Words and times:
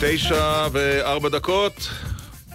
תשע 0.00 0.66
וארבע 0.72 1.28
דקות, 1.28 1.88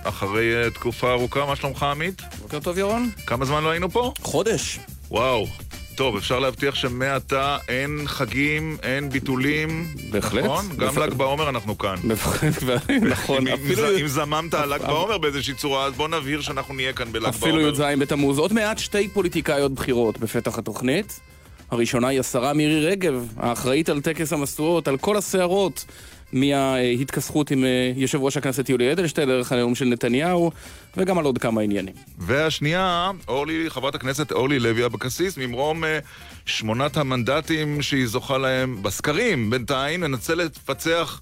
אחרי 0.03 0.63
אה, 0.63 0.69
תקופה 0.69 1.11
ארוכה, 1.11 1.45
מה 1.45 1.55
שלומך 1.55 1.83
עמית? 1.83 2.21
בוקר 2.41 2.59
טוב 2.59 2.77
ירון. 2.77 3.09
כמה 3.27 3.45
זמן 3.45 3.63
לא 3.63 3.69
היינו 3.69 3.89
פה? 3.89 4.13
חודש. 4.21 4.79
וואו. 5.11 5.47
טוב, 5.95 6.15
אפשר 6.17 6.39
להבטיח 6.39 6.75
שמעתה 6.75 7.57
אין 7.67 7.99
חגים, 8.05 8.77
אין 8.83 9.09
ביטולים. 9.09 9.87
בהחלט. 10.11 10.43
נכון? 10.45 10.65
גם 10.69 10.77
בהחלט. 10.77 11.09
ל"ג 11.09 11.13
בעומר 11.13 11.49
אנחנו 11.49 11.77
כאן. 11.77 11.95
נכון, 13.11 13.47
אפילו- 13.47 13.97
אם 13.99 14.07
זממת 14.07 14.53
על 14.53 14.73
ל"ג 14.73 14.81
בעומר 14.81 15.17
באיזושהי 15.17 15.53
צורה, 15.53 15.85
אז 15.85 15.93
בוא 15.93 16.07
נבהיר 16.07 16.41
שאנחנו 16.41 16.73
נהיה 16.73 16.93
כאן 16.93 17.11
בל"ג 17.11 17.25
אפילו 17.25 17.55
בעומר. 17.55 17.69
י"ז 17.93 17.99
בתמוז. 17.99 18.37
עוד 18.37 18.53
מעט 18.53 18.77
שתי 18.79 19.07
פוליטיקאיות 19.07 19.71
בכירות 19.73 20.17
בפתח 20.19 20.57
התוכנית. 20.57 21.19
הראשונה 21.71 22.07
היא 22.07 22.19
השרה 22.19 22.53
מירי 22.53 22.85
רגב, 22.85 23.27
האחראית 23.37 23.89
על 23.89 24.01
טקס 24.01 24.33
המשואות, 24.33 24.87
על 24.87 24.97
כל 24.97 25.17
הסערות 25.17 25.85
מההתכסחות 26.33 27.51
עם 27.51 27.63
אה, 27.63 27.91
יושב 27.95 28.21
ראש 28.21 28.37
הכנסת 28.37 28.69
יולי 28.69 28.91
אדלשטיין, 28.91 29.29
דרך 29.29 29.51
הנאום 29.51 29.75
של 29.75 29.85
נתניהו, 29.85 30.51
וגם 30.97 31.17
על 31.17 31.25
עוד 31.25 31.37
כמה 31.37 31.61
עניינים. 31.61 31.93
והשנייה, 32.17 33.11
אורלי, 33.27 33.69
חברת 33.69 33.95
הכנסת 33.95 34.31
אורלי 34.31 34.59
לוי 34.59 34.85
אבקסיס, 34.85 35.37
ממרום 35.37 35.83
אה, 35.83 35.99
שמונת 36.45 36.97
המנדטים 36.97 37.81
שהיא 37.81 38.07
זוכה 38.07 38.37
להם 38.37 38.83
בסקרים 38.83 39.49
בינתיים, 39.49 40.03
ננסה 40.03 40.35
לפצח 40.35 41.21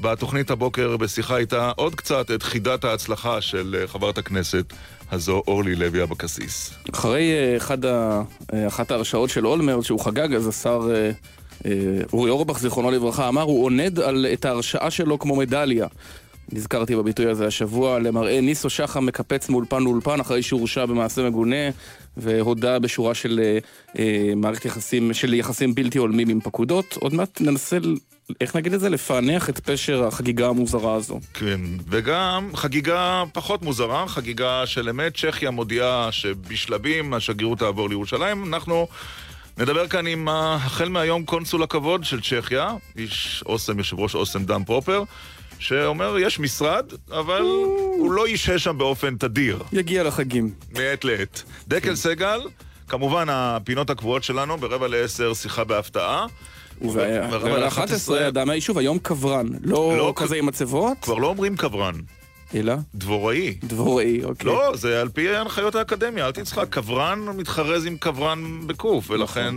בתוכנית 0.00 0.50
הבוקר 0.50 0.96
בשיחה 0.96 1.36
איתה 1.36 1.72
עוד 1.76 1.94
קצת 1.94 2.30
את 2.30 2.42
חידת 2.42 2.84
ההצלחה 2.84 3.40
של 3.40 3.76
אה, 3.80 3.86
חברת 3.86 4.18
הכנסת 4.18 4.72
הזו, 5.12 5.42
אורלי 5.48 5.74
לוי 5.74 6.02
אבקסיס. 6.02 6.74
אחרי 6.94 7.32
אחד 7.56 7.84
ה... 7.84 8.22
אחת 8.68 8.90
ההרשעות 8.90 9.30
של 9.30 9.46
אולמרט, 9.46 9.84
שהוא 9.84 10.00
חגג, 10.00 10.34
אז 10.34 10.48
השר 10.48 10.90
אורי 12.12 12.30
אורבך, 12.30 12.58
זיכרונו 12.58 12.90
לברכה, 12.90 13.28
אמר, 13.28 13.42
הוא 13.42 13.64
עונד 13.64 14.00
על, 14.00 14.26
את 14.32 14.44
ההרשעה 14.44 14.90
שלו 14.90 15.18
כמו 15.18 15.36
מדליה. 15.36 15.86
נזכרתי 16.52 16.96
בביטוי 16.96 17.26
הזה 17.26 17.46
השבוע, 17.46 17.98
למראה 17.98 18.40
ניסו 18.40 18.70
שחם 18.70 19.06
מקפץ 19.06 19.48
מאולפן 19.48 19.82
לאולפן 19.82 20.20
אחרי 20.20 20.42
שהורשע 20.42 20.86
במעשה 20.86 21.22
מגונה 21.22 21.70
והודה 22.16 22.78
בשורה 22.78 23.14
של 23.14 23.40
אה, 23.42 23.58
אה, 23.98 24.32
מערכת 24.36 24.64
יחסים, 24.64 25.14
של 25.14 25.34
יחסים 25.34 25.74
בלתי 25.74 25.98
הולמים 25.98 26.28
עם 26.28 26.40
פקודות. 26.40 26.96
עוד 27.00 27.14
מעט 27.14 27.40
ננסה, 27.40 27.78
איך 28.40 28.56
נגיד 28.56 28.74
את 28.74 28.80
זה? 28.80 28.88
לפענח 28.88 29.48
את 29.50 29.58
פשר 29.58 30.06
החגיגה 30.06 30.48
המוזרה 30.48 30.94
הזו. 30.94 31.20
כן, 31.34 31.60
וגם 31.88 32.50
חגיגה 32.54 33.24
פחות 33.32 33.62
מוזרה, 33.62 34.08
חגיגה 34.08 34.62
של 34.66 34.88
אמת, 34.88 35.16
צ'כיה 35.16 35.50
מודיעה 35.50 36.08
שבשלבים 36.12 37.14
השגרירות 37.14 37.58
תעבור 37.58 37.88
לירושלים. 37.88 38.54
אנחנו 38.54 38.86
נדבר 39.60 39.86
כאן 39.88 40.06
עם 40.06 40.28
ה- 40.28 40.54
החל 40.54 40.88
מהיום 40.88 41.24
קונסול 41.24 41.62
הכבוד 41.62 42.04
של 42.04 42.20
צ'כיה, 42.20 42.74
איש 42.96 43.42
אוסם, 43.46 43.78
יושב 43.78 43.98
ראש 43.98 44.14
אוסם 44.14 44.44
דם 44.44 44.62
פרופר, 44.66 45.02
שאומר, 45.58 46.16
יש 46.18 46.38
משרד, 46.38 46.86
אבל 47.10 47.40
הוא 47.40 48.12
לא 48.12 48.28
ישהה 48.28 48.58
שם 48.58 48.78
באופן 48.78 49.16
תדיר, 49.16 49.62
יגיע 49.72 50.02
לחגים. 50.02 50.50
מעת 50.72 51.04
לעת. 51.04 51.42
דקל 51.68 51.94
סגל, 51.96 52.40
כמובן 52.88 53.26
הפינות 53.30 53.90
הקבועות 53.90 54.24
שלנו, 54.24 54.56
ברבע 54.58 54.88
לעשר 54.88 55.34
שיחה 55.34 55.64
בהפתעה. 55.64 56.26
ורבע 56.82 57.02
ורבע 57.30 57.48
לאחת 57.48 57.60
לאחת 57.62 57.82
עשרה- 57.90 57.96
עשרה 58.16 58.28
אדם 58.28 58.46
מהיישוב, 58.46 58.78
היום 58.78 58.98
כוורן. 58.98 59.46
לא 59.64 59.94
לא 59.96 60.12
כזה 60.16 60.36
עם 60.36 60.46
מצבות, 60.46 60.96
כבר 61.02 61.14
לא 61.14 61.26
אומרים 61.26 61.56
כוורן, 61.56 61.94
אלא 62.54 62.74
דבוראי. 62.94 63.54
דבוראי, 63.64 64.24
אוקיי. 64.24 64.46
לא, 64.46 64.72
זה 64.76 65.00
על 65.00 65.08
פי 65.08 65.36
הנחיות 65.36 65.74
האקדמיה, 65.74 66.26
אל 66.26 66.32
תצחק, 66.32 66.66
כוורן 66.70 67.18
מתחרז 67.36 67.86
עם 67.86 67.96
קברן 67.96 68.66
בקוף, 68.66 69.10
ולכן... 69.10 69.54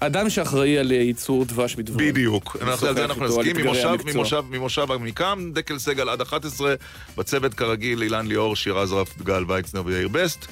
אדם 0.00 0.30
שאחראי 0.30 0.78
על 0.78 0.92
ייצור 0.92 1.44
דבש 1.44 1.76
מדבורים. 1.76 2.08
בדיוק, 2.12 2.56
אנחנו- 2.62 2.86
על 2.86 2.94
זה 2.94 3.04
אנחנו 3.04 3.24
נסכים. 3.26 3.56
ממושב. 3.56 3.96
ממושב, 4.14 4.42
ממושב 4.50 4.92
עמיקם, 4.92 5.50
דקל 5.54 5.78
סגל 5.78 6.08
עד 6.08 6.20
11, 6.20 6.74
בצוות 7.16 7.54
כרגיל 7.54 8.02
אילן 8.02 8.26
ליאור, 8.26 8.56
שירז 8.56 8.92
רף, 8.92 9.22
גל 9.22 9.44
ויצנר 9.48 9.82
ויאיר 9.84 10.08
בסט, 10.08 10.46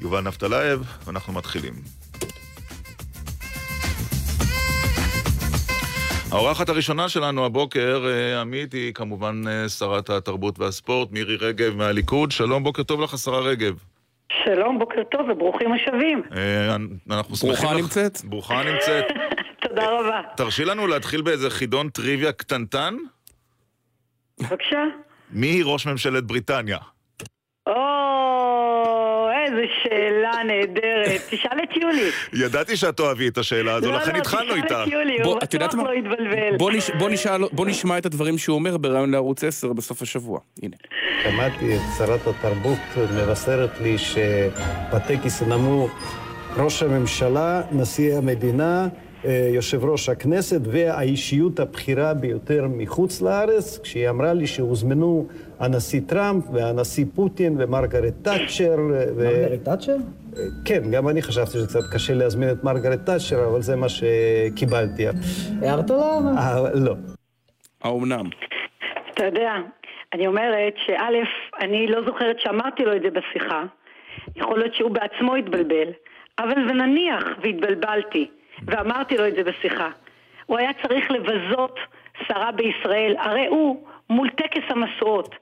יובל 0.00 0.20
נפתלייב, 0.20 0.80
ואנחנו 1.06 1.32
מתחילים. 1.32 1.74
האורחת 6.32 6.68
הראשונה 6.68 7.08
שלנו 7.08 7.44
הבוקר, 7.44 8.04
אה, 8.06 8.40
עמית, 8.40 8.72
היא 8.72 8.94
כמובן 8.94 9.42
אה, 9.48 9.68
שרת 9.68 10.10
התרבות 10.10 10.58
והספורט, 10.58 11.12
מירי 11.12 11.36
רגב 11.36 11.76
מהליכוד. 11.76 12.30
שלום, 12.30 12.64
בוקר 12.64 12.82
טוב 12.82 13.00
לך, 13.00 13.14
השרה 13.14 13.40
רגב. 13.40 13.74
שלום, 14.44 14.78
בוקר 14.78 15.02
טוב 15.10 15.28
וברוכים 15.28 15.72
השבים. 15.72 16.22
אה, 16.36 16.76
אנחנו 17.10 17.36
שמחים 17.36 17.52
לך... 17.52 17.60
ברוכה 17.60 17.76
נמצאת. 17.76 18.24
ברוכה 18.24 18.62
נמצאת. 18.62 19.04
תודה 19.68 19.86
רבה. 19.86 20.20
תרשי 20.36 20.64
לנו 20.64 20.86
להתחיל 20.86 21.22
באיזה 21.22 21.50
חידון 21.50 21.88
טריוויה 21.88 22.32
קטנטן. 22.32 22.96
בבקשה. 24.40 24.84
מי 25.30 25.46
היא 25.46 25.64
ראש 25.66 25.86
ממשלת 25.86 26.24
בריטניה? 26.24 26.78
או, 27.66 27.72
איזה 29.50 29.62
שאלה 29.82 30.32
נהדרת. 30.46 31.20
תשאל 31.30 31.58
את 31.62 31.76
יולי. 31.76 32.10
ידעתי 32.32 32.76
שאת 32.76 32.96
תאהבי 32.96 33.28
את 33.28 33.38
השאלה 33.38 33.74
הזו, 33.74 33.92
לא, 33.92 33.96
לכן 33.96 34.12
לא, 34.12 34.18
התחלנו 34.18 34.44
תשאל 34.44 34.62
איתה. 34.62 34.82
את 34.84 34.88
יולי, 34.88 35.16
בוא, 35.22 35.32
הוא 35.32 35.40
את 35.42 35.54
יודעת 35.54 35.74
בטוח 35.74 35.84
מה? 35.84 35.90
לא 35.90 35.94
יתבלבל. 35.98 36.56
בוא, 37.52 37.66
נשמע 37.66 37.98
את 37.98 38.06
הדברים 38.06 38.38
שהוא 38.38 38.54
אומר 38.54 38.76
בריאיון 38.76 39.10
לערוץ 39.10 39.44
10 39.44 39.72
בסוף 39.72 40.02
השבוע. 40.02 40.40
הנה. 40.62 40.76
שמעתי 41.22 41.76
את 41.76 41.80
שרת 41.98 42.26
התרבות 42.26 42.78
מבשרת 43.16 43.80
לי 43.80 43.98
שבטקס 43.98 45.42
ינאמו 45.42 45.88
ראש 46.56 46.82
הממשלה, 46.82 47.62
נשיא 47.72 48.16
המדינה, 48.16 48.88
יושב 49.24 49.84
ראש 49.84 50.08
הכנסת 50.08 50.60
והאישיות 50.64 51.60
הבכירה 51.60 52.14
ביותר 52.14 52.66
מחוץ 52.68 53.22
לארץ, 53.22 53.78
כשהיא 53.82 54.10
אמרה 54.10 54.32
לי 54.32 54.46
שהוזמנו 54.46 55.26
הנשיא 55.60 56.00
טראמפ 56.06 56.44
והנשיא 56.52 57.04
פוטין 57.14 57.56
ומרגרט 57.58 58.14
תאצ'ר. 58.22 58.76
ו... 59.16 59.24
מרגרט 59.24 59.64
תאצ'ר? 59.64 59.96
כן, 60.64 60.90
גם 60.90 61.08
אני 61.08 61.22
חשבתי 61.22 61.50
שזה 61.50 61.66
קצת 61.66 61.94
קשה 61.94 62.14
להזמין 62.14 62.50
את 62.50 62.64
מרגרט 62.64 63.06
תאצ'ר, 63.06 63.48
אבל 63.48 63.60
זה 63.60 63.76
מה 63.76 63.86
שקיבלתי. 63.88 65.06
הערת 65.62 65.90
לה? 65.90 66.18
אה, 66.38 66.70
לא. 66.74 66.94
האומנם? 67.82 68.24
אתה 69.14 69.24
יודע, 69.24 69.52
אני 70.14 70.26
אומרת 70.26 70.74
שא', 70.86 71.60
אני 71.60 71.86
לא 71.86 72.04
זוכרת 72.06 72.40
שאמרתי 72.40 72.84
לו 72.84 72.96
את 72.96 73.02
זה 73.02 73.08
בשיחה. 73.10 73.62
יכול 74.36 74.58
להיות 74.58 74.74
שהוא 74.74 74.90
בעצמו 74.90 75.34
התבלבל. 75.34 75.88
אבל 76.38 76.70
ונניח 76.70 77.24
והתבלבלתי, 77.42 78.26
ואמרתי 78.66 79.16
לו 79.16 79.26
את 79.28 79.34
זה 79.34 79.42
בשיחה. 79.44 79.88
הוא 80.46 80.58
היה 80.58 80.70
צריך 80.82 81.10
לבזות 81.10 81.78
שרה 82.28 82.52
בישראל. 82.52 83.16
הרי 83.18 83.46
הוא, 83.46 83.86
מול 84.10 84.30
טקס 84.30 84.62
המשואות, 84.68 85.34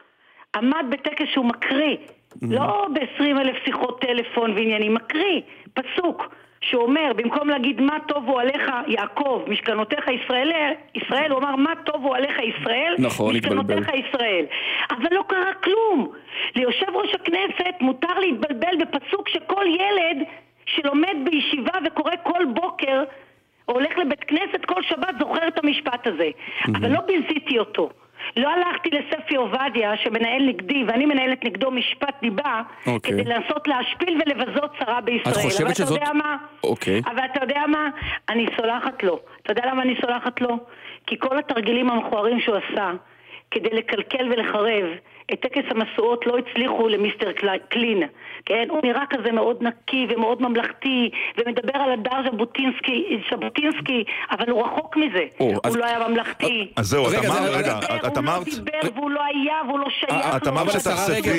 עמד 0.56 0.84
בטקס 0.90 1.26
שהוא 1.32 1.44
מקריא. 1.44 1.96
לא 2.42 2.86
ב-20 2.94 3.40
אלף 3.40 3.56
שיחות 3.64 4.00
טלפון 4.00 4.50
ועניינים, 4.50 4.94
מקריא, 4.94 5.40
פסוק. 5.74 6.34
שאומר, 6.60 7.12
במקום 7.16 7.48
להגיד 7.48 7.80
מה 7.80 7.98
טובו 8.08 8.38
עליך 8.38 8.70
יעקב, 8.86 9.42
משכנותיך 9.48 10.04
ישראל, 10.08 10.50
ישראל, 10.94 11.30
הוא 11.30 11.38
אמר 11.38 11.56
מה 11.56 11.72
טובו 11.84 12.14
עליך 12.14 12.36
ישראל, 12.38 12.94
נכון, 12.98 13.36
התבלבל. 13.36 13.56
משכנותיך 13.56 14.06
ישראל. 14.08 14.44
אבל 14.90 15.08
לא 15.10 15.24
קרה 15.28 15.54
כלום. 15.54 16.12
ליושב 16.56 16.86
ראש 16.94 17.14
הכנסת 17.14 17.74
מותר 17.80 18.18
להתבלבל 18.18 18.76
בפסוק 18.80 19.28
שכל 19.28 19.64
ילד 19.66 20.26
שלומד 20.66 21.16
בישיבה 21.24 21.72
וקורא 21.86 22.12
כל 22.22 22.44
בוקר, 22.54 23.02
או 23.68 23.74
הולך 23.74 23.98
לבית 23.98 24.24
כנסת 24.24 24.64
כל 24.66 24.82
שבת, 24.82 25.14
זוכר 25.18 25.48
את 25.48 25.64
המשפט 25.64 26.06
הזה. 26.06 26.28
אבל 26.68 26.88
לא 26.92 27.00
ביזיתי 27.00 27.58
אותו. 27.58 27.90
לא 28.36 28.48
הלכתי 28.48 28.90
לספי 28.90 29.36
עובדיה 29.36 29.96
שמנהל 29.96 30.42
נגדי, 30.42 30.84
ואני 30.88 31.06
מנהלת 31.06 31.44
נגדו 31.44 31.70
משפט 31.70 32.14
דיבה, 32.20 32.62
אוקיי. 32.86 33.12
כדי 33.12 33.24
לנסות 33.24 33.68
להשפיל 33.68 34.18
ולבזות 34.26 34.70
שרה 34.78 35.00
בישראל. 35.00 35.34
את 35.34 35.38
חושבת 35.40 35.60
אבל 35.66 35.74
שזאת- 35.74 35.96
אתה 35.96 36.04
יודע 36.04 36.12
מה? 36.12 36.36
אוקיי. 36.64 37.00
אבל 37.06 37.24
אתה 37.32 37.44
יודע 37.44 37.66
מה? 37.68 37.88
אני 38.28 38.46
סולחת 38.56 39.02
לו. 39.02 39.20
אתה 39.42 39.52
יודע 39.52 39.62
למה 39.66 39.82
אני 39.82 39.94
סולחת 40.00 40.40
לו? 40.40 40.58
כי 41.06 41.18
כל 41.18 41.38
התרגילים 41.38 41.90
המכוערים 41.90 42.40
שהוא 42.40 42.56
עשה 42.56 42.90
כדי 43.50 43.68
לקלקל 43.72 44.28
ולחרב 44.32 44.84
את 45.32 45.40
טקס 45.40 45.62
המשואות 45.70 46.26
לא 46.26 46.36
הצליחו 46.38 46.88
למיסטר 46.88 47.32
קל- 47.32 47.58
קלין, 47.68 48.02
כן? 48.46 48.66
הוא 48.70 48.80
נראה 48.84 49.02
כזה 49.10 49.32
מאוד 49.32 49.62
נקי 49.62 50.06
ומאוד 50.10 50.42
ממלכתי 50.42 51.10
ומדבר 51.38 51.78
על 51.78 51.92
הדר 51.92 52.30
ז'בוטינסקי, 52.32 53.04
ז'בוטינסקי, 53.32 54.04
אבל 54.30 54.50
הוא 54.50 54.62
רחוק 54.66 54.96
מזה. 54.96 55.24
או, 55.40 55.44
הוא 55.46 55.60
אז- 55.64 55.76
לא 55.76 55.84
היה 55.84 56.08
ממלכתי. 56.08 56.72
אז 56.76 56.86
זהו, 56.86 57.06
את 57.08 57.12
רגע, 57.12 57.28
אמרת, 57.28 57.42
זה- 57.42 57.58
רגע, 57.58 57.78
את- 57.78 58.04
את 58.06 58.16
הוא 58.16 58.24
אמרת... 58.24 58.46
לא 58.48 58.54
דיבר 58.54 58.94
והוא 58.94 59.10
לא 59.10 59.20
היה 59.24 59.54
והוא 59.68 59.78
לא 59.78 59.86
שייך. 60.00 60.12
אה, 60.12 60.36
את 60.36 60.46
אמרת 60.46 60.66
לא 60.66 60.72
שתחשפי- 60.80 61.30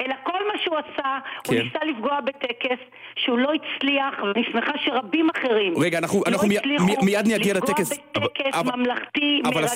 אלא 0.00 0.14
כל 0.24 0.38
מה 0.52 0.58
שהוא 0.64 0.76
עשה, 0.76 1.08
הוא 1.46 1.54
כן. 1.54 1.62
ניסה 1.62 1.78
לפגוע 1.84 2.20
בטקס 2.20 2.78
שהוא 3.16 3.38
לא 3.38 3.48
הצליח, 3.54 4.14
ואני 4.22 4.44
שמחה 4.52 4.72
שרבים 4.84 5.28
אחרים 5.36 5.74
רגע, 5.78 5.98
אנחנו- 5.98 6.18
לא 6.26 6.32
אנחנו 6.32 6.48
מי- 6.48 6.58
הצליחו 6.58 6.84
מי- 6.84 6.96
מיד 7.02 7.26
נגיע 7.28 7.54
לטקס. 7.54 7.92
לפגוע 7.92 8.28
בטקס 8.28 8.54
אבל- 8.54 8.76
ממלכתי, 8.76 9.42
מרגש 9.44 9.70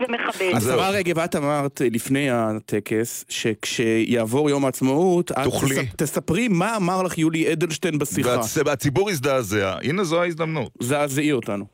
ומכבד. 0.00 0.52
השרה 0.56 0.90
רגב, 0.90 1.18
את 1.18 1.36
אמרת 1.36 1.82
אה, 1.82 1.86
לפני 1.92 2.30
הטקס, 2.74 3.24
שכשיעבור 3.28 4.50
יום 4.50 4.64
העצמאות, 4.64 5.32
את 5.32 5.36
תוכלי. 5.44 5.74
תס- 5.86 5.94
תספרי 5.96 6.48
מה 6.48 6.76
אמר 6.76 7.02
לך 7.02 7.18
יולי 7.18 7.52
אדלשטיין 7.52 7.98
בשיחה. 7.98 8.36
והצ- 8.40 8.62
והציבור 8.66 9.10
הזדעזע. 9.10 9.74
הנה 9.82 10.04
זו 10.04 10.22
ההזדמנות. 10.22 10.72
זעזעי 10.80 11.32
אותנו. 11.32 11.64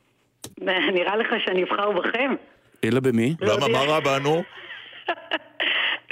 נראה 0.94 1.16
לך 1.16 1.28
שאני 1.44 1.62
אבחר 1.62 1.90
בכם? 1.92 2.30
אלא 2.84 3.00
במי? 3.00 3.34
למה. 3.40 3.68
מה 3.68 3.78
רע 3.78 4.00
בנו? 4.00 4.42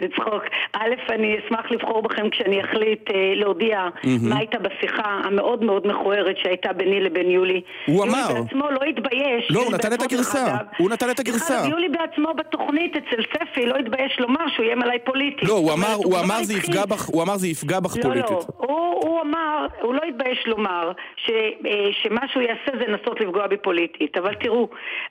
לצחוק. 0.00 0.42
א', 0.72 0.94
אני 1.10 1.36
אשמח 1.38 1.70
לבחור 1.70 2.02
בכם 2.02 2.30
כשאני 2.30 2.64
אחליט 2.64 3.10
אה, 3.10 3.32
להודיע 3.34 3.88
מה 4.22 4.38
הייתה 4.38 4.58
בשיחה 4.58 5.20
המאוד 5.24 5.64
מאוד 5.64 5.86
מכוערת 5.86 6.36
שהייתה 6.42 6.72
ביני 6.72 7.00
לבין 7.00 7.30
יולי. 7.30 7.60
הוא 7.86 7.96
יולי 7.96 8.10
אמר. 8.10 8.42
בעצמו 8.42 8.70
לא 8.70 8.80
התבייש. 8.88 9.50
לא, 9.50 9.58
הוא 9.58 9.64
יולי 9.64 9.78
נתן 9.78 9.92
את 9.92 10.02
הגרסה. 10.02 10.56
הוא 10.78 10.90
נתן 10.90 11.10
את 11.10 11.20
הגרסה. 11.20 11.62
יולי 11.70 11.88
בעצמו 11.88 12.34
בתוכנית 12.34 12.96
אצל 12.96 13.22
ספי 13.32 13.66
לא 13.66 13.76
התבייש 13.76 14.20
לומר 14.20 14.48
שהוא 14.48 14.66
איים 14.66 14.82
עליי 14.82 14.98
פוליטית. 14.98 15.48
לא, 15.48 15.54
הוא 15.54 15.72
אמר, 15.72 15.86
אומרת, 15.86 16.04
הוא 16.04 16.12
כבר 16.12 16.24
אמר 16.24 16.42
זה. 16.42 16.54
יפגע 16.54 16.86
בך, 16.86 17.06
הוא 17.06 17.22
אמר 17.22 17.36
זה 17.36 17.48
יפגע 17.48 17.80
בך 17.80 17.96
לא, 17.96 18.02
פוליטית. 18.02 18.30
לא, 18.30 18.44
הוא, 18.56 19.04
הוא 19.04 19.20
אמר, 19.20 19.66
הוא 19.82 19.94
לא 19.94 20.00
התבייש 20.08 20.44
לומר 20.46 20.92
ש, 21.16 21.30
אה, 21.30 21.88
שמה 22.02 22.20
שהוא 22.32 22.42
יעשה 22.42 22.78
זה 22.78 22.84
לנסות 22.86 23.20
לפגוע 23.20 23.46
בי 23.46 23.56
פוליטית. 23.56 24.16
אבל 24.16 24.34
תראו, 24.34 24.68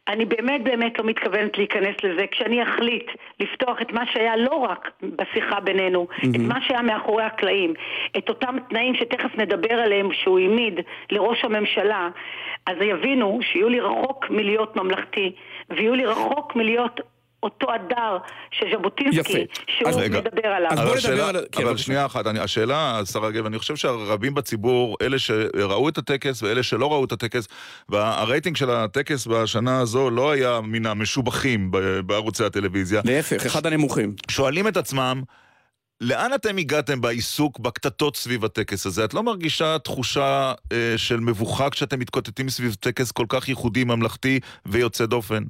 אני 0.07 0.25
באמת 0.25 0.63
באמת 0.63 0.99
לא 0.99 1.05
מתכוונת 1.05 1.57
להיכנס 1.57 1.95
לזה. 2.03 2.25
כשאני 2.31 2.63
אחליט 2.63 3.11
לפתוח 3.39 3.81
את 3.81 3.91
מה 3.91 4.03
שהיה 4.13 4.35
לא 4.37 4.55
רק 4.55 4.76
בשיחה 5.03 5.59
בינינו, 5.59 6.07
את 6.19 6.39
מה 6.39 6.61
שהיה 6.61 6.81
מאחורי 6.81 7.23
הקלעים, 7.23 7.73
את 8.17 8.29
אותם 8.29 8.55
תנאים 8.69 8.95
שתכף 8.95 9.37
נדבר 9.37 9.73
עליהם 9.73 10.09
שהוא 10.13 10.39
העמיד 10.39 10.79
לראש 11.11 11.45
הממשלה, 11.45 12.09
אז 12.65 12.75
יבינו 12.81 13.39
שיולי 13.41 13.79
רחוק 13.79 14.25
מלהיות 14.29 14.75
ממלכתי, 14.75 15.35
ויולי 15.69 16.05
רחוק 16.05 16.55
מלהיות... 16.55 17.01
אותו 17.47 17.67
הדר 17.73 18.17
של 18.51 18.65
ז'בוטינסקי. 18.77 19.45
שהוא 19.67 19.89
אז 19.89 19.97
רגע. 19.97 20.19
מדבר 20.21 20.47
עליו. 20.47 20.69
אז 20.71 20.77
בוא 20.79 20.85
נדבר 20.85 20.97
השאלה- 20.97 21.29
על- 21.29 21.45
כן, 21.51 21.61
אבל 21.61 21.69
בבקשה. 21.71 21.83
שנייה 21.83 22.05
אחת, 22.05 22.27
אני- 22.27 22.39
השאלה, 22.39 22.99
השרה 22.99 23.27
רגב, 23.27 23.45
אני 23.45 23.59
חושב 23.59 23.75
שהרבים 23.75 24.33
בציבור, 24.33 24.97
אלה 25.01 25.19
שראו 25.19 25.89
את 25.89 25.97
הטקס 25.97 26.43
ואלה 26.43 26.63
שלא 26.63 26.91
ראו 26.91 27.05
את 27.05 27.11
הטקס, 27.11 27.47
והרייטינג 27.89 28.55
של 28.55 28.69
הטקס 28.69 29.27
בשנה 29.27 29.79
הזו 29.79 30.09
לא 30.09 30.31
היה 30.31 30.59
מן 30.63 30.85
המשובחים 30.85 31.71
בערוצי 32.05 32.43
הטלוויזיה, 32.43 33.01
להפך, 33.05 33.45
אחד 33.45 33.65
הנמוכים. 33.65 34.13
שואלים 34.31 34.67
את 34.67 34.77
עצמם, 34.77 35.21
לאן 36.01 36.33
אתם 36.33 36.57
הגעתם 36.57 37.01
בעיסוק, 37.01 37.59
בקטטות 37.59 38.15
סביב 38.15 38.45
הטקס 38.45 38.85
הזה? 38.85 39.05
את 39.05 39.13
לא 39.13 39.23
מרגישה 39.23 39.79
תחושה 39.79 40.53
אה, 40.71 40.93
של 40.97 41.19
מבוכה 41.19 41.69
כשאתם 41.69 41.99
מתקוטטים 41.99 42.49
סביב 42.49 42.73
טקס 42.79 43.11
כל 43.11 43.25
כך 43.29 43.49
ייחודי, 43.49 43.83
ממלכתי 43.83 44.39
ויוצא 44.65 45.05
דופן? 45.05 45.43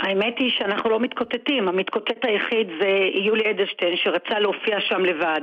האמת 0.00 0.38
היא 0.38 0.50
שאנחנו 0.50 0.90
לא 0.90 1.00
מתקוטטים, 1.00 1.68
המתקוטט 1.68 2.24
היחיד 2.24 2.68
זה 2.80 2.88
יולי 3.14 3.50
אדלשטיין 3.50 3.96
שרצה 3.96 4.38
להופיע 4.38 4.80
שם 4.80 5.04
לבד. 5.04 5.40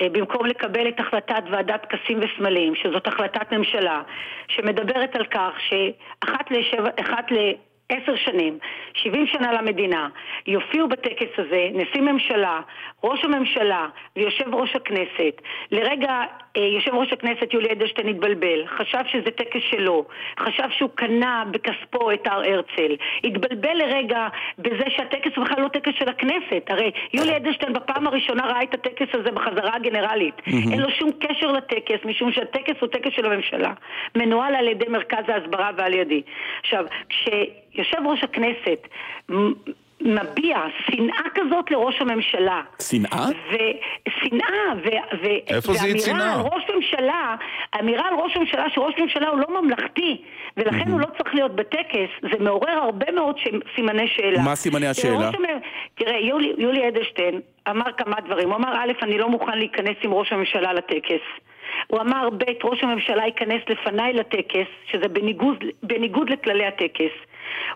אה, 0.00 0.08
במקום 0.08 0.46
לקבל 0.46 0.88
את 0.88 1.00
החלטת 1.00 1.42
ועדת 1.50 1.82
טקסים 1.82 2.20
וסמלים, 2.20 2.74
שזאת 2.74 3.06
החלטת 3.06 3.52
ממשלה 3.52 4.02
שמדברת 4.48 5.16
על 5.16 5.24
כך 5.24 5.52
שאחת 5.68 6.50
לשבע, 6.50 6.90
אחת 7.00 7.32
ל... 7.32 7.36
עשר 7.88 8.16
שנים, 8.16 8.58
70 8.94 9.26
שנה 9.26 9.52
למדינה, 9.52 10.08
יופיעו 10.46 10.88
בטקס 10.88 11.38
הזה 11.38 11.68
נשיא 11.72 12.00
ממשלה, 12.00 12.60
ראש 13.04 13.24
הממשלה 13.24 13.86
ויושב 14.16 14.54
ראש 14.54 14.76
הכנסת. 14.76 15.42
לרגע 15.72 16.22
אה, 16.56 16.62
יושב 16.62 16.94
ראש 16.94 17.12
הכנסת 17.12 17.54
יולי 17.54 17.72
אדלשטיין 17.72 18.08
התבלבל, 18.08 18.66
חשב 18.66 18.98
שזה 19.06 19.30
טקס 19.30 19.60
שלו, 19.70 20.04
חשב 20.40 20.68
שהוא 20.70 20.90
קנה 20.94 21.44
בכספו 21.50 22.12
את 22.12 22.26
הר 22.26 22.42
הרצל, 22.44 22.96
התבלבל 23.24 23.74
לרגע 23.74 24.28
בזה 24.58 24.84
שהטקס 24.88 25.36
הוא 25.36 25.44
בכלל 25.44 25.62
לא 25.62 25.68
טקס 25.68 25.92
של 25.98 26.08
הכנסת. 26.08 26.70
הרי 26.70 26.90
יולי 27.12 27.36
אדלשטיין 27.36 27.72
בפעם 27.72 28.06
הראשונה 28.06 28.46
ראה 28.46 28.62
את 28.62 28.74
הטקס 28.74 29.08
הזה 29.14 29.30
בחזרה 29.30 29.74
הגנרלית. 29.74 30.34
אין 30.46 30.80
לו 30.80 30.90
שום 30.90 31.10
קשר 31.20 31.52
לטקס, 31.52 32.04
משום 32.04 32.32
שהטקס 32.32 32.74
הוא 32.80 32.88
טקס 32.88 33.10
של 33.16 33.26
הממשלה, 33.26 33.72
מנוהל 34.14 34.54
על 34.54 34.68
ידי 34.68 34.88
מרכז 34.88 35.24
ההסברה 35.28 35.70
ועל 35.76 35.94
ידי. 35.94 36.22
עכשיו, 36.60 36.84
כשיושב 37.76 38.06
ראש 38.06 38.24
הכנסת 38.24 38.88
מביע 40.00 40.58
שנאה 40.86 41.22
כזאת 41.34 41.70
לראש 41.70 42.00
הממשלה, 42.00 42.62
שנאה? 42.82 43.26
ושנאה, 43.48 44.74
ו- 44.84 45.16
ו- 45.22 45.54
איפה 45.54 45.72
זה 45.72 45.86
ואמירה 45.86 46.00
שנאה? 46.00 46.34
על 46.34 46.40
ראש 46.40 46.64
ממשלה, 46.74 47.34
אמירה 47.80 48.08
על 48.08 48.14
ראש 48.14 48.36
ממשלה 48.36 48.70
שראש 48.74 48.94
ממשלה 48.98 49.28
הוא 49.28 49.40
לא 49.40 49.62
ממלכתי, 49.62 50.22
ולכן 50.56 50.90
הוא 50.90 51.00
לא 51.00 51.06
צריך 51.18 51.34
להיות 51.34 51.56
בטקס, 51.56 52.08
זה 52.22 52.44
מעורר 52.44 52.70
הרבה 52.70 53.12
מאוד 53.12 53.36
סימני 53.76 54.08
שאלה. 54.08 54.42
מה 54.42 54.54
סימני 54.56 54.86
השאלה? 54.86 55.30
תראה, 55.94 56.18
יולי, 56.18 56.52
יולי 56.58 56.88
אדלשטיין 56.88 57.40
אמר 57.70 57.92
כמה 57.96 58.16
דברים. 58.26 58.48
הוא 58.48 58.56
אמר, 58.56 58.74
א', 58.74 58.92
אני 59.02 59.18
לא 59.18 59.28
מוכן 59.28 59.58
להיכנס 59.58 59.96
עם 60.02 60.12
ראש 60.12 60.32
הממשלה 60.32 60.72
לטקס. 60.72 61.22
הוא 61.86 62.00
אמר, 62.00 62.30
ב', 62.30 62.42
ראש 62.64 62.82
הממשלה 62.82 63.24
ייכנס 63.24 63.62
לפניי 63.68 64.12
לטקס, 64.12 64.66
שזה 64.90 65.08
בניגוד, 65.08 65.64
בניגוד 65.82 66.30
לכללי 66.30 66.66
הטקס. 66.66 67.12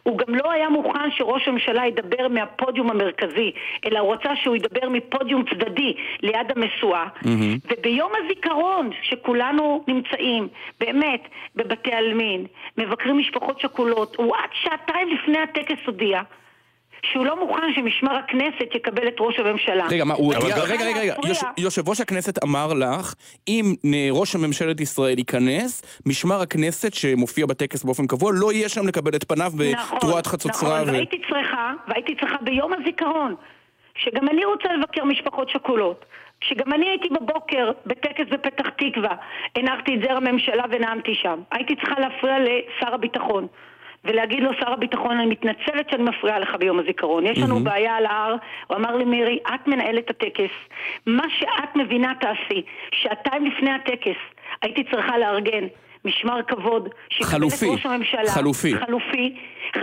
הוא 0.03 0.19
גם 0.19 0.35
לא 0.35 0.51
היה 0.51 0.69
מוכן 0.69 1.11
שראש 1.11 1.49
הממשלה 1.49 1.87
ידבר 1.87 2.29
מהפודיום 2.29 2.91
המרכזי, 2.91 3.53
אלא 3.87 3.99
הוא 3.99 4.15
רצה 4.15 4.37
שהוא 4.37 4.57
ידבר 4.57 4.89
מפודיום 4.89 5.45
צדדי 5.51 5.95
ליד 6.23 6.53
המשואה. 6.57 7.07
וביום 7.71 8.13
הזיכרון, 8.25 8.91
שכולנו 9.03 9.85
נמצאים, 9.89 10.49
באמת, 10.81 11.29
בבתי 11.57 11.93
עלמין, 11.93 12.47
מבקרים 12.79 13.19
משפחות 13.19 13.61
שכולות, 13.61 14.17
הוא 14.17 14.37
עד 14.37 14.51
שעתיים 14.53 15.09
לפני 15.09 15.39
הטקס 15.39 15.87
הודיע 15.87 16.23
שהוא 17.03 17.27
לא 17.27 17.47
מוכן 17.47 17.63
שמשמר 17.75 18.13
הכנסת 18.17 18.75
יקבל 18.75 19.09
את 19.09 19.15
ראש 19.21 19.39
הממשלה. 19.39 19.87
רגע, 19.91 20.05
מה, 20.05 20.15
הוא 20.15 20.35
גם- 20.35 20.41
רגע, 20.43 20.63
רגע, 20.65 20.85
רגע, 21.01 21.15
יושב 21.59 21.89
ראש 21.89 22.01
הכנסת 22.01 22.45
אמר 22.45 22.73
לך, 22.75 23.15
אם 23.49 23.75
ראש 24.13 24.35
הממשלת 24.35 24.81
ישראל 24.81 25.19
ייכנס, 25.19 26.01
משמר 26.07 26.41
הכנסת 26.41 26.95
שמופיע 26.95 27.47
בטקס 27.47 27.85
באופן 27.85 28.07
קבוע, 28.07 28.33
לא 28.35 28.53
יהיה 28.53 28.69
שם 28.69 28.87
לקבל 28.87 29.15
את 29.17 29.25
פניו 29.25 29.53
בתרועת 29.59 30.27
חצוצרה. 30.27 30.71
נכון, 30.81 30.89
ו... 30.89 30.93
והייתי 30.93 31.19
צריכה, 31.29 31.73
והייתי 31.89 32.15
צריכה 32.21 32.37
ביום 32.41 32.73
הזיכרון, 32.73 33.35
שגם 33.95 34.29
אני 34.29 34.45
רוצה 34.45 34.69
לבקר 34.79 35.05
משפחות 35.05 35.49
שכולות, 35.51 36.05
שגם 36.45 36.73
אני 36.73 36.89
הייתי 36.89 37.09
בבוקר 37.09 37.71
בטקס 37.87 38.25
בפתח 38.31 38.67
תקווה, 38.69 39.15
הנחתי 39.57 39.95
את 39.95 40.01
זר 40.03 40.17
הממשלה 40.17 40.65
ונאמתי 40.71 41.15
שם. 41.15 41.41
הייתי 41.53 41.77
צריכה 41.77 42.01
להפריע 42.01 42.37
לשר 42.39 42.95
הביטחון. 42.95 43.47
ולהגיד 44.05 44.43
לו, 44.43 44.51
שר 44.61 44.73
הביטחון, 44.73 45.17
אני 45.17 45.27
מתנצלת 45.27 45.91
שאני 45.91 46.03
מפריעה 46.03 46.39
לך 46.39 46.55
ביום 46.59 46.79
הזיכרון. 46.79 47.27
יש 47.27 47.39
לנו 47.39 47.61
בעיה 47.61 47.97
על 47.97 48.07
ההר. 48.07 48.37
הוא 48.67 48.77
אמר 48.77 48.97
לי, 48.97 49.05
מירי, 49.05 49.39
את 49.55 49.67
מנהלת 49.67 50.11
הטקס. 50.11 50.51
מה 51.07 51.25
שאת 51.39 51.77
מבינה 51.77 52.13
תעשי. 52.21 52.63
שעתיים 52.93 53.47
לפני 53.47 53.71
הטקס 53.71 54.17
הייתי 54.63 54.85
צריכה 54.85 55.19
לארגן 55.19 55.67
משמר 56.05 56.43
כבוד, 56.49 56.89
שיקבל 57.11 57.31
חלופי. 57.31 57.67
את 57.67 57.71
ראש 57.71 57.87
הממשלה. 57.87 58.31
חלופי. 58.31 58.75
חלופי. 58.87 59.35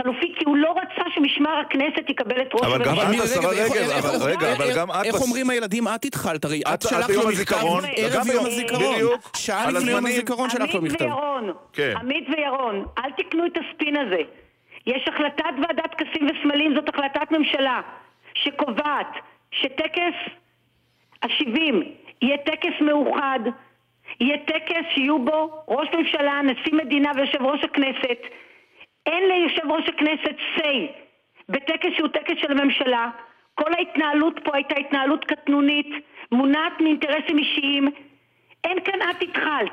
חלופי, 0.01 0.33
כי 0.37 0.43
הוא 0.45 0.57
לא 0.57 0.71
רצה 0.81 1.09
שמשמר 1.15 1.49
הכנסת 1.67 2.09
יקבל 2.09 2.41
את 2.41 2.53
ראש 2.53 2.61
אבל 2.63 2.85
גם 2.85 2.99
הממשלה. 2.99 3.23
את, 3.25 3.29
השרה 3.29 3.49
רגב, 3.51 3.59
איך- 3.73 4.05
אבל 4.05 4.09
איך- 4.15 4.21
רגע, 4.41 4.53
אבל 4.53 4.65
איך- 4.65 4.77
גם 4.77 4.91
את 4.91 5.05
איך 5.05 5.15
בס- 5.15 5.21
אומרים 5.21 5.49
הילדים? 5.49 5.87
את 5.87 6.05
התחלת, 6.05 6.45
הרי 6.45 6.61
את 6.73 6.81
שלחת 6.81 7.09
לו 7.09 7.27
מכתב 7.27 7.55
ערב 7.97 8.27
יום 8.33 8.45
הזיכרון. 8.45 8.93
בדיוק, 8.95 9.31
שעה 9.37 9.71
לפני 9.71 9.91
יום. 9.91 10.05
הזיכרון 10.05 10.49
שלחת 10.49 10.73
לו 10.73 10.81
מכתב. 10.81 11.05
וירון, 11.05 11.51
כן. 11.73 11.93
עמית 12.01 12.27
וירון, 12.37 12.85
אל 12.97 13.11
תקנו 13.17 13.45
את 13.45 13.57
הספין 13.57 13.95
הזה. 13.97 14.21
יש 14.87 15.07
החלטת 15.07 15.43
ועדת 15.61 15.91
טקסים 15.91 16.27
וסמלים, 16.27 16.75
זאת 16.75 16.89
החלטת 16.89 17.31
ממשלה, 17.31 17.81
שקובעת 18.33 19.07
שטקס 19.51 20.17
ה-70 21.23 21.73
יהיה 22.21 22.37
טקס 22.37 22.81
מאוחד, 22.81 23.39
יהיה 24.19 24.37
טקס 24.37 24.85
שיהיו 24.93 25.19
בו 25.25 25.63
ראש 25.67 25.87
ממשלה, 25.97 26.41
נשיא 26.41 26.73
מדינה 26.73 27.11
ויושב 27.15 27.41
ראש 27.41 27.63
הכנסת. 27.63 28.19
אין 29.05 29.23
ליושב 29.27 29.71
ראש 29.71 29.89
הכנסת 29.89 30.35
say 30.57 30.75
בטקס 31.49 31.89
שהוא 31.97 32.07
טקס 32.07 32.33
של 32.41 32.51
הממשלה. 32.51 33.09
כל 33.55 33.73
ההתנהלות 33.77 34.39
פה 34.43 34.51
הייתה 34.55 34.75
התנהלות 34.79 35.25
קטנונית, 35.25 35.87
מונעת 36.31 36.73
מאינטרסים 36.81 37.37
אישיים. 37.37 37.87
אין 38.63 38.77
כאן 38.85 38.99
את 39.09 39.21
התחלת. 39.21 39.71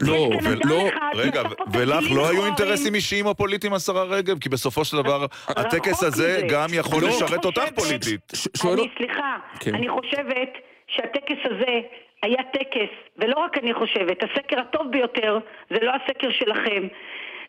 לא, 0.00 0.28
ולא- 0.42 0.88
רגע, 1.14 1.42
ולך 1.72 2.04
לא 2.10 2.28
היו. 2.30 2.46
אינטרסים 2.46 2.94
אישיים 2.94 3.26
או 3.26 3.34
פוליטיים, 3.34 3.72
השרה 3.74 4.02
רגב? 4.04 4.38
כי 4.38 4.48
בסופו 4.48 4.84
של 4.84 4.96
דבר, 4.96 5.26
הטקס 5.48 5.88
רחוק 5.88 6.04
הזה. 6.04 6.46
גם 6.50 6.68
יכול 6.72 7.04
לשרת 7.08 7.44
אותך 7.44 7.62
פוליטית. 7.74 8.32
אני, 8.64 8.88
סליחה, 8.98 9.36
כן. 9.60 9.74
אני 9.74 9.88
חושבת 9.88 10.48
שהטקס 10.88 11.36
הזה 11.44 11.80
היה 12.22 12.42
טקס, 12.42 12.90
ולא 13.16 13.38
רק 13.38 13.58
אני 13.58 13.74
חושבת, 13.74 14.22
הסקר 14.22 14.60
הטוב 14.60 14.90
ביותר 14.90 15.38
זה 15.70 15.78
לא 15.82 15.92
הסקר 15.94 16.30
שלכם, 16.30 16.86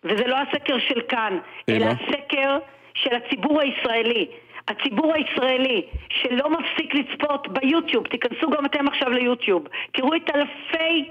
וזה 0.03 0.27
לא 0.27 0.35
הסקר 0.35 0.79
של 0.79 1.01
כאן, 1.01 1.39
אלא 1.69 1.77
אלא? 1.77 1.85
הסקר 1.85 2.57
של 2.93 3.15
הציבור 3.15 3.61
הישראלי. 3.61 4.27
הציבור 4.67 5.13
הישראלי 5.13 5.85
שלא 6.09 6.49
מפסיק 6.49 6.95
לצפות 6.95 7.47
ביוטיוב, 7.47 8.07
תיכנסו 8.07 8.49
גם 8.49 8.65
אתם 8.65 8.87
עכשיו 8.87 9.09
ליוטיוב, 9.09 9.67
תראו 9.91 10.15
את 10.15 10.35
אלפי 10.35 11.09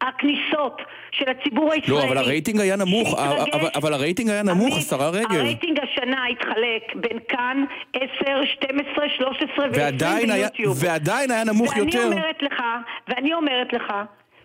הכניסות 0.00 0.82
של 1.12 1.24
הציבור 1.30 1.72
הישראלי. 1.72 2.00
לא, 2.00 2.08
אבל 2.08 2.18
הרייטינג 2.18 2.60
היה 2.60 2.76
נמוך, 2.76 3.08
שהתרגש. 3.08 3.48
אבל- 3.54 3.68
אבל 3.74 3.92
הרייטינג 3.92 4.30
היה 4.30 4.42
נמוך, 4.42 4.72
עמית, 4.72 4.78
השרה 4.86 5.08
רגב. 5.10 5.32
הרייטינג 5.32 5.78
השנה 5.82 6.26
התחלק 6.26 6.94
בין 6.94 7.18
כאן 7.28 7.64
10, 7.94 8.04
12, 8.44 9.08
13 9.16 9.64
ו-20 9.66 9.78
ועדיין 9.78 10.30
היה, 10.30 10.46
ביוטיוב. 10.48 10.78
ועדיין 10.84 11.30
היה 11.30 11.44
נמוך 11.44 11.70
ואני 11.76 11.84
יותר. 11.86 12.04
אומרת 12.04 12.42
לך, 12.42 12.62
ואני 13.08 13.34
אומרת 13.34 13.72
לך, 13.72 13.92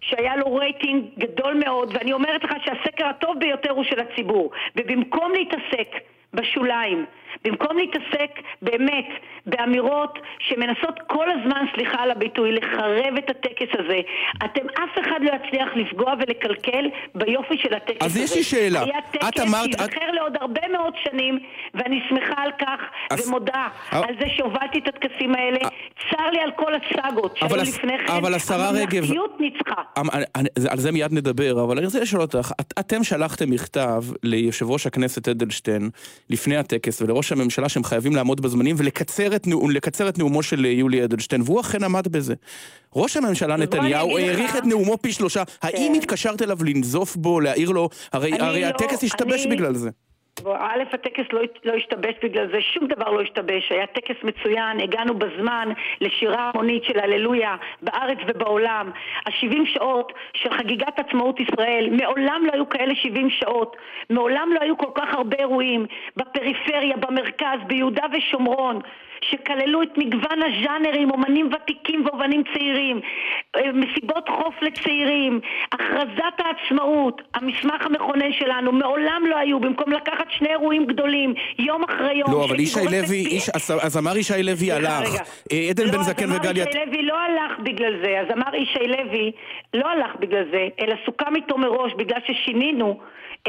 שהיה 0.02 0.36
לו 0.36 0.56
רייטינג 0.56 1.04
גדול 1.20 1.54
מאוד, 1.66 1.96
ואני 1.96 2.14
אומרת 2.14 2.44
לך 2.44 2.52
שהסקר 2.66 3.06
הטוב 3.06 3.36
ביותר 3.40 3.72
הוא 3.72 3.84
של 3.84 4.00
הציבור. 4.00 4.52
ובמקום 4.76 5.32
להתעסק 5.32 5.90
בשוליים. 6.34 7.06
במקום 7.44 7.78
להתעסק 7.78 8.32
באמת 8.62 9.08
באמירות 9.46 10.20
שמנסות 10.40 11.00
כל 11.08 11.26
הזמן, 11.32 11.66
סליחה 11.76 11.98
על 12.04 12.12
הביטוי, 12.12 12.52
לחרב 12.52 13.14
את 13.18 13.30
הטקס 13.30 13.68
הזה, 13.80 13.98
אתם, 14.46 14.66
אף 14.70 15.00
אחד 15.02 15.20
לא 15.22 15.32
יצליח 15.36 15.68
לפגוע 15.76 16.14
ולקלקל 16.20 16.86
ביופי 17.16 17.58
של 17.58 17.74
הטקס 17.74 17.98
אז 18.06 18.12
הזה. 18.12 18.20
יש 18.20 18.36
לי 18.36 18.44
שאלה. 18.44 18.82
היה 18.84 19.00
את 19.00 19.04
טקס 19.20 19.40
אמרת- 19.42 19.64
שייזכר 19.78 20.12
לעוד 20.12 20.34
הרבה 20.42 20.62
מאוד 20.72 20.94
שנים, 21.04 21.40
ואני 21.74 22.00
שמחה 22.10 22.42
על 22.44 22.52
כך, 22.62 22.80
אז- 23.10 23.28
ומודה 23.28 23.68
אבל- 23.92 24.04
על 24.08 24.16
זה 24.20 24.26
שהובלתי 24.36 24.80
את 24.80 24.88
הטקסים 24.88 25.36
האלה. 25.36 25.60
צר 26.12 26.30
לי 26.34 26.40
על 26.40 26.52
כל 26.56 26.72
הסאגות 26.76 27.38
שהיו 27.38 27.50
אבל 27.50 27.60
הס- 27.60 27.78
לפני 27.78 27.98
כן. 28.08 28.14
אבל 28.14 28.34
השרה 28.34 28.70
רגב- 28.72 28.94
הממלכתיות 28.94 29.38
ניצחה. 29.40 29.82
אמ, 30.00 30.04
על 30.72 30.78
זה 30.78 30.92
מיד 30.92 31.14
נדבר, 31.14 31.64
אבל 31.64 31.78
אני 31.78 31.86
רוצה 31.86 32.00
לשאול 32.00 32.22
אותך, 32.22 32.52
את- 32.62 32.74
אתם 32.80 33.04
שלחתם 33.04 33.50
מכתב 33.52 34.04
ליושב 34.24 34.70
ראש 34.70 34.88
הכנסת 34.88 35.28
אדלשטיין 35.28 35.90
לפני 36.30 36.58
הטקס 36.58 37.02
ולראש 37.02 37.23
הממשלה 37.32 37.70
שהם 37.70 37.84
חייבים 37.84 38.16
לעמוד 38.16 38.42
בזמנים 38.42 38.76
ולקצר 38.80 39.36
את, 39.36 39.48
נאום, 39.48 39.70
את 40.10 40.18
נאומו 40.20 40.44
של 40.44 40.66
יולי 40.66 41.04
אדלשטיין, 41.04 41.42
והוא 41.46 41.62
אכן 41.62 41.84
עמד 41.84 42.08
בזה. 42.08 42.34
ראש 42.96 43.18
הממשלה 43.18 43.56
נתניהו 43.58 44.18
האריך 44.18 44.56
את 44.58 44.66
נאומו 44.66 44.98
פי 45.02 45.14
שלושה, 45.14 45.44
האם 45.62 45.92
כן. 45.94 46.00
התקשרת 46.00 46.42
אליו 46.42 46.58
לנזוף 46.64 47.16
בו, 47.16 47.40
להעיר 47.40 47.70
לו, 47.70 47.90
הרי, 48.14 48.32
הרי 48.40 48.62
לא- 48.62 48.68
הטקס 48.68 49.04
השתבש 49.04 49.46
אני- 49.46 49.56
בגלל 49.56 49.76
זה. 49.76 49.90
א', 50.42 50.84
הטקס 50.94 51.34
לא, 51.34 51.42
לא 51.66 51.74
השתבש 51.74 52.16
בגלל 52.24 52.52
זה, 52.52 52.62
שום 52.62 52.88
דבר 52.88 53.12
לא 53.12 53.22
השתבש, 53.22 53.72
היה 53.72 53.88
טקס 53.88 54.16
מצוין, 54.24 54.80
הגענו 54.80 55.14
בזמן 55.14 55.70
לשירה 56.02 56.52
המונית 56.54 56.84
של 56.84 57.00
הללויה 57.00 57.56
בארץ 57.82 58.18
ובעולם. 58.28 58.92
ה-70 59.26 59.66
שעות 59.66 60.14
של 60.34 60.50
חגיגת 60.58 61.00
עצמאות 61.00 61.40
ישראל, 61.40 61.90
מעולם 61.92 62.44
לא 62.46 62.52
היו 62.54 62.70
כאלה 62.70 62.96
70 62.96 63.30
שעות, 63.30 63.78
מעולם 64.10 64.50
לא 64.54 64.60
היו 64.62 64.78
כל 64.78 64.92
כך 64.96 65.14
הרבה 65.14 65.38
אירועים 65.38 65.86
בפריפריה, 66.18 66.98
במרכז, 66.98 67.60
ביהודה 67.68 68.04
ושומרון. 68.14 68.82
שכללו 69.30 69.82
את 69.84 69.98
מגוון 69.98 70.40
הז'אנרים, 70.44 71.12
אומנים 71.12 71.50
ותיקים 71.54 72.06
ואומנים 72.06 72.44
צעירים, 72.54 73.02
אה, 73.56 73.72
מסיבות 73.74 74.30
חוף 74.30 74.56
לצעירים, 74.62 75.40
הכרזת 75.72 76.36
העצמאות, 76.40 77.22
המסמך 77.36 77.86
המכונן 77.86 78.32
שלנו, 78.32 78.72
מעולם 78.72 79.24
לא 79.30 79.38
היו, 79.38 79.60
במקום 79.60 79.92
לקחת 79.94 80.26
שני 80.38 80.50
אירועים 80.50 80.86
גדולים, 80.86 81.34
יום 81.60 81.84
אחרי 81.84 82.14
יום. 82.18 82.32
לא, 82.32 82.46
אבל 82.46 82.60
ישי 82.60 82.80
לוי, 82.92 83.26
איש- 83.26 83.50
הזמר 83.82 84.18
ישי 84.18 84.44
לוי 84.44 84.72
הלך. 84.72 84.90
אה, 85.52 85.58
עדן 85.70 85.86
בן 85.92 85.98
לא, 85.98 86.04
זקן 86.04 86.24
הזמר 86.24 86.38
וגליה... 86.38 86.66
ישי 86.70 86.80
לוי 86.86 87.02
לא 87.06 87.16
הלך 87.20 87.60
בגלל 87.60 87.94
זה, 88.04 88.20
הזמר 88.20 88.56
ישי 88.56 88.88
לוי 88.88 89.32
לא 89.74 89.88
הלך 89.90 90.16
בגלל 90.20 90.44
זה, 90.52 90.68
אלא 90.80 90.96
סוכם 91.06 91.36
איתו 91.36 91.58
מראש 91.58 91.94
בגלל 91.98 92.20
ששינינו 92.28 93.00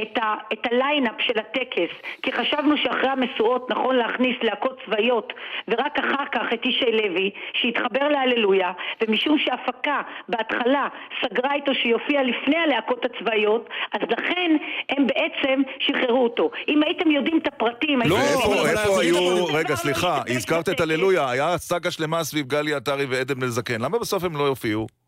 את, 0.02 0.18
ה, 0.18 0.34
את 0.52 0.72
הליינאפ 0.72 1.14
של 1.18 1.38
הטקס, 1.38 1.92
כי 2.22 2.32
חשבנו 2.32 2.76
שאחרי 2.76 3.08
המשואות 3.08 3.70
נכון 3.70 3.96
להכניס 3.96 4.36
להקות 4.42 4.78
צבאיות, 4.86 5.32
ורק 5.68 5.98
אחר 5.98 6.24
כך 6.32 6.52
את 6.54 6.66
ישי 6.66 6.92
לוי, 6.92 7.30
שהתחבר 7.52 8.08
להללויה, 8.08 8.72
ומשום 9.00 9.38
שהפקה 9.38 10.02
בהתחלה 10.28 10.88
סגרה 11.22 11.54
איתו 11.54 11.74
שיופיע 11.74 12.22
לפני 12.22 12.56
הלהקות 12.56 13.04
הצבאיות, 13.04 13.68
אז 13.92 14.00
לכן 14.10 14.56
הם 14.88 15.06
בעצם 15.06 15.62
שחררו 15.78 16.24
אותו. 16.24 16.50
אם 16.68 16.82
הייתם 16.82 17.10
יודעים 17.10 17.38
את 17.38 17.46
הפרטים, 17.46 18.00
לא, 18.06 18.18
איפה 18.18 18.44
אבל 18.44 19.00
היו, 19.00 19.46
רגע 19.46 19.70
לא 19.70 19.76
סליחה, 19.76 20.22
הזכרת 20.28 20.68
את. 20.68 20.80
הללויה, 20.84 21.30
היה 21.30 21.58
סאגה 21.58 21.90
שלמה 21.90 22.24
סביב 22.24 22.46
גלי 22.46 22.74
עטרי 22.74 23.04
ועדן 23.04 23.40
בן 23.40 23.46
זקן, 23.46 23.80
למה 23.80 23.98
בסוף 23.98 24.24
הם 24.24 24.36
לא 24.36 24.44
יופיעו? 24.44 25.03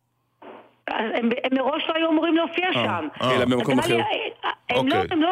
הם, 0.90 1.14
הם 1.45 1.50
מראש 1.52 1.83
לא 1.88 1.95
היו 1.95 2.11
אמורים 2.11 2.35
להופיע 2.37 2.69
שם. 2.73 3.09
אלא 3.23 3.45
במקום 3.45 3.78
אחר. 3.78 3.99
הם 4.71 4.88
לא, 4.88 4.95
אוקיי. 4.97 5.09
הם 5.11 5.23
לא, 5.23 5.28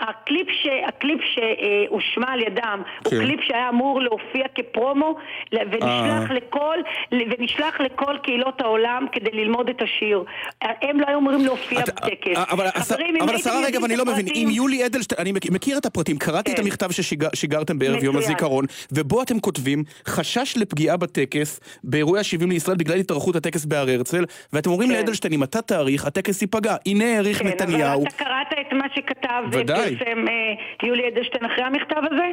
הקליפ 0.00 0.48
ש- 0.62 0.66
הקליפ 0.88 1.20
שהושמע 1.22 2.26
על 2.32 2.40
ידם 2.40 2.82
הוא 3.04 3.10
כן. 3.10 3.18
קליפ 3.20 3.40
שהיה 3.42 3.68
אמור 3.68 4.00
להופיע 4.00 4.44
כפרומו 4.54 5.16
ונשלח 5.52 6.30
אה. 6.30 6.34
לכל, 6.34 6.76
ונשלח 7.12 7.80
לכל 7.80 8.14
קהילות 8.22 8.60
העולם 8.60 9.06
כדי 9.12 9.30
ללמוד 9.32 9.68
את 9.68 9.82
השיר. 9.82 10.24
הם 10.62 11.00
לא 11.00 11.06
היו 11.08 11.18
אמורים 11.18 11.44
להופיע 11.44 11.80
בטקס. 11.80 12.38
אבל 12.50 12.66
השרה 13.36 13.60
רגב, 13.66 13.84
אני 13.84 13.96
לא 13.96 14.04
מבין, 14.04 14.26
אם 14.34 14.48
יולי 14.50 14.86
אדלשטיין, 14.86 15.20
אני 15.20 15.32
מכיר- 15.50 15.78
את 15.78 15.86
הפרטים, 15.86 16.18
קראתי 16.18 16.52
את 16.52 16.56
כן. 16.56 16.62
המכתב 16.62 16.88
ששיגרתם 16.90 17.78
בערב 17.78 18.04
יום. 18.04 18.16
הזיכרון, 18.16 18.64
ובו 18.92 19.22
אתם 19.22 19.40
כותבים 19.40 19.84
חשש 20.06 20.56
לפגיעה 20.56 20.96
בטקס 20.96 21.60
באירועי 21.84 22.20
ה-70 22.20 22.46
לישראל 22.48 22.76
בגלל 22.76 22.96
התארכות 22.96 23.36
הטקס 23.36 23.64
בהר 23.64 23.90
הרצל, 23.90 24.24
ואתם 24.52 24.70
אומרים 24.78 24.90
כן. 24.90 24.96
לאדלשטיין, 24.96 25.32
אם 25.32 25.42
אתה 25.42 25.62
תאריך, 25.62 26.06
הטקס 26.06 26.42
ייפגע. 26.42 26.76
הנה 26.86 27.04
העריך 27.04 27.38
כן, 27.38 27.48
נתניהו. 27.48 28.00
אבל 28.00 28.08
אתה 28.08 28.24
קראת 28.24 28.66
את 28.66 28.72
מה 28.72 28.86
שכתב 28.94 29.42
ודאי. 29.52 29.94
ופרסם 29.94 30.28
אה, 30.28 30.88
יולי 30.88 31.08
אדלשטיין 31.08 31.44
אחרי 31.44 31.64
המכתב 31.64 32.02
הזה? 32.10 32.30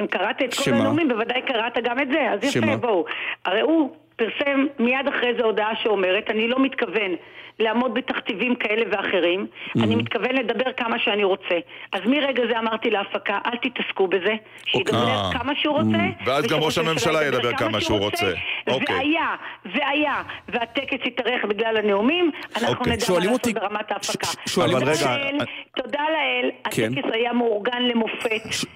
אם 0.00 0.06
קראת 0.06 0.42
את 0.44 0.54
כל 0.54 0.62
שמה? 0.62 0.76
הנאומים, 0.76 1.08
בוודאי 1.08 1.42
קראת 1.42 1.78
גם 1.84 2.00
את 2.00 2.08
זה. 2.12 2.30
אז 2.30 2.56
יפה? 2.56 2.76
בואו. 2.76 3.04
הרי 3.44 3.60
הוא 3.60 3.90
פרסם 4.16 4.66
מיד 4.78 5.08
אחרי 5.08 5.34
זה 5.38 5.44
הודעה 5.44 5.72
שאומרת, 5.82 6.30
אני 6.30 6.48
לא 6.48 6.58
מתכוון 6.58 7.16
לעמוד 7.58 7.94
בתכתיבים 7.94 8.54
כאלה 8.56 8.82
ואחרים, 8.90 9.46
אני 9.82 9.96
מתכוון 9.96 10.34
לדבר 10.34 10.72
כמה 10.76 10.98
שאני 10.98 11.24
רוצה. 11.24 11.58
אז 11.92 12.00
מרגע 12.06 12.42
זה 12.52 12.58
אמרתי 12.58 12.90
להפקה, 12.90 13.38
אל 13.46 13.56
תתעסקו 13.56 14.08
בזה, 14.08 14.34
שידבר 14.66 15.08
אה. 15.08 15.30
כמה 15.32 15.52
שהוא 15.54 15.74
רוצה. 15.78 15.98
ואז 16.26 16.46
גם 16.46 16.58
ראש 16.60 16.78
הממשלה 16.78 17.24
ידבר 17.24 17.52
כמה 17.56 17.80
שהוא 17.80 17.98
רוצה. 17.98 18.32
אוקיי. 18.70 18.96
והיה, 18.96 19.34
והיה, 19.64 20.14
והטקס 20.48 21.06
יתארך 21.06 21.44
בגלל 21.44 21.76
הנאומים, 21.76 22.30
אנחנו 22.56 22.68
אוקיי. 22.74 22.92
נדע 22.92 23.04
מה 23.10 23.18
לעשות 23.18 23.32
אותי- 23.32 23.52
ברמת 23.52 23.92
ההפקה. 23.92 24.26
ש- 24.26 24.36
שואלים 24.54 24.78
תודה 24.78 24.92
אותי- 24.92 25.04
לאל, 25.04 25.38
תודה 25.76 26.02
לאל, 26.12 26.50
כן. 26.70 26.92
הטקס 26.92 27.08
היה 27.14 27.32
מאורגן 27.32 27.82
למופת. 27.82 28.66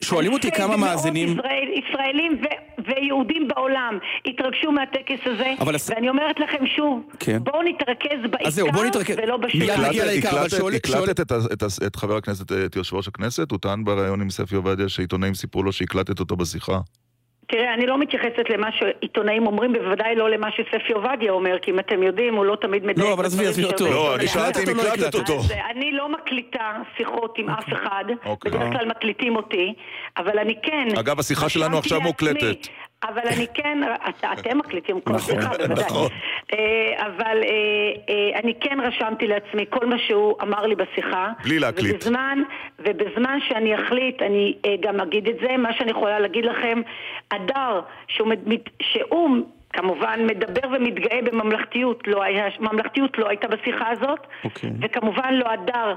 שואלים 0.00 0.32
אותי 0.32 0.50
כמה 0.50 0.76
מאזינים... 0.76 1.28
ישראל, 1.28 1.68
ישראלים 1.88 2.32
ו- 2.42 2.82
ויהודים 2.90 3.48
בעולם 3.48 3.98
התרגשו 4.26 4.72
מהטקס 4.72 5.18
הזה, 5.26 5.52
אבל 5.60 5.74
הס- 5.74 5.90
ואני 5.90 6.08
אומרת 6.08 6.40
לכם 6.40 6.66
שוב, 6.76 7.02
כן. 7.18 7.38
בואו 7.44 7.62
נתרכז 7.62 8.18
בעיקר 8.30 8.46
אז 8.46 8.54
זהו, 8.54 8.72
בואו 8.72 8.84
נתרכז. 8.84 9.16
ולא 9.22 9.36
בשביל. 9.36 9.62
מיד 9.62 9.70
נגיע 9.72 9.88
הקלטת- 9.88 10.06
לעיקר, 10.06 10.28
אבל 10.30 10.38
הקלטת- 10.38 10.56
שואל- 10.56 10.74
הקלטת 10.74 11.20
את 11.20 11.32
את 11.52 11.62
את 11.86 11.96
חבר 11.96 12.16
הכנסת, 12.16 12.52
את 12.52 12.76
יושב 12.76 12.96
ראש 12.96 13.08
הכנסת, 13.08 13.50
הוא 13.50 13.58
טען 13.58 13.84
בריאיון 13.84 14.20
עם 14.20 14.30
ספי 14.30 14.56
עובדיה 14.56 14.88
שעיתונאים 14.88 15.34
סיפרו 15.34 15.62
לו 15.62 15.72
שהקלטת 15.72 16.20
אותו 16.20 16.36
בשיחה. 16.36 16.78
תראה, 17.48 17.74
אני 17.74 17.86
לא 17.86 17.98
מתייחסת 17.98 18.50
למה 18.50 18.68
שעיתונאים 18.72 19.46
אומרים, 19.46 19.72
בוודאי 19.72 20.14
לא 20.14 20.30
למה 20.30 20.48
שספי 20.50 20.92
עובדיה 20.92 21.32
אומר, 21.32 21.58
כי 21.62 21.70
אם 21.70 21.78
אתם 21.78 22.02
יודעים, 22.02 22.34
הוא 22.34 22.44
לא 22.44 22.56
תמיד 22.60 22.84
מדייק. 22.86 22.98
לא, 22.98 23.12
אבל 23.12 23.24
עזבי, 23.24 23.46
עזבי 23.46 23.64
אותו. 23.64 23.86
לא, 23.86 24.14
אני 24.14 24.28
שאלתי 24.28 24.72
אם 24.72 24.78
או 24.78 24.84
לא 24.84 24.88
הקלטת? 24.88 25.14
אותו. 25.14 25.40
אני 25.70 25.92
לא 25.92 26.08
מקליטה 26.08 26.72
שיחות 26.96 27.34
עם 27.38 27.50
אף 27.50 27.72
אחד, 27.72 28.04
אוקיי. 28.24 28.50
בדרך 28.52 28.72
כלל 28.72 28.86
מקליטים 28.88 29.36
אותי, 29.36 29.74
אבל 30.16 30.38
אני 30.38 30.54
כן... 30.62 30.88
אגב, 30.98 31.18
השיחה 31.18 31.48
שלנו 31.48 31.78
עכשיו 31.78 32.00
מוקלטת. 32.00 32.68
אבל 33.08 33.22
אני 33.36 33.46
כן, 33.54 33.78
את- 34.08 34.24
אתם 34.38 34.58
מקליטים 34.58 35.00
כל 35.00 35.12
נכון, 35.12 35.34
שיחה, 35.34 35.48
בוודאי. 35.48 35.84
נכון. 35.86 36.08
אה, 36.52 36.58
אבל 37.06 37.42
אה, 37.42 37.48
אה, 38.08 38.40
אני 38.40 38.54
כן 38.60 38.78
רשמתי 38.80 39.26
לעצמי 39.26 39.64
כל 39.70 39.86
מה 39.86 39.98
שהוא 39.98 40.34
אמר 40.42 40.66
לי 40.66 40.74
בשיחה. 40.74 41.28
בלי 41.44 41.58
להקליט. 41.58 41.94
ובזמן, 41.94 42.38
ובזמן 42.78 43.38
שאני 43.48 43.74
אחליט, 43.74 44.22
אני 44.22 44.54
גם 44.80 45.00
אגיד 45.00 45.28
את 45.28 45.36
זה, 45.40 45.56
מה 45.56 45.72
שאני 45.72 45.90
יכולה 45.90 46.18
להגיד 46.18 46.44
לכם, 46.44 46.80
הדר, 47.30 47.80
שהוא, 48.08 48.32
שהוא 48.82 49.36
כמובן 49.72 50.20
מדבר 50.26 50.68
ומתגאה 50.72 51.18
בממלכתיות, 51.24 52.02
לא 52.06 52.22
היה, 52.22 52.44
ממלכתיות 52.60 53.18
לא 53.18 53.28
הייתה 53.28 53.48
בשיחה 53.48 53.88
הזאת, 53.90 54.20
אוקיי. 54.44 54.70
וכמובן 54.80 55.34
לא 55.34 55.44
הדר 55.50 55.94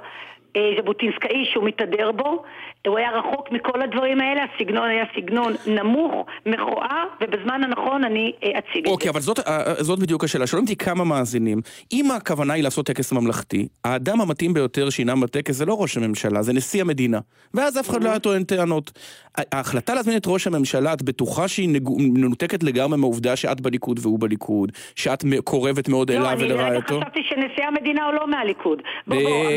ז'בוטינסקאי 0.58 1.46
שהוא 1.52 1.66
מתהדר 1.66 2.12
בו, 2.12 2.44
הוא 2.88 2.98
היה 2.98 3.10
רחוק 3.12 3.52
מכל 3.52 3.82
הדברים 3.82 4.22
האלה, 4.22 4.42
הסגנון 4.44 4.90
היה 4.90 5.04
סגנון 5.16 5.54
נמוך, 5.68 6.26
מכוער, 6.46 7.06
ובזמן 7.22 7.64
הנכון 7.64 8.04
אני 8.04 8.34
אה, 8.44 8.50
אציג 8.50 8.78
את 8.78 8.86
זה. 8.86 8.92
אוקיי, 8.92 9.10
אבל 9.10 9.20
זאת, 9.20 9.40
אה, 9.40 9.74
זאת 9.84 10.00
בדיוק 10.00 10.24
השאלה. 10.24 10.48
שואלים 10.48 10.64
אותי 10.64 10.76
כמה 10.76 11.04
מאזינים. 11.04 11.62
אם 11.94 12.12
הכוונה 12.12 12.54
היא 12.54 12.64
לעשות 12.64 12.86
טקס 12.86 13.12
ממלכתי, 13.12 13.68
האדם 13.84 14.22
המתאים 14.22 14.54
ביותר 14.54 14.90
שינאם 14.90 15.22
בטקס 15.22 15.56
זה 15.56 15.66
לא 15.66 15.82
ראש 15.82 15.98
הממשלה, 15.98 16.42
זה 16.42 16.54
נשיא 16.54 16.82
המדינה. 16.82 17.20
ואז 17.54 17.80
אף 17.80 17.90
אחד 17.90 18.04
לא 18.04 18.10
היה 18.10 18.20
טוען 18.20 18.44
טענות. 18.44 18.92
ההחלטה 19.38 19.94
להזמין 19.94 20.18
את 20.18 20.24
ראש 20.28 20.48
הממשלה, 20.48 20.94
את 20.94 21.02
בטוחה 21.02 21.48
שהיא 21.48 21.70
מנותקת 21.98 22.64
לגמרי 22.64 22.98
מהעובדה 22.98 23.36
שאת 23.36 23.62
בליכוד 23.62 24.00
והוא 24.02 24.20
בליכוד, 24.20 24.72
שאת 24.96 25.24
קורבת 25.44 25.90
מאוד 25.90 26.12
אליו 26.12 26.24
לא, 26.24 26.32
אני 26.32 26.44
ולרעייתו? 26.44 27.00
חשבתי 27.02 27.20
שנשיא 27.30 27.64
המדינה 27.68 28.06
הוא 28.06 28.14
לא 28.14 28.28
מהליכוד. 28.28 28.82
בוא, 29.08 29.18
בוא, 29.18 29.50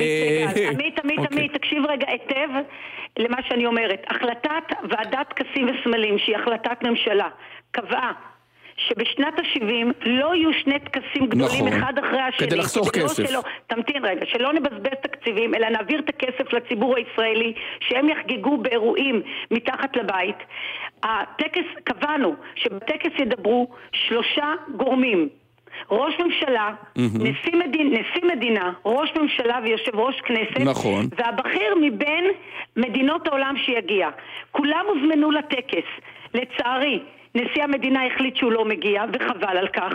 רגע, 0.82 1.00
עמית, 1.04 1.04
עמית, 1.04 1.18
אוקיי. 1.18 1.38
עמית, 1.38 1.52
תקשיב 1.56 1.86
רגע 1.88 2.06
היטב 2.08 2.48
למה 3.18 3.36
שאני 3.48 3.66
אומרת. 3.66 4.04
החלטת 4.10 4.88
ועדת 4.90 5.28
טקסים 5.28 5.66
וסמלים, 5.70 6.18
שהיא 6.18 6.36
החלטת 6.36 6.82
ממשלה, 6.82 7.28
קבעה 7.70 8.12
שבשנת 8.76 9.38
ה-70 9.38 10.08
לא 10.08 10.34
יהיו 10.34 10.52
שני 10.52 10.78
טקסים 10.78 11.26
גדולים 11.26 11.66
נכון. 11.66 11.68
אחד 11.68 11.98
אחרי 11.98 12.20
השני. 12.20 12.46
כדי 12.46 12.56
לחסוך 12.56 12.90
כסף. 12.90 13.28
שלא, 13.28 13.42
תמתין 13.66 14.04
רגע, 14.04 14.26
שלא 14.26 14.52
נבזבז 14.52 14.98
תקציבים, 15.02 15.54
אלא 15.54 15.68
נעביר 15.68 16.00
את 16.00 16.08
הכסף 16.08 16.52
לציבור 16.52 16.96
הישראלי, 16.96 17.52
שהם 17.80 18.08
יחגגו 18.08 18.58
באירועים 18.58 19.22
מתחת 19.50 19.96
לבית. 19.96 20.36
הטקס, 21.02 21.64
קבענו 21.84 22.34
שבטקס 22.54 23.18
ידברו 23.18 23.68
שלושה 23.92 24.54
גורמים. 24.76 25.28
ראש 25.90 26.14
ממשלה, 26.18 26.70
נשיא, 26.96 27.56
מדין, 27.56 27.92
נשיא 27.92 28.28
מדינה, 28.36 28.72
ראש 28.84 29.12
ממשלה 29.16 29.58
ויושב 29.64 29.96
ראש 29.96 30.20
כנסת, 30.20 30.60
נכון. 30.60 31.06
והבכיר 31.16 31.74
מבין 31.80 32.24
מדינות 32.76 33.26
העולם 33.26 33.54
שיגיע. 33.56 34.08
כולם 34.50 34.84
הוזמנו 34.88 35.30
לטקס. 35.30 35.88
לצערי, 36.34 36.98
נשיא 37.34 37.62
המדינה 37.62 38.06
החליט 38.06 38.36
שהוא 38.36 38.52
לא 38.52 38.64
מגיע, 38.64 39.04
וחבל 39.12 39.56
על 39.56 39.68
כך. 39.68 39.92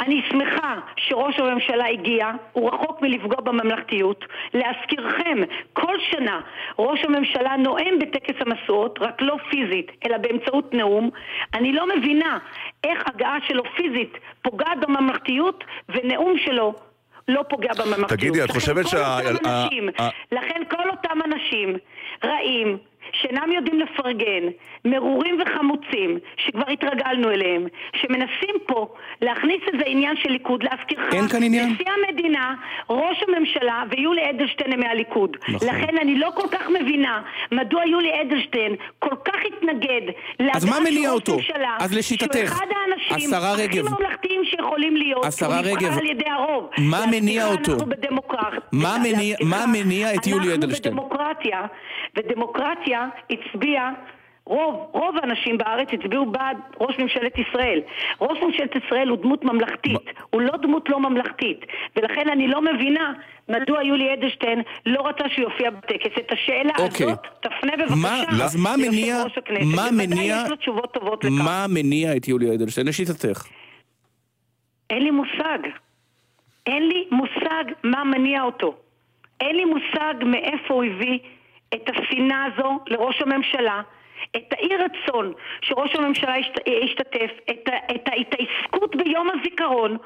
אני 0.00 0.22
שמחה 0.30 0.74
שראש 0.96 1.38
הממשלה 1.38 1.86
הגיע, 1.86 2.30
הוא 2.52 2.70
רחוק 2.70 3.02
מלפגוע 3.02 3.40
בממלכתיות. 3.40 4.24
להזכירכם, 4.54 5.38
כל 5.72 5.94
שנה 6.10 6.40
ראש 6.78 7.04
הממשלה 7.04 7.56
נואם 7.56 7.98
בטקס 8.00 8.34
המשואות, 8.40 8.98
רק 9.02 9.22
לא 9.22 9.36
פיזית, 9.50 9.90
אלא 10.06 10.18
באמצעות 10.18 10.74
נאום. 10.74 11.10
אני 11.54 11.72
לא 11.72 11.86
מבינה 11.96 12.38
איך 12.84 13.02
הגעה 13.06 13.36
שלו 13.46 13.62
פיזית 13.76 14.12
פוגעת 14.42 14.80
בממלכתיות, 14.80 15.64
ונאום 15.88 16.38
שלו 16.38 16.74
לא 17.28 17.44
פוגע 17.48 17.72
בממלכתיות. 17.74 18.10
תגידי, 18.10 18.44
את 18.44 18.50
חושבת 18.50 18.88
שה... 18.88 19.18
לכן 20.32 20.62
כל 20.70 20.90
אותם 20.90 21.18
אנשים 21.24 21.76
רעים, 22.24 22.78
שאינם 23.22 23.52
יודעים 23.52 23.80
לפרגן, 23.80 24.44
מרורים 24.84 25.38
וחמוצים, 25.40 26.18
שכבר 26.36 26.70
התרגלנו 26.72 27.30
אליהם, 27.30 27.66
שמנסים 27.96 28.54
פה 28.66 28.94
להכניס 29.20 29.60
איזה 29.72 29.84
עניין 29.86 30.16
של 30.16 30.30
ליכוד, 30.30 30.62
להזכירך, 30.62 31.14
אין 31.14 31.28
כאן 31.28 31.42
עניין? 31.42 31.72
נשיא 31.72 31.84
המדינה, 31.90 32.54
ראש 32.90 33.22
הממשלה 33.28 33.82
ויולי 33.90 34.30
אדלשטיין 34.30 34.72
הם 34.72 34.80
מהליכוד. 34.80 35.36
נכון. 35.48 35.68
לכן 35.68 35.98
אני 36.02 36.18
לא 36.18 36.30
כל 36.34 36.48
כך 36.50 36.68
מבינה 36.80 37.22
מדוע 37.52 37.86
יולי 37.86 38.20
אדלשטיין 38.22 38.74
כל 38.98 39.16
כך 39.24 39.34
התנגד 39.46 40.02
אז 40.54 40.64
מה 40.64 40.80
מניע 40.80 41.10
אותו? 41.10 41.36
ממשלה, 41.36 41.76
אז 41.80 41.94
לשיטתך, 41.94 42.34
שהוא 42.34 42.44
אחד 42.44 42.66
האנשים 42.80 43.34
השרה 43.34 43.52
הכי 43.52 43.62
רגב, 43.62 43.84
ממלכתיים 43.88 44.44
שיכולים 44.44 44.96
להיות, 44.96 45.24
השרה 45.24 45.60
רגב, 45.60 45.98
על 45.98 46.06
ידי 46.06 46.30
הרוב. 46.30 46.70
מה 46.78 47.06
מניע 47.10 47.46
אותו? 47.46 47.72
אנחנו 47.72 47.86
בדמוקרטיה. 47.86 48.60
מה 49.42 49.66
מניע 49.72 50.14
את 50.14 50.26
יולי 50.26 50.54
אדלשטיין? 50.54 50.94
אנחנו 50.94 51.08
בדמוקרטיה, 51.08 51.66
ודמוקרטיה 52.16 53.07
הצביעה 53.30 53.92
רוב, 54.44 54.90
רוב 54.92 55.16
האנשים 55.22 55.58
בארץ 55.58 55.88
הצביעו 55.92 56.26
בעד 56.32 56.56
ראש 56.80 56.98
ממשלת 56.98 57.32
ישראל. 57.38 57.80
ראש 58.20 58.38
ממשלת 58.42 58.70
ישראל 58.84 59.08
הוא 59.08 59.18
דמות 59.22 59.44
ממלכתית, 59.44 59.96
הוא 60.30 60.40
לא 60.42 60.56
דמות 60.62 60.88
לא 60.88 61.00
ממלכתית. 61.00 61.60
ולכן 61.96 62.28
אני 62.32 62.48
לא 62.48 62.62
מבינה 62.62 63.12
מדוע 63.48 63.82
יולי 63.84 64.14
אדלשטיין 64.14 64.62
לא 64.86 65.06
רצה 65.08 65.24
שהוא 65.28 65.50
יופיע 65.50 65.70
בטקס. 65.70 66.18
את 66.18 66.32
השאלה 66.32 66.72
אוקיי. 66.78 67.06
הזאת 67.06 67.26
תפנה 67.40 67.72
מה- 67.76 67.84
בבקשה 67.84 68.44
אז 68.44 68.56
מה 68.56 68.74
מניע- 68.76 69.24
ראש 69.24 69.38
הכנסת. 69.38 69.76
מה 69.76 69.88
מניע-. 69.92 70.44
מה 71.44 71.66
מניע 71.68 72.16
את 72.16 72.28
יולי 72.28 72.54
אדלשטיין 72.54 72.86
לשיטתך? 72.86 73.44
אין 74.90 75.02
לי 75.02 75.10
מושג. 75.10 75.58
אין 76.66 76.88
לי 76.88 77.04
מושג 77.10 77.64
מה 77.84 78.04
מניע 78.04 78.42
אותו. 78.42 78.74
אין 79.40 79.56
לי 79.56 79.64
מושג 79.64 80.14
מאיפה 80.24 80.74
הוא 80.74 80.84
הביא 80.84 81.18
את 81.74 81.88
השנאה 81.88 82.44
הזו 82.44 82.78
לראש 82.86 83.22
הממשלה, 83.22 83.80
את 84.36 84.52
האי 84.52 84.68
רצון 84.76 85.32
שראש 85.62 85.96
הממשלה 85.96 86.38
ישת, 86.38 86.54
ישתתף, 86.66 87.30
את, 87.50 87.68
את 87.94 88.08
ההתעסקות 88.08 88.96
ביום 88.96 89.28
הזיכרון. 89.30 89.96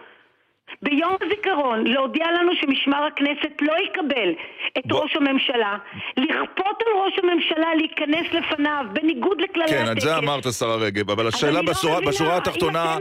ביום 0.82 1.16
הזיכרון 1.22 1.86
להודיע 1.86 2.26
לנו 2.40 2.52
שמשמר 2.60 3.04
הכנסת 3.04 3.52
לא 3.62 3.72
יקבל 3.86 4.32
את 4.78 4.86
בוא- 4.86 5.02
ראש 5.02 5.16
הממשלה, 5.16 5.76
לכפות 6.16 6.82
על 6.86 7.02
ראש 7.04 7.18
הממשלה 7.22 7.74
להיכנס 7.74 8.26
לפניו 8.32 8.84
בניגוד 8.92 9.40
לכללי 9.40 9.68
כן, 9.68 9.82
הטקס. 9.82 9.92
את 9.96 10.00
זה 10.00 10.16
אמרת, 10.18 10.46
השרה 10.46 10.76
רגב, 10.76 11.10
אבל 11.10 11.26
השאלה 11.28 11.52
לא 11.62 11.70
בשורה, 11.70 11.96
מבינה, 11.96 12.10
בשורה 12.10 12.36
התחתונה, 12.36 12.96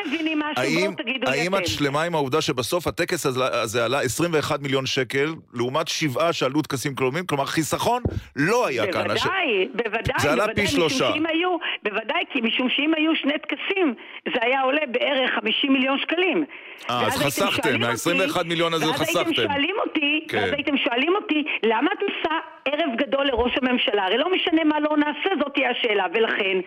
האם, 0.58 0.92
לי 1.06 1.20
האם 1.28 1.56
את. 1.56 1.68
שלמה 1.68 2.04
עם 2.04 2.16
העובדה 2.16 2.42
שבסוף 2.42 2.88
הטקס 2.88 3.26
הזה, 3.26 3.40
הזה 3.62 3.86
עלה 3.86 4.02
21 4.02 4.60
מיליון 4.62 4.86
שקל, 4.86 5.26
לעומת 5.54 5.88
שבעה 5.88 6.34
שעלו 6.34 6.62
טקסים 6.62 6.96
קלומים, 6.96 7.26
כלומר 7.26 7.46
חיסכון 7.46 8.04
לא 8.36 8.68
היה 8.68 8.92
כאן. 8.92 9.12
הש- 9.12 9.24
בוודאי, 9.24 9.68
בוודאי, 9.74 10.16
זה 10.20 10.32
עלה 10.32 10.46
בוודאי, 10.46 10.66
פי 10.66 10.72
שלושה. 10.72 11.10
היו, 11.30 11.58
בוודאי, 11.84 12.24
כי 12.34 12.42
משום 12.42 12.70
שאם 12.70 12.92
היו 12.98 13.16
שני 13.16 13.34
טקסים, 13.40 13.94
זה 14.34 14.40
היה 14.42 14.62
עולה 14.62 14.82
בערך 14.92 15.32
50 15.36 15.74
מיליון 15.74 16.00
שקלים. 16.00 16.46
אה, 16.90 17.06
אז 17.08 17.22
הייתם 17.22 17.32
חסכתם, 17.62 17.98
שואלים 17.98 18.20
מה-21 18.22 18.38
אותי- 18.38 18.50
מיליון 18.50 18.74
הזה 18.74 18.86
ואז 18.88 18.96
חסכתם. 19.02 19.20
הייתם 19.20 19.34
שואלים 19.44 19.76
אותי, 19.86 20.26
כן. 20.30 20.38
ואז 20.38 20.52
הייתם 20.54 20.78
שואלים 20.78 21.16
אותי, 21.16 21.44
למה 21.64 21.90
את 21.98 22.04
עושה 22.04 22.36
ערב 22.66 22.90
גדול 22.98 23.26
לראש 23.28 23.52
הממשלה? 23.62 24.06
הרי 24.06 24.18
לא 24.18 24.32
משנה 24.32 24.64
מה 24.64 24.80
לא 24.80 24.98
נעשה, 24.98 25.30
זאת 25.40 25.54
תהיה 25.54 25.70
השאלה. 25.72 26.06
ולכן, 26.14 26.58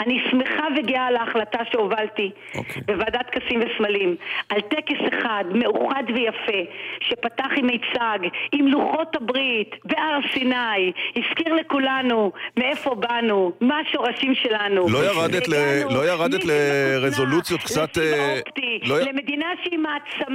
אני 0.00 0.22
שמחה 0.30 0.64
וגאה 0.76 1.06
על 1.06 1.16
ההחלטה 1.16 1.58
שהובלתי 1.72 2.30
אוקיי. 2.54 2.82
בוועדת 2.86 3.26
טקסים 3.34 3.60
וסמלים, 3.60 4.16
על 4.48 4.60
טקס 4.60 4.98
אחד, 5.08 5.44
מאוחד 5.54 6.02
ויפה, 6.14 6.70
שפתח 7.00 7.46
עם 7.56 7.66
מיצג, 7.66 8.18
עם 8.52 8.66
לוחות 8.68 9.16
הברית, 9.16 9.70
בהר 9.84 10.18
סיני, 10.32 10.92
הזכיר 11.16 11.54
לכולנו 11.54 12.32
מאיפה 12.56 12.94
באנו, 12.94 13.52
מה 13.60 13.78
השורשים 13.78 14.34
שלנו. 14.34 14.86
לא 14.88 14.98
ירדת 15.04 15.48
ל- 15.48 15.54
לא 15.94 16.08
ירדת 16.08 16.40
לרזולוציות 16.44 17.60
קצת, 17.60 17.98
אה, 17.98 18.40
לא 18.86 18.98
למדינה 19.00 19.46
שהיא 19.64 19.78
מעצמה, 19.78 20.33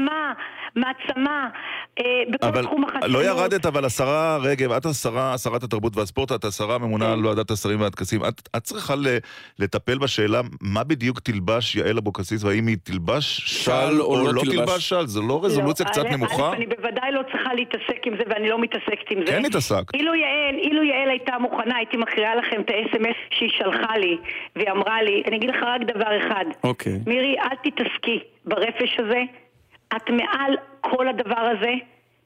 מעצמה 0.76 1.50
אה, 2.00 2.04
בכל 2.30 2.48
אבל 2.48 2.64
תחום 2.64 2.84
החדשנות. 2.84 3.10
לא 3.10 3.26
ירדת, 3.26 3.66
אבל 3.66 3.86
השרה 3.86 4.38
רגב, 4.38 4.72
את 4.72 4.86
השרה, 4.86 5.38
שרת 5.38 5.64
התרבות 5.64 5.98
והספורט, 5.98 6.32
את 6.32 6.46
השרה 6.46 6.76
הממונה 6.76 7.06
כן. 7.06 7.12
על 7.12 7.26
ועדת 7.26 7.52
השרים 7.52 7.82
והטקסים. 7.82 8.26
את, 8.26 8.50
את 8.56 8.64
צריכה 8.64 8.96
ל, 8.96 9.08
לטפל 9.60 9.98
בשאלה 9.98 10.42
מה 10.62 10.84
בדיוק 10.84 11.20
תלבש 11.20 11.76
יעל 11.76 11.98
אבוקסיס, 11.98 12.44
והאם 12.44 12.68
היא 12.68 12.78
תלבש 12.84 13.40
של 13.46 13.72
או 13.72 14.06
או 14.06 14.26
לא 14.26 14.34
לא 14.34 14.42
תלבש? 14.42 14.56
תלבש 14.56 14.90
של? 14.90 15.06
זו 15.06 15.22
לא 15.28 15.46
רזולוציה 15.46 15.86
לא, 15.86 15.92
קצת 15.92 16.06
א', 16.06 16.10
נמוכה? 16.10 16.50
א', 16.50 16.54
אני 16.54 16.66
בוודאי 16.66 17.12
לא 17.12 17.22
צריכה 17.32 17.54
להתעסק 17.54 18.06
עם 18.06 18.14
זה 18.18 18.24
ואני 18.30 18.50
לא 18.50 18.60
מתעסקת 18.60 19.12
עם 19.12 19.20
זה. 19.26 19.32
כן 19.32 19.46
התעסקת. 19.46 19.94
אילו 19.94 20.16
יעל, 20.16 20.56
אילו 20.56 20.84
יעל 20.84 21.10
הייתה 21.10 21.38
מוכנה, 21.40 21.78
הייתי 21.78 21.98
מקריאה 21.98 22.36
לכם 22.36 22.62
את 22.62 22.70
ה-SMS 22.70 23.38
שהיא 23.38 23.50
שלחה 23.58 23.98
לי, 23.98 24.18
והיא 24.56 24.72
אמרה 24.72 25.04
לי, 25.04 25.24
אני 25.28 25.38
אגיד 25.38 25.50
לך 25.50 25.64
רק 25.64 25.82
דבר 25.82 26.18
אחד. 26.18 26.46
אוקיי. 26.64 27.00
מירי, 27.08 27.36
אל 27.40 27.56
תתעסקי 27.64 28.20
ברפש 28.46 29.00
הזה, 29.00 29.22
את 29.96 30.10
מעל 30.10 30.58
כל 30.82 31.08
הדבר 31.08 31.40
הזה. 31.40 31.74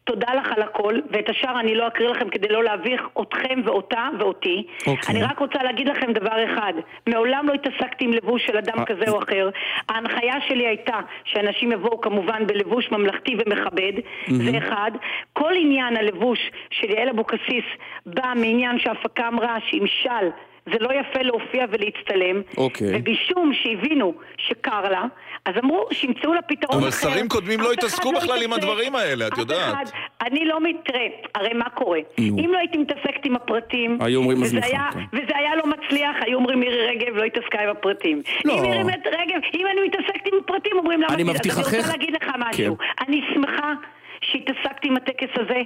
תודה 0.06 0.34
לך 0.34 0.52
על 0.56 0.62
הכל, 0.62 0.99
ואת 1.12 1.30
השאר 1.30 1.60
אני 1.60 1.76
לא 1.76 1.88
אקריא 1.88 2.10
לכם 2.10 2.30
כדי 2.30 2.47
לא 2.47 2.63
להביך 2.63 3.02
אתכם 3.21 3.62
ואותה 3.65 4.08
ואותי. 4.19 4.67
אוקיי. 4.88 5.15
אני 5.15 5.23
רק 5.23 5.39
רוצה 5.39 5.63
להגיד 5.63 5.88
לכם 5.88 6.13
דבר 6.13 6.45
אחד, 6.45 6.73
מעולם 7.08 7.47
לא 7.47 7.54
התעסקתי 7.54 8.06
עם 8.06 8.13
לבוש 8.13 8.45
של 8.45 8.58
אדם 8.58 8.80
אה, 8.80 8.86
כזה 8.86 9.12
או 9.12 9.19
אחר. 9.19 9.49
ההנחיה 9.89 10.34
שלי 10.47 10.67
הייתה 10.67 10.99
שאנשים 11.23 11.71
יבואו 11.71 12.02
כמובן 12.02 12.47
בלבוש 12.47 12.91
ממלכתי 12.91 13.38
ומכבד, 13.45 13.93
זה 14.28 14.58
אחד. 14.58 14.91
כל 15.34 15.54
עניין 15.56 15.97
הלבוש 15.97 16.39
של 16.69 16.89
יעל 16.89 17.10
אבוקסיס 17.10 17.65
בא 18.06 18.34
מעניין 18.36 18.80
שההפקה 18.80 19.28
אמרה 19.28 19.58
שעם 19.69 19.88
של 19.88 20.28
זה 20.65 20.78
לא 20.80 20.89
יפה 20.93 21.19
להופיע 21.21 21.65
ולהצטלם, 21.71 22.41
אוקיי. 22.58 22.88
ומשום 22.93 23.52
שהבינו 23.54 24.13
שקר 24.38 24.82
לה, 24.89 25.04
אז 25.45 25.54
אמרו 25.63 25.88
שימצאו 25.91 26.34
לה 26.34 26.41
פתרון 26.41 26.80
אבל 26.80 26.89
אחר. 26.89 27.10
שרים 27.10 27.28
קודמים 27.28 27.60
לא 27.60 27.71
התעסקו 27.71 28.12
בכלל 28.12 28.43
עם. 28.43 28.54
הדברים 28.54 28.95
האלה, 28.95 29.28
את 29.28 29.38
יודעת. 29.38 29.73
אחד, 29.73 29.86
אני 30.21 30.45
לא 30.45 30.60
מת... 30.62 30.76
תראה, 30.86 31.08
הרי 31.36 31.54
מה 31.54 31.69
קורה? 31.69 31.99
נו. 32.19 32.38
אם 32.39 32.49
לא 32.54 32.58
הייתי 32.58 32.78
מתעסקת 32.78 33.26
עם 33.26 33.36
הפרטים, 33.36 33.97
היו 34.02 34.19
אומרים 34.19 34.38
וזה 34.41 34.45
מזניחה, 34.58 34.67
היה- 34.67 34.89
כן. 34.93 34.99
וזה 35.13 35.38
היה 35.38 35.56
לא 35.56 35.63
מצליח, 35.67 36.15
היו 36.26 36.38
אומרים 36.38 36.60
מירי 36.60 36.88
רגב 36.88 37.15
לא 37.15 37.23
התעסקה 37.23 37.62
עם 37.63 37.69
הפרטים. 37.69 38.21
לא. 38.45 38.54
אם 38.54 38.62
מירי 38.62 38.78
רגב, 39.06 39.39
אם 39.54 39.65
אני 39.71 39.88
מתעסקת 39.88 40.28
עם 40.34 40.39
הפרטים, 40.43 40.71
אומרים 40.78 41.02
למה... 41.02 41.13
אני 41.13 41.23
אז 41.23 41.30
מבטיחך- 41.30 41.67
אני 41.69 41.78
רוצה 41.78 41.91
להגיד 41.91 42.15
לך 42.21 42.30
משהו. 42.39 42.78
אני 43.08 43.21
שמחה 43.34 43.73
שהתעסקתי 44.21 44.88
עם 44.88 44.97
הטקס 44.97 45.30
הזה. 45.36 45.62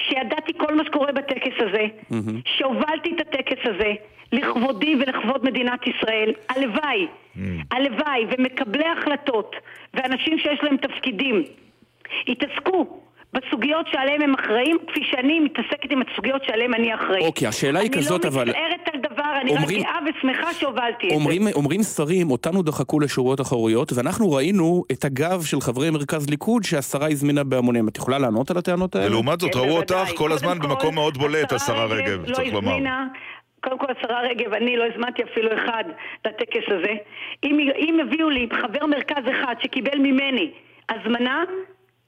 שידעתי 0.00 0.52
כל 0.58 0.74
מה 0.74 0.84
שקורה 0.84 1.12
בטקס 1.12 1.54
הזה, 1.58 1.86
שהובלתי 2.44 3.14
את 3.16 3.20
הטקס 3.20 3.58
הזה 3.64 3.92
לכבודי 4.32 4.96
ולכבוד 5.00 5.44
מדינת 5.44 5.80
ישראל, 5.86 6.32
הלוואי, 6.48 7.06
הלוואי, 7.70 8.26
ומקבלי 8.30 8.84
החלטות, 8.86 9.56
ואנשים 9.94 10.38
שיש 10.38 10.60
להם 10.62 10.76
תפקידים, 10.76 11.42
יתעסקו 12.26 13.00
בסוגיות 13.32 13.86
שעליהן 13.92 14.22
הם 14.22 14.34
אחראים, 14.34 14.76
כפי 14.88 15.00
שאני 15.10 15.40
מתעסקת 15.40 15.90
עם 15.90 16.02
הסוגיות 16.02 16.44
שעליהן 16.44 16.74
אני 16.74 16.94
אחראית. 16.94 17.22
אוקיי, 17.26 17.48
השאלה 17.48 17.80
היא 17.80 17.90
כזאת, 17.90 18.24
אבל- 18.24 18.40
אני 18.40 18.50
לא 18.52 18.76
מצטערת 18.76 18.94
על 18.94 19.00
דבר, 19.12 19.38
אני 19.40 19.50
אומרים- 19.50 19.80
רק 19.80 19.86
גאה 19.86 19.98
ושמחה 20.18 20.54
שהובלתי 20.54 21.06
את 21.06 21.10
זה. 21.10 21.16
אומרים, 21.16 21.42
אומרים 21.54 21.82
שרים, 21.82 22.30
אותנו 22.30 22.62
דחקו 22.62 23.00
לשורות 23.00 23.40
אחוריות, 23.40 23.92
ואנחנו 23.92 24.32
ראינו 24.32 24.84
את 24.92 25.04
הגב 25.04 25.42
של 25.44 25.60
חברי 25.60 25.90
מרכז 25.90 26.30
ליכוד 26.30 26.64
שהשרה 26.64 27.08
הזמינה 27.10 27.44
בהמוניהם. 27.44 27.88
את 27.88 27.96
יכולה 27.96 28.18
לענות 28.18 28.50
על 28.50 28.56
הטענות 28.58 28.94
האלה? 28.94 29.06
ולעומת 29.06 29.40
זאת, 29.40 29.52
כן, 29.54 29.58
ראו. 29.58 29.76
אותך 29.76 29.94
כל 30.16 30.32
הזמן 30.32 30.58
כל, 30.60 30.68
במקום 30.68 30.94
מאוד 30.94 31.18
בולט, 31.18 31.52
השרה 31.52 31.84
רגב, 31.84 32.24
לא 32.28 32.34
צריך 32.34 32.54
לומר. 32.54 32.76
קודם 33.64 33.78
כל, 33.78 33.86
השרה 33.98 34.20
רגב, 34.20 34.52
אני 34.54 34.76
לא 34.76 34.84
הזמנתי 34.94 35.22
אפילו 35.32 35.48
אחד 35.54 35.84
לטקס 36.26 36.64
הזה. 36.68 36.92
אם, 37.44 37.58
אם 37.78 38.00
הביאו 38.00 38.30
לי 38.30 38.48
חבר 38.62 38.86
מרכז 38.86 39.24
אחד 39.30 39.54
שקיבל 39.62 39.98
ממני 39.98 40.50
הזמנה, 40.90 41.44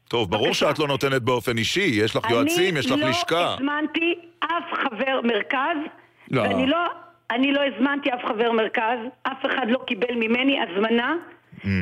טוב, 0.08 0.30
ברור 0.30 0.46
בבקשה. 0.46 0.66
שאת 0.66 0.78
לא 0.78 0.88
נותנת 0.88 1.22
באופן 1.22 1.58
אישי, 1.58 1.90
יש 1.92 2.16
לך 2.16 2.30
יועצים, 2.30 2.76
יש 2.76 2.90
לך 2.90 2.98
לשכה. 3.08 3.54
אני 3.58 3.66
לא 3.66 3.72
הזמנתי 3.72 4.14
אף 4.40 4.72
חבר 4.72 5.20
מרכז, 5.24 5.76
לא. 6.30 6.40
ואני 6.40 6.66
לא, 6.66 6.78
אני 7.30 7.52
לא 7.52 7.60
הזמנתי 7.64 8.10
אף 8.10 8.24
חבר 8.28 8.52
מרכז, 8.52 8.98
אף 9.22 9.46
אחד 9.46 9.66
לא 9.68 9.78
קיבל 9.86 10.14
ממני 10.14 10.58
הזמנה. 10.60 11.14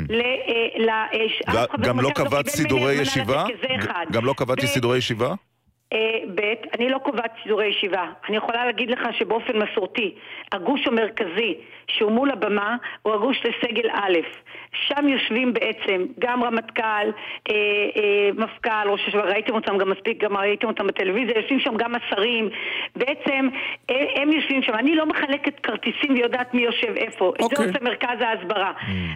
ל, 0.09 0.21
אה, 0.21 0.85
ל, 0.85 0.91
אה, 0.91 1.65
גם 1.81 2.01
לא 2.01 2.09
מרכז 2.09 2.25
קבעת 2.25 2.49
סידורי 2.49 2.95
ישיבה? 2.95 3.45
גם 4.13 4.25
לא 4.25 4.35
קבעתי 4.37 4.67
סידורי 4.67 4.99
ישיבה? 4.99 5.35
אה, 5.93 5.99
ב', 6.35 6.55
אני 6.75 6.89
לא 6.89 6.99
קובעת 6.99 7.33
סידורי 7.43 7.67
ישיבה. 7.67 8.05
אני 8.29 8.37
יכולה 8.37 8.67
להגיד 8.67 8.91
לך 8.91 9.01
שבאופן 9.19 9.53
מסורתי, 9.59 10.15
הגוש 10.53 10.87
המרכזי 10.87 11.55
שהוא 11.89 12.13
מול 12.13 12.31
הבמה 12.31 12.77
הוא 13.03 13.15
הגוש 13.15 13.37
לסגל 13.45 13.91
א'. 13.91 14.19
שם 14.89 15.09
יושבים 15.09 15.53
בעצם 15.53 16.05
גם 16.19 16.45
רמטכ"ל, 16.45 16.83
אה, 16.83 17.55
אה, 17.97 18.31
מפכ"ל, 18.35 18.89
ראש 18.89 19.01
השב"כ, 19.09 19.25
ראיתם 19.25 19.55
אותם 19.55 19.79
גם 19.79 19.91
מספיק, 19.91 20.23
גם 20.25 20.37
ראיתם 20.37 20.67
אותם 20.67 20.87
בטלוויזיה, 20.87 21.35
יושבים 21.37 21.61
שם 21.61 21.77
גם 21.77 21.93
השרים. 21.95 22.49
בעצם 22.97 23.49
אה, 23.91 24.23
הם 24.23 24.33
יושבים 24.33 24.63
שם. 24.63 24.73
אני 24.75 24.95
לא 24.95 25.07
מחלקת 25.07 25.61
כרטיסים 25.63 26.15
ויודעת 26.15 26.55
מי 26.55 26.63
יושב 26.63 26.95
איפה. 26.97 27.33
את 27.37 27.41
אוקיי. 27.41 27.59
זה 27.59 27.65
עושה 27.73 27.85
מרכז 27.85 28.17
ההסברה. 28.21 28.73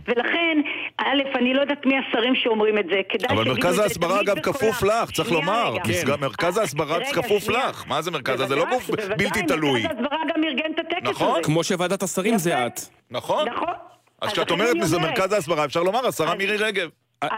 ולכן, 0.08 0.60
א', 0.98 1.22
אני 1.34 1.54
לא 1.54 1.60
יודעת 1.60 1.86
מי 1.86 1.94
השרים 1.98 2.34
שאומרים 2.34 2.78
את 2.78 2.86
זה. 2.86 3.00
כדאי 3.08 3.36
אבל 3.36 3.44
מרכז 3.48 3.78
את 3.78 3.82
ההסברה 3.82 4.18
בקולם. 4.22 4.42
כפוף 4.42 4.82
לך, 4.82 5.10
צריך 5.10 5.32
לומר. 5.32 5.72
רגע. 5.72 5.82
מסג- 5.88 6.20
מרכז 6.20 6.58
ההסברה 6.58 6.96
רגע, 6.96 7.06
כפוף. 7.12 7.48
לך. 7.48 7.84
מה 7.88 8.02
זה 8.02 8.10
מרכז? 8.10 8.38
זה 8.48 8.56
לא 8.56 8.64
גוף 8.70 8.90
בלתי 9.18 9.42
תלוי. 9.42 9.82
מרכז 9.82 9.96
ההסברה 9.96 10.18
גם 10.34 10.44
ארגן 10.44 10.72
את 10.74 10.78
הטקס 10.78 11.10
נכון. 11.10 11.30
הזה. 11.30 11.42
כמו 11.42 11.64
שוועדת 11.64 12.02
השרים 12.02 12.38
זה 12.38 12.50
יפה. 12.50 12.66
את. 12.66 12.80
נכון? 13.10 13.48
נכון. 13.48 13.74
אז 14.22 14.32
כשאת 14.32 14.50
אומרת 14.50 14.76
אני 14.76 14.86
זה 14.86 14.96
אומרת. 14.96 15.18
מרכז 15.18 15.32
ההסברה, 15.32 15.64
אפשר 15.64 15.82
לומר 15.82 16.06
השרה 16.06 16.34
מירי 16.34 16.56
רגב. 16.56 16.88
אז, 17.22 17.30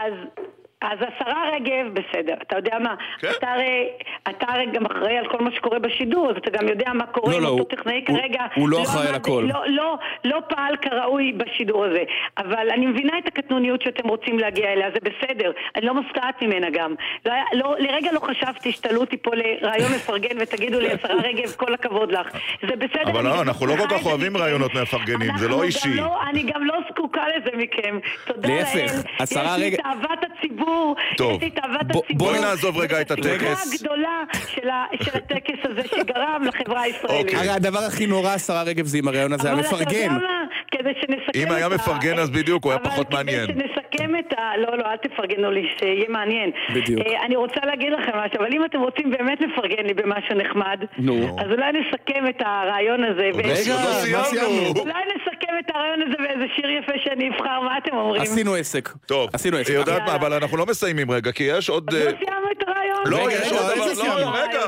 אז 0.81 0.99
השרה 1.01 1.43
רגב, 1.55 1.85
בסדר, 1.93 2.33
אתה 2.41 2.55
יודע 2.57 2.79
מה, 2.79 2.95
כן. 3.19 3.27
אתה, 3.37 3.51
הרי, 3.51 3.87
אתה 4.29 4.45
הרי 4.49 4.65
גם 4.65 4.85
אחראי 4.85 5.17
על 5.17 5.27
כל 5.27 5.37
מה 5.43 5.51
שקורה 5.55 5.79
בשידור, 5.79 6.29
אז 6.29 6.35
אתה 6.37 6.49
גם 6.49 6.67
יודע 6.67 6.93
מה 6.93 7.05
קורה 7.05 7.33
לא, 7.33 7.41
לא, 7.41 7.47
אותו 7.47 7.63
הוא- 7.63 7.69
טכנאי 7.69 8.03
הוא- 8.07 8.17
כרגע. 8.19 8.41
הוא 8.55 8.69
לא 8.69 8.81
אחראי 8.83 9.07
על 9.07 9.15
הכל. 9.15 9.45
לא, 9.53 9.59
לא, 9.67 9.97
לא 10.23 10.39
פעל 10.49 10.75
כראוי 10.77 11.33
בשידור 11.37 11.85
הזה, 11.85 12.03
אבל 12.37 12.69
אני 12.69 12.85
מבינה 12.85 13.17
את 13.17 13.27
הקטנוניות 13.27 13.81
שאתם 13.81 14.07
רוצים 14.07 14.39
להגיע 14.39 14.73
אליה, 14.73 14.87
זה 14.93 14.99
בסדר, 15.01 15.51
אני 15.75 15.85
לא 15.85 15.93
מופתעת 15.93 16.41
ממנה 16.41 16.67
גם. 16.73 16.95
לא, 17.25 17.33
לא, 17.53 17.75
לרגע 17.79 18.11
לא 18.11 18.19
חשבתי 18.19 18.71
שתעלו 18.71 19.01
אותי 19.01 19.17
פה 19.17 19.31
לרעיון 19.35 19.91
מפרגן 19.95 20.37
ותגידו 20.41 20.79
לי, 20.79 20.91
השרה 20.91 21.15
רגב, 21.23 21.51
כל 21.51 21.73
הכבוד 21.73 22.11
לך. 22.11 22.27
זה 22.69 22.75
בסדר. 22.75 23.11
אבל 23.11 23.23
לא, 23.23 23.41
אנחנו 23.41 23.65
לא 23.65 23.75
כל 23.75 23.87
כך 23.89 24.01
את 24.01 24.05
אוהבים. 24.05 24.37
רעיונות 24.37 24.71
מפרגנים, 24.75 25.37
זה 25.37 25.47
לא 25.47 25.63
אישי. 25.63 25.93
לא, 25.93 26.21
אני 26.29 26.43
גם 26.43 26.63
לא 26.65 26.75
זקוקה 26.91 27.23
לזה 27.37 27.57
מכם. 27.57 27.99
תודה 28.25 28.47
לאל. 28.49 28.57
להפך, 28.57 28.91
השרה 29.19 29.43
יש 29.55 29.59
לי 29.59 29.65
רגב- 29.69 29.77
תאוות 29.83 30.19
הציבור. 30.23 30.68
טוב. 31.17 31.37
יש 31.37 31.43
לי 31.43 31.49
תאוות 31.49 31.87
בוא- 31.91 32.01
הציבור. 32.05 32.27
בואי 32.27 32.39
נעזוב 32.41 32.77
רגע 32.77 33.01
את 33.01 33.11
הטקס. 33.11 33.73
הגדולה 33.73 34.23
של 34.47 34.69
ה- 34.69 34.85
של 35.03 35.11
הטקס 35.17 35.59
הזה 35.63 35.81
שגרם 35.87 36.43
לחברה 36.47 36.81
הישראלית. 36.81 37.25
אוקיי. 37.25 37.39
הרי 37.39 37.49
הדבר 37.49 37.79
הכי 37.79 38.05
נורא, 38.07 38.29
השרה 38.29 38.63
רגב, 38.63 38.85
זה 38.85 38.97
אם 38.97 39.07
הרעיון 39.07 39.33
הזה 39.33 39.47
היה 39.47 39.53
אבל 39.57 39.65
אתה 39.67 39.75
מפרגן. 39.75 39.95
יודע 39.97 40.09
מה? 40.13 40.43
כדי 40.71 40.89
שנסכם 41.01 41.39
אם 41.47 41.55
היה 41.55 41.67
את 41.67 41.71
מפרגן, 41.71 42.19
אז 42.19 42.29
בדיוק, 42.29 42.63
הוא 42.63 42.71
היה 42.71 42.79
פחות 42.79 43.13
מעניין. 43.13 43.43
אבל 43.43 43.53
כדי 43.53 43.63
שנסכם 43.63 44.11
את 44.19 44.33
ה... 44.33 44.57
לא, 44.57 44.77
לא, 44.77 44.83
אל 44.91 44.97
תפרגנו 44.97 45.51
לי, 45.51 45.63
שיהיה 45.79 46.05
מעניין. 46.09 46.51
בדיוק. 46.75 47.01
אה, 47.07 47.25
אני 47.25 47.35
רוצה 47.35 47.59
להגיד 47.65 47.93
לכם 47.93 48.11
משהו, 48.17 48.39
אבל 48.39 48.53
אם 48.53 48.65
אתם 48.65 48.79
רוצים 48.79 49.11
באמת 49.11 49.39
לפרגן 49.41 49.85
לי 49.85 49.93
במשהו 49.93 50.35
נחמד, 50.35 50.79
נו. 50.97 51.13
אז 51.39 51.47
אולי 51.51 51.71
נסכם 51.71 52.27
את 52.29 52.41
הרעיון 52.45 53.03
הזה. 53.03 53.29
לא 53.33 53.37
באיזה- 53.37 53.73
עוד 53.73 53.81
לא 53.83 54.17
מה 54.17 54.23
סיימנו? 54.23 54.79
אולי 54.79 54.93
נסכם 55.15 55.28
את 55.59 55.75
הרעיון 55.75 56.01
הזה 56.01 56.15
באיזה 56.17 56.45
שיר 56.55 56.69
יפה 56.69 56.91
שאני 57.03 57.29
אבחר, 57.29 57.59
מה 57.61 57.77
אתם 57.77 57.95
אומרים? 57.97 58.21
עשינו 58.21 58.55
עסק. 58.55 58.89
טוב, 59.05 59.29
עשינו 59.33 59.57
עסק. 59.57 59.69
היא 59.69 59.77
יודעת 59.77 60.01
מה. 60.01 60.15
אבל 60.15 60.33
אנחנו 60.33 60.57
לא 60.57 60.65
מסיימים 60.65 61.11
רגע, 61.11 61.31
כי 61.31 61.43
יש 61.43 61.69
עוד... 61.69 61.89
אז 61.89 61.95
אה, 61.95 62.05
לא 62.05 62.17
סיימנו 62.17 62.51
את 62.51 62.67
הרעיון? 62.67 63.03
לא, 63.05 63.31
יש 63.31 63.51
עוד 63.51 63.75
דבר, 63.75 63.95
סיימנו? 63.95 64.19
לא, 64.19 64.37
רגע. 64.37 64.59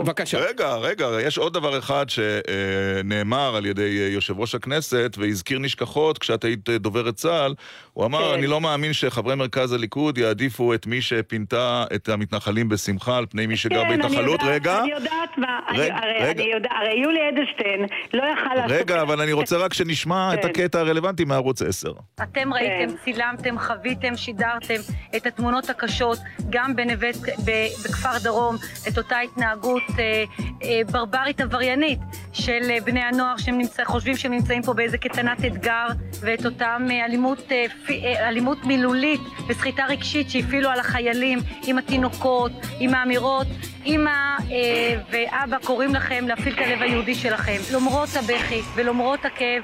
בבקשה. 0.00 0.38
רגע, 0.38 0.74
רגע, 0.74 1.08
יש 1.22 1.38
עוד 1.38 1.54
דבר 1.54 1.78
אחד 1.78 2.06
שנאמר 2.08 3.56
על 3.56 3.66
ידי 3.66 4.00
אה, 4.00 4.08
יושב 4.12 4.40
ראש 4.40 4.54
הכנסת 4.54 5.16
והזכיר 5.18 5.58
נשכחות 5.58 6.18
כשאת 6.18 6.44
היית 6.44 6.68
אה, 6.68 6.78
דוברת 6.78 7.14
צה"ל. 7.14 7.54
הוא 7.92 8.04
אמר, 8.04 8.28
כן. 8.28 8.38
אני 8.38 8.46
לא 8.46 8.60
מאמין 8.60 8.92
שחברי 8.92 9.34
מרכז 9.34 9.72
הליכוד 9.72 10.18
יעדיפו 10.18 10.74
את 10.74 10.86
מי 10.86 11.02
שפינתה 11.02 11.84
את 11.94 12.08
המתנחלים 12.08 12.68
בשמחה 12.68 13.18
על 13.18 13.26
פני 13.30 13.46
מי 13.46 13.56
שגר 13.56 13.82
כן, 13.82 13.88
בהתנחלות. 13.88 14.40
רגע, 14.42 14.80
אני 14.80 14.90
יודעת 14.90 15.38
מה, 15.38 15.60
הרי 15.68 17.00
יולי 17.02 17.28
אדלשטיין 17.28 17.86
לא 18.14 18.22
יכל 18.22 18.54
לעשות... 18.54 18.70
רגע, 18.70 19.02
אבל 19.02 19.20
אני 19.20 19.32
רוצה 19.32 19.56
רק 19.56 19.74
שנשמע 19.74 20.05
את 20.12 20.42
כן. 20.42 20.48
הקטע 20.48 20.78
הרלוונטי 20.80 21.24
מערוץ 21.24 21.62
10. 21.62 21.92
אתם 22.22 22.52
ראיתם, 22.54 22.94
צילמתם, 23.04 23.58
חוויתם, 23.58 24.16
שידרתם 24.16 24.74
את 25.16 25.26
התמונות 25.26 25.70
הקשות, 25.70 26.18
גם 26.50 26.76
בנווה, 26.76 27.08
ב- 27.44 27.50
בכפר 27.84 28.18
דרום, 28.22 28.56
את 28.88 28.98
אותה 28.98 29.18
התנהגות 29.18 29.82
אה, 29.98 30.24
אה, 30.62 30.80
ברברית 30.92 31.40
עבריינית 31.40 31.98
של 32.32 32.60
אה, 32.70 32.76
בני 32.84 33.00
הנוער 33.02 33.36
שהם 33.36 33.58
נמצא, 33.58 33.84
חושבים 33.84 34.16
שהם 34.16 34.32
נמצאים 34.32 34.62
פה 34.62 34.72
באיזה 34.74 34.98
קייטנת 34.98 35.44
אתגר, 35.44 35.86
ואת 36.20 36.44
אותם 36.46 36.86
אה, 36.90 37.04
אלימות, 37.04 37.52
אה, 37.52 37.64
פי- 37.86 38.02
אה, 38.04 38.28
אלימות 38.28 38.64
מילולית 38.64 39.20
וסחיטה 39.48 39.82
רגשית 39.88 40.30
שהפעילו 40.30 40.70
על 40.70 40.80
החיילים 40.80 41.38
עם 41.66 41.78
התינוקות, 41.78 42.52
עם 42.80 42.94
האמירות, 42.94 43.46
אמא 43.86 44.10
אה, 44.50 44.96
ואבא 45.10 45.56
קוראים 45.64 45.94
לכם 45.94 46.24
להפעיל 46.28 46.54
את 46.54 46.66
הלב 46.66 46.82
היהודי 46.82 47.14
שלכם. 47.14 47.56
למרות 47.74 48.08
הבכי 48.16 48.60
ולמרות 48.74 49.24
הכאב, 49.24 49.62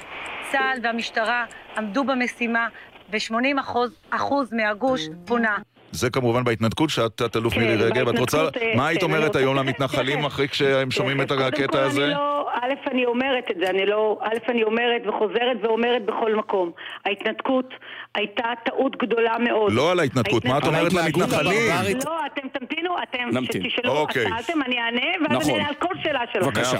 צה"ל 0.53 0.79
והמשטרה 0.83 1.45
עמדו 1.77 2.03
במשימה, 2.03 2.67
ו-80 3.11 3.59
אחוז, 3.59 3.99
אחוז 4.09 4.53
מהגוש 4.53 5.01
פונה. 5.25 5.57
זה 5.93 6.09
כמובן 6.09 6.43
בהתנתקות 6.43 6.89
שאת 6.89 7.11
תת-אלוף 7.15 7.53
כן, 7.53 7.59
מירי 7.59 7.75
רגב. 7.75 8.07
את 8.07 8.19
רוצה, 8.19 8.41
אה, 8.43 8.75
מה 8.75 8.87
היית 8.87 8.99
כן, 8.99 9.05
אומרת 9.05 9.35
היום 9.35 9.55
למתנחלים 9.55 10.25
אחרי 10.25 10.47
כשהם 10.47 10.91
שומעים 10.91 11.21
את 11.21 11.27
תכף. 11.27 11.35
קודם 11.37 11.47
הקטע 11.47 11.67
כל, 11.67 11.77
הזה? 11.77 12.05
אני 12.05 12.13
לא, 12.13 12.49
א', 12.53 12.89
אני 12.91 13.05
אומרת 13.05 13.51
את 13.51 13.55
זה, 13.59 13.69
אני 13.69 13.85
לא, 13.85 14.19
א', 14.21 14.51
אני 14.51 14.63
אומרת 14.63 15.01
וחוזרת 15.07 15.57
ואומרת 15.61 16.05
בכל 16.05 16.35
מקום. 16.35 16.71
ההתנתקות 17.05 17.73
הייתה 18.15 18.43
טעות 18.65 18.95
גדולה 18.95 19.37
מאוד. 19.39 19.73
לא 19.73 19.91
על 19.91 19.99
ההתנתקות, 19.99 20.45
מה 20.45 20.57
את 20.57 20.63
אומרת 20.63 20.93
למתנחלים? 20.93 21.71
לא, 22.05 22.19
אתם 22.25 22.47
תמתינו, 22.59 22.95
אתם. 23.03 23.43
שתשאלו, 23.43 23.91
אוקיי. 23.91 24.23
שאלתם, 24.29 24.61
אני 24.65 24.77
אענה, 24.79 25.01
ואז 25.21 25.37
נכון. 25.37 25.49
אני 25.49 25.53
אענה 25.53 25.69
על 25.69 25.75
כל 25.75 25.95
שאלה 26.03 26.21
שלכם. 26.33 26.45
בבקשה. 26.45 26.77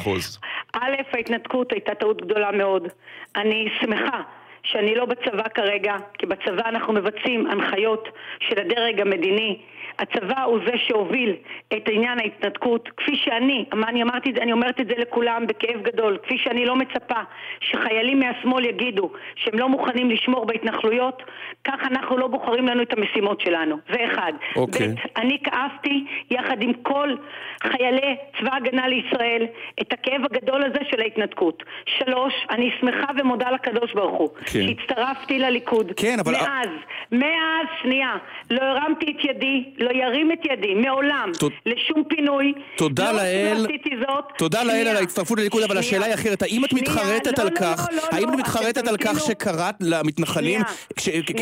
א', 0.73 0.95
ההתנתקות 1.13 1.71
הייתה 1.71 1.95
טעות 1.95 2.21
גדולה 2.21 2.51
מאוד. 2.51 2.87
אני 3.35 3.67
שמחה 3.81 4.21
שאני 4.63 4.95
לא 4.95 5.05
בצבא 5.05 5.49
כרגע, 5.53 5.95
כי 6.17 6.25
בצבא 6.25 6.69
אנחנו 6.69 6.93
מבצעים 6.93 7.47
הנחיות 7.47 8.07
של 8.39 8.59
הדרג 8.59 9.01
המדיני. 9.01 9.61
הצבא 10.03 10.43
הוא 10.43 10.59
זה 10.65 10.77
שהוביל 10.77 11.35
את 11.73 11.83
עניין 11.91 12.19
ההתנתקות, 12.19 12.89
כפי 12.97 13.15
שאני, 13.15 13.65
אני 13.87 14.03
אמרתי 14.03 14.33
אני 14.41 14.51
אומרת 14.51 14.79
את 14.81 14.87
זה 14.87 14.93
לכולם 14.97 15.47
בכאב 15.47 15.81
גדול, 15.81 16.17
כפי 16.23 16.37
שאני 16.37 16.65
לא 16.65 16.75
מצפה 16.75 17.21
שחיילים 17.59 18.19
מהשמאל 18.19 18.65
יגידו 18.65 19.09
שהם 19.35 19.59
לא 19.59 19.69
מוכנים 19.69 20.09
לשמור 20.09 20.45
בהתנחלויות, 20.45 21.23
כך 21.63 21.79
אנחנו 21.91 22.17
לא 22.17 22.27
בוחרים 22.27 22.67
לנו 22.67 22.81
את 22.81 22.93
המשימות 22.97 23.41
שלנו. 23.41 23.77
זה 23.91 24.05
אחד. 24.05 24.33
אוקיי. 24.55 24.87
ב', 24.87 25.19
אני 25.19 25.37
כאבתי 25.43 26.05
יחד 26.31 26.61
עם 26.61 26.73
כל 26.73 27.15
חיילי 27.63 28.15
צבא 28.39 28.55
הגנה 28.55 28.87
לישראל 28.87 29.45
את 29.81 29.93
הכאב 29.93 30.21
הגדול 30.25 30.63
הזה 30.63 30.79
של 30.91 31.01
ההתנתקות. 31.01 31.63
שלוש, 31.85 32.33
אני 32.49 32.71
שמחה 32.79 33.07
ומודה 33.17 33.51
לקדוש 33.51 33.93
ברוך 33.93 34.17
הוא 34.19 34.29
כן. 34.37 34.45
שהצטרפתי 34.45 35.39
לליכוד. 35.39 35.91
כן, 35.95 36.17
אבל- 36.19 36.33
מאז, 36.33 36.69
מאז, 37.11 37.67
שנייה, 37.81 38.15
לא 38.51 38.61
הרמתי 38.63 39.11
את 39.11 39.25
ידי, 39.25 39.63
לא 39.77 39.89
ירים 39.93 40.31
את 40.31 40.39
ידי, 40.51 40.73
מעולם, 40.73 41.31
תוד- 41.39 41.51
לשום 41.65 42.03
פינוי. 42.09 42.53
תודה 42.77 43.11
לא 43.11 43.17
לאל- 43.17 43.57
לא 43.57 44.05
זאת. 44.07 44.25
תודה 44.37 44.59
שנייה, 44.61 44.77
לאל 44.83 44.87
על 44.87 44.95
ההצטרפות 44.97 45.39
לליכוד, 45.39 45.63
אבל 45.63 45.77
השאלה 45.77 46.05
היא 46.05 46.13
אחרת. 46.13 46.41
האם 46.41 46.65
את 46.65 46.73
מתחרטת 46.73 47.37
לא, 47.37 47.43
על 47.43 47.49
לא, 47.49 47.55
כך? 47.59 47.87
לא, 47.91 47.97
לא, 47.97 48.01
האם 48.17 48.27
לא, 48.29 48.33
את 48.33 48.39
מתחרטת 48.39 48.77
אתם 48.77 48.87
על 48.89 48.97
כך 48.97 49.03
תמתינו. 49.07 49.19
שקראת 49.25 49.75
למתנחלים. 49.81 50.61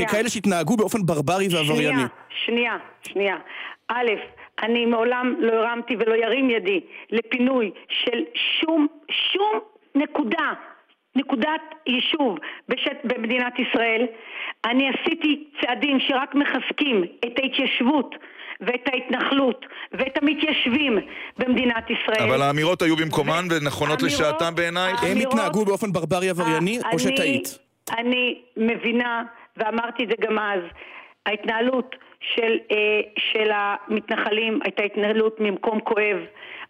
ככאלה 0.06 0.30
שהתנהגו 0.30 0.78
באופן 0.78 1.00
ברברי 1.06 1.48
ועברייני? 1.52 2.02
שנייה, 2.46 2.78
שנייה. 3.08 3.36
א', 3.90 4.10
אני 4.64 4.86
מעולם 4.86 5.36
לא 5.40 5.54
הרמתי 5.54 5.96
ולא 6.00 6.16
ירים 6.16 6.50
ידי 6.50 6.80
לפינוי 7.12 7.72
של 7.90 8.20
שום, 8.60 8.88
שום 9.34 9.60
נקודה, 9.96 10.54
נקודת 11.16 11.62
יישוב 11.88 12.38
בשט, 12.70 12.98
במדינת 13.04 13.54
ישראל. 13.60 14.06
אני 14.66 14.90
עשיתי 14.90 15.44
צעדים 15.62 16.00
שרק 16.00 16.36
מחזקים 16.36 17.04
את 17.26 17.40
ההתיישבות 17.44 18.16
ואת 18.62 18.82
ההתנחלות 18.94 19.66
ואת 19.92 20.18
המתיישבים 20.22 20.98
במדינת 21.38 21.84
ישראל. 21.90 22.30
אבל 22.30 22.42
האמירות 22.42 22.82
היו 22.82 22.96
במקומן 22.96 23.46
ונכונות 23.50 24.00
אמירות- 24.02 24.20
לשעתם 24.20 24.56
בעינייך? 24.56 25.04
הם 25.04 25.18
התנהגו 25.18 25.66
באופן 25.66 25.92
ברברי 25.92 26.30
עברייני, 26.30 26.80
או 26.94 27.00
שטעית? 27.00 27.58
אני 27.98 28.42
מבינה, 28.58 29.24
ואמרתי 29.58 30.04
את 30.04 30.10
זה 30.10 30.16
גם 30.28 30.40
אז, 30.40 30.60
ההתנהלות 31.26 31.96
של, 32.22 32.58
אה, 32.72 32.78
של 33.18 33.52
המתנחלים 33.54 34.60
הייתה 34.64 34.84
התנהלות 34.84 35.36
ממקום 35.40 35.80
כואב. 35.80 36.18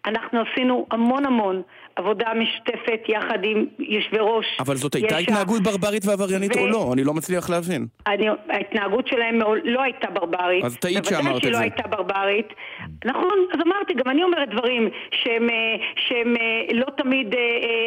אנחנו 0.06 0.40
עשינו 0.52 0.86
המון 0.90 1.26
המון 1.26 1.62
עבודה 1.96 2.26
משותפת 2.34 3.00
יחד 3.08 3.38
עם 3.44 3.66
יושבי 3.78 4.18
ראש. 4.20 4.46
אבל 4.60 4.76
זאת 4.76 4.94
הייתה 4.94 5.20
יש"ע. 5.20 5.32
התנהגות 5.32 5.62
ברברית 5.62 6.06
ועבריינית 6.06 6.56
ו- 6.56 6.60
או 6.60 6.66
לא? 6.66 6.90
אני 6.92 7.04
לא 7.04 7.14
מצליח 7.14 7.50
להבין. 7.50 7.86
אני, 8.06 8.26
ההתנהגות 8.48 9.06
שלהם 9.08 9.38
לא 9.64 9.82
הייתה 9.82 10.10
ברברית. 10.10 10.64
אז 10.64 10.76
טעית 10.76 11.04
שאמרת 11.04 11.22
בוודאי 11.22 11.36
את 11.36 11.42
שהיא 11.42 11.52
לא 11.52 11.58
זה. 11.58 11.62
הייתה 11.62 11.82
ברברית. 11.88 12.48
נכון, 13.04 13.38
אז 13.54 13.60
אמרתי, 13.66 13.94
גם 13.94 14.10
אני 14.10 14.22
אומרת 14.22 14.48
דברים 14.48 14.88
שהם, 15.10 15.50
אה, 15.50 15.54
שהם 15.96 16.34
אה, 16.40 16.74
לא 16.74 16.86
תמיד, 16.96 17.34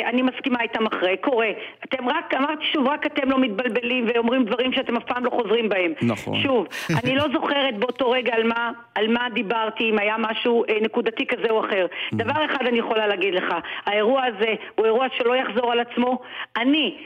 אני 0.10 0.22
מסכימה 0.22 0.62
איתם 0.62 0.86
אחרי, 0.86 1.18
קורה. 1.18 1.50
אתם 1.84 2.10
רק, 2.10 2.34
אמרתי 2.34 2.66
שוב, 2.74 2.88
רק 2.88 3.06
אתם 3.06 3.30
לא 3.30 3.40
מתבלבלים 3.40 4.08
ואומרים 4.14 4.46
דברים 4.46 4.74
שאתם 4.74 4.96
אף 4.98 5.04
פעם 5.04 5.26
לא 5.26 5.30
חוזרים 5.30 5.70
בהם. 5.70 5.94
נכון. 6.02 6.42
שוב, 6.44 6.68
אני 7.04 7.16
לא 7.16 7.24
זוכרת 7.34 7.55
באותו 7.80 8.12
רגע 8.12 8.36
על 8.36 8.44
מה, 8.44 8.72
על 8.96 9.08
מה 9.08 9.28
דיברתי, 9.34 9.90
אם 9.90 10.00
היה 10.00 10.16
משהו 10.18 10.64
אה, 10.70 10.78
נקודתי 10.82 11.26
כזה 11.26 11.50
או 11.50 11.66
אחר. 11.66 11.86
דבר 12.14 12.46
אחד 12.46 12.68
אני 12.68 12.80
יכולה 12.80 13.08
להגיד 13.08 13.34
לך, 13.34 13.56
האירוע 13.86 14.24
הזה 14.26 14.54
הוא 14.76 14.86
אירוע 14.86 15.08
שלא 15.18 15.36
יחזור 15.36 15.72
על 15.72 15.80
עצמו. 15.80 16.20
אני, 16.58 16.98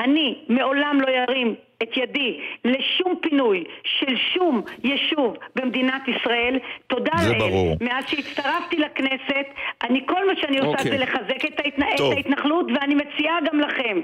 אני 0.00 0.38
מעולם 0.48 1.00
לא 1.00 1.10
ירים 1.10 1.54
את 1.82 1.96
ידי 1.96 2.40
לשום 2.64 3.14
פינוי 3.20 3.64
של 3.84 4.16
שום 4.34 4.62
יישוב 4.84 5.36
במדינת 5.56 6.02
ישראל. 6.08 6.58
תודה 6.86 7.12
זה 7.16 7.32
לאל. 7.32 7.38
ברור. 7.38 7.76
מאז 7.80 8.04
שהצטרפתי 8.08 8.76
לכנסת, 8.76 9.46
אני 9.82 10.00
כל 10.06 10.26
מה 10.26 10.32
שאני 10.40 10.58
עושה 10.58 10.70
אוקיי. 10.70 10.90
זה 10.90 10.98
לחזק 10.98 11.44
את, 11.44 11.60
ההתנ... 11.64 11.82
את. 11.82 12.00
ההתנחלות, 12.00 12.66
ואני 12.74 12.94
מציעה 12.94 13.38
גם 13.50 13.60
לכם 13.60 14.00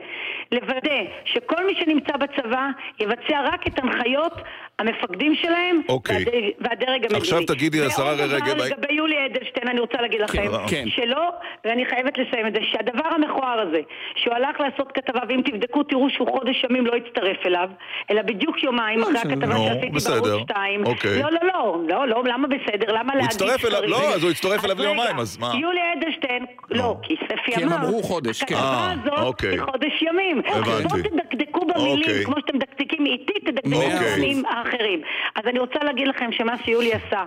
לוודא 0.52 1.02
שכל 1.24 1.66
מי 1.66 1.74
שנמצא 1.74 2.16
בצבא 2.16 2.68
יבצע 3.00 3.40
רק 3.42 3.66
את 3.66 3.78
הנחיות 3.78 4.32
המפקדים 4.78 5.34
שלהם 5.34 5.80
אוקיי. 5.88 6.16
והדרג, 6.16 6.44
והדרג 6.60 7.02
המדיני. 7.02 7.20
עכשיו 7.20 7.40
תגידי, 7.46 7.80
השרה 7.86 8.14
ועוד 8.18 8.32
רגב, 8.32 8.54
דבר 8.54 8.64
לגבי 8.64 8.94
יולי 8.94 9.26
אדלשטיין, 9.26 9.68
אני 9.68 9.80
רוצה 9.80 10.00
להגיד 10.00 10.20
לכם, 10.20 10.42
כן. 10.70 10.84
שלא, 10.88 11.30
ואני 11.64 11.86
חייבת 11.86 12.18
לסיים 12.18 12.46
את 12.46 12.52
זה, 12.52 12.60
שהדבר 12.72 13.08
המכוער 13.14 13.60
הזה, 13.60 13.80
שהוא 14.16 14.34
הלך 14.34 14.60
לעשות 14.60 14.92
כתבה, 14.92 15.20
ואם 15.28 15.40
תבדקו 15.44 15.82
תראו 15.82 16.10
שהוא 16.10 16.28
חודש 16.38 16.64
ימים 16.64 16.86
לא 16.86 16.92
הצטרף 16.96 17.46
אליו, 17.46 17.63
אלא 18.10 18.22
בדיוק 18.22 18.62
יומיים 18.62 18.98
לא 18.98 19.06
אחרי. 19.06 19.18
הכתבה 19.18 19.56
שעשיתי 19.58 19.90
בסדר. 19.90 20.20
בערוץ 20.22 20.42
2. 20.42 20.86
אוקיי. 20.86 21.22
לא, 21.22 21.30
לא, 21.30 21.40
לא, 21.42 21.78
לא, 21.88 22.08
לא, 22.08 22.22
למה 22.24 22.48
בסדר? 22.48 22.92
למה 22.92 23.12
הוא 23.12 23.22
להגיד 23.22 23.24
הצטרף 23.24 23.64
אליו-? 23.64 23.82
לא, 23.86 24.14
אז 24.14 24.22
הוא 24.22 24.30
הצטרף 24.30 24.64
אליו 24.64 24.76
ליומיים, 24.78 25.18
אז 25.18 25.38
מה? 25.38 25.52
יולי 25.60 25.80
אדלשטיין, 25.98 26.46
לא, 26.70 26.96
כי 27.02 27.16
ספי 27.24 27.52
כי 27.54 27.62
הם 27.62 27.72
אמר, 27.72 27.76
אמרו 27.86 28.02
חודש, 28.02 28.42
כן. 28.42 28.54
הכתבה 28.54 28.68
אה, 28.68 28.92
הזאת 28.92 29.18
אוקיי. 29.18 29.50
היא 29.50 29.60
חודש 29.60 30.02
ימים. 30.02 30.42
הבנתי. 30.46 30.88
בואו 30.88 31.02
תדקדקו 31.02 31.66
במילים, 31.66 31.98
אוקיי. 31.98 32.24
כמו 32.24 32.34
שאתם 32.40 32.56
מדקדקים 32.56 33.06
איתי, 33.06 33.32
תדקדקו 33.40 33.82
אוקיי. 33.82 34.16
במילים 34.16 34.46
האחרים. 34.46 35.02
אז 35.34 35.42
אני 35.46 35.58
רוצה 35.58 35.78
להגיד 35.82 36.08
לכם 36.08 36.32
שמה 36.32 36.54
שיולי 36.64 36.92
עשה, 36.92 37.24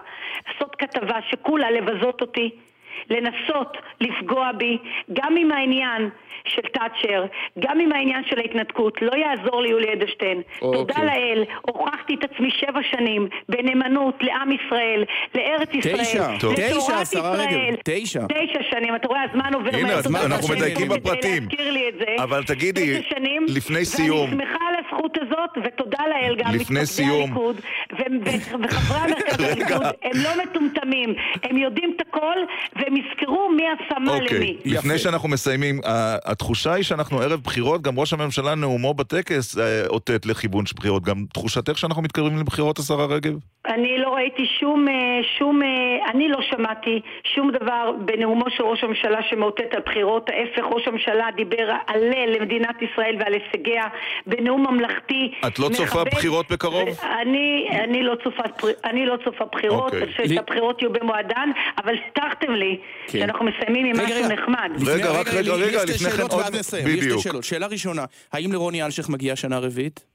לעשות 0.48 0.76
כתבה 0.76 1.16
שכולה 1.30 1.72
לבזות 1.72 2.22
אותי, 2.22 2.50
לנסות 3.10 3.78
לפגוע 4.02 4.52
בי, 4.52 4.78
גם 5.14 5.36
עם 5.38 5.52
העניין 5.52 6.10
של 6.48 6.62
תאצ'ר, 6.62 7.26
גם 7.60 7.80
עם 7.80 7.92
העניין 7.92 8.24
של 8.30 8.40
ההתנתקות, 8.40 9.02
לא 9.02 9.12
יעזור 9.16 9.62
ליולי 9.62 9.94
אדלשטיין. 9.94 10.42
אוקיי. 10.62 10.80
תודה 10.80 11.04
לאל, 11.04 11.44
הוכחתי 11.62 12.16
את 12.16 12.24
עצמי 12.24 12.50
שבע 12.52 12.80
שנים 12.92 13.28
בנאמנות 13.50 14.16
לעם 14.22 14.52
ישראל, 14.52 15.04
לארץ 15.36 15.70
ישראל, 15.74 15.98
תשע. 16.04 16.28
טוב. 16.40 16.54
תשע, 16.56 16.66
לתורת 16.68 17.38
רגב. 17.40 17.50
ישראל. 17.50 17.76
תשע. 17.84 18.20
תשע 18.30 18.60
שנים, 18.72 18.96
אתה 18.96 19.08
רואה, 19.08 19.24
הזמן 19.32 19.54
עובר 19.54 19.70
הנה, 19.78 19.88
מהר. 19.88 19.98
אז 19.98 20.04
תודה 20.08 20.26
אנחנו 20.26 20.56
מדייקים 20.56 20.90
בפרטים. 20.90 21.44
להזכיר 21.44 21.72
לי 21.72 21.90
את 21.90 21.94
זה. 22.00 22.24
אבל 22.24 22.44
תגידי, 22.44 23.00
תשע 23.00 23.10
שנים, 23.16 23.46
לפני 23.56 23.86
סיום- 23.86 24.30
ואני 24.30 24.44
שמחה 24.44 24.66
על 24.70 24.76
הזכות 24.86 25.18
הזאת, 25.22 25.50
ותודה 25.64 26.04
לאל 26.10 26.36
גם 26.36 26.52
לפני 26.56 26.86
סיום- 26.86 27.22
הליכוד, 27.24 27.56
ו- 27.94 27.96
ו- 28.26 28.64
וחברי 28.64 28.98
המרכז. 29.00 29.40
הליכוד, 29.52 29.82
הם 30.04 30.12
לא 30.24 30.44
מטומטמים, 30.44 31.14
הם 31.44 31.58
יודעים 31.58 31.94
את 31.96 32.02
הכל, 32.02 32.36
והם 32.88 32.98
יזכרו 32.98 33.50
מי 33.50 33.64
עשה 33.68 34.00
מה 34.00 34.12
אוקיי, 34.14 34.38
למי. 34.38 34.58
לפני 34.66 34.94
יפה. 34.94 34.98
שאנחנו 35.04 35.30
מסיימים, 35.30 35.80
התחושה 36.26 36.74
היא 36.74 36.84
שאנחנו 36.84 37.20
ערב 37.22 37.40
בחירות, 37.44 37.82
גם 37.82 38.00
ראש 38.00 38.14
הממשלה 38.14 38.56
נאומו 38.56 38.94
בטקס 38.94 39.58
אה, 39.58 39.64
אותת 39.88 40.26
לכיוון 40.26 40.66
של 40.66 40.74
בחירות. 40.78 41.04
גם 41.04 41.16
תחושתך 41.34 41.78
שאנחנו 41.78 42.02
מתקרבים 42.02 42.38
לבחירות, 42.40 42.80
השרה 42.80 43.06
רגב? 43.06 43.32
אני 43.66 43.98
לא 43.98 44.10
ראיתי 44.16 44.46
שום, 44.60 44.88
אה, 44.88 44.94
שום, 45.38 45.64
אה, 45.64 45.68
אני 46.12 46.28
לא 46.30 46.40
שמעתי 46.42 47.00
שום 47.36 47.52
דבר 47.52 47.92
בנאומו 48.06 48.46
של 48.50 48.64
ראש 48.64 48.84
הממשלה 48.84 49.20
שמאותת 49.30 49.74
על 49.76 49.82
בחירות, 49.86 50.30
ההפך, 50.30 50.64
ראש 50.72 50.88
הממשלה 50.88 51.26
דיבר 51.36 51.72
הלל 51.88 52.30
למדינת 52.40 52.76
ישראל 52.82 53.16
ועל 53.20 53.34
הישגיה 53.34 53.84
בנאום 54.28 54.68
ממלכתי. 54.74 55.32
את 55.48 55.60
לא 55.60 55.70
צופה 55.70 55.84
מכבד. 56.02 56.12
בחירות 56.12 56.52
בקרוב? 56.52 56.88
אני, 57.22 57.68
אני, 57.84 58.04
לא 58.04 58.14
צופה, 58.24 58.44
אני 58.86 59.06
לא 59.06 59.16
צופה 59.24 59.46
בחירות, 59.52 59.84
אוקיי. 59.86 60.04
אני 60.04 60.12
חושבת 60.12 60.28
לי- 60.28 60.36
שהבחירות 60.36 60.82
יהיו 60.82 60.94
במועדן, 60.94 61.50
אבל 61.84 61.96
הבטחתם 62.06 62.52
לי 62.52 62.77
כן. 63.08 63.20
שאנחנו 63.20 63.46
מסיימים 63.46 63.86
עם 63.86 63.96
רגע, 63.96 64.04
משהו 64.06 64.26
רגע. 64.26 64.36
נחמד. 64.36 64.88
רגע, 64.88 65.12
רק 65.12 65.28
רגע, 65.34 65.54
רגע, 65.54 65.84
לפני 65.84 66.10
כן 66.10 66.22
עוד- 66.22 66.42
בדיוק. 66.86 67.22
שאלה 67.42 67.68
ראשונה, 67.68 68.06
האם 68.34 68.52
לרוני 68.54 68.84
אלשיך 68.84 69.10
מגיעה 69.10 69.36
שנה 69.36 69.60
רביעית? 69.60 70.06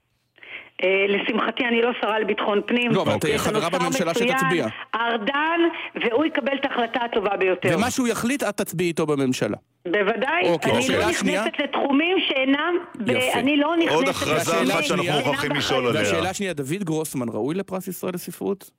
אה, 0.83 0.87
לשמחתי 1.07 1.65
אני 1.65 1.81
לא 1.81 1.89
שרה 2.01 2.19
לביטחון 2.19 2.61
פנים. 2.65 2.91
לא, 2.91 3.01
אבל 3.01 3.15
את 3.15 3.23
יש 3.23 3.47
לנו 3.47 3.59
חברה 3.59 3.69
בממשלה 3.79 4.13
שתצביע. 4.13 4.67
ארדן, 4.95 5.59
והוא 5.95 6.25
יקבל 6.25 6.53
את 6.59 6.65
ההחלטה 6.65 6.99
הטובה 7.11 7.37
ביותר. 7.37 7.69
ומה 7.77 7.91
שהוא 7.91 8.07
יחליט, 8.07 8.43
את 8.43 8.57
תצביעי 8.57 8.87
איתו 8.87 9.05
בממשלה. 9.05 9.57
בוודאי, 9.85 10.43
אוקיי, 10.43 10.71
אני 10.73 10.81
שאלה 10.81 10.99
לא? 10.99 11.09
נכנסת 11.09 11.51
לתחומים 11.63 12.17
שאינם, 12.27 12.75
יפה. 13.07 13.39
אני 13.39 13.57
לא 13.57 13.75
נכנסת... 13.77 13.95
עוד 13.95 14.09
הכרזה 14.09 14.63
אחת 14.73 14.83
שאנחנו 14.83 15.11
מוכרחים. 15.13 15.51
לשאול 15.51 15.87
עליה. 15.87 16.01
והשאלה 16.01 16.29
השנייה, 16.29 16.53
דוד 16.53 16.83
גרוסמן 16.83 17.29
ראוי 17.29 17.55
לפרס 17.55 17.87
ישראל 17.87 18.13
לספרות? 18.13 18.71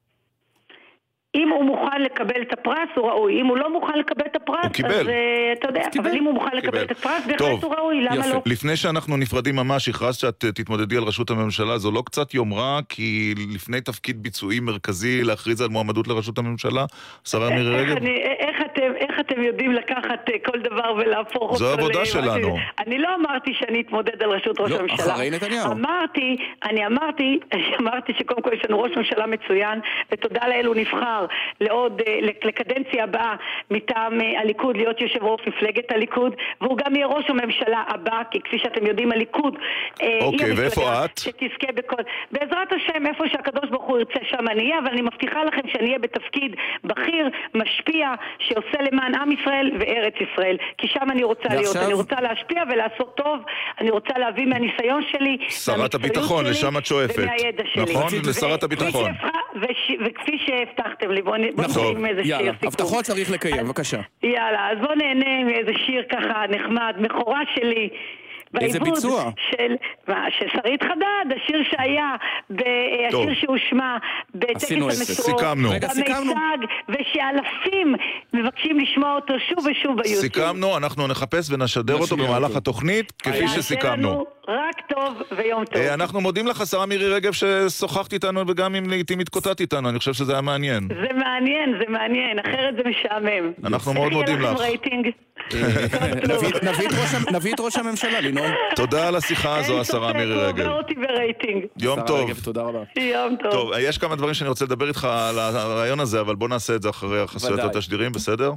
אם 1.35 1.49
הוא 1.49 1.65
מוכן 1.65 2.03
לקבל 2.03 2.43
את 2.43 2.53
הפרס, 2.53 2.89
הוא 2.95 3.09
ראוי. 3.11 3.41
אם 3.41 3.47
הוא 3.47 3.57
לא 3.57 3.73
מוכן 3.73 3.99
לקבל 3.99 4.25
את 4.27 4.37
הפרס, 4.37 4.65
הוא 4.65 4.73
קיבל. 4.73 4.91
אז 4.91 5.09
אה, 5.09 5.15
אתה 5.59 5.69
יודע, 5.69 5.83
קיבל. 5.93 6.09
אבל 6.09 6.17
אם 6.19 6.25
הוא 6.25 6.35
מוכן 6.35 6.51
קיבל. 6.51 6.59
לקבל 6.59 6.83
את 6.83 6.91
הפרס, 6.91 7.23
טוב. 7.39 7.49
בהחלט 7.51 7.65
הוא 7.65 7.75
ראוי, 7.75 8.01
למה 8.01 8.17
יפה. 8.17 8.29
לא? 8.29 8.43
לפני 8.47 8.77
שאנחנו 8.77 9.17
נפרדים 9.17 9.57
ממש, 9.57 9.89
הכרזת 9.89 10.21
שאת 10.21 10.45
אה, 10.45 10.53
תתמודדי 10.53 10.97
על 10.97 11.03
ראשות 11.03 11.31
הממשלה, 11.31 11.79
זו 11.79 11.91
לא 11.91 12.03
קצת 12.07 12.35
יומרה, 12.35 12.79
כי 12.89 13.35
לפני 13.55 13.81
תפקיד 13.81 14.23
ביצועי 14.23 14.61
מרכזי 14.61 15.23
להכריז 15.25 15.61
על 15.61 15.69
מועמדות 15.69 16.09
לראשות 16.09 16.39
הממשלה, 16.39 16.85
השרה 17.27 17.51
מירי 17.51 17.77
רגב? 17.77 17.97
אני- 17.97 18.23
איך 18.39 18.57
אתם, 18.73 18.93
איך 18.97 19.21
אתם 19.21 19.43
יודעים 19.43 19.73
לקחת 19.73 20.29
אה, 20.33 20.35
כל 20.45 20.59
דבר 20.61 20.95
ולהפוך 20.97 21.43
אותו 21.43 21.57
זו 21.57 21.71
העבודה 21.71 22.05
שלנו. 22.05 22.57
אני 22.87 22.99
לא 22.99 23.09
אמרתי 23.15 23.55
שאני 23.59 23.81
אתמודד 23.81 24.23
על 24.23 24.31
ראשות 24.31 24.61
ראש 24.61 24.71
לא, 24.71 24.79
הממשלה. 24.79 25.13
אחרי 25.15 25.31
נתניהו. 25.31 25.73
אמרתי, 25.73 26.37
אני 26.65 26.87
אמרתי, 26.87 27.39
אני 27.53 27.63
אמרתי 27.81 28.13
שקודם 28.19 28.43
כל 28.43 28.51
יש 28.53 28.63
לנו 28.69 28.81
ראש 28.83 28.91
ממשלה 28.97 29.27
מצוין, 29.27 29.81
ותודה 30.13 30.49
לאל 30.49 30.67
הוא 30.67 30.75
נבחר 30.77 31.24
לעוד, 31.61 32.03
אה, 32.07 32.19
לק- 32.23 32.45
לקדנציה 32.45 33.05
הבאה 33.05 33.35
מטעם 33.71 34.21
אה, 34.21 34.41
הליכוד 34.41 34.77
להיות 34.77 35.01
יושב 35.01 35.25
ראש 35.25 35.41
מפלגת 35.47 35.93
הליכוד, 35.93 36.33
והוא 36.61 36.79
גם 36.79 36.97
יהיה 36.97 37.07
ראש 37.07 37.25
הממשלה 37.31 37.83
הבא, 37.89 38.23
כי 38.31 38.41
כפי 38.41 38.59
שאתם 38.59 38.87
יודעים 38.87 39.13
הליכוד 39.13 39.57
אה, 40.03 40.07
היא 40.09 40.21
אוקיי, 40.23 40.47
המפלגה 40.51 40.61
ואיפה 40.63 41.05
את? 41.05 41.19
שתזכה 41.19 41.73
בכל... 41.75 41.97
בעזרת 42.33 42.69
השם, 42.73 43.07
איפה 43.07 43.25
שהקדוש 43.33 43.71
ברוך 43.71 43.85
הוא 43.85 43.99
ירצה 43.99 44.21
שם 44.31 44.49
אני 44.49 44.63
אהיה, 44.63 44.79
אבל 44.79 44.89
אני 44.89 45.03
מבטיחה 45.03 45.45
לכם 45.45 45.69
שאני 45.73 45.87
אהיה 45.87 45.99
בתפקיד 45.99 46.55
בכיר, 46.85 47.29
משפיע, 47.55 48.09
שעושה 48.39 48.83
למען 48.93 49.15
עם 49.15 49.33
ישראל 49.33 49.71
וארץ 49.81 50.15
ישראל. 50.33 50.57
כי 50.79 50.89
שם 50.89 51.11
אני 51.11 51.25
רוצה 51.25 51.43
ועכשיו- 51.43 51.63
להיות. 51.65 51.77
אני 51.77 51.95
רוצה 51.95 52.21
להשפיע 52.21 52.63
ולעשות 52.71 53.15
טוב, 53.17 53.39
אני 53.81 53.91
רוצה 53.91 54.19
להביא 54.19 54.47
מהניסיון 54.47 55.03
שלי, 55.13 55.37
שרת 55.49 55.95
הביטחון, 55.95 56.45
שלי 56.45 56.51
לשם 56.51 56.79
את 56.79 56.87
שואפת. 56.87 57.19
ומהידע 57.19 57.63
שלי. 57.73 57.83
נכון? 57.83 58.05
ו- 58.25 58.31
לשרת 58.31 58.63
הביטחון. 58.63 59.11
וכפי 60.05 60.39
שהבטחתם 60.47 61.11
לי, 61.15 61.23
בואו 61.23 61.37
בואו 61.57 61.69
נכון. 61.69 61.83
נתחיל 61.83 61.97
עם 61.99 62.07
איזה 62.07 62.23
שיר 62.23 62.31
יאללה, 62.31 62.53
סיכום. 62.53 62.69
הבטחות 62.69 63.05
צריך 63.05 63.31
לקיים, 63.31 63.65
בבקשה. 63.67 64.01
יאללה, 64.23 64.71
אז 64.73 64.79
בוא 64.79 64.95
נהנה 64.95 65.45
מאיזה 65.45 65.73
שיר 65.87 66.03
ככה 66.13 66.45
נחמד, 66.51 66.95
מכורה 66.99 67.41
שלי. 67.55 67.89
איזה 68.61 68.81
ביצוע? 68.81 69.31
של, 69.51 69.75
מה, 70.09 70.25
של 70.39 70.47
שרית 70.53 70.83
חדד, 70.83 71.37
השיר 71.37 71.63
שהיה, 71.71 72.17
ב-. 72.51 72.63
השיר 73.09 73.35
שהושמע 73.41 73.97
בטקס. 74.35 74.73
המשואות, 74.73 74.93
סיכמנו. 75.05 75.71
רגע, 75.71 75.89
סיכמנו. 75.89 76.35
במיצג, 76.35 76.73
ושאלפים 76.89 77.95
מבקשים 78.33 78.81
לשמוע 78.81 79.15
אותו 79.15 79.35
שוב 79.49 79.59
ושוב 79.59 79.97
ביוטיוב. 79.97 80.21
סיכמנו, 80.21 80.77
אנחנו 80.77 81.07
נחפש 81.07 81.51
ונשדר 81.51 81.95
אותו 81.95 82.17
במהלך. 82.17 82.57
התוכנית, 82.57 83.13
כפי 83.13 83.49
שסיכמנו. 83.49 84.25
רק 84.49 84.81
טוב 84.95 85.15
ויום 85.37 85.65
טוב. 85.65 85.77
אה, 85.83 85.95
אנחנו 85.95 86.21
מודים 86.21 86.47
לך, 86.47 86.61
השרה 86.61 86.87
מירי 86.87 87.09
רגב, 87.15 87.33
ששוחחת 87.33 88.13
איתנו 88.13 88.45
וגם 88.49 88.75
אם 88.75 88.91
לעיתים 88.91 89.21
התקוטטת 89.21 89.61
איתנו, 89.61 89.89
אני 89.89 89.99
חושב 89.99 90.13
שזה 90.13 90.33
היה 90.33 90.41
מעניין. 90.41 90.89
זה 90.89 91.13
מעניין, 91.19 91.75
זה 91.79 91.85
מעניין, 91.89 92.39
אחרת 92.39 92.75
זה 92.77 92.83
משעמם. 92.91 93.53
אנחנו 93.65 93.95
מאוד 93.95 94.13
מודים 94.13 94.41
לך. 94.41 94.61
נביא- 97.33 97.55
את 97.55 97.61
ראש 97.61 97.77
הממשלה 97.77 98.21
לנאום. 98.21 98.51
תודה 98.77 99.09
על 99.09 99.17
השיחה 99.17 99.59
הזו, 99.59 99.81
השרה 99.81 100.13
מירי 100.13 100.35
רגב. 100.35 100.61
עובר 100.67 100.79
אותי 100.79 100.95
ברייטינג. 100.95 101.65
יום 101.79 102.01
טוב. 102.07 102.21
רגב, 102.31 102.41
תודה 102.45 102.63
רבה. 102.63 102.79
יום 103.01 103.37
טוב. 103.43 103.53
טוב, 103.53 103.71
יש 103.81 103.99
כמה 103.99 104.17
דברים 104.17 104.35
שאני 104.35 104.49
רוצה 104.49 104.65
לדבר 104.65 104.89
איתך 104.89 105.05
על 105.05 105.39
הרעיון 105.39 106.01
הזה, 106.01 106.21
אבל 106.21 106.35
בוא 106.35 106.49
נעשה 106.49 106.75
את 106.75 106.83
זה 106.83 106.91
אחרי 106.91 107.21
החסויות 107.21 107.55
ודאי. 107.55 107.67
והתשדירים, 107.67 108.13
בסדר? 108.13 108.53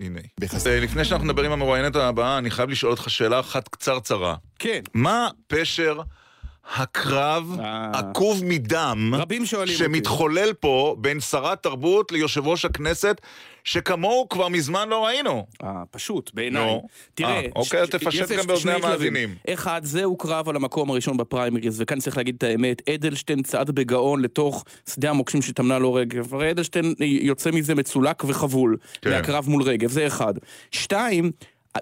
הנה. 0.00 0.20
אה, 0.66 0.80
לפני 0.80 1.04
שאנחנו 1.04 1.26
נדבר 1.26 1.42
עם 1.42 1.52
המרואיינת 1.52 1.96
הבאה, 1.96 2.38
אני 2.38 2.50
חייב 2.50 2.70
לשאול 2.70 2.90
אותך 2.92 3.10
שאלה 3.10 3.40
אחת 3.40 3.68
קצרצרה. 3.68 4.34
כן. 4.62 4.80
מה 4.94 5.28
פשר 5.46 6.00
הקרב 6.76 7.58
אה. 7.60 7.90
עקוב 7.94 8.44
מדם 8.44 9.14
רבים 9.14 9.46
שואלים 9.46 9.74
אותי. 9.74 9.84
שמתחולל 9.84 10.52
פה 10.52 10.96
בין 10.98 11.20
שרת 11.20 11.62
תרבות 11.62 12.12
ליושב 12.12 12.46
ראש 12.46 12.64
הכנסת, 12.64 13.20
שכמוהו 13.64 14.28
כבר 14.28 14.48
מזמן 14.48 14.88
לא 14.88 15.06
ראינו. 15.06 15.46
אה, 15.64 15.82
פשוט, 15.90 16.30
בעיניי. 16.34 16.64
נו. 16.64 16.88
תראה, 17.14 17.30
אה, 17.30 17.46
אוקיי, 17.56 17.86
תפשט 17.86 18.32
גם 18.32 18.46
באוזני. 18.46 18.72
המאזינים. 18.72 19.34
אחד, 19.48 19.80
זהו 19.84 20.16
קרב 20.16 20.48
על 20.48 20.56
המקום 20.56 20.90
הראשון 20.90 21.16
בפריימריז, 21.16 21.80
וכאן 21.80 21.98
צריך 22.00 22.16
להגיד 22.16 22.34
את 22.38 22.42
האמת, 22.42 22.88
אדלשטיין 22.88 23.42
צעד 23.42 23.70
בגאון 23.70 24.22
לתוך 24.22 24.64
שדה 24.90 25.10
המוקשים 25.10 25.42
שטמנה 25.42 25.78
לו 25.78 25.94
רגב, 25.94 26.34
הרי 26.34 26.50
אדלשטיין 26.50 26.94
יוצא 27.00 27.50
מזה 27.50 27.74
מצולק 27.74 28.24
וחבול, 28.24 28.76
כן. 29.02 29.10
מהקרב 29.10 29.48
מול 29.48 29.62
רגב, 29.62 29.90
זה 29.90 30.06
אחד. 30.06 30.34
שתיים, 30.70 31.30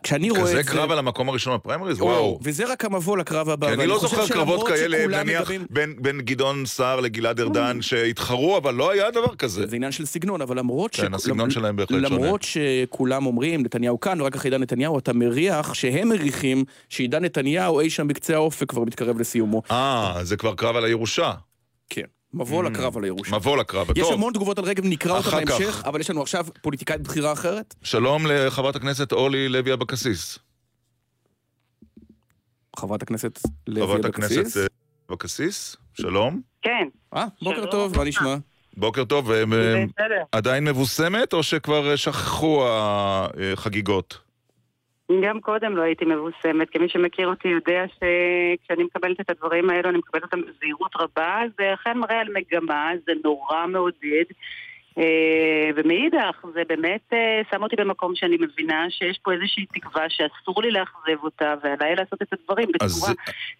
כשאני 0.03 0.31
רואה 0.31 0.42
את 0.42 0.46
זה... 0.46 0.62
כזה 0.62 0.72
קרב 0.72 0.90
על 0.90 0.98
המקום 0.98 1.29
הראשון 1.29 1.55
בפריימריז? 1.55 2.00
או, 2.00 2.07
וואו. 2.07 2.38
וזה 2.42 2.72
רק 2.72 2.85
המבוא 2.85 3.16
לקרב 3.18 3.48
הבא. 3.48 3.66
כי 3.66 3.74
אני 3.74 3.87
לא 3.87 3.98
זוכר 3.98 4.29
קרבות 4.29 4.68
כאלה, 4.68 5.07
נניח, 5.07 5.50
בין- 5.70 6.20
גדעון 6.20 6.66
סער 6.66 7.00
לגלעד 7.00 7.40
ארדן, 7.40 7.83
שהתחרו, 7.83 8.57
אבל 8.57 8.74
לא 8.74 8.90
היה 8.90 9.11
דבר 9.11 9.35
כזה. 9.35 9.66
זה 9.66 9.76
עניין 9.76 9.92
של 9.92 10.07
סגנון, 10.07 10.40
אבל 10.40 10.59
למרות 10.59 10.90
כן, 10.94 11.14
הסגנון 11.14 11.50
שלהם 11.50 11.76
בהחלט 11.76 12.09
שונה. 12.09 12.24
למרות 12.24 12.42
שכולם 12.42 13.26
אומרים, 13.26 13.62
נתניהו 13.62 14.00
כאן, 14.00 14.20
ורק 14.20 14.35
אחרי 14.37 14.48
עידן 14.50 14.62
נתניהו, 14.62 14.98
אתה 14.98 15.12
מריח 15.12 15.74
שהם 15.74 16.09
מריחים 16.09 16.64
שעידן 16.88 17.24
נתניהו 17.24 17.81
אי 17.81 17.90
שם 17.90 18.09
בקצה 18.09 18.35
האופק 18.35 18.70
כבר 18.70 18.85
מתקרב 18.85 19.20
לסיומו. 19.20 19.62
אה, 19.70 20.14
זה 20.22 20.37
כבר 20.37 20.55
קרב 20.55 20.76
על 20.76 20.85
הירושה. 20.85 21.33
מבוא 22.34 22.64
לקרב 22.64 22.96
על 22.96 23.04
הירושה. 23.04 23.36
מבוא 23.36 23.56
לקרב. 23.56 23.90
יש 23.90 23.98
טוב, 23.98 24.12
המון 24.12 24.32
תגובות 24.32 24.58
על 24.58 24.64
רגב, 24.64 24.84
נקרא 24.86 25.18
אותה. 25.18 25.30
בהמשך, 25.30 25.82
אבל 25.86 26.00
יש 26.00 26.10
לנו 26.10 26.22
עכשיו 26.22 26.46
פוליטיקאית 26.62 27.00
בכירה 27.00 27.32
אחרת. 27.32 27.74
שלום 27.82 28.26
לחברת 28.26 28.76
הכנסת 28.76 29.12
אורלי 29.12 29.48
לוי 29.48 29.72
אבקסיס. 29.72 30.38
חברת 32.78 33.02
הכנסת 33.02 33.38
לוי 33.66 33.86
חברת 33.86 34.04
אבקסיס. 34.04 34.38
הכנסת 34.38 34.60
אה, 34.60 34.66
אבקסיס, 35.10 35.76
שלום. 35.94 36.40
כן, 36.62 36.88
אה, 37.16 37.26
בוקר 37.42 37.56
שלום. 37.56 37.70
טוב, 37.70 37.96
מה 37.96 38.04
נשמע? 38.04 38.36
בוקר 38.76 39.04
טוב, 39.04 39.30
אה. 39.30 39.44
עדיין 40.32 40.64
מבוסמת 40.64 41.32
או 41.32 41.42
שכבר 41.42 41.90
אה, 41.90 41.96
שכחו 41.96 42.64
החגיגות? 42.68 44.29
גם 45.22 45.40
קודם 45.40 45.76
לא 45.76 45.82
הייתי 45.82 46.04
מבוסמת, 46.04 46.70
כי 46.70 46.78
מי 46.78 46.88
שמכיר 46.88 47.28
אותי 47.28 47.48
יודע 47.48 47.84
שכשאני 47.86 48.84
מקבלת 48.84 49.20
את 49.20 49.30
הדברים 49.30 49.70
האלו, 49.70 49.88
אני 49.88 49.98
מקבלת 49.98 50.22
אותם 50.22 50.40
בזהירות 50.42 50.92
רבה, 50.96 51.42
זה 51.58 51.74
אכן 51.74 51.98
מראה 51.98 52.20
על 52.20 52.28
מגמה, 52.34 52.90
זה 53.06 53.12
נורא 53.24 53.66
מעודד. 53.66 54.24
אה, 55.00 55.70
ומאידך, 55.76 56.36
זה 56.54 56.62
באמת 56.68 57.00
אה, 57.12 57.40
שם 57.50 57.62
אותי 57.62 57.76
במקום 57.76 58.12
שאני 58.14 58.36
מבינה 58.40 58.86
שיש 58.90 59.18
פה 59.22 59.32
איזושהי 59.32 59.66
תקווה 59.74 60.04
שאסור 60.08 60.62
לי 60.62 60.70
לאכזב 60.70 61.24
אותה, 61.24 61.54
ועליי 61.62 61.94
לעשות 61.96 62.22
את 62.22 62.32
הדברים 62.32 62.68
אז 62.80 62.96
בצורה 62.96 63.12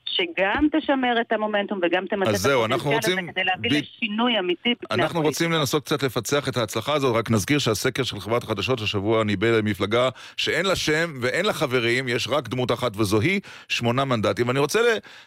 שגם 0.05 0.67
תשמר 0.73 1.21
את 1.21 1.33
המומנטום 1.33 1.81
וגם 1.83 2.07
תמלא 2.07 2.31
אז 2.31 2.47
את 2.47 2.53
הפוטנציאל 2.53 2.99
הזה 2.99 3.11
רוצים 3.11 3.33
כדי 3.33 3.45
להביא 3.45 3.71
ב- 3.71 3.75
לשינוי 3.75 4.39
אמיתי 4.39 4.75
אנחנו. 4.91 5.23
רוצים 5.23 5.53
לנסות 5.53 5.85
קצת 5.85 6.03
לפצח 6.03 6.49
את 6.49 6.57
ההצלחה 6.57 6.95
הזאת, 6.95 7.17
רק 7.17 7.31
נזכיר 7.31 7.59
שהסקר 7.59 8.03
של 8.03 8.21
חברת 8.21 8.43
החדשות 8.43 8.81
השבוע 8.81 9.25
ניבא 9.25 9.51
למפלגה 9.51 10.09
שאין 10.37 10.67
לה 10.67 10.77
שם 10.77 11.13
ואין 11.21 11.47
לה 11.47 11.53
חברים, 11.53 12.09
יש 12.09 12.29
רק 12.29 12.49
דמות 12.49 12.73
אחת 12.73 12.97
וזוהי, 12.97 13.41
שמונה 13.69 14.05
מנדטים. 14.05 14.49
ואני 14.49 14.59
רוצה 14.59 14.81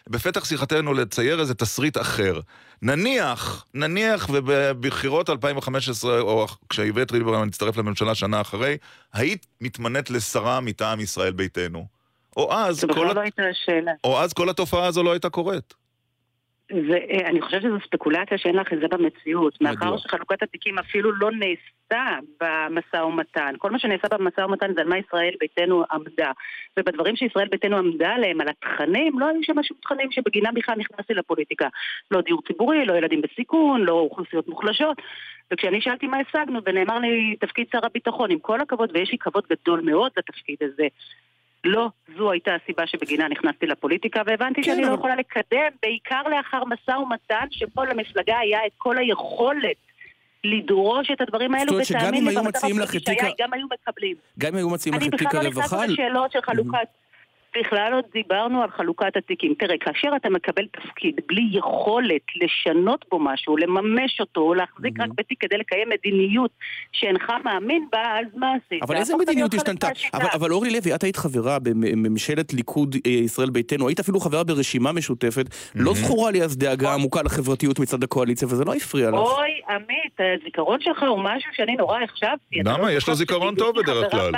בפתח 0.08 0.44
שיחתנו 0.44 0.94
לצייר 0.94 1.40
איזה 1.40 1.54
תסריט 1.54 1.96
אחר. 1.96 2.40
נניח, 2.82 3.64
נניח 3.74 4.28
ובבחירות 4.32 5.30
2015, 5.30 6.03
או 6.04 6.46
כשאיווט 6.68 7.12
ליברמן 7.12 7.48
הצטרף 7.48 7.76
לממשלה 7.76 8.14
שנה 8.14 8.40
אחרי, 8.40 8.76
היית 9.12 9.46
מתמנית 9.60 10.10
לשרה 10.10 10.60
מטעם 10.60 11.00
ישראל 11.00 11.32
ביתנו. 11.32 11.86
או 12.36 12.54
אז, 12.54 12.84
כל, 12.94 13.12
לא 13.14 13.22
השאלה. 13.50 13.92
או 14.04 14.20
אז 14.20 14.32
כל 14.32 14.48
התופעה 14.48 14.86
הזו 14.86 15.02
לא 15.02 15.12
הייתה 15.12 15.30
קורית. 15.30 15.74
ואני 16.88 17.40
חושבת 17.42 17.62
שזו 17.62 17.76
ספקולציה 17.86 18.38
שאין 18.38 18.56
לך 18.56 18.72
את 18.72 18.78
זה 18.80 18.86
במציאות. 18.88 19.60
מאחר 19.60 19.96
שחלוקת 19.96 20.42
התיקים 20.42 20.78
אפילו 20.78 21.12
לא 21.12 21.30
נעשתה 21.30 22.18
במשא 22.40 22.96
ומתן. 22.96 23.54
כל 23.58 23.70
מה 23.70 23.78
שנעשה 23.78 24.08
במשא 24.10 24.40
ומתן 24.40 24.74
זה 24.74 24.80
על 24.80 24.88
מה 24.88 24.98
ישראל 24.98 25.34
ביתנו 25.40 25.84
עמדה. 25.90 26.32
ובדברים 26.78 27.16
שישראל 27.16 27.48
ביתנו 27.48 27.76
עמדה 27.76 28.08
עליהם, 28.08 28.40
על 28.40 28.48
התכנים, 28.48 29.18
לא 29.18 29.26
היו 29.26 29.42
שם 29.42 29.62
שום 29.62 29.76
תכנים 29.82 30.10
שבגינם 30.10 30.54
בכלל 30.54 30.74
נכנסתי 30.78 31.14
לפוליטיקה. 31.14 31.68
לא 32.10 32.20
דיור 32.20 32.42
ציבורי, 32.46 32.84
לא 32.86 32.94
ילדים 32.94 33.20
בסיכון, 33.20 33.80
לא 33.80 33.92
אוכלוסיות 33.92 34.48
מוחלשות. 34.48 34.96
וכשאני 35.52 35.80
שאלתי 35.80 36.06
מה 36.06 36.16
השגנו, 36.18 36.60
ונאמר 36.66 36.98
לי 36.98 37.36
תפקיד 37.40 37.66
שר 37.72 37.86
הביטחון, 37.86 38.30
עם 38.30 38.38
כל 38.38 38.60
הכבוד, 38.60 38.90
ויש 38.94 39.12
לי 39.12 39.18
כבוד 39.18 39.44
גדול 39.50 39.80
מאוד 39.80 40.12
לתפקיד 40.16 40.56
הזה, 40.62 40.86
לא, 41.64 41.88
זו 42.16 42.30
הייתה 42.30 42.50
הסיבה 42.54 42.86
שבגינה 42.86 43.28
נכנסתי 43.28 43.66
לפוליטיקה, 43.66 44.22
והבנתי 44.26 44.62
כן, 44.62 44.72
שאני 44.72 44.82
לא 44.82 44.94
יכולה 44.94 45.16
לקדם, 45.16 45.70
בעיקר 45.82 46.22
לאחר 46.22 46.64
משא 46.64 46.90
ומתן, 46.90 47.46
שבו 47.50 47.84
למפלגה 47.84 48.38
היה 48.38 48.66
את 48.66 48.72
כל 48.78 48.98
היכולת 48.98 49.76
לדרוש 50.44 51.10
את 51.10 51.20
הדברים 51.20 51.54
האלו, 51.54 51.72
ותאמין 51.76 52.24
לי, 52.24 52.34
במצב 52.34 52.66
הפוליטי 52.66 53.04
שהיה, 53.04 53.32
גם 53.40 53.52
היו 53.52 53.66
מקבלים. 53.66 54.16
גם 54.38 54.52
אם 54.52 54.56
היו 54.56 54.70
מציעים 54.70 54.94
לך 54.94 55.02
אני 55.02 55.08
את 55.08 55.14
תיק 55.14 55.28
בכלל 55.28 55.40
לא 55.42 55.46
הרווחה, 55.46 55.86
לשאלות 55.86 56.32
של 56.32 56.40
חלוקת... 56.42 56.88
בכלל 57.60 57.88
לא 57.92 58.00
דיברנו 58.12 58.62
על 58.62 58.70
חלוקת 58.70 59.16
התיקים. 59.16 59.54
תראה, 59.58 59.78
כאשר 59.80 60.08
אתה 60.16 60.30
מקבל 60.30 60.66
תפקיד 60.66 61.20
בלי 61.28 61.42
יכולת 61.50 62.22
לשנות 62.42 63.04
בו 63.10 63.18
משהו, 63.18 63.56
לממש 63.56 64.20
אותו, 64.20 64.40
או 64.40 64.54
להחזיק 64.54 65.00
רק 65.00 65.08
בתיק 65.14 65.40
כדי 65.40 65.56
לקיים 65.58 65.88
מדיניות 65.88 66.50
שאינך 66.92 67.32
מאמין 67.44 67.86
בה, 67.92 68.18
אז 68.20 68.26
מה 68.36 68.46
עשית? 68.66 68.82
אבל 68.82 68.96
איזה 68.96 69.16
מדיניות 69.16 69.50
חלק 69.50 69.60
השתנתה? 69.60 69.88
אבל, 70.14 70.26
אבל 70.34 70.52
אורלי 70.52 70.70
לוי, 70.70 70.94
את 70.94 71.02
היית 71.02 71.16
חברה 71.16 71.58
בממשלת 71.58 72.52
ליכוד 72.52 72.96
אה, 73.06 73.10
ישראל 73.10 73.50
ביתנו, 73.50 73.88
היית 73.88 74.00
אפילו 74.00 74.20
חברה 74.20 74.44
ברשימה 74.44 74.92
משותפת, 74.92 75.46
לא 75.74 75.94
זכורה 75.94 76.30
לי 76.30 76.42
אז 76.42 76.56
דאגה 76.56 76.94
עמוקה 76.94 77.22
לחברתיות 77.22 77.78
מצד 77.78 78.02
הקואליציה, 78.02 78.48
וזה 78.48 78.64
לא 78.64 78.74
הפריע 78.74 79.10
לך. 79.10 79.14
אוי, 79.14 79.60
עמית, 79.68 80.40
הזיכרון 80.40 80.80
שלך 80.80 81.02
הוא 81.02 81.20
משהו 81.22 81.50
שאני 81.52 81.76
נורא 81.76 81.98
החשבתי. 82.02 82.58
למה? 82.64 82.78
לא 82.78 82.90
יש 82.90 83.08
לו 83.08 83.14
זיכרון 83.14 83.54
טוב 83.54 83.76
בדרך 83.78 84.10
כלל. 84.10 84.32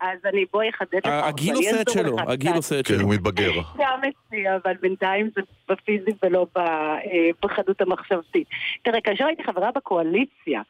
אז 0.00 0.18
אני, 0.24 0.44
בואי 0.52 0.70
אחדד 0.70 0.98
לך. 1.04 1.12
הגיל 1.24 1.54
עושה 1.54 1.80
את 1.80 1.90
שלו, 1.90 2.16
לך 2.18 2.53
הגיל 2.54 2.62
קצת. 2.62 2.72
עושה 2.72 2.80
את 2.80 2.86
כן. 2.86 3.00
הוא 3.00 3.14
מתבגר. 3.14 3.52
גם 3.78 4.00
אצלי, 4.00 4.54
אבל 4.56 4.74
בינתיים 4.80 5.30
זה 5.34 5.40
בפיזי 5.68 6.10
ולא 6.22 6.46
אה, 6.56 6.96
בחדות 7.42 7.80
המחשבתית. 7.80 8.48
תראה, 8.82 9.00
כאשר 9.00 9.26
הייתי 9.26 9.44
חברה 9.44 9.70
בקואליציה, 9.74 10.62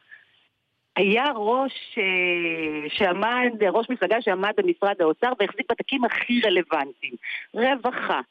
היה 0.95 1.23
ראש 1.35 1.97
אה, 1.97 2.89
שעמד, 2.89 3.63
ראש 3.71 3.89
מפלגה 3.89 4.21
שעמד 4.21 4.51
במשרד 4.57 4.95
האוצר 4.99 5.31
והחזיק 5.39 5.71
בתיקים 5.71 6.05
הכי 6.05 6.41
רלוונטיים. 6.45 7.13
רווחה, 7.53 8.21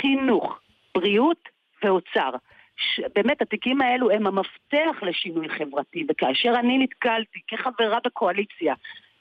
חינוך, 0.00 0.60
בריאות 0.94 1.48
ואוצר. 1.84 2.30
ש- 2.76 3.00
באמת, 3.14 3.42
התיקים 3.42 3.80
האלו 3.82 4.10
הם 4.10 4.26
המפתח 4.26 5.02
לשינוי 5.02 5.48
חברתי, 5.48 6.06
וכאשר 6.10 6.52
אני 6.58 6.78
נתקלתי 6.78 7.40
כחברה 7.48 7.98
בקואליציה 8.04 8.74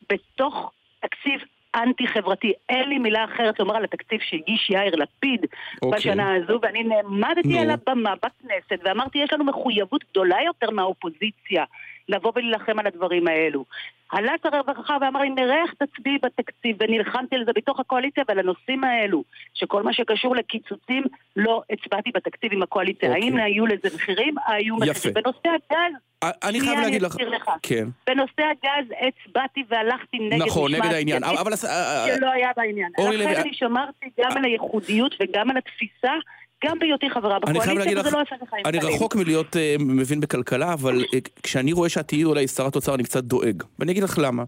בתוך 0.10 0.72
תקציב 1.00 1.42
אנטי-חברתי, 1.76 2.54
אין 2.70 2.90
לי 2.90 2.98
מילה 2.98 3.26
אחרת 3.26 3.60
לומר 3.60 3.76
על 3.76 3.84
התקציב 3.84 4.20
שהגיש 4.22 4.70
יאיר 4.70 4.96
לפיד 4.96 5.46
אוקיי. 5.82 6.00
בשנה 6.00 6.36
הזו, 6.36 6.60
ואני 6.62 6.84
נעמדתי 6.84 7.48
נו. 7.48 7.60
על 7.60 7.70
הבמה 7.70 8.14
בכנסת 8.16 8.80
ואמרתי, 8.84 9.18
יש 9.18 9.34
לנו 9.34 9.44
מחויבות 9.44 10.04
גדולה 10.12 10.38
יותר 10.46 10.70
מהאופוזיציה 10.72 11.66
לבוא 12.10 12.32
ולהילחם 12.36 12.80
על 12.80 12.88
הדברים 12.88 13.28
האלו. 13.28 13.66
עלה 14.10 14.32
שר 14.44 14.56
הרווחה 14.56 14.98
ואמר 15.02 15.22
לי, 15.22 15.30
נראה 15.30 15.62
איך 15.64 15.74
תצביעי 15.74 16.18
בתקציב, 16.24 16.76
ונלחמתי 16.80 17.36
על 17.36 17.46
זה 17.46 17.52
בתוך 17.56 17.80
הקואליציה 17.80 18.24
ועל 18.28 18.40
הנושאים 18.40 18.84
האלו, 18.84 19.24
שכל 19.54 19.84
מה 19.84 19.94
שקשור 19.94 20.36
לקיצוצים, 20.36 21.04
לא 21.36 21.62
הצבעתי 21.70 22.12
בתקציב 22.16 22.54
עם 22.54 22.64
הקואליציה. 22.64 23.10
אוקיי. 23.10 23.24
האם 23.24 23.38
היו 23.38 23.66
לזה 23.66 23.90
מחירים? 23.96 24.36
היו. 24.48 24.76
מחירים. 24.76 25.14
בנושא 25.14 25.50
הגז, 25.50 25.94
אני 26.24 26.60
חייב 26.60 26.80
להגיד 26.80 27.02
לך... 27.02 27.16
לך. 27.22 27.50
כן. 27.64 27.88
בנושא 28.08 28.44
הגז 28.44 28.94
הצבעתי 29.02 29.64
והלכתי 29.70 30.18
נגד 30.20 30.46
נכון, 30.46 30.76
נגד 30.76 30.94
העניין. 30.94 31.24
אבל... 31.24 31.56
שלא 31.56 32.32
היה 32.32 32.50
בעניין. 32.58 32.92
לכן 32.98 33.42
אני 33.42 33.54
שמרתי 33.54 34.06
גם 34.20 34.32
על 34.38 34.44
הייחודיות 34.44 35.16
וגם 35.22 35.50
על 35.50 35.58
התפיסה, 35.58 36.14
גם 36.66 36.80
בהיותי 36.80 37.10
חברה 37.10 37.40
בקואליציה, 37.40 38.00
וזה 38.00 38.12
לא 38.12 38.22
עשה 38.22 38.36
לך 38.42 38.54
אני. 38.66 38.78
רחוק 38.80 39.16
מלהיות 39.16 39.58
אה, 39.58 39.76
מבין 39.80 40.20
בכלכלה, 40.20 40.74
אבל 40.74 41.04
אה, 41.14 41.20
כשאני 41.44 41.74
רואה 41.74 41.90
שאת 41.90 42.08
תהיי 42.08 42.24
אולי 42.24 42.48
שרת 42.48 42.76
אוצר, 42.76 42.96
אני 42.96 43.04
קצת 43.04 43.24
דואג. 43.24 43.64
ואני 43.80 43.92
אגיד 43.92 44.04
לך 44.04 44.20
למה. 44.22 44.44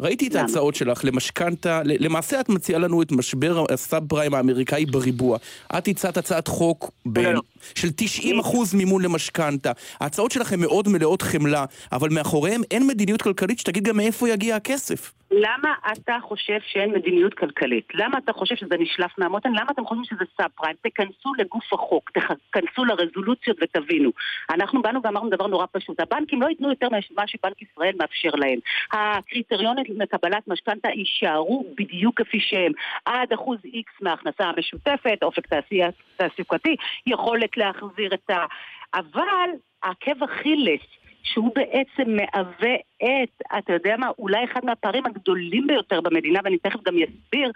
ראיתי 0.00 0.26
את? 0.26 0.34
ההצעות 0.34 0.74
שלך 0.74 1.04
למשכנתה, 1.04 1.80
למעשה 1.84 2.40
את 2.40 2.48
מציעה 2.48 2.78
לנו 2.78 3.02
את 3.02 3.12
משבר 3.12 3.64
הסאב 3.72 4.08
פריים 4.08 4.34
האמריקאי 4.34 4.86
בריבוע. 4.86 5.38
את 5.78 5.88
הצעת 5.88 6.16
הצעת 6.16 6.48
חוק 6.48 6.90
ב- 7.06 7.18
לא, 7.18 7.34
לא. 7.34 7.40
של 7.74 7.88
90% 7.88 8.76
מימון 8.76 9.02
למשכנתה. 9.02 9.72
ההצעות 10.00 10.30
שלך 10.30 10.52
הן 10.52 10.60
מאוד 10.60 10.88
מלאות 10.88 11.22
חמלה, 11.22 11.64
אבל 11.92 12.08
מאחוריהן 12.12 12.60
אין 12.70 12.86
מדיניות 12.86 13.22
כלכלית 13.22 13.58
שתגיד 13.58 13.84
גם 13.84 13.96
מאיפה 13.96 14.28
יגיע 14.28 14.56
הכסף. 14.56 15.12
למה 15.32 15.74
אתה 15.92 16.16
חושב 16.22 16.58
שאין 16.72 16.90
מדיניות 16.92 17.34
כלכלית? 17.34 17.88
למה 17.94 18.18
אתה 18.18 18.32
חושב 18.32 18.54
שזה 18.56 18.74
נשלף 18.78 19.10
מהמותן? 19.18 19.50
למה 19.52 19.70
אתם 19.70 19.84
חושבים 19.84 20.04
שזה 20.04 20.24
סאב 20.36 20.50
פריים? 20.54 20.76
תכנסו 20.82 21.32
לגוף 21.38 21.72
החוק, 21.72 22.10
תכנסו 22.50 22.84
לרזולוציות 22.84 23.56
ותבינו. 23.62 24.10
אנחנו 24.50 24.82
באנו 24.82 25.00
ואמרנו 25.04 25.30
דבר 25.30 25.46
נורא 25.46 25.66
פשוט, 25.72 26.00
הבנקים 26.00 26.42
לא 26.42 26.48
ייתנו 26.48 26.68
יותר 26.70 26.88
ממה 26.88 27.26
שבנק 27.26 27.62
ישראל 27.62 27.92
מאפשר 28.00 28.30
להם. 28.34 28.58
הקריטריונים 28.92 29.84
לקבלת 29.96 30.48
משכנתה 30.48 30.88
יישארו 30.88 31.66
בדיוק 31.76 32.22
כפי 32.22 32.40
שהם. 32.40 32.72
עד 33.04 33.32
אחוז 33.32 33.58
איקס 33.64 33.92
מההכנסה 34.00 34.44
המשותפת, 34.44 35.18
אופק 35.22 35.46
תעסוקתי, 36.16 36.76
יכולת 37.06 37.56
להחזיר 37.56 38.14
את 38.14 38.30
ה... 38.30 38.44
אבל 38.94 39.50
עקב 39.82 40.22
אכילס 40.22 40.80
שהוא 41.22 41.54
בעצם 41.54 42.16
מהווה 42.16 42.74
את, 43.02 43.42
אתה 43.58 43.72
יודע 43.72 43.96
מה, 43.96 44.08
אולי 44.18 44.44
אחד 44.44 44.64
מהפערים 44.64 45.06
הגדולים 45.06 45.66
ביותר 45.66 46.00
במדינה, 46.00 46.40
ואני 46.44 46.58
תכף 46.58 46.82
גם 46.82 46.94
אסביר, 46.94 47.50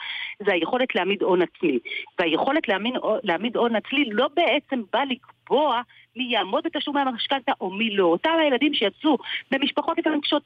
זה 0.46 0.52
היכולת 0.52 0.94
להעמיד 0.94 1.22
הון 1.22 1.42
עצמי. 1.42 1.78
והיכולת 2.18 2.68
להעמיד, 2.68 2.94
להעמיד 3.22 3.56
הון 3.56 3.76
עצמי 3.76 4.04
לא 4.10 4.28
בעצם 4.34 4.82
בא 4.92 5.02
לקבוע 5.04 5.80
מי 6.16 6.24
יעמוד 6.30 6.64
בתשלומי 6.64 7.00
המשכנתה 7.00 7.52
או 7.60 7.70
מי 7.70 7.96
לא. 7.96 8.04
אותם 8.04 8.30
הילדים 8.42 8.74
שיצאו 8.74 9.18
במשפחות 9.50 9.98
לפעמים 9.98 10.20
קשות 10.20 10.42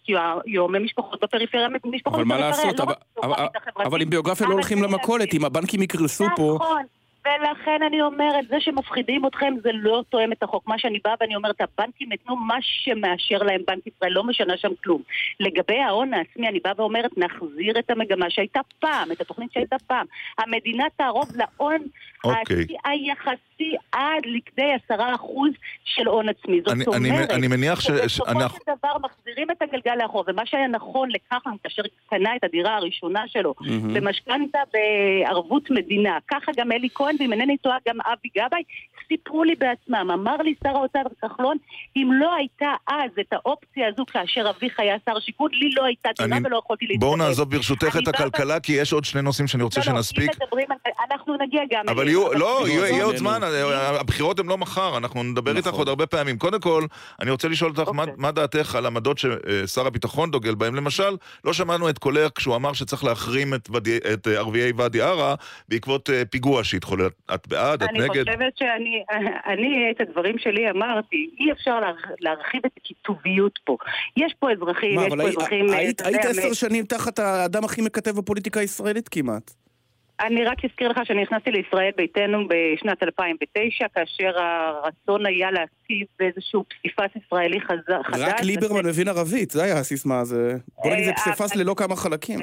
יום, 0.46 0.72
במשפחות 0.72 1.24
בפריפריה, 1.24 1.68
במשפחות 1.84 2.14
אבל 2.14 2.24
מה 2.24 2.38
לעשות, 2.38 2.78
לא 2.78 2.84
אבל, 3.22 3.46
אבל, 3.84 4.02
אם 4.02 4.10
ביוגרפיה 4.10 4.46
לא 4.46 4.52
הולכים 4.52 4.82
למכולת, 4.82 5.34
אם 5.34 5.44
הבנקים 5.44 5.82
יקרסו 5.82 6.24
פה... 6.36 6.58
נכון. 6.60 6.82
ולכן 7.29 7.83
אני 7.87 8.03
אומרת, 8.03 8.49
זה 8.49 8.57
שמפחידים 8.61 9.26
אתכם 9.26 9.55
זה 9.62 9.70
לא 9.72 10.03
תואם 10.09 10.33
את 10.33 10.43
החוק. 10.43 10.68
מה 10.68 10.79
שאני 10.79 10.99
באה 11.05 11.14
ואני 11.20 11.37
אומרת, 11.37 11.61
הבנקים 11.61 12.12
יתנו 12.12 12.37
מה 12.37 12.57
שמאשר 12.61 13.39
להם 13.39 13.61
בנק 13.66 13.87
ישראל, 13.87 14.12
לא 14.12 14.24
משנה 14.24 14.57
שם 14.57 14.72
כלום. 14.85 15.03
לגבי 15.41 15.79
ההון 15.79 16.14
העצמי, 16.14 16.49
אני 16.49 16.61
באה 16.61 16.72
ואומרת, 16.76 17.18
נחזיר 17.18 17.79
את 17.79 17.91
המגמה 17.91 18.31
שהייתה 18.31 18.61
פעם, 18.79 19.12
את 19.12 19.20
התוכנית 19.20 19.53
שהייתה 19.53 19.76
פעם. 19.87 20.07
המדינה 20.39 20.85
תערוב 20.97 21.29
להון 21.37 21.81
okay. 22.26 22.29
אוקיי. 22.41 22.66
היחסי 22.85 23.76
עד 23.93 24.22
לכדי 24.26 24.72
עשרה 24.72 25.14
אחוז 25.14 25.51
של 25.85 26.07
הון 26.07 26.29
עצמי. 26.29 26.61
זאת 26.61 26.72
אני, 26.72 26.85
אומרת, 26.87 27.31
אני, 27.31 27.39
אני 27.39 27.49
מניח 27.49 27.81
ש... 27.81 27.87
שבסופו 27.87 28.24
של 28.33 28.72
דבר 28.79 28.97
מחזירים 29.03 29.51
את 29.51 29.62
הגלגל 29.62 29.95
לאחור, 30.03 30.24
ומה 30.26 30.47
שהיה 30.47 30.66
נכון 30.66 31.09
לכחלון 31.11 31.57
כאשר 31.64 31.83
קנה 32.11 32.37
את 32.37 32.45
הדירה 32.45 32.76
הראשונה 32.76 33.29
שלו, 33.29 33.55
mm-hmm. 33.61 33.95
במשכנתה 33.95 34.59
בערבות 34.72 35.70
מדינה, 35.70 36.18
ככה 36.29 36.53
גם 36.57 36.72
אלי 36.72 36.89
כהן 36.95 37.16
ואם 37.20 37.32
אינני 37.32 37.56
טועה 37.56 37.76
גם 37.88 37.96
אבי 38.00 38.28
גבאי, 38.36 38.62
סיפרו 39.08 39.44
לי 39.44 39.54
בעצמם, 39.54 40.10
אמר 40.14 40.36
לי 40.36 40.54
שר 40.64 40.76
האוצר 40.76 41.02
כחלון, 41.22 41.56
אם 41.96 42.08
לא 42.12 42.34
הייתה 42.34 42.72
אז 42.86 43.10
את 43.20 43.32
האופציה 43.32 43.88
הזו 43.88 44.06
כאשר 44.06 44.50
אביך 44.50 44.80
היה 44.80 44.96
שר 45.06 45.16
השיכון, 45.16 45.50
לי 45.52 45.70
לא 45.70 45.84
הייתה 45.84 46.08
דירה 46.18 46.36
אני... 46.36 46.46
ולא 46.46 46.58
יכולתי 46.58 46.86
להתקדם. 46.86 47.00
בואו 47.00 47.16
נעזוב 47.16 47.50
ברשותך 47.50 47.96
את 48.02 48.08
הכלכלה, 48.08 48.58
ב... 48.58 48.62
כי 48.62 48.72
יש 48.72 48.92
עוד 48.92 49.04
שני 49.04 49.22
נושאים 49.22 49.46
שאני 49.48 49.62
רוצה 49.62 49.80
לא, 49.80 49.86
לא 49.86 49.92
שנספיק. 49.92 50.28
לא, 50.28 50.32
אם 50.32 50.42
מדברים 50.42 50.66
על... 50.70 50.92
אנחנו 51.10 51.36
נגיע 51.36 51.62
גם... 51.70 51.84
אבל 51.88 52.08
יהיו, 52.08 52.32
לא, 52.34 52.64
יהיה 52.68 53.04
עוד 53.04 53.16
זמן, 53.16 53.40
הבחירות 54.00 54.38
הן 54.38 54.46
לא 54.46 54.58
מחר, 54.58 54.96
אנחנו 54.96 55.22
נדבר 55.22 55.56
איתך 55.56 55.66
נכון. 55.66 55.78
עוד 55.78 55.88
הרבה 55.88 56.06
פעמים. 56.06 56.38
קודם 56.38 56.60
כל, 56.60 56.86
אני 57.20 57.30
רוצה 57.30 57.48
לשאול 57.48 57.72
אותך, 57.76 57.92
מה 57.92 58.02
אוקיי. 58.02 58.32
דעתך 58.32 58.74
על 58.74 58.86
עמדות 58.86 59.18
ששר 59.18 59.86
הביטחון 59.86 60.30
דוגל 60.30 60.54
בהן? 60.54 60.74
למשל, 60.74 61.16
לא 61.44 61.52
שמענו 61.52 61.90
את 61.90 61.98
קולך 61.98 62.30
כשהוא 62.34 62.56
אמר 62.56 62.72
שצריך 62.72 63.04
להחרים 63.04 63.54
את 63.54 64.26
ערביי 64.26 64.72
ואדי 64.76 65.00
ערה 65.00 65.34
בעקבות 65.68 66.10
אה, 66.10 66.22
פיגוע 66.24 66.64
שהתחולל. 66.64 66.97
את 67.34 67.49
בעד? 67.49 67.82
את 67.82 67.88
נגד? 67.92 68.28
אני 68.28 68.36
חושבת 68.36 68.59
שאני, 68.59 69.03
אני 69.46 69.90
את 69.90 70.01
הדברים 70.01 70.38
שלי 70.38 70.70
אמרתי, 70.70 71.30
אי 71.40 71.53
אפשר 71.53 71.80
להרחיב 72.20 72.61
את 72.66 72.72
הכיתוביות 72.76 73.59
פה. 73.64 73.76
יש 74.16 74.34
פה 74.38 74.53
אזרחים, 74.53 75.01
יש 75.01 75.12
פה 75.16 75.28
אזרחים... 75.28 75.70
היית 75.70 76.01
עשר 76.24 76.53
שנים 76.53 76.84
תחת 76.84 77.18
האדם 77.18 77.64
הכי 77.64 77.82
מקטב 77.82 78.11
בפוליטיקה 78.11 78.61
הישראלית 78.61 79.09
כמעט. 79.09 79.51
אני 80.20 80.44
רק 80.44 80.64
אזכיר 80.64 80.88
לך 80.88 81.01
שאני 81.05 81.22
נכנסתי 81.22 81.51
לישראל 81.51 81.90
ביתנו 81.96 82.38
בשנת 82.49 83.03
2009, 83.03 83.86
כאשר 83.94 84.40
הרצון 84.42 85.26
היה 85.26 85.51
להציב 85.51 86.07
איזשהו 86.20 86.64
פסיפס 86.64 87.24
ישראלי 87.24 87.61
חדש. 87.61 88.07
רק 88.18 88.40
ליברמן 88.42 88.86
מבין 88.86 89.09
ערבית, 89.09 89.51
זה 89.51 89.62
היה 89.62 89.78
הסיסמה, 89.78 90.24
זה... 90.24 90.57
בוא 90.84 90.92
נגיד 90.92 91.05
זה 91.05 91.11
אה, 91.11 91.16
פסיפס 91.16 91.57
ללא 91.57 91.74
כמה 91.78 91.96
חלקים. 91.96 92.38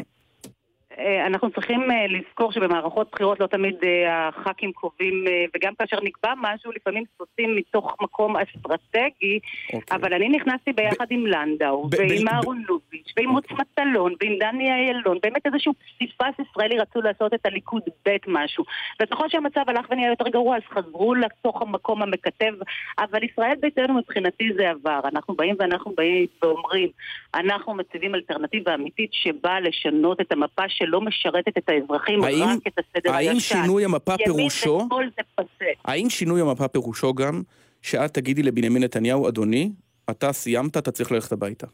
אה, 1.00 1.26
אנחנו 1.26 1.52
צריכים 1.52 1.92
אה, 1.92 2.08
לזכור 2.08 2.52
שבמערכות 2.52 3.12
בחירות 3.12 3.40
לא 3.40 3.48
תמיד 3.48 3.76
אה, 3.84 4.28
הח"כים 4.28 4.72
קובעים, 4.72 5.26
וגם 5.56 5.74
כאשר 5.80 5.98
נקבע 6.04 6.34
משהו, 6.42 6.72
לפעמים 6.72 7.04
סוסים 7.18 7.56
מתוך 7.56 7.96
מקום 8.02 8.36
אסטרטגי, 8.38 9.40
okay. 9.40 9.76
אוקיי. 9.76 9.98
אבל 9.98 10.14
אני 10.14 10.30
נכנסתי 10.30 10.74
ביחד 10.74 11.06
ב- 11.10 11.14
עם 11.14 11.28
לנדאו, 11.28 11.88
ב- 11.88 11.96
ועם 12.00 12.28
אהרון 12.28 12.64
לוביץ', 12.68 13.14
ועם 13.18 13.38
okay. 13.38 13.54
מטלון, 13.54 14.14
ועם 14.22 14.38
דני 14.40 14.88
אילון, 14.88 15.18
באמת 15.24 15.46
איזשהו 15.46 15.74
פסיפס 15.74 16.48
ישראלי 16.50 16.78
רצו 16.80 17.02
לעשות 17.02 17.34
את 17.34 17.46
הליכוד 17.46 17.84
ב' 18.06 18.18
משהו. 18.28 18.64
וככל 19.02 19.30
שהמצב 19.30 19.64
הלך 19.68 19.86
ונהיה 19.90 20.10
יותר 20.10 20.30
גרוע, 20.30 20.58
אז 20.58 20.64
חזרו 20.70 21.16
לתוך 21.16 21.62
המקום 21.62 22.02
המקטב, 22.02 22.54
אבל 23.00 23.24
ישראל 23.24 23.56
ביתנו 23.60 23.94
מבחינתי 23.94 24.50
זה 24.58 24.70
עבר. 24.70 25.00
אנחנו 25.06 25.36
באים 25.36 25.56
ואנחנו 25.60 25.92
באים 25.98 26.26
ואומרים, 26.44 26.90
אנחנו 27.36 27.74
מציבים 27.74 28.16
אלטרנטיבה 28.16 28.74
אמיתית 28.74 29.10
שבאה 29.14 29.60
לשנות 29.60 30.22
את 30.22 30.32
המפה 30.32 30.70
של 30.70 30.85
שלא 30.86 31.02
משרתת 31.02 31.58
את 31.58 31.70
האזרחים, 31.70 32.24
האם, 32.24 32.44
רק 32.44 32.68
את 32.68 32.80
הסדר 32.80 33.16
הישן. 33.16 33.30
האם 33.30 33.40
שינוי 33.40 33.86
המפה 33.86 34.18
פירושו... 34.18 34.70
ימין 34.70 34.86
ושמאל 34.86 35.10
זה 35.18 35.24
פסה. 35.36 35.66
האם 35.86 36.10
שינוי 36.10 36.42
המפה 36.42 36.68
פירושו 36.68 37.14
גם 37.14 37.42
שאת 37.82 38.14
תגידי 38.14 38.44
לבנימין 38.44 38.84
נתניהו, 38.84 39.28
אדוני, 39.28 39.72
אתה 40.10 40.34
סיימת, 40.34 40.78
אתה 40.78 40.92
צריך 40.92 41.12
ללכת 41.12 41.32
הביתה? 41.32 41.68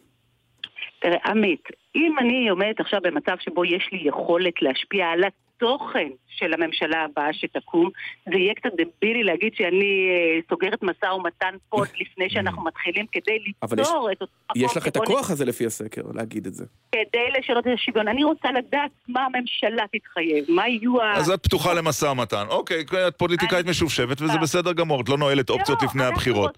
תראה, 1.00 1.18
עמית, 1.26 1.64
אם 1.96 2.16
אני 2.20 2.50
עומדת 2.50 2.80
עכשיו 2.80 3.00
במצב 3.04 3.36
שבו 3.40 3.66
יש 3.66 3.90
לי 3.92 4.00
יכולת 4.08 4.54
להשפיע 4.62 5.06
על 5.06 5.24
התוכן 5.62 6.08
של 6.28 6.54
הממשלה 6.54 7.04
הבאה 7.04 7.34
שתקום, 7.34 7.90
זה 8.26 8.36
יהיה 8.36 8.54
קצת 8.54 8.70
דבילי 8.74 9.24
להגיד 9.24 9.54
שאני 9.56 10.10
אה, 10.10 10.40
סוגרת 10.50 10.84
משא 10.84 11.06
ומתן 11.06 11.56
פה 11.70 11.84
לפני 12.02 12.30
שאנחנו 12.30 12.64
מתחילים 12.64 13.06
כדי 13.12 13.40
ליצור 13.40 14.10
את 14.12 14.22
אותו... 14.22 14.34
יש 14.56 14.78
לך 14.78 14.88
את 14.88 14.96
הכוח 14.96 15.32
הזה 15.32 15.46
לפי 15.46 15.66
הסקר, 15.66 16.02
להגיד 16.14 16.48
את 16.48 16.54
זה. 16.54 16.66
כדי 16.92 17.40
לשנות 17.40 17.68
את 17.68 17.72
השוויון. 17.74 18.08
אני 18.08 18.24
רוצה 18.24 18.52
לדעת 18.52 18.92
מה 19.08 19.26
הממשלה 19.26 19.84
תתחייב, 19.94 20.46
מה 20.50 20.68
יהיו 20.68 21.02
ה... 21.02 21.14
אז 21.18 21.30
את 21.30 21.44
פתוחה 21.44 21.74
למשא 21.74 22.06
ומתן. 22.06 22.46
אוקיי, 22.50 22.84
את 23.08 23.16
פוליטיקאית 23.18 23.66
משופשפת 23.66 24.22
וזה 24.22 24.38
בסדר 24.38 24.74
גמור, 24.74 25.02
את 25.02 25.10
לא 25.10 25.18
נועלת 25.18 25.50
אופציות 25.50 25.82
לא, 25.82 25.88
לפני 25.88 26.04
הבחירות. 26.04 26.58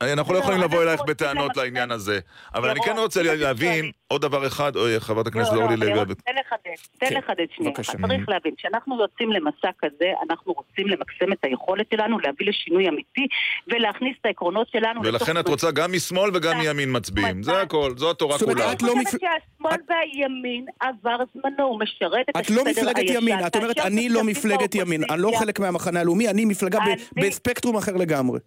אנחנו 0.00 0.34
לא 0.34 0.38
יכולים 0.38 0.60
לא, 0.60 0.66
לבוא 0.66 0.82
אלייך 0.82 1.00
בטענות 1.06 1.56
לעניין 1.56 1.90
הזה. 1.90 2.20
אבל 2.54 2.70
אני 2.70 2.80
כן 2.84 2.98
רוצה 2.98 3.22
להבין 3.22 3.90
עוד 4.12 4.22
דבר 4.22 4.46
אחד, 4.46 4.72
חברת 4.98 5.26
הכנסת 5.26 5.52
אורלי 5.52 5.76
לוי. 5.76 6.14
תן 6.14 6.32
לחדד, 6.40 6.76
תן 6.98 7.06
כן, 7.08 7.14
לחדד 7.18 7.46
שנייה. 7.56 7.72
צריך 7.74 8.28
להבין, 8.28 8.54
כשאנחנו 8.58 9.00
יוצאים 9.00 9.32
למסע 9.32 9.70
כזה, 9.78 10.12
אנחנו 10.28 10.52
רוצים 10.52 10.86
למקסם 10.88 11.32
את 11.32 11.38
היכולת 11.42 11.86
שלנו 11.94 12.18
להביא 12.18 12.46
לשינוי 12.48 12.88
אמיתי 12.88 13.26
ולהכניס 13.68 14.16
את 14.20 14.26
העקרונות 14.26 14.68
שלנו. 14.72 15.00
ולכן 15.04 15.38
את 15.38 15.48
רוצה 15.48 15.70
גם 15.70 15.92
משמאל 15.92 16.30
וגם 16.34 16.58
מימין 16.58 16.96
מצביעים, 16.96 17.42
זה 17.42 17.60
הכל, 17.60 17.92
זו 17.96 18.10
התורה 18.10 18.38
כולה. 18.38 18.52
אני 18.52 18.76
לא 18.82 18.92
חושבת 19.04 19.20
שהשמאל 19.20 19.80
והימין 19.88 20.66
עבר 20.80 21.16
זמנו, 21.34 21.64
הוא 21.64 21.80
משרת 21.80 22.26
את 22.30 22.36
הסדר 22.36 22.60
הישן. 22.66 22.70
את 22.70 22.76
לא 22.76 22.90
מפלגת 22.92 23.10
ימין, 23.10 23.46
את 23.46 23.56
אומרת, 23.56 23.78
אני 23.78 24.08
לא 24.08 24.24
מפלגת 24.24 24.74
ימין, 24.74 25.04
אני 25.10 25.22
לא 25.22 25.32
חלק 25.38 25.60
מהמחנה 25.60 26.00
הלאומי, 26.00 26.28
אני 26.28 26.44
מפלגה 26.44 26.78
בספקטרום 27.16 27.76
אחר 27.76 27.96
לגמרי. 27.96 28.38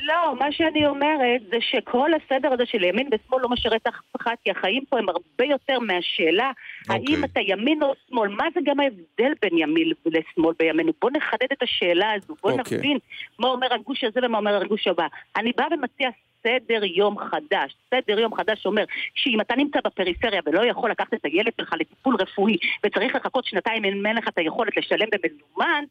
לא, 0.00 0.34
מה 0.38 0.52
שאני 0.52 0.86
אומרת 0.86 1.40
זה 1.50 1.56
שכל 1.60 2.10
הסדר 2.14 2.52
הזה 2.52 2.66
של 2.66 2.84
ימין 2.84 3.08
ושמאל 3.12 3.42
לא 3.42 3.48
משרת 3.48 3.86
אף 3.86 4.20
אחד, 4.20 4.34
כי 4.44 4.50
החיים 4.50 4.84
פה 4.88 4.98
הם 4.98 5.08
הרבה 5.08 5.44
יותר 5.44 5.78
מהשאלה 5.78 6.50
okay. 6.50 6.92
האם 6.92 7.00
אוקיי. 7.00 7.24
אתה 7.24 7.40
ימין 7.40 7.82
או 7.82 7.92
שמאל. 8.08 8.28
מה 8.28 8.44
זה 8.54 8.60
גם 8.64 8.80
ההבדל 8.80 9.32
בין 9.42 9.58
ימין 9.58 9.92
לשמאל 10.06 10.54
בימינו? 10.58 10.92
בוא 11.00 11.10
נחדד 11.10 11.52
את 11.52 11.62
השאלה 11.62 12.12
הזו, 12.12 12.34
בוא 12.42 12.50
okay. 12.50 12.58
אוקיי. 12.58 12.78
נבין 12.78 12.98
מה 13.38 13.48
אומר 13.48 13.74
הגוש 13.74 14.04
הזה 14.04 14.20
ומה 14.22 14.38
אומר 14.38 14.62
הגוש 14.62 14.86
הבא. 14.86 15.06
אני 15.36 15.52
באה 15.56 15.66
ומציע 15.70 16.08
סדר 16.42 16.84
יום 16.84 17.16
חדש. 17.18 17.76
סדר 17.94 18.18
יום 18.18 18.34
חדש 18.34 18.66
אומר 18.66 18.84
שאם 19.14 19.40
אתה 19.40 19.56
נמצא 19.56 19.78
בפריפריה 19.84 20.40
ולא 20.46 20.64
יכול 20.64 20.90
לקחת 20.90 21.14
את 21.14 21.24
הילד 21.24 21.52
שלך 21.60 21.74
לטיפול 21.80 22.16
רפואי 22.20 22.56
וצריך 22.86 23.14
לחכות 23.14 23.44
שנתיים 23.44 23.84
אם 23.84 24.06
אין 24.06 24.16
לך 24.16 24.28
את 24.28 24.38
היכולת 24.38 24.76
לשלם 24.76 25.08
במזומן, 25.12 25.84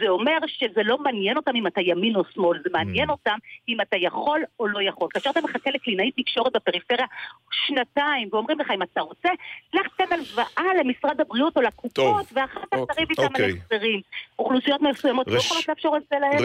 זה 0.00 0.08
אומר 0.08 0.38
שזה 0.46 0.82
לא 0.84 0.98
מעניין 0.98 1.36
אותם 1.36 1.56
אם 1.56 1.66
אתה 1.66 1.80
ימין 1.80 2.16
או 2.16 2.22
שמאל, 2.34 2.58
זה 2.64 2.70
מעניין 2.72 3.08
mm. 3.08 3.12
אותם 3.12 3.36
אם 3.68 3.80
אתה 3.80 3.96
יכול 3.96 4.40
או 4.60 4.68
לא 4.68 4.82
יכול. 4.82 5.08
כאשר 5.14 5.30
אתה 5.30 5.40
מחכה 5.40 5.70
לקלינאי 5.70 6.10
תקשורת 6.10 6.56
בפריפריה 6.56 7.06
שנתיים 7.50 8.28
ואומרים 8.32 8.60
לך 8.60 8.70
אם 8.70 8.82
אתה 8.82 9.00
רוצה, 9.00 9.28
לך 9.74 9.86
תן 9.96 10.04
הלוואה 10.10 10.74
למשרד 10.80 11.20
הבריאות 11.20 11.56
או 11.56 11.62
לקופות 11.62 12.26
ואחר 12.32 12.60
כך 12.60 12.78
אוקיי. 12.78 12.94
תריב 12.94 13.08
איתם 13.10 13.42
על. 13.42 13.50
החזרים. 13.50 14.00
אוכלוסיות 14.38 14.82
מסוימות 14.82 15.26
לא 15.28 15.38
יכולות 15.38 15.68
לאפשר 15.68 15.88
את 15.96 16.02
זה 16.10 16.16
להם. 16.20 16.38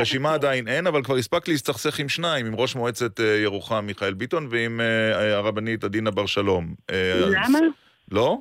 רשימה 0.00 0.34
עדיין 0.34 0.68
אין, 0.68 0.86
אבל 0.86 1.02
כבר 1.02 1.16
הספקת 1.16 1.48
להסתכסך 1.48 1.98
עם 1.98 2.05
שניים, 2.08 2.46
עם 2.46 2.54
ראש 2.54 2.76
מועצת 2.76 3.20
אה, 3.20 3.24
ירוחם 3.42 3.84
מיכאל 3.86 4.14
ביטון 4.14 4.48
ועם 4.50 4.80
אה, 4.80 5.36
הרבנית 5.36 5.84
עדינה 5.84 6.10
בר 6.10 6.26
שלום. 6.26 6.74
אה, 6.90 7.12
למה? 7.16 7.58
לא? 8.10 8.38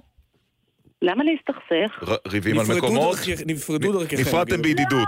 למה 1.01 1.23
להסתכסך? 1.23 2.17
ריבים 2.27 2.59
על 2.59 2.65
מקומות? 2.77 3.17
נפרדו 3.45 3.99
דרככם. 3.99 4.17
נפרדתם 4.19 4.61
בידידות. 4.61 5.07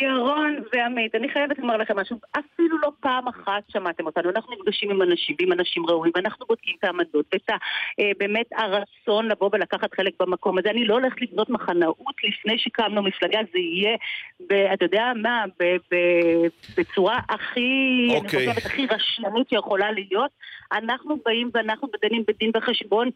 ירון 0.00 0.56
ועמית, 0.72 1.14
אני 1.14 1.28
חייבת 1.28 1.58
לומר 1.58 1.76
לכם 1.76 1.98
משהו, 1.98 2.16
אפילו 2.32 2.78
לא 2.78 2.90
פעם 3.00 3.28
אחת 3.28 3.62
שמעתם 3.68 4.06
אותנו, 4.06 4.30
אנחנו 4.30 4.54
נפגשים 4.54 4.90
עם 4.90 5.02
אנשים 5.02 5.36
ועם 5.38 5.52
אנשים 5.52 5.86
ראויים, 5.86 6.12
ואנחנו 6.16 6.46
בודקים 6.46 6.74
את 6.78 6.84
העמדות 6.84 7.26
ואת 7.32 7.50
אה, 8.00 8.10
באמת 8.18 8.46
הרצון 8.52 9.28
לבוא 9.28 9.50
ולקחת 9.52 9.94
חלק 9.94 10.12
במקום 10.20 10.58
הזה. 10.58 10.70
אני 10.70 10.84
לא 10.84 10.94
הולכת 10.94 11.22
לבנות 11.22 11.50
מחנאות 11.50 12.14
לפני 12.24 12.58
שקמנו 12.58 13.02
מפלגה, 13.02 13.40
זה 13.52 13.58
יהיה, 13.58 13.96
ב, 14.50 14.52
אתה 14.52 14.84
יודע 14.84 15.12
מה, 15.22 15.44
ב, 15.60 15.64
ב, 15.64 15.96
בצורה 16.78 17.18
הכי, 17.28 18.06
אני 18.10 18.16
אוקיי. 18.16 18.48
חושבת, 18.48 18.66
הכי 18.66 18.86
רשלנית 18.86 19.48
שיכולה 19.48 19.90
להיות. 19.92 20.30
אנחנו 20.72 21.16
באים 21.24 21.50
ואנחנו 21.54 21.88
דנים 22.02 22.24
בדין 22.28 22.50
וחשבון, 22.56 23.10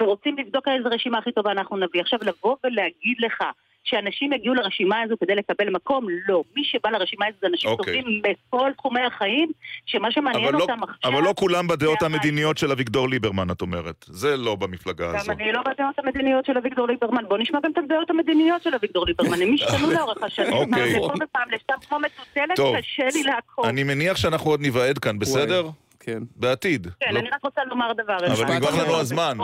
ורוצים 0.00 0.38
לבדוק 0.38 0.68
איזה 0.68 0.88
רשימה 0.88 1.18
הכי 1.18 1.32
טובה 1.32 1.52
אנחנו 1.52 1.76
נביא. 1.76 2.00
עכשיו 2.00 2.18
לבוא 2.22 2.56
ולהגיד 2.64 3.16
לך 3.20 3.44
שאנשים 3.84 4.32
יגיעו 4.32 4.54
לרשימה 4.54 5.00
הזו 5.00 5.14
כדי 5.20 5.34
לקבל 5.34 5.70
מקום? 5.70 6.06
לא. 6.28 6.42
מי 6.56 6.64
שבא 6.64 6.90
לרשימה 6.90 7.26
הזו 7.26 7.36
זה 7.40 7.46
אנשים 7.46 7.70
אוקיי. 7.70 8.02
טובים 8.02 8.22
בכל 8.22 8.70
תחומי 8.76 9.00
החיים, 9.00 9.50
שמה 9.86 10.10
שמעניין 10.10 10.54
לא, 10.54 10.58
אותם 10.58 10.78
עכשיו... 10.82 11.10
אבל 11.12 11.22
לא 11.22 11.34
כולם 11.36 11.66
בדעות 11.68 11.96
זה 12.00 12.06
המדיניות 12.06 12.58
של 12.58 12.70
אביגדור 12.70 13.08
ליברמן, 13.08 13.50
את 13.50 13.60
אומרת. 13.60 14.04
זה 14.08 14.36
לא 14.36 14.54
במפלגה 14.54 15.08
הזו. 15.08 15.30
גם 15.32 15.40
אני 15.40 15.52
לא 15.52 15.60
בדעות 15.62 15.98
המדיניות 15.98 16.44
של 16.44 16.58
אביגדור 16.58 16.88
ליברמן. 16.88 17.24
בוא 17.28 17.38
נשמע 17.38 17.58
גם 17.64 17.70
את 17.72 17.78
הדעות 17.78 18.10
המדיניות 18.10 18.62
של 18.62 18.74
אביגדור 18.74 19.06
ליברמן. 19.06 19.42
הם 19.42 19.54
השתנו 19.54 19.90
לאורך 19.96 20.22
השנים. 20.22 20.52
אוקיי. 20.52 20.94
פעם 20.94 21.04
לפה 21.04 21.24
ופעם 21.24 21.48
לשם 21.50 21.86
כמו 21.88 21.98
מטוטלת. 21.98 22.76
קשה 22.78 23.08
לי 23.14 23.22
לעקוב. 23.22 23.64
אני 23.64 23.82
מניח 23.84 24.16
שאנחנו 24.16 24.50
עוד 24.50 24.60
ניוועד 24.60 24.98
כאן, 24.98 25.18
בסדר? 25.18 25.68
כן. 26.00 26.18
בעתיד. 26.36 26.86
כן, 27.00 27.14
לא- 27.14 27.18
אני 27.18 27.30
רק 27.30 27.44
רוצה 27.44 27.64
לומר 27.64 27.92
דבר 27.92 28.16
אחד. 28.16 28.42
אבל 28.42 28.54
נגמר 28.54 28.84
לנו 28.84 28.96
הזמן. 29.00 29.38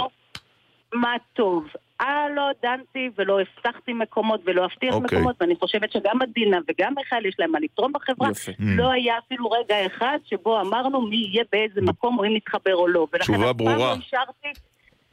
מה 0.95 1.14
טוב. 1.32 1.64
אה, 2.01 2.26
לא 2.36 2.51
דנתי 2.62 3.11
ולא 3.18 3.38
הבטחתי 3.40 3.92
מקומות 3.92 4.40
ולא 4.44 4.64
אבטיח 4.64 4.94
אוקיי. 4.94 5.18
מקומות, 5.18 5.36
ואני 5.40 5.55
חושבת 5.57 5.92
שגם 5.92 6.18
מדינה 6.18 6.59
וגם 6.68 6.92
מיכאל 6.96 7.26
יש 7.26 7.34
להם 7.38 7.53
מה 7.53 7.59
לתרום 7.61 7.92
בחברה. 7.92 8.30
יפה. 8.30 8.53
Mm. 8.53 8.55
לא 8.61 8.90
היה 8.90 9.14
אפילו 9.26 9.51
רגע 9.51 9.86
אחד 9.86 10.18
שבו 10.24 10.61
אמרנו 10.61 11.01
מי 11.01 11.16
יהיה 11.16 11.44
באיזה 11.53 11.80
מקום 11.80 12.18
או 12.18 12.24
אם 12.24 12.36
נתחבר 12.36 12.74
או 12.74 12.88
לא. 12.88 13.07
ולכן 13.12 13.32
תשובה 13.32 13.51
אף 13.51 13.57
פעם 13.57 13.57
ברורה. 13.57 13.76
לא 13.76 13.94
אישרתי, 13.94 14.49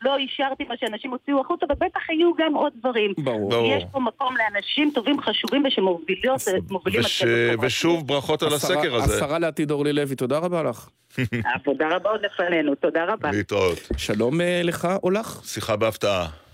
לא 0.01 0.17
אישרתי 0.17 0.63
מה 0.69 0.75
שאנשים 0.79 1.11
הוציאו 1.11 1.41
החוצה, 1.41 1.65
ובטח 1.69 2.09
יהיו 2.09 2.31
גם 2.37 2.53
עוד 2.53 2.73
דברים. 2.79 3.13
ברור. 3.17 3.49
ברור. 3.49 3.71
יש 3.71 3.83
פה 3.91 3.99
מקום 3.99 4.35
לאנשים 4.37 4.91
טובים, 4.95 5.21
חשובים 5.21 5.63
ושמובילים 5.65 6.31
מובילים 6.69 7.01
וש... 7.01 7.23
ושוב 7.61 8.07
ברכות 8.07 8.43
על 8.43 8.53
השרה- 8.53 8.77
הסקר 8.77 8.95
הזה. 8.95 9.15
השרה 9.15 9.39
לעתיד 9.39 9.71
אורלי 9.71 9.93
לוי, 9.93 10.15
תודה 10.15 10.37
רבה 10.37 10.63
לך. 10.63 10.89
עבודה 11.55 11.95
רבה 11.95 12.09
עוד 12.09 12.21
לפנינו, 12.25 12.75
תודה 12.75 13.05
רבה. 13.05 13.31
להתראות. 13.31 13.79
שלום 13.97 14.41
אה, 14.41 14.61
לך 14.63 14.87
או 15.03 15.11
לך? 15.11 15.41
שיחה 15.45 15.75
בהפתעה. 15.75 16.44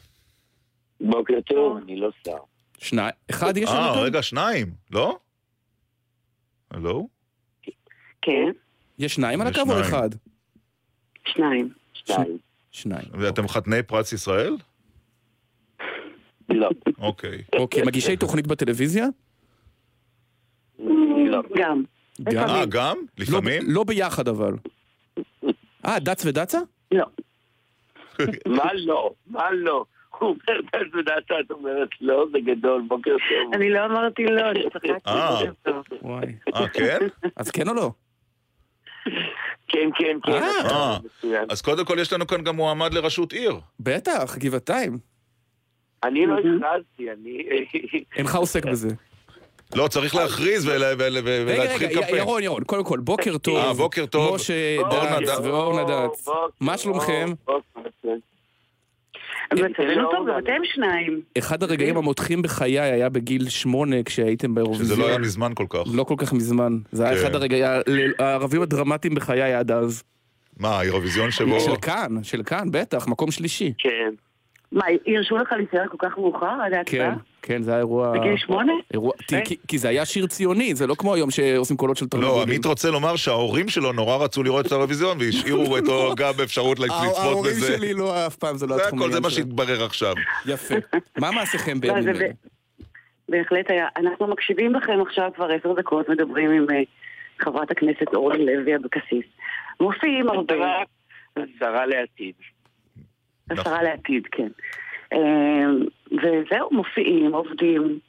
בוקר 1.01 1.41
טוב, 1.45 1.77
אני 1.77 1.95
לא 1.95 2.09
שר. 2.25 2.37
שניים. 2.77 3.13
אחד 3.29 3.57
יש 3.57 3.69
לנו 3.69 3.79
אה? 3.79 4.01
רגע, 4.01 4.21
שניים, 4.21 4.73
לא? 4.91 5.19
הלו? 6.71 7.07
כן, 8.21 8.51
יש 8.99 9.13
שניים 9.15 9.41
על 9.41 9.47
הקו 9.47 9.59
או 9.59 9.65
שניים. 9.65 9.81
אחד? 9.81 10.09
שניים. 11.25 11.69
שניים. 12.71 13.05
ואתם 13.11 13.47
חתני 13.47 13.83
פרס 13.83 14.13
ישראל? 14.13 14.57
לא. 16.49 16.69
אוקיי. 16.97 17.43
אוקיי, 17.55 17.83
מגישי 17.83 18.17
תוכנית 18.17 18.47
בטלוויזיה? 18.47 19.05
לא. 20.79 21.41
גם. 21.55 21.83
גם. 22.21 22.49
אה, 22.49 22.65
גם? 22.65 22.97
לא, 22.97 23.03
לפעמים? 23.25 23.63
לא 23.67 23.83
ביחד 23.83 24.27
אבל. 24.27 24.53
אה, 25.85 25.99
דץ 25.99 26.25
ודצה? 26.25 26.59
לא. 26.91 27.05
מה 28.57 28.73
לא? 28.73 29.13
מה 29.27 29.51
לא? 29.51 29.85
הוא 30.21 30.29
אומר, 30.29 30.59
"אתה 30.69 30.77
יודעת, 30.97 31.23
את 31.45 31.51
אומרת 31.51 31.89
לא, 32.01 32.25
זה 32.31 32.37
גדול, 32.45 32.81
בוקר 32.87 33.11
טוב. 33.11 33.53
אני 33.53 33.69
לא 33.69 33.85
אמרתי 33.85 34.23
לא, 34.25 34.49
אני 34.49 34.63
צחקתי. 34.69 34.89
אה. 35.07 35.35
בוקר 35.39 35.51
טוב. 35.63 35.83
וואי. 36.01 36.25
אה, 36.55 36.67
כן? 36.67 36.97
אז 37.35 37.51
כן 37.51 37.67
או 37.69 37.73
לא? 37.73 37.91
כן, 39.67 39.89
כן, 39.95 40.17
כן. 40.23 40.31
אה. 40.31 40.49
אה. 40.71 40.97
אז 41.49 41.61
קודם 41.61 41.85
כל 41.85 41.97
יש 42.01 42.13
לנו 42.13 42.27
כאן 42.27 42.43
גם 42.43 42.55
מועמד 42.55 42.93
לראשות 42.93 43.33
עיר. 43.33 43.55
בטח, 43.79 44.37
גבעתיים. 44.37 44.97
אני 46.03 46.25
לא 46.25 46.33
הכרזתי, 46.39 47.11
אני... 47.11 47.43
אינך 48.17 48.35
עוסק 48.35 48.65
בזה. 48.65 48.89
לא, 49.75 49.87
צריך 49.87 50.15
להכריז 50.15 50.67
ול- 50.67 50.71
ול- 50.73 51.17
ול- 51.17 51.17
רגע, 51.29 51.61
ולהתחיל 51.61 51.87
רגע, 51.87 51.99
קמפיין. 52.01 52.17
ירון, 52.17 52.43
ירון, 52.43 52.63
קודם 52.63 52.83
כל, 52.83 52.99
בוקר 52.99 53.37
טוב. 53.37 53.57
אה, 53.57 53.73
בוקר 53.73 54.05
טוב. 54.05 54.35
משה 54.35 54.77
דץ. 55.21 55.39
ואורנה 55.43 55.83
דץ. 55.83 56.25
מה 56.59 56.77
שלומכם? 56.77 57.33
בוקר, 59.51 59.67
בוקר. 59.67 59.83
מצבנו 59.83 60.11
טוב, 60.11 60.27
גם 60.29 60.39
אתם 60.39 60.61
שניים. 60.73 61.21
אחד 61.37 61.63
הרגעים 61.63 61.97
המותחים 61.97 62.41
בחיי 62.41 62.79
היה 62.79 63.09
בגיל 63.09 63.49
שמונה 63.49 64.03
כשהייתם 64.03 64.55
באירוויזיון. 64.55 64.87
שזה 64.87 65.01
לא 65.01 65.07
היה 65.07 65.17
מזמן 65.17 65.51
כל 65.55 65.65
כך. 65.69 65.79
לא 65.93 66.03
כל 66.03 66.15
כך 66.17 66.33
מזמן. 66.33 66.77
זה 66.91 67.03
היה 67.03 67.15
כן. 67.15 67.21
אחד 67.21 67.35
הרגעים, 67.35 67.65
הערבים 68.19 68.61
הדרמטיים 68.61 69.15
בחיי 69.15 69.53
עד 69.53 69.71
אז. 69.71 70.03
מה, 70.59 70.79
האירוויזיון 70.79 71.31
שבו... 71.31 71.59
של 71.59 71.75
כאן, 71.75 72.23
של 72.23 72.43
כאן, 72.43 72.67
בטח, 72.71 73.07
מקום 73.07 73.31
שלישי. 73.31 73.73
כן. 73.77 74.13
מה, 74.71 74.85
הרשו 75.07 75.37
לך 75.37 75.51
להישאר 75.51 75.87
כל 75.87 75.97
כך 75.99 76.17
מאוחר 76.17 76.45
עד 76.45 76.71
כן, 76.71 76.77
ההצבעה? 76.77 77.15
כן, 77.41 77.61
זה 77.61 77.71
היה 77.71 77.79
אירוע... 77.79 78.11
בגיל 78.11 78.37
שמונה? 78.37 78.73
אירוע, 78.93 79.11
כן. 79.27 79.41
כי, 79.45 79.55
כי 79.67 79.77
זה 79.77 79.89
היה 79.89 80.05
שיר 80.05 80.27
ציוני, 80.27 80.75
זה 80.75 80.87
לא 80.87 80.95
כמו 80.95 81.13
היום 81.13 81.31
שעושים 81.31 81.77
קולות 81.77 81.97
של 81.97 82.05
לא, 82.05 82.09
תרנגולים. 82.09 82.49
עמית 82.49 82.65
רוצה 82.65 82.91
לומר 82.91 83.15
שההורים 83.15 83.69
שלו 83.69 83.93
נורא 83.93 84.17
רצו 84.17 84.43
לראות 84.43 84.65
את 84.65 84.71
האירוויזיון 84.71 85.17
והשאירו 85.19 85.65
אותו 85.77 86.13
גם 86.17 86.33
באפשרות 86.37 86.79
לצפות 86.79 87.17
ההורים 87.17 87.53
בזה. 87.53 87.77
שלי 87.77 87.93
לא, 87.93 88.27
אף 88.27 88.35
פעם 88.35 88.57
זה 88.57 88.67
לא 88.67 88.75
זה 88.75 88.83
התחום 88.83 88.99
הכל, 88.99 89.11
זה 89.11 89.19
מה. 89.19 89.29
שהתברר 89.29 89.83
עכשיו. 89.83 90.13
יפה. 90.45 90.75
מה 91.19 91.31
מעשיכם 91.31 91.73
לא, 91.73 91.79
בימים 91.79 92.01
זה 92.03 92.09
אלה? 92.11 92.27
בהחלט 93.29 93.71
היה. 93.71 93.87
אנחנו 93.97 94.27
מקשיבים 94.27 94.75
לכם 94.75 95.01
עכשיו 95.01 95.31
כבר 95.35 95.51
עשר 95.51 95.73
דקות, 95.73 96.09
מדברים 96.09 96.51
עם 96.51 96.65
אה, 96.71 96.81
חברת 97.39 97.71
הכנסת 97.71 98.13
אורלי 98.13 98.45
לוי 98.45 98.75
אבקסיס. 98.75 99.25
מופיעים 99.79 100.29
הרבה, 100.29 100.83
השרה 101.37 101.85
לעתיד. 101.85 102.33
השרה 103.51 103.83
לעתיד, 103.83 104.27
כן. 104.31 104.47
אה, 105.13 105.65
וזהו, 106.11 106.69
מופיעים, 106.71 107.33
עובדים. 107.33 107.99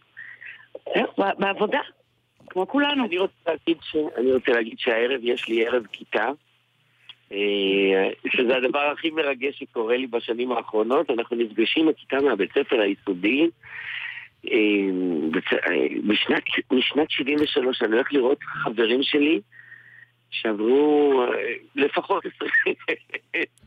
בעבודה, 1.17 1.81
כמו 2.51 2.69
כולנו. 2.69 3.05
אני 3.05 3.19
רוצה 3.19 3.35
להגיד 3.47 3.77
ש... 3.83 3.97
אני 4.17 4.33
רוצה 4.33 4.53
להגיד 4.53 4.79
שהערב 4.79 5.21
יש 5.23 5.49
לי 5.49 5.67
ערב 5.67 5.87
כיתה. 5.93 6.31
אה, 7.33 8.09
שזה 8.29 8.57
הדבר 8.57 8.93
הכי 8.93 9.11
מרגש 9.11 9.59
שקורה 9.59 9.97
לי 9.97 10.07
בשנים 10.07 10.53
האחרונות. 10.53 11.11
אנחנו 11.11 11.37
נפגשים 11.37 11.87
בכיתה 11.87 12.17
מהבית 12.21 12.51
ספר 12.51 12.81
היסודי. 12.81 13.49
אה, 14.47 14.59
אה, 15.71 15.87
בשנת, 16.09 16.43
משנת 16.71 17.11
73 17.11 17.83
אני 17.83 17.93
הולך 17.93 18.13
לראות 18.13 18.39
חברים 18.43 19.03
שלי 19.03 19.41
שעברו 20.33 21.23
אה, 21.23 21.53
לפחות 21.77 22.25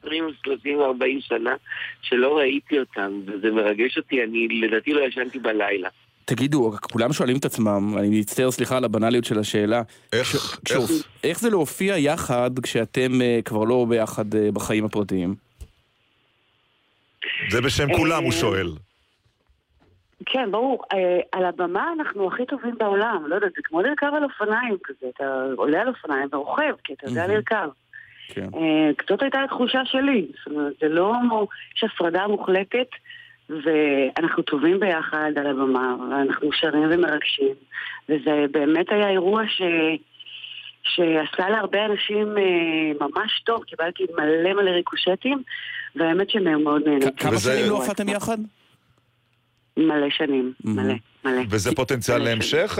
20, 0.03 0.24
30, 0.45 0.82
40 0.82 1.20
שנה 1.22 1.55
שלא 2.01 2.38
ראיתי 2.38 2.80
אותם, 2.80 3.11
וזה 3.26 3.51
מרגש 3.51 3.97
אותי, 3.97 4.24
אני 4.24 4.47
לדעתי 4.47 4.93
לא 4.93 5.01
ישנתי 5.01 5.39
בלילה. 5.39 5.89
תגידו, 6.26 6.72
כולם 6.91 7.13
שואלים 7.13 7.38
את 7.38 7.45
עצמם, 7.45 7.97
אני 7.97 8.20
מצטער, 8.20 8.51
סליחה 8.51 8.78
על 8.78 8.84
הבנאליות 8.84 9.26
של 9.26 9.39
השאלה. 9.39 9.82
איך, 10.13 10.28
כש- 10.28 10.36
איך, 10.36 10.59
כשהופ- 10.66 11.07
איך 11.24 11.39
זה 11.39 11.49
להופיע 11.49 11.97
יחד 11.97 12.51
כשאתם 12.63 13.22
אה, 13.22 13.39
כבר 13.45 13.63
לא 13.63 13.86
ביחד 13.89 14.36
אה, 14.36 14.51
בחיים 14.51 14.86
הפרטיים? 14.86 15.36
זה 17.49 17.61
בשם 17.61 17.88
כולם, 17.97 18.24
הוא 18.24 18.32
שואל. 18.32 18.68
כן, 20.26 20.51
ברור. 20.51 20.84
אה, 20.93 21.20
על 21.32 21.45
הבמה 21.45 21.88
אנחנו 21.99 22.28
הכי 22.28 22.45
טובים 22.45 22.76
בעולם. 22.78 23.24
לא 23.28 23.36
יודעת, 23.36 23.51
זה 23.55 23.61
כמו 23.63 23.82
לרכב 23.82 24.11
על 24.16 24.24
אופניים 24.24 24.78
כזה. 24.84 25.07
אתה 25.16 25.43
עולה 25.57 25.82
על 25.82 25.88
אופניים 25.88 26.28
ורוכב, 26.32 26.74
כי 26.84 26.93
אתה 26.93 27.09
יודע. 27.09 27.28
לרכב. 27.28 27.70
כן. 28.28 28.47
אה, 28.55 28.89
זאת 29.09 29.22
הייתה 29.22 29.43
התחושה 29.43 29.82
שלי. 29.86 30.26
זאת 30.38 30.53
אומרת, 30.53 30.74
זה 30.82 30.88
לא... 30.89 31.13
יש 31.78 31.84
הפרדה 31.84 32.28
מוחלטת, 32.28 32.88
ואנחנו 33.49 34.43
טובים 34.43 34.80
ביחד 34.80 35.32
על 35.38 35.47
הבמה, 35.47 35.95
ואנחנו 36.11 36.49
שרים 36.53 36.89
ומרגשים. 36.91 37.53
וזה 38.09 38.45
באמת 38.51 38.86
היה 38.89 39.09
אירוע 39.09 39.43
ש... 39.47 39.61
שעשה 40.84 41.49
להרבה 41.49 41.86
אנשים 41.86 42.38
אה, 42.38 42.43
ממש 43.07 43.41
טוב, 43.45 43.63
קיבלתי 43.63 44.03
מלא 44.18 44.53
מלא 44.53 44.70
ריקושטים, 44.72 45.43
והאמת 45.95 46.30
שמאוד 46.30 46.61
מאוד 46.61 46.88
נהניתי. 46.88 47.07
כ- 47.18 47.22
כמה 47.22 47.38
שנים 47.39 47.70
לא 47.70 47.76
הופעתם 47.76 48.09
יחד? 48.09 48.38
מלא 49.78 50.10
שנים, 50.10 50.54
מלא, 50.64 50.94
מלא. 51.26 51.42
וזה 51.50 51.76
פוטנציאל 51.76 52.18
מלא 52.22 52.30
להמשך, 52.30 52.80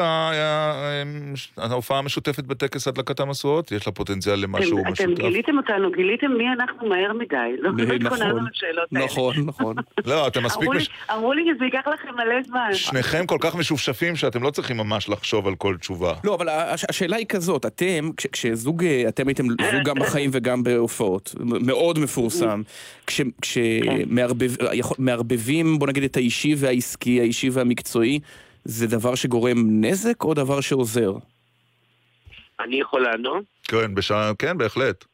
ההופעה 1.58 2.00
המשותפת 2.00 2.43
בטקס 2.43 2.88
הדלקת 2.88 3.20
המשואות? 3.20 3.72
יש 3.72 3.88
לה 3.88 3.93
פוטנציאל 3.93 4.36
למשהו 4.39 4.80
אתם, 4.82 4.93
אתם 4.93 5.04
משותף? 5.12 5.22
גיליתם 5.24 5.58
אותנו, 5.58 5.91
גיליתם 5.91 6.32
מי 6.38 6.43
אנחנו 6.60 6.88
מהר 6.89 7.14
מדי. 7.14 7.36
לא 7.60 7.70
התכוננו 7.70 8.06
נכון, 8.30 8.48
לשאלות 8.54 8.89
האלה. 8.93 9.06
נכון, 9.06 9.36
נכון. 9.46 9.76
לא, 10.06 10.28
אתם 10.28 10.43
מספיק... 10.43 10.62
אמרו 10.62 10.74
לי, 10.74 10.80
מש- 10.80 10.89
אמרו 11.14 11.34
לי 11.34 11.41
שזה 11.56 11.66
ייקח 11.66 11.88
לכם 11.93 12.08
מלא 12.16 12.41
זמן. 12.48 12.70
שניכם 12.74 13.26
כל 13.26 13.38
כך 13.39 13.56
משופשפים 13.56 14.16
שאתם 14.16 14.43
לא 14.43 14.50
צריכים 14.50 14.78
ממש 14.78 15.10
לחשוב 15.10 15.48
על 15.48 15.56
כל 15.56 15.76
תשובה. 15.80 16.14
לא, 16.24 16.36
אבל 16.36 16.50
הש- 16.50 16.86
השאלה 16.89 17.16
היא 17.16 17.26
כזאת, 17.26 17.66
אתם, 17.66 18.10
כש- 18.18 18.28
כשזוג, 18.32 18.84
אה, 18.84 19.04
אתם 19.08 19.28
הייתם 19.28 19.43
זוג 19.50 19.58
גם 19.86 19.96
בחיים 20.00 20.30
וגם 20.34 20.64
בהופעות, 20.64 21.36
מאוד 21.39 22.00
מפורסם, 22.00 22.62
כשמערבבים, 24.68 25.80
בוא 25.80 25.88
נגיד, 25.88 26.04
את 26.04 26.18
האישי 26.18 26.56
והעסקי, 26.58 27.20
האישי 27.22 27.50
והמקצועי, 27.50 28.20
זה 28.66 28.88
דבר 28.88 29.16
שגורם 29.16 29.57
נזק 29.82 30.24
או 30.24 30.34
דבר 30.34 30.61
שעוזר? 30.61 31.11
אני 32.59 32.80
יכול 32.80 33.01
לענות? 33.01 33.43
כן, 33.63 33.95
בשעה, 33.95 34.32
כן, 34.39 34.57
בהחלט. 34.57 35.05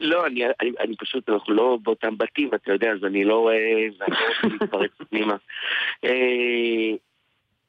לא, 0.00 0.26
אני, 0.26 0.44
אני, 0.46 0.70
אני 0.80 0.96
פשוט, 0.96 1.28
אנחנו 1.28 1.54
לא 1.54 1.78
באותם 1.82 2.18
בתים, 2.18 2.50
אתה 2.54 2.72
יודע, 2.72 2.92
אז 2.92 3.04
אני 3.04 3.24
לא 3.24 3.38
רואה, 3.38 3.86
ואני 3.98 4.16
לא 4.16 4.26
רוצה 4.26 4.48
להתפרץ 4.48 4.90
פנימה. 5.10 5.36
אה, 6.04 6.96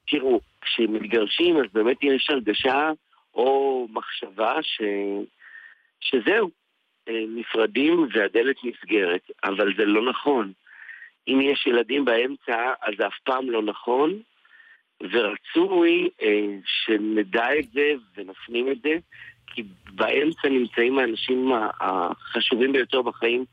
תראו, 0.08 0.40
כשמתגרשים 0.60 1.56
אז 1.56 1.64
באמת 1.72 1.96
יש 2.02 2.30
הרגשה 2.30 2.90
או 3.34 3.86
מחשבה 3.92 4.54
ש, 4.62 4.82
שזהו, 6.00 6.50
אה, 7.08 7.24
נפרדים 7.36 8.08
והדלת 8.14 8.56
נסגרת, 8.64 9.30
אבל 9.44 9.72
זה 9.76 9.84
לא 9.84 10.10
נכון. 10.10 10.52
אם 11.28 11.40
יש 11.40 11.66
ילדים 11.66 12.04
באמצע, 12.04 12.72
אז 12.82 12.94
זה 12.98 13.06
אף 13.06 13.18
פעם 13.24 13.50
לא 13.50 13.62
נכון, 13.62 14.20
ורצוי 15.02 16.08
אה, 16.22 16.46
שנדע 16.66 17.58
את 17.58 17.64
זה 17.72 17.92
ונפנים 18.16 18.72
את 18.72 18.76
זה, 18.82 18.96
כי 19.46 19.62
באמצע 19.94 20.48
נמצאים 20.48 20.98
האנשים 20.98 21.52
החשובים 21.80 22.72
ביותר 22.72 23.02
בחיים, 23.02 23.44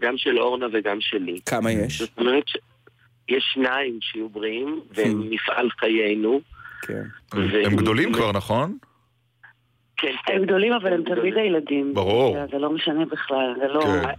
גם 0.00 0.16
של 0.16 0.38
אורנה 0.38 0.66
וגם 0.72 1.00
שלי. 1.00 1.40
כמה 1.46 1.70
יש? 1.72 1.98
זאת 1.98 2.18
אומרת 2.18 2.44
שיש 2.48 3.44
שניים 3.54 3.98
שיהיו 4.00 4.28
בריאים, 4.28 4.80
והם 4.90 5.30
מפעל 5.30 5.70
חיינו. 5.70 6.40
כן. 6.82 7.02
ו- 7.34 7.66
הם 7.66 7.76
גדולים 7.76 8.12
כבר, 8.12 8.32
נכון? 8.32 8.78
כן, 9.96 10.12
כן. 10.26 10.36
הם 10.36 10.44
גדולים, 10.44 10.72
אבל 10.72 10.92
הם 10.92 11.02
תמיד 11.02 11.36
הילדים. 11.36 11.94
ברור. 11.94 12.36
זה 12.50 12.58
לא 12.58 12.70
משנה 12.70 13.04
בכלל, 13.04 13.54
זה 13.58 13.68
לא... 13.68 13.82
כן. 13.82 14.12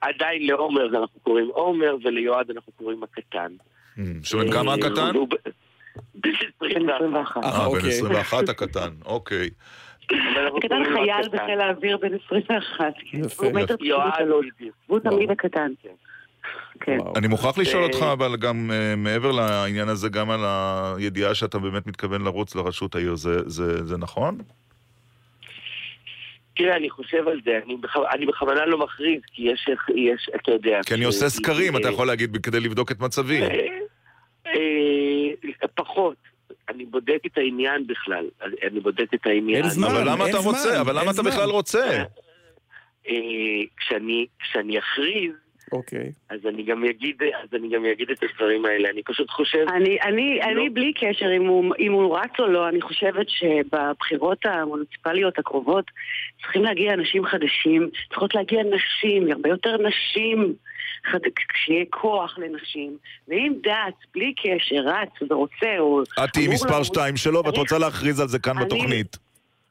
עדיין 0.00 0.46
לעומר 0.46 0.98
אנחנו 0.98 1.20
קוראים 1.20 1.48
עומר, 1.48 1.96
וליועד 2.04 2.50
אנחנו 2.50 2.72
קוראים 2.72 3.02
הקטן. 3.02 3.52
שואל 4.22 4.52
כמה 4.52 4.74
הקטן? 4.74 5.14
הוא 5.14 5.28
ב- 5.28 5.34
בן 6.14 6.30
בן 6.60 6.74
21. 6.86 7.36
21. 7.36 7.44
אה, 7.44 7.50
אה, 7.50 7.58
בן 7.68 7.74
אוקיי. 7.76 7.88
21 7.90 8.48
הקטן, 8.48 8.88
אוקיי. 9.04 9.50
הקטן 10.56 10.82
חייל. 10.94 11.28
בחיל 11.32 11.60
האוויר 11.60 11.96
בן 11.96 12.08
21. 12.26 12.84
כן. 13.10 13.18
יפה. 13.24 13.44
הוא 13.46 13.52
מטר 13.54 13.74
יועד, 13.80 14.10
93. 14.12 14.46
בדיוק. 14.56 14.74
והוא 14.88 15.00
תמיד 15.00 15.30
הקטן. 15.30 15.72
כן. 16.80 16.96
וואו. 17.00 17.12
אני 17.16 17.26
מוכרח 17.28 17.58
לשאול 17.58 17.82
אה, 17.82 17.88
אותך, 17.88 18.02
אבל 18.12 18.36
גם 18.36 18.70
אה, 18.74 18.94
מעבר 18.96 19.32
לעניין 19.32 19.88
הזה, 19.88 20.08
גם 20.08 20.30
על 20.30 20.40
הידיעה 20.44 21.34
שאתה 21.34 21.58
באמת 21.58 21.86
מתכוון 21.86 22.22
לרוץ 22.24 22.54
לראשות 22.54 22.94
העיר, 22.94 23.14
זה- 23.14 23.48
זה 23.48 23.86
זה 23.86 23.96
נכון? 23.96 24.38
תראה, 26.56 26.76
אני 26.76 26.90
חושב 26.90 27.28
על 27.28 27.40
זה, 27.44 27.58
אני 27.66 27.76
בכ- 27.76 28.12
אני 28.14 28.26
בכוונה 28.26 28.66
לא 28.66 28.78
מכריז, 28.78 29.20
כי 29.32 29.42
יש, 29.42 29.68
יש, 29.96 30.30
אתה 30.36 30.50
יודע... 30.52 30.80
כי 30.86 30.94
אני 30.94 31.04
עושה 31.04 31.28
סקרים, 31.28 31.76
אתה 31.76 31.88
אה, 31.88 31.92
יכול 31.92 32.06
להגיד, 32.06 32.36
כדי 32.42 32.60
לבדוק 32.60 32.92
את 32.92 33.00
מצבי. 33.00 33.40
אה, 34.54 35.68
פחות. 35.74 36.16
אני 36.68 36.84
בודק 36.84 37.18
את 37.26 37.38
העניין 37.38 37.86
בכלל. 37.86 38.26
אני 38.62 38.80
בודק 38.80 39.14
את 39.14 39.26
העניין. 39.26 39.62
אין 39.62 39.70
זמן. 39.70 39.88
אבל 39.88 40.10
למה 40.10 40.28
אתה 40.28 40.40
זמן, 40.40 40.50
רוצה? 40.52 40.80
אבל 40.80 41.00
למה 41.00 41.10
אתה. 41.10 41.22
בכלל 41.22 41.50
רוצה? 41.50 42.04
אה, 43.08 43.14
כשאני, 43.76 44.26
כשאני 44.38 44.78
אכריז, 44.78 45.32
אוקיי. 45.72 46.12
אז 46.30 46.40
אני 46.46 46.62
גם 46.62 46.84
אגיד, 46.84 47.16
אז 47.42 47.48
אני 47.54 47.68
גם 47.68 47.84
אגיד 47.84 48.10
את 48.10 48.22
הדברים 48.22 48.64
האלה. 48.64 48.90
אני 48.90 49.02
פשוט 49.02 49.30
חושב... 49.30 49.64
אני, 49.76 49.98
אני, 50.02 50.38
לא. 50.38 50.44
אני 50.44 50.70
בלי 50.70 50.92
קשר 50.92 51.36
אם 51.36 51.46
הוא, 51.46 51.74
אם 51.78 51.92
הוא 51.92 52.18
רץ 52.18 52.30
או 52.38 52.46
לא, 52.46 52.68
אני 52.68 52.80
חושבת 52.80 53.26
שבבחירות 53.28 54.46
המוניציפליות 54.46 55.38
הקרובות 55.38 55.84
צריכים 56.42 56.62
להגיע 56.62 56.94
אנשים 56.94 57.24
חדשים, 57.26 57.90
צריכות 58.08 58.34
להגיע 58.34 58.62
נשים, 58.62 59.32
הרבה 59.32 59.48
יותר 59.48 59.76
נשים, 59.76 60.54
חד... 61.12 61.18
כשיהיה 61.48 61.84
כוח 61.90 62.38
לנשים. 62.38 62.96
ואם 63.28 63.52
דת, 63.62 63.94
בלי 64.14 64.34
קשר, 64.34 64.76
רץ 64.76 65.30
ורוצה, 65.30 65.78
או... 65.78 66.02
את 66.02 66.32
תהיי 66.32 66.48
מספר 66.48 66.70
לרוץ, 66.70 66.86
שתיים 66.86 67.16
שלו, 67.16 67.44
ואת 67.44 67.56
רוצה 67.56 67.78
להכריז 67.78 68.20
על 68.20 68.28
זה 68.28 68.38
כאן 68.38 68.58
בתוכנית. 68.60 69.16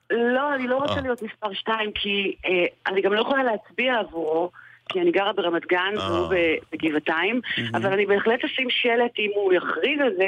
לא, 0.09 0.55
אני 0.55 0.67
לא 0.67 0.77
רוצה 0.77 0.93
אה. 0.93 1.01
להיות 1.01 1.21
מספר 1.21 1.53
שתיים, 1.53 1.91
כי 1.91 2.35
אה, 2.45 2.65
אני 2.88 3.01
גם 3.01 3.13
לא 3.13 3.21
יכולה 3.21 3.43
להצביע 3.43 3.99
עבורו, 3.99 4.51
כי 4.89 5.01
אני 5.01 5.11
גרה 5.11 5.33
ברמת 5.33 5.65
גן 5.65 5.93
אה. 5.97 6.11
והוא 6.11 6.33
בגבעתיים, 6.71 7.41
אבל 7.73 7.93
אני 7.93 8.05
בהחלט 8.05 8.43
אשים 8.43 8.67
שלט 8.69 9.19
אם 9.19 9.29
הוא 9.35 9.53
יכריז 9.53 9.99
על 10.01 10.13
זה 10.17 10.27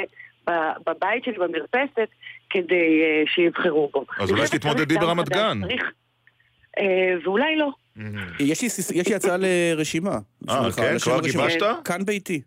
בבית 0.86 1.24
שלי 1.24 1.38
במרפסת, 1.38 2.08
כדי 2.50 3.02
שיבחרו 3.26 3.90
בו. 3.92 4.04
אז 4.18 4.30
אולי 4.30 4.46
שתתמודדי 4.46 4.94
ברמת 4.98 5.28
גן. 5.28 5.60
ואולי 7.24 7.56
לא. 7.56 7.70
יש 8.40 8.62
לי 8.62 8.68
סיס- 8.68 8.90
יש 8.94 9.08
לי 9.08 9.14
הצעה 9.14 9.36
לרשימה. 9.40 10.18
אה, 10.48 10.72
כן? 10.76 10.96
כבר. 11.02 11.20
גיבשת? 11.20 11.60
כאן 11.84 12.04
ביתי. 12.04 12.40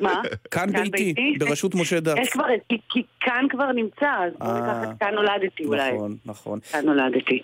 מה? 0.00 0.22
כאן 0.50 0.72
ביתי? 0.72 1.14
בראשות 1.38 1.74
משה 1.74 2.00
דת. 2.00 2.18
יש 2.18 2.28
כבר, 2.28 2.44
כי- 2.68 2.78
כי 2.90 3.02
כאן 3.20 3.44
כבר 3.50 3.72
נמצא, 3.72 4.10
אז 4.26 4.32
בואו 4.38 4.50
אה. 4.50 4.60
ניקח 4.60 4.92
את 4.92 4.98
כאן 5.00 5.14
נולדתי 5.14 5.64
אולי. 5.64 5.92
נכון, 5.92 6.16
נכון. 6.26 6.60
כאן 6.60 6.84
נולדתי. 6.86 7.42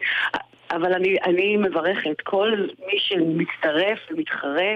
אבל 0.70 0.92
אני, 0.92 1.16
אני 1.24 1.56
מברכת, 1.56 2.20
כל 2.22 2.52
מי 2.86 2.98
שמצטרף 2.98 3.98
ומתחרה, 4.10 4.72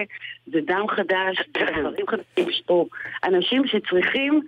זה 0.46 0.58
דם 0.66 0.84
חדש, 0.96 1.36
זה 1.36 1.64
דברים 1.80 2.06
חדשים, 2.08 2.48
יש 2.50 2.62
פה 2.66 2.86
אנשים 3.24 3.62
שצריכים 3.66 4.40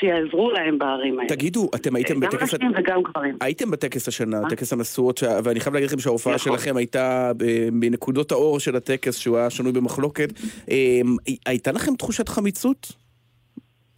שיעזרו 0.00 0.50
להם 0.50 0.78
בערים 0.78 1.18
האלה. 1.18 1.28
תגידו, 1.28 1.70
אתם 1.74 1.96
הייתם 1.96 2.14
גם 2.14 2.20
בטקס... 2.20 2.54
נשים 2.54 2.72
וגם 2.76 3.02
גברים. 3.02 3.36
הייתם 3.40 3.70
בטקס 3.70 4.08
השנה? 4.08 4.40
טקס 4.50 4.72
המשואות, 4.72 5.22
ואני 5.44 5.60
חייב 5.60 5.74
להגיד 5.74 5.88
לכם 5.88 5.98
שההופעה 5.98 6.34
נכון. 6.34 6.52
שלכם 6.58 6.76
הייתה 6.76 7.32
ב- 7.36 7.68
מנקודות 7.72 8.32
האור 8.32 8.60
של 8.60 8.76
הטקס, 8.76 9.18
שהוא 9.18 9.36
היה 9.36 9.50
שנוי 9.50 9.72
במחלוקת. 9.72 10.28
אמ, 10.70 11.16
הייתה 11.46 11.72
לכם 11.72 11.94
תחושת 11.96 12.28
חמיצות? 12.28 12.92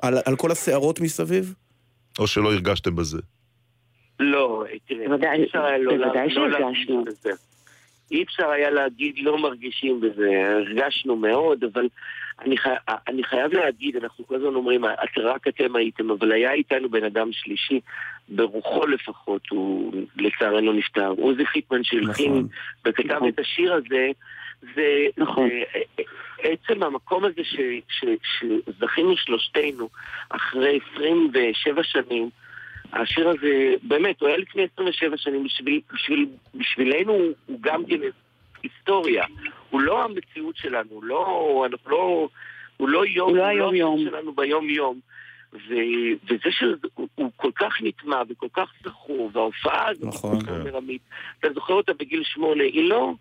על 0.02 0.14
על 0.24 0.36
כל 0.36 0.50
הסערות 0.50 1.00
מסביב? 1.00 1.54
או 2.18 2.26
שלא 2.26 2.52
הרגשתם 2.52 2.96
בזה. 2.96 3.18
לא, 4.20 4.64
תראה, 4.88 5.08
בוודאי- 5.08 5.46
לא 5.54 6.48
לא 6.48 6.58
שהרגשנו. 6.58 7.04
אי 8.12 8.22
אפשר 8.22 8.48
היה 8.50 8.70
להגיד 8.70 9.14
לא 9.22 9.38
מרגישים 9.38 10.00
בזה, 10.00 10.28
הרגשנו 10.56 11.16
מאוד, 11.16 11.64
אבל 11.64 11.88
אני, 12.40 12.58
חי... 12.58 12.70
אני 13.08 13.24
חייב 13.24 13.52
להגיד, 13.52 13.96
אנחנו 13.96 14.26
כל 14.26 14.34
הזמן 14.34 14.54
אומרים, 14.54 14.84
את 14.84 15.18
רק 15.18 15.48
אתם 15.48 15.76
הייתם, 15.76 16.10
אבל 16.10 16.32
היה 16.32 16.52
איתנו 16.52 16.88
בן 16.88 17.04
אדם 17.04 17.28
שלישי, 17.32 17.80
ברוחו 18.28 18.86
לפחות, 18.86 19.48
הוא 19.50 19.92
לצערנו 20.16 20.72
נפטר. 20.72 21.08
עוזי 21.08 21.46
חיטמן 21.46 21.84
שהלחין 21.84 22.32
נכון. 22.32 22.48
וכתב 22.84 23.12
נכון. 23.12 23.28
את 23.28 23.38
השיר 23.38 23.74
הזה, 23.74 24.10
זה, 24.74 25.06
נכון. 25.16 25.48
המקום 26.82 27.24
הזה 27.24 27.44
ש, 27.44 27.56
ש, 27.88 28.04
שזכינו 28.22 29.16
שלושתנו 29.16 29.88
אחרי 30.28 30.78
27 30.94 31.82
שנים, 31.84 32.30
השיר 32.92 33.28
הזה, 33.28 33.74
באמת, 33.82 34.20
הוא 34.20 34.28
היה 34.28 34.38
לפני 34.38 34.66
27 34.74 35.16
שנים, 35.16 35.44
בשביל, 35.44 35.80
בשביל, 35.94 36.26
בשבילנו 36.54 37.12
הוא 37.46 37.58
גם 37.60 37.84
כן 37.84 37.96
היסטוריה. 38.62 39.24
הוא 39.70 39.80
לא 39.80 40.04
המציאות 40.04 40.56
שלנו, 40.56 40.90
הוא 40.90 41.04
לא, 41.04 41.66
אנחנו 41.70 41.90
לא, 41.90 42.28
הוא 42.76 42.88
לא 42.88 43.06
יום, 43.06 43.28
הוא 43.28 43.36
לא 43.36 43.46
היום-יום. 43.46 44.04
שלנו 44.04 44.32
ביום-יום. 44.32 45.00
ו, 45.52 45.74
וזה 46.24 46.50
שהוא 46.50 47.08
הוא 47.14 47.30
כל 47.36 47.50
כך 47.54 47.74
נטמע 47.82 48.22
וכל 48.28 48.46
כך 48.52 48.72
זכור, 48.84 49.30
וההופעה 49.32 49.88
הזאת, 49.88 50.04
נכון. 50.04 50.40
כמו 50.40 50.46
שאומר 50.46 50.76
עמית, 50.76 51.02
אתה 51.40 51.48
זוכר 51.54 51.74
אותה 51.74 51.92
בגיל 51.92 52.22
שמונה, 52.24 52.62
היא 52.64 52.88
לא... 52.88 53.12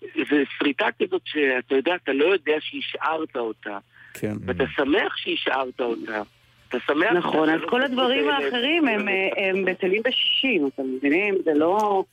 זו 0.00 0.36
שריטה 0.58 0.86
כזאת 1.02 1.22
שאתה 1.24 1.74
יודע, 1.74 1.94
אתה 1.94 2.12
לא 2.12 2.24
יודע 2.24 2.52
שהשארת 2.60 3.36
אותה, 3.36 3.78
כן. 4.14 4.32
ואתה 4.46 4.64
שמח 4.76 5.16
שהשארת 5.16 5.80
אותה. 5.80 6.22
אתה 6.68 6.78
שמח... 6.86 7.12
נכון, 7.12 7.50
אז 7.50 7.60
לא 7.60 7.66
כל 7.66 7.82
הדברים. 7.82 8.28
האחרים 8.28 8.88
הם, 8.88 9.08
אה, 9.08 9.48
הם 9.48 9.64
בטלים 9.64 10.02
בשישים, 10.04 10.66
אתם 10.66 10.82
מבינים? 10.96 11.34
זה 11.44 11.54
לא... 11.54 12.04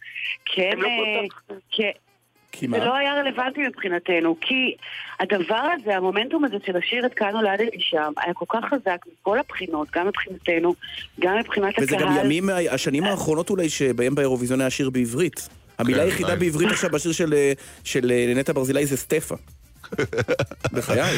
כן, 0.45 0.79
כי 2.56 2.68
זה 2.68 2.72
מה? 2.78 2.86
לא 2.86 2.95
היה 2.95 3.14
רלוונטי 3.14 3.62
מבחינתנו, 3.68 4.36
כי 4.41 4.76
הדבר 5.20 5.56
הזה, 5.74 5.95
המומנטום 5.97 6.45
הזה 6.45 6.56
של 6.66 6.78
לשיר 6.78 7.06
את 7.06 7.14
כאן 7.14 7.30
נולדתי 7.34 7.78
שם, 7.80 8.12
היה 8.18 8.34
כל 8.34 8.45
כך 8.49 8.66
חזק 8.70 8.97
מכל 9.22 9.39
הבחינות, 9.39 9.88
גם 9.95 10.08
מבחינתנו, 10.08 10.74
גם 11.20 11.38
מבחינת 11.39 11.74
וזה 11.82 11.95
גם 11.95 12.08
הקהל. 12.08 12.26
ימים, 12.26 12.45
מה- 12.45 12.58
השנים 12.72 13.04
האחרונות 13.04 13.49
אולי, 13.49 13.70
שבהם 13.70 14.16
באירוויזיון 14.16 14.62
היה 14.62 14.70
שיר 14.70 14.89
בעברית. 14.89 15.49
המילה 15.78 15.97
כן, 15.99 16.06
היחידה. 16.06 16.36
בעברית 16.36 16.70
עכשיו 16.72 16.89
בשיר 16.89 17.12
של, 17.12 17.34
של 17.84 18.12
אה, 18.12 18.34
נטע 18.36 18.54
ברזילי 18.54 18.86
זה 18.86 18.97
סטפה. 18.97 19.36
בחיי. 20.74 21.18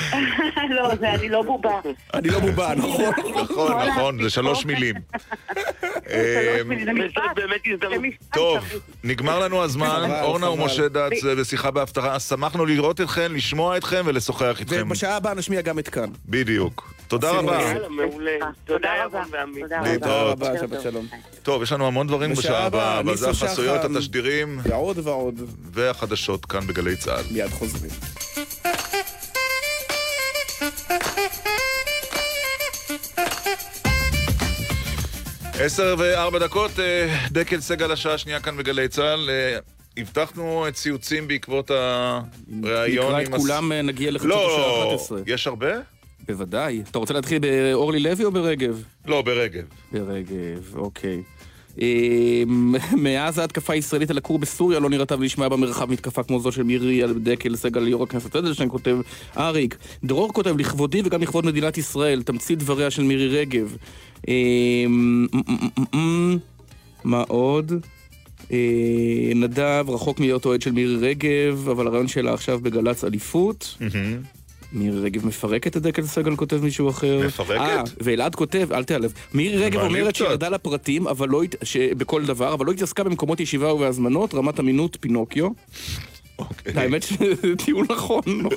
לא, 0.69 0.95
זה 0.95 1.13
אני 1.13 1.29
לא 1.29 1.43
בובה. 1.43 1.79
אני 2.13 2.29
לא 2.29 2.39
בובה, 2.39 2.73
נכון? 2.75 3.05
נכון, 3.43 3.87
נכון, 3.87 4.23
זה 4.23 4.29
שלוש 4.29 4.65
מילים. 4.65 4.95
לא-. 7.05 8.17
טוב, 8.33 8.57
נגמר 9.03 9.39
לנו 9.39 9.63
הזמן, 9.63 10.09
אורנה. 10.21 10.49
ומשה 10.49 10.83
זה 11.21 11.35
בשיחה 11.35 11.71
בהפתרה, 11.71 12.19
שמחנו 12.19 12.65
לראות 12.65 13.01
אתכם, 13.01 13.35
לשמוע 13.35 13.77
אתכם 13.77 14.01
ולשוחח 14.05 14.59
איתכם. 14.59 14.83
ובשעה 14.87 15.15
הבאה 15.15 15.33
נשמיע 15.33 15.61
גם 15.61 15.79
את 15.79 15.89
כאן. 15.89 16.09
בדיוק. 16.25 16.93
תודה 17.07 17.31
רבה. 17.31 17.73
תודה 18.65 19.05
רבה. 19.05 19.23
תודה. 19.59 19.79
רבה. 19.79 19.93
תודה 19.99 20.21
רבה, 20.21 20.59
שבת 20.59 20.81
שלום. 20.81 21.07
טוב, 21.43 21.63
יש 21.63 21.71
לנו 21.71 21.87
המון 21.87 22.07
דברים 22.07 22.31
בשעה 22.31 22.65
הבאה, 22.65 22.99
אבל 22.99 23.15
זה 23.15 23.29
החסויות. 23.29 23.85
התשדירים 23.85 24.59
ועוד 24.63 25.07
ועוד. 25.07 25.41
והחדשות 25.73 26.45
כאן 26.45 26.67
בגלי 26.67 26.95
צה"ל. 26.95 27.23
מיד 27.31 27.49
חוזרים. 27.49 27.91
עשר 35.59 35.95
וארבע 35.97 36.39
דקות, 36.39 36.79
אה, 36.79 37.17
דקל 37.31 37.59
סגל 37.61 37.91
השעה 37.91 38.13
השנייה 38.13 38.39
כאן 38.39 38.57
בגלי 38.57 38.87
צה"ל. 38.87 39.29
אה, 39.29 39.57
הבטחנו 39.97 40.65
ציוצים 40.73 41.27
בעקבות 41.27 41.71
הריאיון 41.71 43.15
נקרא. 43.15 43.21
את 43.23 43.33
הס- 43.33 43.41
כולם, 43.41 43.71
אה, 43.71 43.81
נגיע 43.81 44.11
לחצות 44.11 44.31
השעה 44.31 44.57
לא, 44.57 44.87
11. 44.95 45.19
יש 45.27 45.47
הרבה? 45.47 45.67
בוודאי. 46.27 46.83
אתה 46.91 46.99
רוצה 46.99 47.13
להתחיל 47.13 47.39
באורלי 47.39 47.99
לוי 47.99 48.25
או 48.25 48.31
ברגב? 48.31 48.83
לא, 49.05 49.21
ברגב. 49.21 49.63
ברגב, 49.91 50.75
אוקיי. 50.75 51.23
אה, 51.81 52.43
מאז 53.03 53.37
ההתקפה 53.39 53.73
הישראלית 53.73 54.09
על 54.09 54.17
הכור 54.17 54.39
בסוריה 54.39 54.79
לא 54.79 54.89
נראתה 54.89 55.15
ונשמעה 55.15 55.49
במרחב 55.49 55.91
מתקפה 55.91 56.23
כמו 56.23 56.39
זו 56.39 56.51
של 56.51 56.63
מירי 56.63 57.03
על 57.03 57.13
דקל 57.13 57.55
סגל 57.55 57.87
יו"ר 57.87 58.03
הכנסת 58.03 58.35
אדלשטיין 58.35 58.69
כותב 58.69 58.97
אריק. 59.37 59.77
דרור 60.03 60.33
כותב 60.33 60.57
לכבודי 60.57 61.01
וגם 61.05 61.21
לכבוד 61.21 61.45
מדינת 61.45 61.77
ישראל, 61.77 62.23
תמצית 62.23 62.59
דבריה 62.59 62.91
של 62.91 63.03
מירי 63.03 63.27
רגב. 63.27 63.75
אה, 64.27 64.33
מ- 64.89 65.23
מ- 65.23 65.27
מ- 65.95 65.97
מ- 65.97 66.37
מה 67.03 67.23
עוד? 67.27 67.71
אה, 68.51 68.57
נדב 69.35 69.85
רחוק 69.87 70.19
מלהיות 70.19 70.45
אוהד 70.45 70.61
של 70.61 70.71
מירי 70.71 70.95
רגב, 70.95 71.69
אבל 71.71 71.87
הרעיון 71.87 72.07
שלה 72.07 72.33
עכשיו 72.33 72.59
בגל"צ 72.59 73.03
אליפות. 73.03 73.77
מירי 74.75 74.99
רגב 74.99 75.25
מפרקת 75.27 75.77
את 75.77 75.81
דקל 75.81 76.03
סגל, 76.03 76.35
כותב 76.35 76.63
מישהו 76.63 76.89
אחר. 76.89 77.21
מפרקת? 77.27 77.59
אה, 77.59 77.83
ואלעד 78.01 78.35
כותב, 78.35 78.67
אל 78.71 78.83
תיעלב. 78.83 79.13
מירי 79.33 79.65
רגב 79.65 79.81
אומרת. 79.81 80.15
שירדה 80.15 80.49
לפרטים, 80.49 81.07
אבל 81.07 81.29
לא, 81.29 81.41
בכל 81.97 82.25
דבר, 82.25 82.53
אבל 82.53 82.65
לא 82.65 82.71
התעסקה 82.71 83.03
במקומות 83.03 83.39
ישיבה 83.39 83.73
ובהזמנות, 83.73 84.33
רמת 84.33 84.59
אמינות 84.59 84.97
פינוקיו. 85.01 85.47
אוקיי. 86.39 86.73
האמת 86.75 87.03
שזה 87.03 87.55
טיעון 87.65 87.85
נכון, 87.89 88.21
לא 88.27 88.49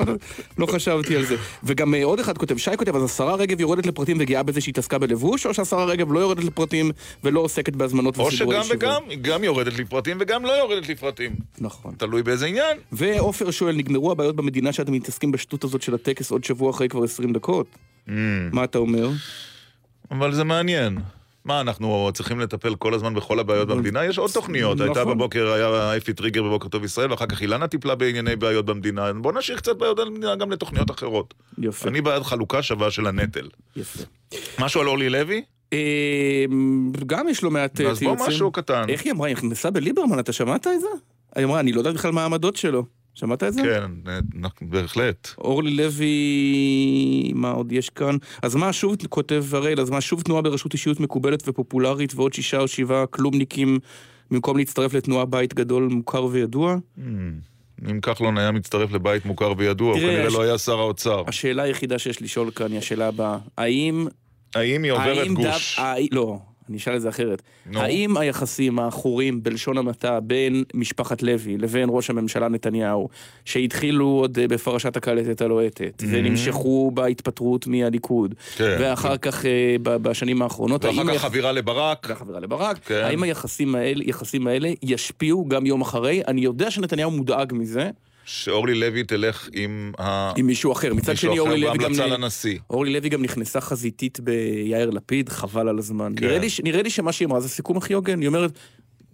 לא 0.58 0.66
חשבתי 0.66 1.16
על 1.16 1.24
זה. 1.24 1.36
וגם 1.64 1.94
אה, 1.94 2.04
עוד 2.04 2.20
אחד 2.20 2.38
כותב, 2.38 2.56
שי 2.56 2.76
כותב, 2.76 2.96
אז 2.96 3.04
השרה 3.04 3.34
רגב 3.34 3.60
יורדת 3.60 3.86
לפרטים 3.86 4.16
וגאה 4.20 4.42
בזה 4.42 4.60
שהיא 4.60 4.72
התעסקה 4.72 4.98
בלבוש, 4.98 5.46
או 5.46 5.54
שהשרה 5.54 5.84
רגב 5.84 6.12
לא 6.12 6.18
יורדת 6.18 6.44
לפרטים 6.44 6.90
ולא 7.24 7.40
עוסקת 7.40 7.76
בהזמנות 7.76 8.18
או 8.18 8.26
וסידורי 8.26 8.64
שגם? 8.64 8.76
וגם, 8.76 9.02
היא 9.08 9.18
גם 9.22 9.44
יורדת 9.44 9.78
לפרטים 9.78 10.16
וגם 10.20 10.44
לא 10.44 10.52
יורדת 10.52 10.88
לפרטים. 10.88 11.36
נכון. 11.58 11.94
תלוי 11.98 12.22
באיזה 12.22 12.46
עניין. 12.46 12.78
ועופר 12.92 13.50
שואל, 13.50 13.76
נגמרו 13.76 14.12
הבעיות 14.12 14.36
במדינה 14.36 14.72
שאתם 14.72 14.92
מתעסקים 14.92 15.32
בשטות 15.32 15.64
הזאת 15.64 15.82
של 15.82 15.94
הטקס 15.94 16.30
עוד 16.30 16.44
שבוע 16.44 16.70
אחרי 16.70 16.88
כבר 16.88 17.04
20 17.04 17.32
דקות? 17.32 17.66
מה 18.52 18.64
אתה 18.64 18.78
אומר? 18.78 19.10
אבל 20.10 20.34
זה 20.34 20.44
מעניין. 20.44 20.98
מה, 21.48 21.60
אנחנו 21.60 22.10
צריכים 22.14 22.40
לטפל 22.40 22.74
כל 22.74 22.94
הזמן 22.94 23.14
בכל 23.14 23.38
הבעיות 23.38 23.68
במדינה? 23.68 24.04
יש 24.04 24.18
עוד 24.18 24.30
תוכניות. 24.30 24.80
הייתה 24.80 25.00
נכון. 25.00 25.14
בבוקר, 25.14 25.52
היה 25.52 25.96
אפי 25.96 26.12
טריגר 26.12 26.42
בבוקר 26.42 26.68
טוב 26.68 26.84
ישראל, 26.84 27.10
ואחר 27.10 27.26
כך 27.26 27.42
אילנה 27.42 27.66
טיפלה 27.68 27.94
בענייני 27.94 28.36
בעיות 28.36 28.66
במדינה. 28.66 29.12
בוא 29.12 29.32
נשאיר 29.32 29.56
קצת 29.58 29.76
בעיות 29.76 29.96
במדינה 30.00 30.36
גם 30.36 30.52
לתוכניות 30.52 30.90
אחרות. 30.90 31.34
יפה, 31.58 31.88
אני 31.88 32.00
בעד 32.00 32.22
חלוקה 32.22 32.62
שווה 32.62 32.90
של 32.90 33.06
הנטל. 33.06 33.48
יפה. 33.76 34.04
משהו 34.58 34.80
על 34.80 34.86
אורלי 34.86 35.10
לוי? 35.10 35.42
אה, 35.72 36.44
גם 37.06 37.28
יש 37.28 37.42
לא 37.42 37.50
מעט 37.50 37.80
אה, 37.80 37.90
אז 37.90 38.02
בוא 38.02 38.16
ציוצים. 38.16 38.34
משהו 38.34 38.52
קטן. 38.52 38.82
איך 38.88 39.04
היא 39.04 39.12
אמרה? 39.12 39.28
היא 39.28 39.36
נכנסה 39.36 39.70
בליברמן, 39.70 40.18
אתה 40.18 40.32
שמעת 40.32 40.66
את 40.66 40.80
זה? 40.80 40.86
היא 41.36 41.44
אמרה, 41.44 41.60
אני 41.60 41.72
לא 41.72 41.80
יודעת 41.80 41.94
בכלל 41.94 42.10
מה 42.10 42.22
העמדות 42.22 42.56
שלו. 42.56 42.84
שמעת 43.20 43.42
את 43.42 43.52
זה? 43.54 43.62
כן, 43.62 43.90
בהחלט. 44.62 45.28
אורלי 45.38 45.70
לוי, 45.70 46.12
מה 47.34 47.50
עוד 47.50 47.72
יש 47.72 47.90
כאן? 47.90 48.16
אז 48.42 48.54
מה 48.54 48.72
שוב, 48.72 48.96
כותב 49.08 49.44
הראל, 49.52 49.80
אז 49.80 49.90
מה 49.90 50.00
שוב 50.00 50.22
תנועה 50.22 50.42
בראשות 50.42 50.72
אישיות 50.72 51.00
מקובלת 51.00 51.48
ופופולרית 51.48 52.14
ועוד 52.14 52.32
שישה 52.32 52.60
או 52.60 52.68
שבעה 52.68 53.06
כלומניקים 53.06 53.78
במקום 54.30 54.56
להצטרף 54.56 54.94
לתנועה 54.94 55.24
בית 55.24 55.54
גדול 55.54 55.88
מוכר 55.90 56.24
וידוע? 56.24 56.76
אם 57.90 58.00
כחלון 58.02 58.38
היה 58.38 58.50
מצטרף 58.52 58.92
לבית 58.92 59.26
מוכר 59.26 59.52
וידוע, 59.56 59.92
הוא 59.92 60.00
כנראה 60.00 60.26
הש- 60.26 60.32
לא 60.34 60.42
היה 60.42 60.58
שר 60.58 60.78
האוצר. 60.78 61.22
השאלה 61.26 61.62
היחידה 61.62 61.98
שיש 61.98 62.22
לשאול 62.22 62.50
כאן 62.50 62.70
היא 62.70 62.78
השאלה 62.78 63.08
הבאה. 63.08 63.38
האם... 63.58 64.06
האם 64.54 64.82
היא 64.82 64.92
עוברת 64.92 65.18
האם 65.18 65.34
גוש? 65.34 65.78
דו- 65.80 66.16
לא, 66.16 66.38
אני 66.68 66.76
אשאל 66.76 66.96
את 66.96 67.00
זה 67.00 67.08
אחרת. 67.08 67.42
נו. 67.66 67.80
האם 67.80 68.16
היחסים 68.16 68.78
העכורים 68.78 69.42
בלשון 69.42 69.78
המעטה 69.78 70.20
בין 70.20 70.64
משפחת 70.74 71.22
לוי 71.22 71.56
לבין 71.58 71.88
ראש 71.92 72.10
הממשלה 72.10 72.48
נתניהו, 72.48 73.08
שהתחילו 73.44 74.06
עוד 74.06 74.38
אה, 74.38 74.48
בפרשת 74.48 74.96
הקלטת 74.96 75.40
הלוהטת, 75.40 76.02
ונמשכו 76.08 76.90
בהתפטרות 76.94 77.66
מהליכוד, 77.66 78.34
Mm-hmm. 78.38 78.58
כן, 78.58 78.76
ואחר 78.80 79.16
כך 79.16 79.46
אה, 79.46 79.50
בשנים 79.82 80.42
האחרונות, 80.42 80.84
ואחר 80.84 81.02
כך 81.04 81.08
היח- 81.08 81.18
חבירה 81.22 81.52
לברק. 81.52 82.06
והחברה 82.08 82.40
לברק, 82.40 82.78
כן. 82.78 83.00
האם 83.04 83.22
היחסים 83.22 83.74
האלה, 83.74 84.04
האלה 84.46 84.68
ישפיעו 84.82 85.48
גם 85.48 85.66
יום 85.66 85.80
אחרי? 85.80 86.22
אני 86.28 86.40
יודע 86.40 86.70
שנתניהו 86.70 87.10
מודאג 87.10 87.52
מזה, 87.54 87.90
שאורלי 88.28 88.74
לוי 88.74 89.04
תלך 89.04 89.48
עם 89.52 89.92
ה... 89.98 90.32
עם 90.36 90.46
מישהו 90.46 90.72
אחר. 90.72 90.94
מצד 90.94 91.16
שני, 91.16 91.38
אורלי 91.38 91.60
לוי 91.60 91.70
גם... 91.70 91.78
בהמלצה 91.78 92.06
לנשיא. 92.06 92.58
אורלי 92.70 92.92
לוי 92.92 93.08
גם 93.08 93.22
נכנסה 93.22 93.60
חזיתית 93.60 94.20
ביאיר 94.20 94.90
לפיד, 94.90 95.28
חבל 95.28 95.68
על 95.68 95.78
הזמן. 95.78 96.12
כן. 96.16 96.26
נראה, 96.26 96.38
לי, 96.38 96.48
נראה 96.64 96.82
לי 96.82 96.90
שמה 96.90 97.12
שהיא 97.12 97.26
אמרה 97.26 97.40
זה 97.40 97.48
סיכום 97.48 97.76
הכי 97.76 97.92
הוגן, 97.92 98.20
היא 98.20 98.28
אומרת, 98.28 98.50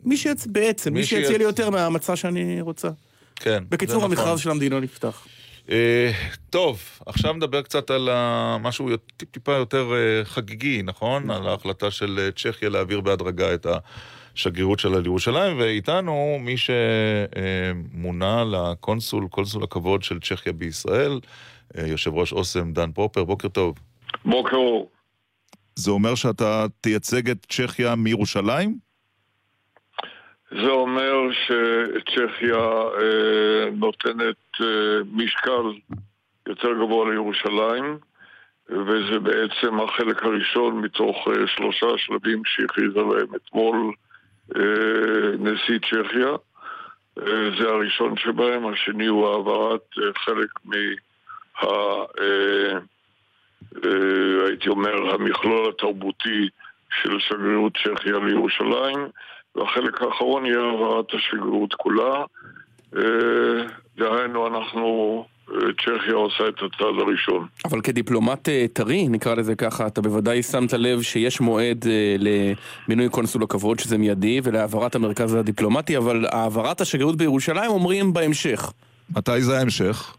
מי 0.05 0.17
שיצ... 0.17 0.47
בעצם, 0.47 0.93
מי 0.93 1.01
מי 1.01 1.07
שיציע 1.07 1.29
שיצ- 1.31 1.39
לי 1.39 1.45
יותר 1.45 1.71
מהמצע 1.71 2.17
שאני 2.17 2.61
רוצה. 2.61 2.89
כן. 3.37 3.65
בקיצור, 3.69 3.97
נכון. 3.97 4.11
המכרז 4.11 4.41
של 4.41 4.51
המדינה 4.51 4.81
נפתח. 4.81 5.27
אה, 5.71 6.11
טוב, 6.51 6.81
עכשיו 7.07 7.33
נדבר 7.33 7.63
קצת 7.63 7.91
על 7.91 8.09
ה- 8.13 8.57
משהו 8.61 8.89
טיפ-טיפה 9.17 9.53
יותר 9.53 9.93
אה, 9.95 10.25
חגיגי, 10.25 10.83
נכון? 10.85 11.31
על 11.31 11.49
ההחלטה 11.49 11.91
של 11.91 12.19
אה, 12.19 12.31
צ'כיה 12.33 12.69
להעביר 12.69 13.01
בהדרגה 13.01 13.55
את 13.55 13.67
השגרירות 14.37 14.79
שלה 14.79 15.01
לירושלים, 15.01 15.59
ואיתנו 15.59 16.39
מי 16.41 16.55
שמונה 16.57 18.45
לקונסול, 18.45 19.29
קונסול 19.29 19.63
הכבוד 19.63 20.03
של 20.03 20.21
צ'כיה 20.21 20.53
בישראל, 20.53 21.21
יושב 21.87 22.15
ראש 22.15 22.33
אוסם 22.33 22.73
דן 22.73 22.93
פרופר, 22.93 23.25
בוקר 23.25 23.49
טוב. 23.49 23.79
בוקר 24.25 24.57
אור. 24.57 24.91
זה 25.75 25.91
אומר 25.91 26.15
שאתה 26.15 26.67
תייצג 26.81 27.31
את 27.31 27.47
צ'כיה 27.49 27.95
מירושלים? 27.95 28.79
זה 30.51 30.71
אומר 30.71 31.15
שצ'כיה 31.33 32.57
אה, 33.01 33.71
נותנת 33.73 34.37
אה, 34.61 34.99
משקל 35.13 35.63
יותר 36.49 36.69
גבוה 36.73 37.11
לירושלים, 37.11 37.99
וזה 38.71 39.19
בעצם 39.19 39.81
החלק 39.81 40.23
הראשון 40.23 40.81
מתוך 40.81 41.17
אה, 41.29 41.47
שלושה 41.47 41.87
שלבים 41.97 42.43
שהכריז 42.45 42.97
עליהם 42.97 43.29
אתמול 43.37 43.77
אה, 43.77 43.93
נשיא 45.39 45.79
צ'כיה. 45.79 46.37
אה, 47.19 47.51
זה 47.59 47.69
הראשון 47.69 48.17
שבהם, 48.17 48.67
השני 48.67 49.07
הוא 49.07 49.29
העברת 49.29 49.85
אה, 49.99 50.05
חלק 50.25 50.49
מה... 50.65 50.77
אה, 51.63 52.79
אה, 53.85 54.47
הייתי 54.49 54.69
אומר, 54.69 55.15
המכלול 55.15 55.69
התרבותי 55.69 56.49
של 57.03 57.21
שגרירות 57.21 57.73
צ'כיה 57.77 58.19
לירושלים, 58.19 59.09
והחלק 59.55 60.03
האחרון 60.03 60.47
יהיה 60.47 60.61
העברת 60.61 61.15
השגרירות 61.15 61.75
כולה. 61.75 62.25
אה, 62.97 63.67
דהיינו, 63.97 64.47
אנחנו, 64.47 65.27
אה, 65.29 65.34
צ'כיה 65.85 66.15
עושה 66.15 66.49
את 66.49 66.55
הצעד 66.55 66.95
הראשון. 67.01 67.47
אבל 67.65 67.81
כדיפלומט 67.81 68.49
אה, 68.49 68.67
טרי, 68.73 69.09
נקרא 69.09 69.35
לזה 69.35 69.55
ככה, 69.55 69.87
אתה 69.87 70.01
בוודאי 70.01 70.43
שמת 70.43 70.73
לב 70.73 71.03
שיש 71.03 71.41
מועד 71.41 71.85
אה, 71.87 72.17
למינוי 72.89 73.09
קונסול 73.09 73.43
הכבוד, 73.43 73.79
שזה 73.79 73.99
מיידי, 73.99 74.41
ולהעברת 74.45 74.95
המרכז 74.95 75.35
הדיפלומטי, 75.35 75.97
אבל 75.97 76.27
העברת 76.31 76.81
השגרירות 76.81 77.17
בירושלים 77.17 77.71
אומרים 77.71 78.13
בהמשך. 78.13 78.73
מתי 79.17 79.41
זה 79.41 79.59
ההמשך? 79.59 80.17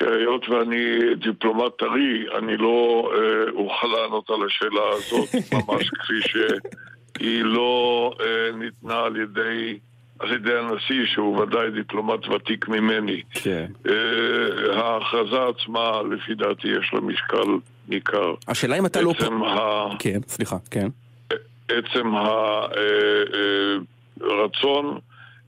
היות 0.00 0.48
ואני 0.48 1.14
דיפלומט 1.14 1.72
טרי, 1.78 2.24
אני 2.38 2.56
לא 2.56 3.10
אה, 3.14 3.50
אוכל 3.50 3.86
לענות 3.86 4.30
על 4.30 4.46
השאלה 4.46 4.88
הזאת 4.92 5.28
ממש 5.52 5.90
כפי 5.98 6.20
שהיא 6.28 7.42
לא 7.44 8.12
אה, 8.20 8.56
ניתנה 8.56 9.00
על 9.00 9.16
ידי, 9.16 9.78
על 10.22 10.32
ידי 10.32 10.58
הנשיא, 10.58 11.06
שהוא 11.06 11.38
ודאי 11.38 11.70
דיפלומט 11.70 12.28
ותיק 12.28 12.68
ממני. 12.68 13.22
כן. 13.30 13.66
אה, 13.88 14.80
ההכרזה 14.80 15.36
עצמה, 15.48 16.02
לפי 16.10 16.34
דעתי, 16.34 16.68
יש 16.68 16.94
לה 16.94 17.00
משקל 17.00 17.58
ניכר. 17.88 18.34
השאלה 18.48 18.78
אם 18.78 18.86
אתה 18.86 19.00
לא... 19.00 19.10
עצם 19.10 19.42
ה... 19.42 19.84
כן, 19.98 20.20
סליחה, 20.28 20.56
כן. 20.70 20.88
עצם 21.68 22.12
הרצון 24.20 24.98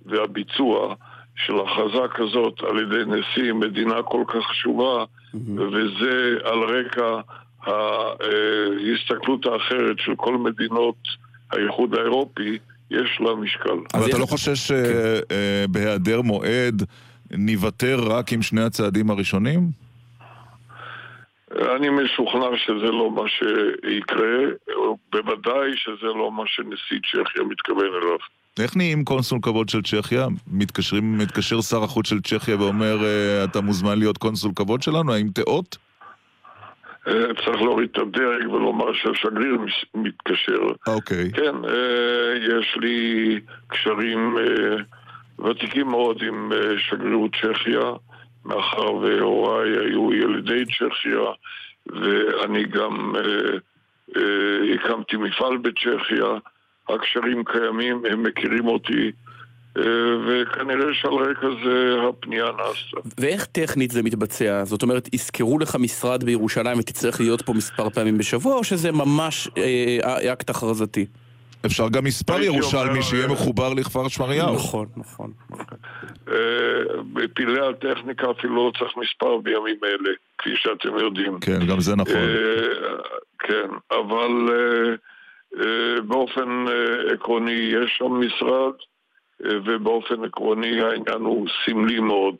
והביצוע 0.06 0.94
של 1.36 1.54
הכרזה 1.60 2.08
כזאת 2.14 2.60
על 2.60 2.78
ידי 2.78 3.04
נשיא 3.06 3.52
מדינה 3.52 4.02
כל 4.02 4.22
כך 4.26 4.42
חשובה, 4.50 5.04
וזה 5.56 6.36
על 6.44 6.58
רקע 6.58 7.20
ההסתכלות 7.66 9.46
האחרת 9.46 9.98
של 9.98 10.12
כל 10.16 10.36
מדינות 10.38 10.96
האיחוד 11.50 11.94
האירופי, 11.94 12.58
יש 12.90 13.20
לה 13.20 13.34
משקל. 13.34 13.78
אבל 13.94 14.08
אתה 14.08 14.18
לא 14.18 14.26
חושש 14.26 14.72
שבהיעדר 14.72 16.22
מועד 16.22 16.82
ניוותר 17.30 18.00
רק 18.06 18.32
עם 18.32 18.42
שני 18.42 18.62
הצעדים 18.62 19.10
הראשונים? 19.10 19.84
אני 21.76 21.88
משוכנע 21.88 22.46
שזה 22.56 22.90
לא 22.90 23.10
מה 23.10 23.22
שיקרה, 23.28 24.36
בוודאי 25.12 25.76
שזה 25.76 26.06
לא 26.06 26.32
מה 26.32 26.42
שנשיא 26.46 26.98
צ'כיה 27.10 27.42
מתכוון 27.42 27.86
אליו. 28.02 28.18
איך 28.58 28.76
נהיים 28.76 29.04
קונסול 29.04 29.38
כבוד 29.42 29.68
של 29.68 29.82
צ'כיה? 29.82 30.26
מתקשרים, 30.52 31.18
מתקשר 31.18 31.60
שר 31.60 31.84
החוץ 31.84 32.08
של 32.08 32.20
צ'כיה 32.20 32.56
ואומר, 32.56 33.04
אה, 33.04 33.44
אתה 33.44 33.60
מוזמן 33.60 33.98
להיות 33.98 34.18
קונסול 34.18 34.52
כבוד 34.56 34.82
שלנו? 34.82 35.12
האם 35.12 35.28
תיאות? 35.28 35.76
אה, 37.08 37.34
צריך 37.44 37.62
להוריד 37.62 37.88
את 37.92 37.98
הדרג 37.98 38.52
ולומר 38.52 38.92
שהשגריר 38.92 39.56
מתקשר. 39.94 40.62
אוקיי. 40.86 41.32
כן, 41.32 41.54
אה, 41.64 42.58
יש 42.58 42.76
לי 42.80 43.40
קשרים 43.66 44.38
אה, 44.38 45.44
ותיקים 45.46 45.88
מאוד 45.88 46.22
עם 46.22 46.52
שגרירות 46.78 47.30
צ'כיה, 47.34 47.92
מאחר 48.44 48.94
והוריי 48.94 49.70
היו 49.70 50.12
ילידי 50.12 50.64
צ'כיה, 50.64 51.24
ואני 51.86 52.64
גם 52.64 53.14
הקמתי 54.74 55.16
מפעל 55.16 55.56
בצ'כיה. 55.56 56.38
הקשרים 56.88 57.44
קיימים, 57.44 58.02
הם 58.10 58.22
מכירים 58.22 58.66
אותי. 58.66 59.12
וכנראה 59.78 60.94
שעל 60.94 61.12
רקע 61.12 61.46
זה 61.64 61.96
הפנייה 62.08 62.44
נעשתה. 62.44 63.00
ואיך 63.18 63.44
טכנית 63.44 63.90
זה 63.90 64.02
מתבצע? 64.02 64.64
זאת 64.64 64.82
אומרת, 64.82 65.14
יזכרו 65.14 65.58
לך 65.58 65.76
משרד 65.76 66.24
בירושלים 66.24 66.78
ותצטרך 66.78 67.20
להיות 67.20 67.42
פה 67.42 67.52
מספר 67.52 67.90
פעמים 67.90 68.18
בשבוע, 68.18 68.54
או 68.54 68.64
שזה 68.64 68.92
ממש 68.92 69.48
אה, 69.58 70.32
אקט 70.32 70.50
הכרזתי? 70.50 71.06
אפשר 71.66 71.88
גם 71.88 72.04
מספר 72.04 72.42
ירושלמי 72.42 73.02
שיהיה 73.02 73.28
מחובר 73.28 73.74
לכפר 73.74 74.08
שמריהו. 74.08 74.54
נכון, 74.54 74.86
נכון. 74.96 75.30
אה, 76.28 76.34
בפלאי 77.12 77.68
הטכניקה 77.68 78.30
אפילו 78.30 78.54
לא 78.54 78.72
צריך 78.78 78.92
מספר 78.96 79.36
בימים 79.36 79.76
אלה, 79.84 80.10
כפי 80.38 80.50
שאתם 80.56 80.98
יודעים. 80.98 81.40
כן, 81.40 81.66
גם 81.66 81.80
זה 81.80 81.96
נכון. 81.96 82.14
אה, 82.16 82.96
כן, 83.38 83.68
אבל 83.90 84.30
באופן 86.06 86.64
עקרוני 87.12 87.52
יש 87.52 87.96
שם 87.98 88.06
משרד. 88.06 88.72
ובאופן 89.44 90.24
עקרוני 90.24 90.80
העניין 90.80 91.20
הוא 91.20 91.48
סמלי 91.64 92.00
מאוד. 92.00 92.36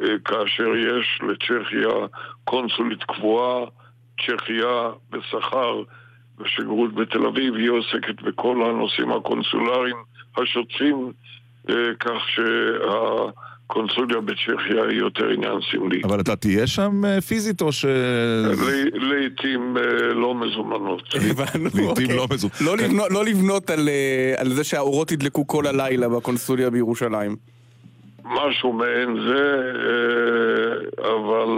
אה, 0.00 0.18
כאשר 0.24 0.76
יש 0.76 1.20
לצ'כיה 1.28 2.06
קונסולית 2.44 3.02
קבועה, 3.04 3.64
צ'כיה 4.26 4.90
בשכר 5.10 5.82
בשגרירות 6.38 6.94
בתל 6.94 7.26
אביב, 7.26 7.54
היא 7.54 7.70
עוסקת 7.70 8.22
בכל 8.22 8.64
הנושאים 8.70 9.12
הקונסולריים 9.12 9.96
השוטפים, 10.36 11.12
אה, 11.70 11.94
כך 12.00 12.28
שה... 12.28 12.42
קונסוליה 13.68 14.20
בצ'כיה 14.20 14.84
היא 14.90 14.98
יותר 14.98 15.24
עניין 15.24 15.58
סמלי. 15.72 16.00
אבל 16.04 16.20
אתה 16.20 16.36
תהיה 16.36 16.66
שם 16.66 17.04
אה, 17.04 17.20
פיזית 17.20 17.60
או 17.62 17.72
ש... 17.72 17.84
לעיתים 18.94 19.76
אה, 19.76 20.14
לא 20.14 20.34
מזומנות. 20.34 21.02
לעיתים 21.14 21.86
אוקיי. 21.88 22.16
לא 22.16 22.26
מזומנות. 22.32 22.80
לא, 22.92 23.10
לא 23.10 23.24
לבנות 23.24 23.70
אה, 23.70 24.34
על 24.36 24.48
זה 24.48 24.64
שהאורות 24.64 25.12
ידלקו 25.12 25.46
כל 25.46 25.66
הלילה 25.66 26.08
בקונסוליה 26.08 26.70
בירושלים. 26.70 27.57
משהו 28.30 28.72
מעין 28.72 29.16
זה, 29.28 29.72
אבל 30.98 31.48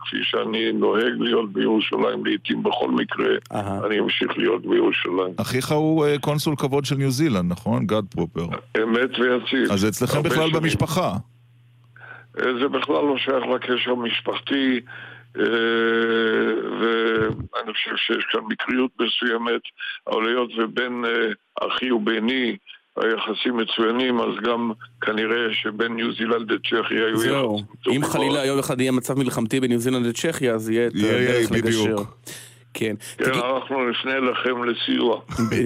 כפי 0.00 0.16
שאני 0.22 0.72
נוהג 0.72 1.12
להיות 1.18 1.52
בירושלים 1.52 2.24
לעיתים 2.24 2.62
בכל 2.62 2.90
מקרה, 2.90 3.34
אני 3.86 4.00
אמשיך 4.00 4.38
להיות 4.38 4.66
בירושלים. 4.66 5.34
אחיך 5.36 5.72
הוא 5.72 6.06
קונסול 6.20 6.56
כבוד 6.56 6.84
של 6.84 6.96
ניו 6.96 7.10
זילנד, 7.10 7.52
נכון? 7.52 7.86
גד 7.86 8.02
פרופר. 8.10 8.46
אמת 8.82 9.18
ויציב. 9.18 9.72
אז 9.72 9.88
אצלכם 9.88 10.22
בכלל 10.22 10.50
במשפחה. 10.50 11.12
זה 12.34 12.68
בכלל 12.68 13.04
לא 13.04 13.14
שייך 13.18 13.44
לקשר 13.54 13.90
המשפחתי, 13.90 14.80
אה, 15.38 15.44
ואני 16.80 17.72
חושב 17.72 17.96
שיש 17.96 18.24
כאן 18.32 18.40
מקריות 18.48 18.90
מסוימת, 19.00 19.60
אבל 20.06 20.28
היות 20.28 20.50
ובין 20.58 21.04
אה, 21.04 21.66
אחי 21.66 21.90
וביני 21.90 22.56
היחסים 22.96 23.56
מצוינים, 23.56 24.20
אז 24.20 24.34
גם 24.42 24.72
כנראה 25.00 25.54
שבין 25.62 25.92
ניו 25.96 26.12
זילנד 26.14 26.50
לצ'כיה 26.50 27.06
היו 27.06 27.14
יחסים 27.14 27.64
טובים. 27.82 28.04
אם 28.04 28.08
חלילה 28.08 28.46
יום 28.46 28.58
אחד 28.58 28.80
יהיה 28.80 28.92
מצב 28.92 29.18
מלחמתי 29.18 29.60
בניו 29.60 29.78
זילנד 29.78 30.06
לצ'כיה, 30.06 30.54
אז 30.54 30.70
יהיה 30.70 30.86
את 30.86 30.92
הדרך 30.94 31.52
לגשר. 31.52 31.96
כן. 32.74 32.94
כן, 33.18 33.24
תגיד... 33.24 33.34
אנחנו 33.34 33.90
נפנה 33.90 34.12
אליכם 34.16 34.64
לסיוע. 34.64 35.20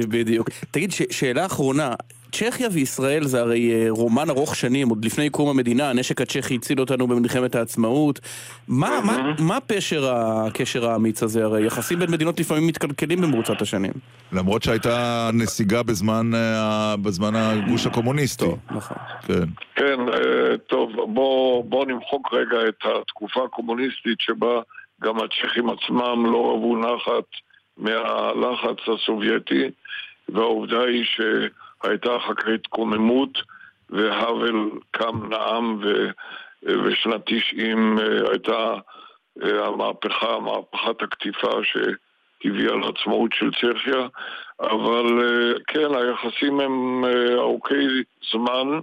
בדיוק. 0.09 0.49
תגיד, 0.71 0.93
ש- 0.93 1.03
שאלה 1.11 1.47
אחרונה, 1.47 1.95
צ'כיה 2.33 2.69
וישראל 2.73 3.25
זה 3.25 3.41
הרי 3.41 3.73
אה, 3.73 3.87
רומן 3.89 4.31
ארוך 4.31 4.57
שנים, 4.57 4.89
עוד 4.89 5.05
לפני 5.05 5.31
קום 5.31 5.49
המדינה, 5.49 5.91
הנשק 5.91 6.21
הצ'כי 6.21 6.55
הציל 6.55 6.81
אותנו 6.81 7.07
במלחמת 7.07 7.55
העצמאות. 7.55 8.21
מה, 8.69 9.01
מה, 9.05 9.35
מה 9.39 9.59
פשר 9.61 10.13
הקשר 10.15 10.91
האמיץ 10.91 11.23
הזה? 11.23 11.45
הרי 11.45 11.67
יחסים 11.67 11.99
בין 11.99 12.11
מדינות 12.11 12.41
לפעמים 12.41 12.67
מתקלקלים 12.67 13.21
במרוצת 13.21 13.63
השנים. 13.63 13.93
למרות 14.33 14.63
שהייתה 14.63 15.31
נסיגה 15.35 15.83
בזמן, 15.83 16.31
אה, 16.35 16.95
בזמן 17.03 17.35
הגוש 17.35 17.87
הקומוניסטי. 17.87 18.45
טוב, 18.45 18.59
נכון. 18.71 18.97
כן, 19.27 19.45
כן 19.77 20.01
אה, 20.13 20.59
טוב, 20.67 20.91
בואו 21.09 21.65
בוא 21.69 21.87
נמחוק 21.87 22.29
רגע 22.33 22.69
את 22.69 22.85
התקופה 23.01 23.45
הקומוניסטית 23.45 24.21
שבה 24.21 24.61
גם 25.03 25.19
הצ'כים 25.21 25.71
עצמם 25.71 26.27
לא 26.33 26.53
רבו 26.53 26.77
נחת 26.77 27.29
מהלחץ 27.77 28.89
הסובייטי, 28.89 29.71
והעובדה 30.29 30.83
היא 30.83 31.05
ש... 31.05 31.21
הייתה 31.85 32.17
אחר 32.17 32.35
כך 32.35 32.49
התקוממות, 32.49 33.39
והאוול 33.91 34.71
קם, 34.91 35.29
נאם, 35.29 35.79
ו, 35.83 36.09
ושנת 36.63 37.21
90 37.27 37.99
אה, 37.99 38.31
הייתה 38.31 38.75
אה, 39.43 39.67
המהפכה, 39.67 40.39
מהפכת 40.39 41.03
הקטיפה 41.03 41.51
שהביאה 41.63 42.77
לעצמאות 42.77 43.33
של 43.33 43.51
צ'כיה, 43.51 44.07
אבל 44.61 45.23
אה, 45.23 45.53
כן, 45.67 45.95
היחסים 45.95 46.61
הם 46.61 47.05
ארוכי 47.37 47.87
זמן, 48.33 48.81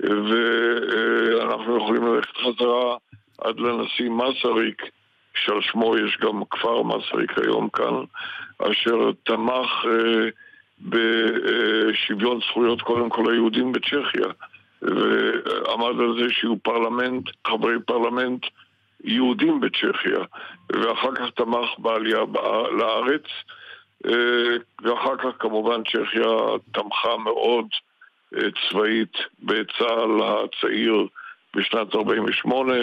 ואנחנו 0.00 1.76
יכולים 1.76 2.06
ללכת 2.06 2.36
חזרה 2.36 2.96
עד 3.38 3.60
לנשיא 3.60 4.10
מסריק, 4.10 4.82
שעל 5.44 5.60
שמו 5.60 5.96
יש 5.98 6.18
גם 6.20 6.42
כפר 6.50 6.82
מסריק 6.82 7.38
היום 7.38 7.68
כאן, 7.68 7.94
אשר 8.58 9.10
תמך 9.24 9.84
בשוויון 10.80 12.40
זכויות 12.40 12.82
קודם 12.82 13.08
כל 13.10 13.24
ליהודים 13.30 13.72
בצ'כיה 13.72 14.28
ועמד 14.82 16.00
על 16.00 16.14
זה 16.20 16.32
שיהיו 16.34 16.58
פרלמנט, 16.58 17.24
חברי 17.46 17.74
פרלמנט 17.86 18.46
יהודים 19.04 19.60
בצ'כיה 19.60 20.18
ואחר 20.72 21.14
כך 21.14 21.30
תמך 21.34 21.68
בעלייה 21.78 22.20
לארץ 22.78 23.26
ואחר 24.82 25.16
כך 25.16 25.28
כמובן 25.38 25.82
צ'כיה 25.84 26.36
תמכה 26.72 27.16
מאוד 27.16 27.66
צבאית 28.32 29.16
בצה"ל 29.42 30.22
הצעיר 30.22 31.06
בשנת 31.56 31.94
48, 31.94 32.74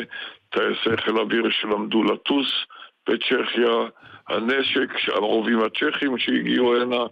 טייסי 0.56 1.02
חיל 1.02 1.20
אוויר 1.20 1.50
שלמדו 1.50 2.04
לטוס 2.04 2.48
בצ'כיה, 3.10 3.76
הנשק, 4.28 4.90
הרובים 5.14 5.60
הצ'כים 5.60 6.18
שהגיעו 6.18 6.76
הנה 6.76 7.04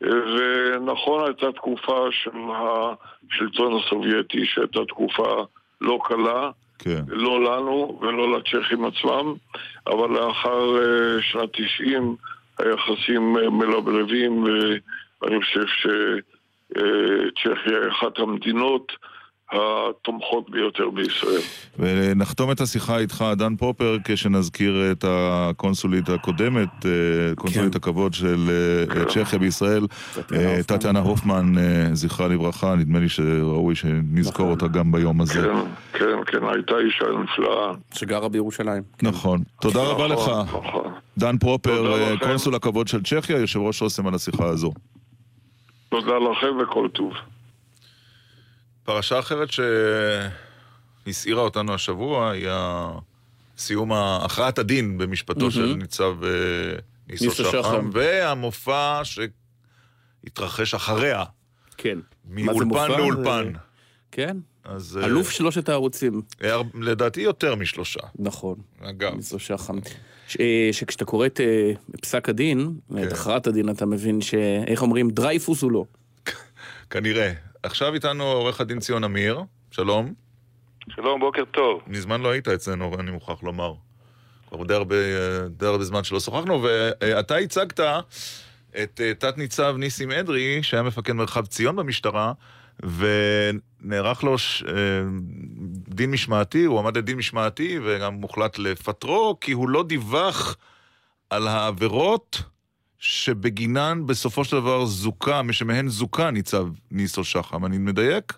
ונכון 0.00 1.24
הייתה 1.24 1.52
תקופה 1.52 2.06
של 2.10 2.30
השלטון 2.30 3.80
הסובייטי 3.80 4.46
שהייתה 4.46 4.84
תקופה 4.88 5.44
לא 5.80 5.98
קלה, 6.04 6.50
כן. 6.78 7.02
לא 7.08 7.42
לנו 7.42 7.98
ולא 8.02 8.38
לצ'כים 8.38 8.84
עצמם, 8.84 9.34
אבל 9.86 10.10
לאחר 10.10 10.78
אה, 10.78 11.22
שנת 11.22 11.48
90 11.52 12.16
היחסים 12.58 13.36
אה, 13.36 13.50
מלבלבים 13.50 14.44
ואני 15.22 15.40
חושב 15.42 15.66
שצ'כיה 15.66 17.52
היא 17.82 17.90
אחת 17.90 18.18
המדינות 18.18 18.92
התומכות 19.52 20.50
ביותר 20.50 20.90
בישראל. 20.90 21.40
ונחתום 21.78 22.50
את 22.50 22.60
השיחה 22.60 22.98
איתך, 22.98 23.24
דן 23.36 23.56
פופר, 23.56 23.96
כשנזכיר 24.04 24.92
את 24.92 25.04
הקונסולית 25.08 26.08
הקודמת, 26.08 26.86
אה, 26.86 27.34
קונסולית 27.34 27.72
כן. 27.72 27.76
הכבוד 27.76 28.14
של 28.14 28.36
אה, 28.48 28.94
כן. 28.94 29.04
צ'כיה 29.04 29.38
בישראל, 29.38 29.86
טטיאנה 30.66 30.98
הופמן, 31.00 31.58
אה, 31.58 31.88
זכרה 31.92 32.28
לברכה, 32.28 32.74
נדמה 32.74 32.98
לי 32.98 33.08
שראוי 33.08 33.74
שנזכור 33.74 34.46
נכון. 34.46 34.50
אותה 34.50 34.78
גם 34.78 34.92
ביום 34.92 35.20
הזה. 35.20 35.34
כן, 35.34 35.58
כן, 35.92 36.24
כן, 36.26 36.48
הייתה 36.54 36.74
אישה 36.78 37.04
נפלאה. 37.22 37.72
שגרה 37.94 38.28
בירושלים. 38.28 38.82
נכון. 39.02 39.42
תודה 39.60 39.82
רבה 39.82 40.06
לך. 40.06 40.28
נכון. 40.28 40.92
דן 41.18 41.38
פרופר, 41.38 42.16
קונסול 42.20 42.54
הכבוד 42.54 42.88
של 42.88 43.02
צ'כיה, 43.02 43.38
יושב 43.38 43.60
ראש 43.60 43.82
אוסם 43.82 44.06
על 44.06 44.14
השיחה 44.14 44.46
הזו. 44.46 44.72
תודה 45.88 46.18
לכם 46.18 46.56
וכל 46.62 46.88
טוב. 46.92 47.12
פרשה 48.86 49.18
אחרת 49.18 49.48
שהסעירה 51.06 51.42
אותנו 51.42 51.74
השבוע 51.74 52.30
היא 52.30 52.48
סיום 53.58 53.92
הכרעת 53.92 54.58
הדין 54.58 54.98
במשפטו 54.98 55.48
mm-hmm. 55.48 55.50
של 55.50 55.74
ניצב 55.78 56.24
אה, 56.24 56.30
ניסו 57.08 57.30
שחם, 57.30 57.90
והמופע 57.92 59.00
שהתרחש 59.04 60.74
אחריה. 60.74 61.24
כן. 61.76 61.98
מאולפן 62.24 62.90
לאולפן. 62.90 63.52
כן. 64.12 64.36
אז... 64.64 64.98
אה, 65.02 65.06
אלוף 65.06 65.30
שלושת 65.30 65.68
הערוצים. 65.68 66.22
לדעתי 66.74 67.20
יותר 67.20 67.54
משלושה. 67.54 68.00
נכון. 68.18 68.56
אגב. 68.80 69.14
ניסו 69.14 69.38
שחם. 69.38 69.78
ש, 70.28 70.36
אה, 70.40 70.68
שכשאתה 70.72 71.04
קורא 71.04 71.26
את 71.26 71.40
פסק 72.00 72.28
הדין, 72.28 72.74
כן. 72.94 73.02
את 73.02 73.12
הכרעת 73.12 73.46
הדין, 73.46 73.70
אתה 73.70 73.86
מבין 73.86 74.20
ש... 74.20 74.34
איך 74.66 74.82
אומרים? 74.82 75.10
דרייפוס 75.10 75.62
הוא 75.62 75.72
לא. 75.72 75.84
כנראה. 76.90 77.32
עכשיו 77.66 77.94
איתנו 77.94 78.24
עורך 78.24 78.60
הדין 78.60 78.78
ציון 78.78 79.04
אמיר, 79.04 79.42
שלום. 79.70 80.14
שלום, 80.88 81.20
בוקר 81.20 81.44
טוב. 81.44 81.80
מזמן 81.86 82.20
לא 82.20 82.30
היית 82.30 82.48
אצלנו, 82.48 82.94
אני 82.98 83.10
מוכרח 83.10 83.42
לומר. 83.42 83.74
כבר 84.48 84.64
די 84.64 84.74
הרבה, 84.74 84.96
די 85.48 85.66
הרבה 85.66 85.84
זמן 85.84 86.04
שלא 86.04 86.20
שוחחנו, 86.20 86.62
ואתה 86.62 87.36
הצגת 87.36 87.80
את 88.82 89.00
אה, 89.00 89.14
תת-ניצב 89.14 89.74
ניסים 89.78 90.10
אדרי, 90.10 90.62
שהיה 90.62 90.82
מפקד 90.82 91.12
מרחב 91.12 91.46
ציון 91.46 91.76
במשטרה, 91.76 92.32
ונערך 92.82 94.24
לו 94.24 94.38
ש... 94.38 94.62
אה, 94.62 94.72
דין 95.88 96.10
משמעתי, 96.10 96.64
הוא 96.64 96.78
עמד 96.78 96.96
לדין 96.96 97.16
משמעתי, 97.16 97.78
וגם 97.84 98.14
מוחלט 98.14 98.58
לפטרו, 98.58 99.36
כי 99.40 99.52
הוא 99.52 99.68
לא 99.68 99.82
דיווח 99.82 100.56
על 101.30 101.48
העבירות 101.48 102.42
שבגינן 102.98 104.02
בסופו 104.06 104.44
של 104.44 104.56
דבר 104.56 104.84
זוכה, 104.84 105.42
משמהן 105.42 105.88
זוכה 105.88 106.30
ניצב 106.30 106.66
ניסו 106.90 107.24
שחם. 107.24 107.66
אני 107.66 107.78
מדייק? 107.78 108.32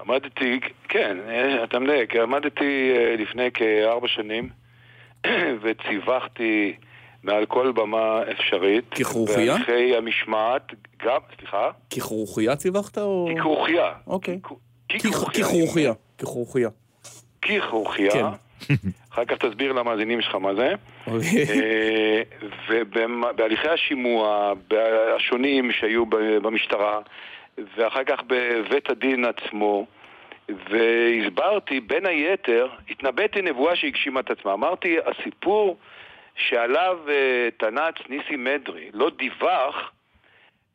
עמדתי, 0.00 0.60
כן, 0.88 1.16
אתה 1.64 1.78
מדייק, 1.78 2.16
עמדתי 2.16 2.92
אה, 2.96 3.16
לפני 3.18 3.50
כארבע 3.54 4.08
שנים 4.08 4.48
וציווחתי 5.62 6.74
מעל 7.22 7.46
כל 7.46 7.72
במה 7.72 8.22
אפשרית. 8.30 8.94
ככרוכיה? 8.94 9.52
בהליכי 9.52 9.96
המשמעת, 9.96 10.72
גם, 11.04 11.20
סליחה? 11.38 11.70
ככרוכיה 11.96 12.56
ציווחת 12.56 12.98
או... 12.98 13.28
ככרוכיה. 13.38 13.92
אוקיי. 14.06 14.40
ככרוכיה. 15.34 15.92
ככרוכיה. 16.18 16.68
ככרוכיה. 17.42 18.30
אחר 19.12 19.24
כך 19.24 19.36
תסביר 19.36 19.72
למאזינים 19.72 20.20
שלך 20.20 20.34
מה 20.34 20.54
זה. 20.54 20.74
אוקיי. 21.06 21.62
אה, 21.62 22.22
ובהליכי 22.68 23.68
השימוע 23.68 24.52
השונים 25.16 25.72
שהיו 25.72 26.06
במשטרה, 26.42 27.00
ואחר 27.76 28.04
כך 28.04 28.20
בבית 28.26 28.90
הדין 28.90 29.24
עצמו, 29.24 29.86
והסברתי, 30.48 31.80
בין 31.80 32.06
היתר, 32.06 32.68
התנבאתי 32.90 33.42
נבואה 33.42 33.76
שהגשימה 33.76 34.20
את 34.20 34.30
עצמה. 34.30 34.52
אמרתי, 34.52 34.96
הסיפור 35.06 35.76
שעליו 36.36 36.98
אה, 37.08 37.48
תנ"צ 37.56 37.94
ניסי 38.08 38.36
מדרי 38.36 38.90
לא 38.92 39.10
דיווח, 39.18 39.92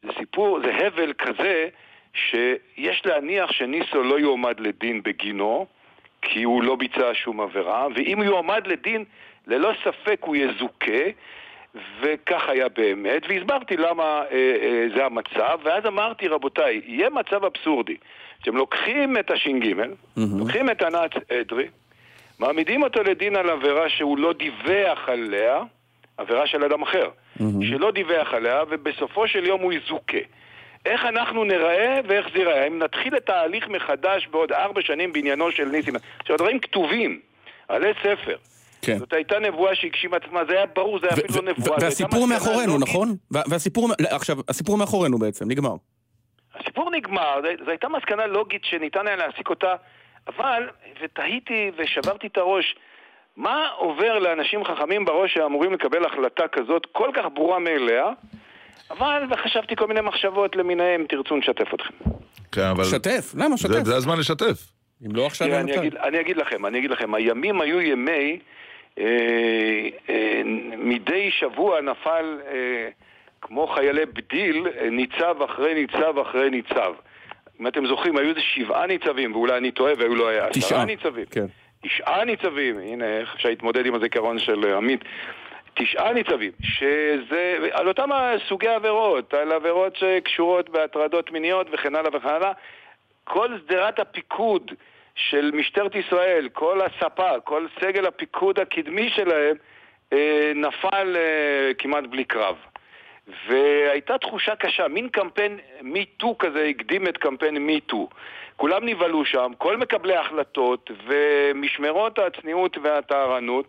זה 0.04 0.10
סיפור, 0.20 0.60
זה 0.64 0.88
הבל 0.88 1.14
כזה, 1.14 1.68
שיש 2.14 3.02
להניח 3.06 3.52
שניסו 3.52 4.04
לא 4.04 4.20
יועמד 4.20 4.60
לדין 4.60 5.04
בגינו, 5.04 5.68
כי 6.22 6.44
הוא 6.44 6.64
לא 6.64 6.76
ביצע 6.76 7.12
שום 7.14 7.42
עבירה, 7.42 7.88
ואם 7.96 8.18
הוא 8.18 8.26
יועמד 8.26 8.68
לדין, 8.68 9.04
ללא 9.48 9.72
ספק 9.84 10.20
הוא 10.22 10.36
יזוכה, 10.36 11.04
וכך 12.02 12.50
היה 12.50 12.70
באמת, 12.70 13.24
והסברתי 13.30 13.78
למה 13.78 14.04
אה, 14.04 14.56
אה, 14.62 14.86
זה 14.96 15.06
המצב, 15.06 15.60
ואז 15.64 15.86
אמרתי, 15.86 16.28
רבותיי, 16.28 16.82
יהיה 16.86 17.10
מצב 17.10 17.46
אבסורדי, 17.46 17.98
שאתם 18.40 18.56
לוקחים 18.56 19.18
את 19.18 19.32
הש"ג, 19.32 19.50
mm-hmm. 19.52 20.22
לוקחים 20.40 20.70
את 20.70 20.82
ענת 20.82 21.32
אדרי, 21.32 21.68
מעמידים 22.40 22.84
אותו 22.84 23.04
לדין 23.04 23.36
על 23.36 23.50
עבירה 23.50 23.90
שהוא 23.90 24.18
לא 24.18 24.34
דיווח 24.34 25.10
עליה, 25.10 25.60
עבירה 26.18 26.48
של 26.48 26.64
אדם 26.64 26.82
אחר, 26.82 27.10
mm-hmm. 27.10 27.44
שלא 27.70 27.92
דיווח 27.92 28.34
עליה, 28.34 28.64
ובסופו 28.70 29.28
של 29.28 29.46
יום 29.46 29.62
הוא 29.62 29.74
יזוכה. 29.74 30.18
איך 30.86 31.06
אנחנו 31.06 31.44
נראה 31.44 32.00
ואיך 32.08 32.28
זה 32.34 32.40
ייראה? 32.40 32.68
אם 32.68 32.80
נתחיל 32.80 33.18
את 33.18 33.30
ההליך 33.30 33.68
מחדש 33.68 34.28
בעוד 34.28 34.52
ארבע 34.52 34.82
שנים 34.82 35.14
בעניינו 35.14 35.52
של 35.52 35.66
ניסים. 35.66 35.96
עכשיו, 36.20 36.36
הדברים 36.36 36.60
כתובים, 36.60 37.20
עלי 37.68 37.94
ספר. 38.04 38.36
כן. 38.82 38.98
זאת 38.98 39.14
הייתה 39.14 39.40
נבואה 39.40 39.76
שהגשימה 39.76 40.18
עצמה, 40.18 40.46
זה 40.46 40.54
היה 40.54 40.66
ברור, 40.66 41.00
זה 41.00 41.08
היה 41.08 41.14
אפילו 41.14 41.42
לא 41.42 41.52
נבואה. 41.52 41.78
והסיפור 41.82 42.28
מאחורינו, 42.28 42.78
נכון? 42.78 43.16
והסיפור, 43.32 43.90
עכשיו, 44.10 44.38
הסיפור 44.50 44.78
מאחורינו 44.78 45.18
בעצם, 45.18 45.46
נגמר. 45.48 45.76
הסיפור 46.56 46.92
נגמר, 46.92 47.42
זו 47.66 47.70
הייתה 47.70 47.90
מסקנה 47.90 48.28
לוגית 48.28 48.62
שניתן 48.66 49.08
היה 49.08 49.16
להסיק 49.16 49.50
אותה, 49.50 49.76
אבל, 50.28 50.70
ותהיתי 51.02 51.72
ושברתי 51.78 52.28
את 52.28 52.38
הראש, 52.38 52.76
מה 53.38 53.68
עובר 53.78 54.20
לאנשים 54.20 54.64
חכמים 54.66 55.06
בראש 55.06 55.34
שאמורים 55.34 55.74
לקבל 55.74 56.06
החלטה 56.06 56.48
כזאת 56.48 56.88
כל 56.92 57.10
כך 57.14 57.26
ברורה 57.34 57.60
מאליה, 57.60 58.06
אבל 58.92 59.24
חשבתי 59.44 59.76
כל 59.76 59.88
מיני 59.88 60.02
מחשבות 60.02 60.56
למיניהם, 60.56 61.06
תרצו 61.10 61.38
נשתף 61.38 61.74
אתכם. 61.74 61.94
כן, 62.52 62.62
אבל... 62.62 62.84
שתף, 62.84 63.34
למה 63.38 63.58
שתף? 63.58 63.70
זה, 63.70 63.84
זה 63.84 63.96
הזמן 63.96 64.20
לשתף. 64.20 64.72
אם 65.06 65.16
לא 65.16 65.26
עכשיו, 65.26 65.48
תראה, 65.48 65.60
אני 65.60 65.78
אגיד, 65.78 65.96
אני 65.96 66.20
אגיד 66.20 66.38
לכם, 66.38 66.66
אני 66.66 66.80
אגיד 66.80 66.92
לכם, 66.92 67.14
הימים 67.14 67.62
היו 67.62 67.82
ימי, 67.82 68.40
אה, 69.00 69.04
אה, 70.10 70.42
מדי 70.78 71.32
שבוע 71.32 71.82
נפל, 71.82 72.40
אה, 72.52 72.90
כמו 73.42 73.68
חיילי 73.68 74.06
בדיל, 74.06 74.68
אה, 74.80 74.90
ניצב 74.90 75.42
אחרי 75.42 75.74
ניצב 75.74 76.20
אחרי 76.20 76.50
ניצב. 76.50 76.94
אם 77.62 77.68
אתם 77.68 77.88
זוכרים, 77.88 78.18
היו 78.18 78.30
איזה 78.30 78.42
שבעה 78.42 78.88
ניצבים, 78.88 79.36
ואולי 79.36 79.58
אני 79.58 79.72
טועה 79.72 79.94
והיו 79.98 80.16
לא 80.16 80.28
היה, 80.28 80.48
תשעה 80.50 80.86
ניצבים. 80.86 81.26
כן. 81.32 81.46
תשעה 81.84 82.26
ניצבים, 82.26 82.80
הנה 82.80 83.06
איך 83.20 83.36
אפשר 83.36 83.50
להתמודד 83.50 83.86
עם 83.86 83.96
הזיכרון 83.96 84.40
של 84.40 84.66
אה, 84.66 84.78
עמית. 84.78 85.04
תשעה 85.78 86.14
ניצבים, 86.14 86.52
שזה 86.62 87.58
על 87.72 87.88
אותם 87.88 88.10
סוגי 88.50 88.68
עבירות, 88.68 89.34
על 89.34 89.52
עבירות 89.52 89.96
שקשורות 89.96 90.70
בהטרדות 90.70 91.32
מיניות 91.32 91.68
וכן 91.72 91.96
הלאה 91.96 92.10
וכן 92.18 92.30
הלאה. 92.30 92.52
כל 93.24 93.50
שדרת 93.58 94.00
הפיקוד 94.00 94.72
של 95.16 95.52
משטרת 95.54 95.96
ישראל, 95.96 96.50
כל 96.54 96.82
הספה, 96.82 97.40
כל 97.44 97.66
סגל 97.82 98.06
הפיקוד 98.06 98.60
הקדמי 98.60 99.10
שלהם, 99.10 99.56
אה, 100.14 100.52
נפל 100.56 101.16
אה, 101.16 101.74
כמעט 101.78 102.04
בלי 102.10 102.24
קרב. 102.24 102.56
והייתה 103.48 104.18
תחושה 104.18 104.56
קשה, 104.56 104.88
מין 104.88 105.10
קמפיין 105.10 105.60
MeToo 105.82 106.28
כזה 106.40 106.66
הקדים 106.66 107.08
את 107.08 107.18
קמפיין 107.18 107.70
MeToo. 107.70 108.16
כולם 108.56 108.86
נבהלו 108.86 109.26
שם, 109.26 109.52
כל 109.58 109.78
מקבלי 109.78 110.16
ההחלטות 110.16 110.92
ומשמרות 111.08 112.20
הצניעות 112.20 112.78
והטהרנות 112.84 113.66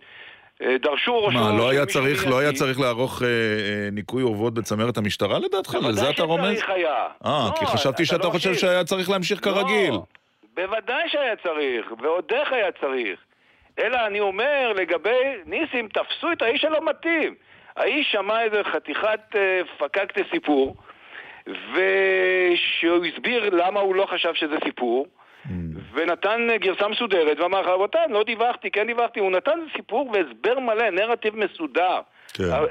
דרשו 0.62 1.24
ראשו 1.24 1.38
מה, 1.38 1.58
לא 1.58 1.68
היה 1.70 1.86
צריך, 1.86 2.26
לא. 2.26 2.38
היה 2.38 2.52
צריך 2.52 2.80
לערוך 2.80 3.22
אה, 3.22 3.28
אה, 3.28 3.88
ניקוי 3.92 4.22
אורוות 4.22 4.54
בצמרת 4.54 4.96
המשטרה 4.96 5.38
לדעתך? 5.38 5.74
לזה 5.74 6.10
אתה 6.10 6.22
רומז? 6.22 6.40
בוודאי 6.42 6.56
שצריך 6.56 6.70
היה. 6.70 7.06
אה, 7.26 7.48
לא, 7.50 7.58
כי 7.58 7.66
חשבתי 7.66 8.02
אתה 8.02 8.04
שאתה 8.04 8.26
לא 8.26 8.32
חושב. 8.32 8.54
שהיה 8.54 8.84
צריך 8.84 9.10
להמשיך 9.10 9.44
כרגיל. 9.44 9.90
לא, 9.90 10.02
בוודאי 10.54 11.08
שהיה 11.08 11.36
צריך, 11.36 11.92
ועוד 12.02 12.24
איך 12.32 12.52
היה 12.52 12.72
צריך. 12.80 13.18
אלא 13.78 14.06
אני 14.06 14.20
אומר 14.20 14.72
לגבי 14.76 15.34
ניסים, 15.46 15.88
תפסו 15.88 16.32
את 16.32 16.42
האיש 16.42 16.64
הלא 16.64 16.80
מתאים. 16.84 17.34
האיש 17.76 18.12
שמע 18.12 18.42
איזה 18.42 18.60
חתיכת 18.72 19.20
אה, 19.36 19.60
פקקטה 19.78 20.20
סיפור, 20.30 20.76
ושהוא 21.46 23.04
הסביר 23.06 23.50
למה 23.52 23.80
הוא 23.80 23.94
לא 23.94 24.06
חשב 24.06 24.34
שזה 24.34 24.56
סיפור. 24.64 25.06
ונתן 25.94 26.50
אה, 26.50 26.58
גרסה 26.58 26.88
מסודרת, 26.88 27.40
ואמר, 27.40 27.60
רבותיי, 27.60 28.00
לא 28.10 28.24
דיווחתי, 28.24 28.70
כן 28.70 28.86
דיווחתי, 28.86 29.20
הוא 29.20 29.30
נתן 29.30 29.58
סיפור 29.76 30.10
והסבר 30.12 30.58
מלא, 30.60 30.90
נרטיב 30.90 31.36
מסודר. 31.36 32.00
כן. 32.34 32.44
אה, 32.44 32.64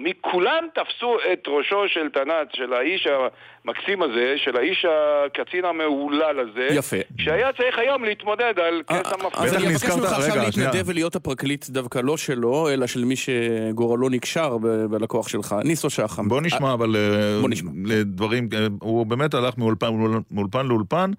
מכולם 0.00 0.64
תפסו 0.74 1.16
את 1.32 1.42
ראשו 1.48 1.88
של 1.88 2.08
תנ"צ, 2.08 2.48
של 2.52 2.72
האיש 2.72 3.06
המקסים 3.06 4.02
הזה, 4.02 4.34
של 4.36 4.56
האיש 4.56 4.86
הקצין 4.88 5.64
המהולל 5.64 6.40
הזה, 6.40 6.68
יפה. 6.70 6.96
שהיה 7.18 7.52
צריך 7.52 7.78
היום 7.78 8.04
להתמודד 8.04 8.58
על 8.58 8.82
כס 8.86 9.12
המפתח. 9.12 9.42
אז 9.42 9.54
אני 9.54 9.66
אבקש 9.66 9.90
ממך 9.90 10.12
עכשיו. 10.12 10.42
להתנדב 10.44 10.88
ולהיות 10.88 11.16
הפרקליט 11.16 11.68
דווקא 11.68 11.98
לא 11.98 12.16
שלו, 12.16 12.68
אלא 12.68 12.86
של 12.86 13.04
מי 13.04 13.16
שגורלו 13.16 14.08
נקשר 14.08 14.56
בלקוח 14.90 15.28
שלך, 15.28 15.54
ניסו 15.64 15.90
שחם. 15.90 16.28
בוא 16.28 16.40
נשמע, 16.40 16.72
אבל 16.72 16.96
אה, 16.96 17.40
בוא 17.40 17.48
נשמע. 17.48 17.70
לדברים, 17.84 18.48
אה, 18.54 18.66
הוא 18.80 19.06
באמת 19.06 19.34
הלך 19.34 19.54
מאולפן 19.58 20.66
לאולפן, 20.66 21.10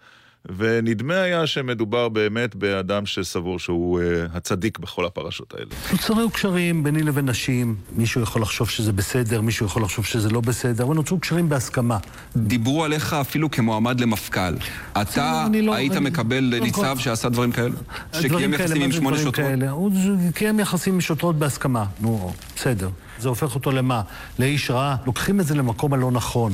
ונדמה 0.58 1.22
היה 1.22 1.48
שמדובר 1.48 2.10
באמת 2.10 2.56
באדם 2.56 3.06
שסבור 3.06 3.60
שהוא 3.60 4.02
אה, 4.02 4.06
הצדיק 4.34 4.80
בכל 4.80 5.06
הפרשות 5.06 5.54
האלה. 5.54 5.66
נוצרו 5.92 6.30
קשרים 6.30 6.84
ביני 6.84 7.04
לבין 7.04 7.30
נשים, 7.30 7.76
מישהו 7.96 8.22
יכול 8.22 8.42
לחשוב 8.42 8.70
שזה 8.70 8.92
בסדר, 8.94 9.42
מישהו 9.42 9.66
יכול 9.66 9.82
לחשוב 9.84 10.06
שזה 10.06 10.30
לא 10.30 10.42
בסדר, 10.42 10.84
אבל 10.84 10.96
נוצרו 10.96 11.20
קשרים 11.20 11.50
בהסכמה. 11.50 11.98
דיברו 12.36 12.84
עליך 12.84 13.14
אפילו 13.14 13.52
כמועמד 13.52 14.00
למפכ"ל. 14.00 14.56
אתה 15.02 15.48
לא- 15.62 15.76
היית 15.76 15.92
אני- 15.92 16.00
מקבל 16.10 16.50
קודם 16.52 16.64
ניצב 16.64 16.82
כל- 16.96 17.00
שעשה 17.00 17.30
דברים 17.30 17.52
כאלה? 17.52 17.76
שקיים 18.14 18.54
יחסים 18.54 18.82
עם 18.82 18.92
שמונה 18.92 19.18
שוטרות? 19.18 19.36
כאלה? 19.36 19.70
הוא 19.72 19.92
קיים 20.36 20.60
יחסים 20.60 20.94
עם 20.94 21.02
שוטרות 21.02 21.36
בהסכמה. 21.40 21.86
נו, 22.00 22.34
בסדר. 22.56 22.90
זה 23.20 23.30
הופך 23.30 23.56
אותו 23.56 23.72
למה? 23.72 24.02
לאיש 24.40 24.72
רע? 24.72 24.96
לוקחים 25.06 25.40
את 25.40 25.46
זה 25.46 25.56
למקום 25.56 25.94
הלא 25.94 26.12
נכון. 26.12 26.54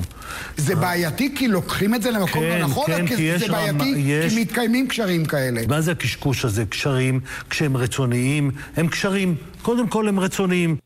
זה 0.58 0.76
בעייתי 0.76 1.36
כי 1.36 1.48
לוקחים 1.48 1.96
את 1.96 2.02
זה 2.02 2.12
למקום 2.12 2.42
כן, 2.42 2.60
לא 2.62 2.68
נכון, 2.68 2.86
כן, 2.88 3.02
או 3.02 3.08
כי 3.08 3.22
יש 3.24 3.42
זה 3.42 3.52
בעייתי 3.52 3.84
יש- 3.98 4.34
כי 4.34 4.42
מתקיימים 4.42 4.88
קשרים 4.88 5.26
כאלה? 5.26 5.62
מה 5.68 5.82
זה 5.82 5.92
הקשקוש 5.92 6.46
הזה? 6.46 6.66
קשרים, 6.66 7.20
כשהם 7.50 7.78
רצוניים, 7.78 8.52
הם 8.76 8.88
קשרים. 8.88 9.36
קודם 9.62 9.88
כל 9.88 10.08
הם 10.08 10.20
רצוניים. 10.20 10.78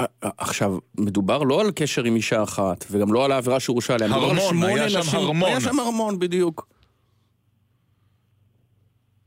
אה, 0.00 0.04
אה, 0.24 0.30
עכשיו, 0.38 0.78
מדובר 0.98 1.42
לא 1.42 1.60
על 1.60 1.70
קשר 1.74 2.04
עם 2.04 2.16
אישה 2.16 2.42
אחת, 2.42 2.84
וגם 2.90 3.12
לא 3.12 3.24
על 3.24 3.32
העבירה 3.32 3.60
שהורשע 3.60 3.94
עליה. 3.94 4.08
הרמון, 4.14 4.62
היה 4.68 4.90
שם 4.90 5.16
הרמון. 5.16 5.48
היה 5.50 5.60
שם 5.60 5.78
הרמון, 5.80 6.18
בדיוק. 6.18 6.68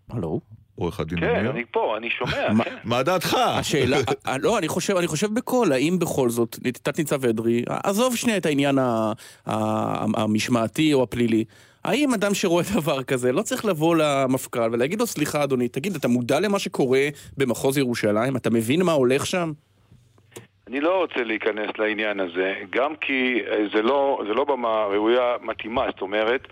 הלו? 0.09 0.39
עורך 0.81 0.99
הדין 0.99 1.19
כן, 1.19 1.35
אמיר? 1.35 1.51
אני 1.51 1.63
פה, 1.71 1.97
אני 1.97 2.09
שומע. 2.09 2.53
מה- 2.53 2.63
כן. 2.63 2.75
מה 2.83 3.03
דעתך? 3.03 3.33
השאלה, 3.33 3.97
אה, 4.27 4.37
לא, 4.37 4.57
אני 4.57 4.67
חושב, 4.67 4.97
אני 4.97 5.07
חושב 5.07 5.33
בקול, 5.33 5.71
האם 5.73 5.99
בכל 5.99 6.29
זאת, 6.29 6.57
תת-ניצב 6.83 7.25
אדרי, 7.25 7.63
עזוב 7.83 8.15
שנייה 8.15 8.37
את 8.37 8.45
העניין 8.45 8.77
המשמעתי 10.15 10.93
או 10.93 11.03
הפלילי, 11.03 11.43
האם 11.85 12.13
אדם 12.13 12.33
שרואה 12.33 12.63
דבר 12.81 13.03
כזה 13.03 13.31
לא 13.31 13.41
צריך 13.41 13.65
לבוא 13.65 13.95
למפכ"ל 13.95 14.69
ולהגיד 14.71 14.99
לו, 14.99 15.07
סליחה 15.07 15.43
אדוני, 15.43 15.67
תגיד, 15.67 15.95
אתה 15.95 16.07
מודע 16.07 16.39
למה 16.39 16.59
שקורה 16.59 17.07
במחוז 17.37 17.77
ירושלים? 17.77 18.35
אתה 18.35 18.49
מבין 18.49 18.81
מה 18.83 18.91
הולך 18.91 19.25
שם? 19.25 19.51
אני 20.67 20.79
לא 20.79 21.01
רוצה 21.01 21.23
להיכנס 21.23 21.69
לעניין 21.79 22.19
הזה, 22.19 22.53
גם 22.69 22.93
כי 23.01 23.13
אה, 23.51 23.57
זה 23.75 23.81
לא, 23.81 24.21
זה 24.27 24.33
לא 24.33 24.43
במה 24.43 24.85
ראויה 24.85 25.35
מתאימה, 25.43 25.85
זאת 25.91 26.01
אומרת, 26.01 26.47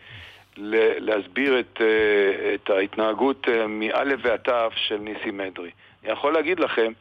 להסביר 1.00 1.60
את, 1.60 1.82
אה, 1.82 2.54
את 2.54 2.70
ההתנהגות 2.70 3.48
אה, 3.50 3.68
מאלף 3.68 4.20
ועד 4.24 4.40
תו 4.40 4.52
של 4.76 4.98
ניסים 4.98 5.42
אדרי. 5.42 5.72
אני 6.04 6.12
יכול 6.12 6.34
להגיד 6.34 6.60
לכם 6.60 6.92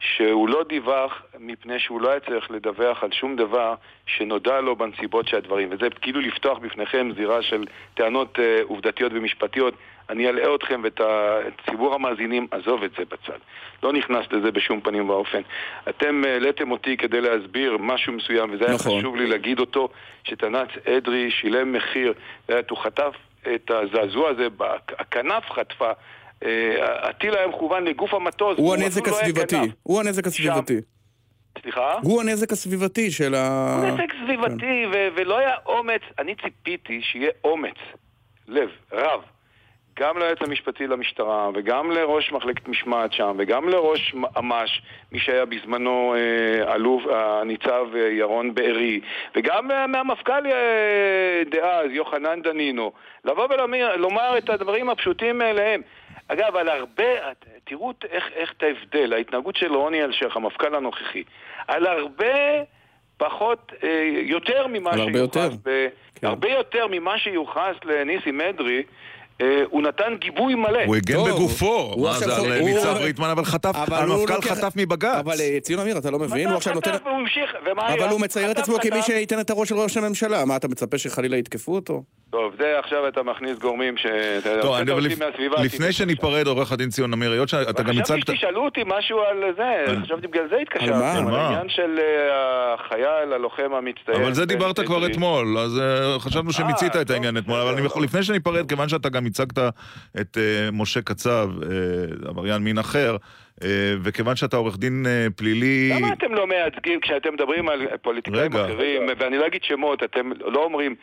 שהוא 0.00 0.48
לא 0.48 0.64
דיווח 0.68 1.22
מפני 1.38 1.78
שהוא 1.78 2.00
לא 2.00 2.10
היה 2.10 2.20
צריך 2.20 2.50
לדווח 2.50 3.04
על 3.04 3.12
שום 3.12 3.36
דבר 3.36 3.74
שנודע 4.06 4.60
לו 4.60 4.76
בנסיבות 4.76 5.28
של 5.28 5.36
הדברים. 5.36 5.68
וזה 5.70 5.90
כאילו 6.00 6.20
לפתוח 6.20 6.58
בפניכם 6.58 7.10
זירה 7.16 7.42
של 7.42 7.64
טענות 7.94 8.38
אה, 8.38 8.58
עובדתיות 8.62 9.12
ומשפטיות. 9.14 9.74
אני 10.10 10.28
אלאה 10.28 10.54
אתכם 10.54 10.80
ואת 10.84 11.00
ציבור 11.70 11.94
המאזינים, 11.94 12.46
עזוב 12.50 12.82
את 12.82 12.90
זה 12.98 13.04
בצד. 13.04 13.38
לא 13.82 13.92
נכנס 13.92 14.26
לזה 14.32 14.50
בשום 14.50 14.80
פנים 14.80 15.10
ואופן. 15.10 15.40
אתם 15.88 16.22
העליתם 16.26 16.70
אותי 16.70 16.96
כדי 16.96 17.20
להסביר 17.20 17.76
משהו 17.80 18.12
מסוים, 18.12 18.54
וזה 18.54 18.64
היה 18.64 18.74
נכון. 18.74 18.98
חשוב 18.98 19.16
לי 19.16 19.26
להגיד 19.26 19.60
אותו, 19.60 19.88
שתנ"צ 20.24 20.68
אדרי 20.88 21.30
שילם 21.30 21.72
מחיר, 21.72 22.12
הוא 22.70 22.78
חטף 22.78 23.14
את 23.54 23.70
הזעזוע 23.70 24.30
הזה, 24.30 24.48
הכנף 24.98 25.50
חטפה. 25.50 25.90
אה, 26.44 27.08
הטיל 27.08 27.36
היה 27.36 27.46
מכוון 27.46 27.84
לגוף 27.84 28.14
המטוס. 28.14 28.58
הוא 28.58 28.74
הנזק 28.74 29.08
לא 29.08 29.12
הסביבתי. 29.12 29.56
הוא 29.82 30.00
הנזק 30.00 30.26
הסביבתי. 30.26 30.80
סליחה? 31.62 31.94
הוא 32.02 32.20
הנזק 32.20 32.52
הסביבתי 32.52 33.10
של 33.10 33.34
ה... 33.34 33.76
הוא 33.76 33.86
נזק 33.86 34.12
סביבתי, 34.24 34.86
ו- 34.92 35.08
ולא 35.16 35.38
היה 35.38 35.54
אומץ, 35.66 36.00
אני 36.18 36.34
ציפיתי 36.34 37.00
שיהיה 37.02 37.30
אומץ, 37.44 37.76
לב, 38.48 38.68
רב, 38.92 39.20
גם 40.00 40.18
ליועץ 40.18 40.38
המשפטי 40.40 40.86
למשטרה, 40.86 41.50
וגם 41.54 41.90
לראש 41.90 42.32
מחלקת 42.32 42.68
משמעת 42.68 43.12
שם, 43.12 43.36
וגם 43.38 43.68
לראש 43.68 44.14
אמ"ש, 44.38 44.82
מי 45.12 45.18
שהיה 45.18 45.44
בזמנו 45.44 46.14
אה, 46.16 46.74
אלוף, 46.74 47.02
הניצב 47.12 47.86
אה, 47.94 48.00
ירון 48.00 48.54
בארי, 48.54 49.00
וגם 49.36 49.68
מהמפכ"ל 49.88 50.42
דאז, 51.50 51.90
יוחנן 51.90 52.42
דנינו, 52.42 52.92
לבוא 53.24 53.48
ולומר 53.50 54.38
את 54.38 54.50
הדברים 54.50 54.90
הפשוטים 54.90 55.38
מאליהם. 55.38 55.82
אגב, 56.28 56.56
על 56.56 56.68
הרבה, 56.68 57.04
תראו 57.64 57.92
איך, 58.10 58.24
איך 58.34 58.52
את 58.56 58.62
ההבדל, 58.62 59.12
ההתנהגות 59.12 59.56
של 59.56 59.74
רוני 59.74 60.04
אלשיך, 60.04 60.36
המפכ"ל 60.36 60.74
הנוכחי, 60.74 61.22
על 61.68 61.86
הרבה 61.86 62.34
פחות, 63.16 63.72
אה, 63.82 64.10
יותר 64.22 64.66
ממה 64.66 64.92
שיוחס, 64.92 65.14
יותר. 65.14 65.48
ב, 65.64 65.88
כן. 66.14 66.26
הרבה 66.26 66.48
יותר 66.50 66.86
ממה 66.90 67.18
שיוחס 67.18 67.74
לניסים 67.84 68.40
אדרי, 68.40 68.82
הוא 69.70 69.82
נתן 69.82 70.16
גיבוי 70.20 70.54
מלא. 70.54 70.78
הוא 70.86 70.96
הגן 70.96 71.16
בגופו. 71.26 71.90
הוא 71.94 72.02
מה 72.04 72.10
עכשיו 72.10 72.28
זה, 72.28 72.36
על 72.36 72.58
ניצב 72.62 72.96
ריטמן, 72.96 73.28
אבל 73.30 73.44
חטף, 73.44 73.72
המפכ"ל 73.76 74.04
לוקח- 74.34 74.48
חטף 74.48 74.72
מבג"ץ. 74.76 75.16
אבל 75.20 75.34
אה, 75.40 75.58
ציון 75.62 75.80
אמיר, 75.80 75.98
אתה 75.98 76.10
לא 76.10 76.18
מבין, 76.18 76.48
הוא 76.48 76.56
עכשיו 76.56 76.74
נותן... 76.74 76.90
אבל 77.76 78.08
הוא 78.10 78.20
מצייר 78.20 78.50
את 78.50 78.58
עצמו 78.58 78.76
כמי. 78.82 79.02
שייתן 79.02 79.40
את 79.40 79.50
הראש 79.50 79.68
של 79.68 79.74
ראש 79.74 79.96
הממשלה. 79.96 80.44
מה, 80.44 80.56
אתה 80.56 80.68
מצפה 80.68 80.98
שחלילה 80.98 81.36
יתקפו 81.36 81.74
אותו? 81.74 82.02
טוב, 82.30 82.52
זה 82.58 82.78
עכשיו 82.78 83.08
אתה 83.08 83.22
מכניס 83.22 83.58
גורמים 83.58 83.96
ש... 83.96 84.06
טוב, 84.62 84.74
אבל 84.74 85.06
לפ- 85.06 85.18
לפני. 85.64 85.92
שניפרד, 85.92 86.46
עורך 86.46 86.72
הדין 86.72 86.88
ציון 86.88 87.12
אמיר, 87.12 87.32
היות 87.32 87.48
שאתה 87.48 87.82
גם 87.82 87.88
חשבתי 87.92 88.00
הצגת... 88.00 88.26
שתשאלו 88.36 88.64
אותי 88.64 88.80
משהו 88.86 89.18
על 89.20 89.36
זה, 89.56 89.96
חשבתי 90.02 90.26
בגלל 90.26 90.48
זה 90.50 90.56
התקשרתם. 90.62 90.92
מה? 90.98 91.12
על 91.12 91.18
על 91.18 91.24
מה? 91.24 91.40
העניין 91.46 91.68
של 91.68 91.98
אה, 91.98 92.74
החייל, 92.74 93.32
הלוחם 93.32 93.74
המצטיין. 93.74 94.22
אבל 94.22 94.34
זה 94.34 94.46
דיברת 94.46 94.80
כבר. 94.80 95.06
אתמול, 95.06 95.58
אז 95.58 95.78
אה, 95.78 96.18
חשבנו 96.18 96.52
שמיצית 96.52 96.96
אה, 96.96 97.00
את 97.02 97.10
העניין 97.10 97.36
אתמול, 97.38 97.60
אבל 97.60 98.02
לפני 98.04 98.22
שניפרד, 98.22 98.68
כיוון 98.68 98.88
שאתה 98.88 99.08
גם 99.08 99.23
הצגת 99.26 99.58
את 100.20 100.38
אה, 100.38 100.70
משה 100.72 101.02
קצב, 101.02 101.48
אה, 101.62 102.28
עבריין 102.28 102.62
מין 102.62 102.78
אחר, 102.78 103.16
אה, 103.62 103.68
וכיוון 104.02 104.36
שאתה 104.36 104.56
עורך 104.56 104.78
דין 104.78 105.06
פלילי... 105.36 105.92
למה 105.96 106.12
אתם 106.12 106.34
לא 106.34 106.46
מייצגים 106.46 107.00
כשאתם 107.00 107.34
מדברים 107.34 107.68
על 107.68 107.86
פוליטיקאים 108.02 108.42
רגע. 108.42 108.64
אחרים, 108.64 109.02
ואני 109.18 109.38
לא 109.38 109.46
אגיד 109.46 109.62
שמות, 109.64 110.02
אתם 110.02 110.30
לא 110.40 110.64
אומרים 110.64 110.94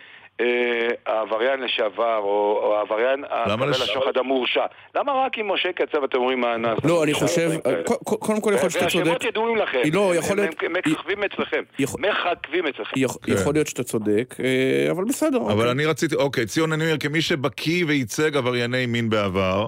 העבריין 1.06 1.60
לשעבר, 1.62 2.18
או 2.18 2.60
או 2.64 2.76
העבריין 2.78 3.24
הקבל 3.30 3.70
השוחד 3.72 4.18
המורשע. 4.18 4.66
למה 4.96 5.12
רק 5.26 5.38
עם 5.38 5.52
משה 5.52 5.70
קצב 5.72 6.04
אתם 6.04 6.18
אומרים 6.18 6.42
מה 6.42 6.58
נעשה? 6.58 6.88
לא, 6.88 7.04
אני 7.04 7.14
חושב... 7.14 7.52
ק- 7.64 7.68
ק- 7.89 8.04
קודם 8.04 8.42
כל 8.42 8.52
יכול 8.56 8.64
להיות 8.64 8.72
שאתה 8.72 8.86
צודק. 8.88 9.06
והשמות 9.06 9.24
ידועים 9.24 9.58
לכם. 9.58 9.78
לא, 9.94 10.12
הם- 10.14 10.20
יכול 10.20 10.38
להיות- 10.38 10.56
הם 10.64 10.74
מככבים 10.74 11.24
אצלכם. 11.24 11.64
מחכבים 11.80 12.68
אצלכם. 12.68 12.96
כן. 12.96 13.32
יכול 13.34 13.54
להיות 13.54 13.68
שאתה 13.68 13.84
צודק, 13.84 14.36
אה, 14.44 14.92
אבל 14.92 15.04
בסדר. 15.04 15.38
אבל 15.38 15.52
אוקיי. 15.52 15.72
אני 15.72 15.86
רציתי, 15.86 16.16
אוקיי, 16.16 16.46
ציון 16.46 16.74
אמיר, 16.74 16.98
כמי 17.00 17.22
שבקיא 17.22 17.86
וייצג 17.88 18.38
עברייני 18.38 18.86
מין 18.86 19.10
בעבר, 19.10 19.66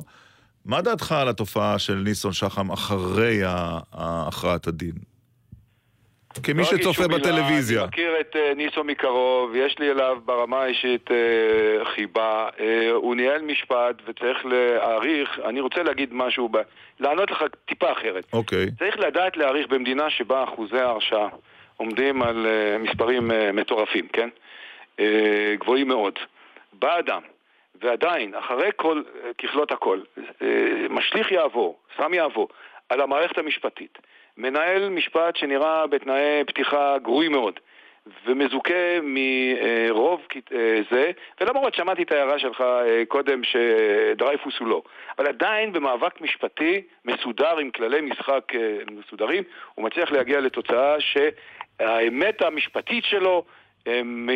מה 0.65 0.81
דעתך 0.81 1.11
על 1.11 1.29
התופעה 1.29 1.79
של 1.79 1.93
ניסון 1.95 2.33
שחם 2.33 2.71
אחרי 2.71 3.39
הכרעת 3.93 4.67
הדין? 4.67 5.12
כמי 6.43 6.61
לא 6.61 6.63
שצופה 6.63 7.07
בטלוויזיה. 7.07 7.79
אני 7.79 7.87
מכיר 7.87 8.19
את 8.19 8.35
אה, 8.35 8.53
ניסו 8.55 8.83
מקרוב, 8.83 9.55
יש 9.55 9.79
לי 9.79 9.91
אליו 9.91 10.17
ברמה 10.25 10.61
האישית 10.61 11.11
אה, 11.11 11.85
חיבה. 11.85 12.49
אה, 12.59 12.91
הוא 12.91 13.15
ניהל 13.15 13.41
משפט 13.41 13.95
וצריך 14.05 14.45
להעריך, 14.45 15.39
אני 15.45 15.59
רוצה 15.59 15.83
להגיד 15.83 16.09
משהו, 16.13 16.49
ב... 16.49 16.57
לענות 16.99 17.31
לך 17.31 17.43
טיפה 17.65 17.91
אחרת. 17.91 18.23
אוקיי. 18.33 18.65
צריך 18.79 18.99
לדעת 18.99 19.37
להעריך 19.37 19.67
במדינה 19.67 20.09
שבה 20.09 20.43
אחוזי 20.43 20.79
ההרשעה 20.79 21.27
עומדים 21.77 22.21
על 22.21 22.47
מספרים 22.79 23.31
מטורפים, 23.53 24.07
כן? 24.07 24.29
גבוהים 25.59 25.87
מאוד. 25.87 26.19
בא 26.73 26.99
אדם, 26.99 27.21
ועדיין, 27.81 28.35
אחרי 28.35 28.69
כל, 28.75 29.01
ככלות 29.37 29.71
הכל, 29.71 29.99
משליך 30.89 31.31
יעבור, 31.31 31.77
שם 31.97 32.13
יעבור, 32.13 32.47
על 32.89 33.01
המערכת 33.01 33.37
המשפטית. 33.37 33.97
מנהל 34.37 34.89
משפט 34.89 35.35
שנראה 35.35 35.87
בתנאי 35.87 36.43
פתיחה 36.47 36.97
גרועים 36.97 37.31
מאוד, 37.31 37.59
ומזוכה 38.25 38.99
מרוב 39.03 40.21
אה, 40.53 40.81
זה, 40.91 41.11
ולמרות 41.41 41.75
שמעתי 41.75 42.03
את 42.03 42.11
ההערה 42.11 42.39
שלך 42.39 42.61
אה, 42.61 43.03
קודם 43.07 43.41
שדרייפוס 43.43 44.59
הוא 44.59 44.67
לא, 44.67 44.81
אבל 45.19 45.27
עדיין 45.27 45.73
במאבק 45.73 46.21
משפטי 46.21 46.81
מסודר 47.05 47.57
עם 47.57 47.71
כללי 47.71 48.01
משחק 48.01 48.55
אה, 48.55 48.77
מסודרים, 48.91 49.43
הוא 49.75 49.85
מצליח 49.85 50.11
להגיע 50.11 50.39
לתוצאה 50.39 50.95
שהאמת 50.99 52.41
המשפטית 52.41 53.05
שלו 53.05 53.43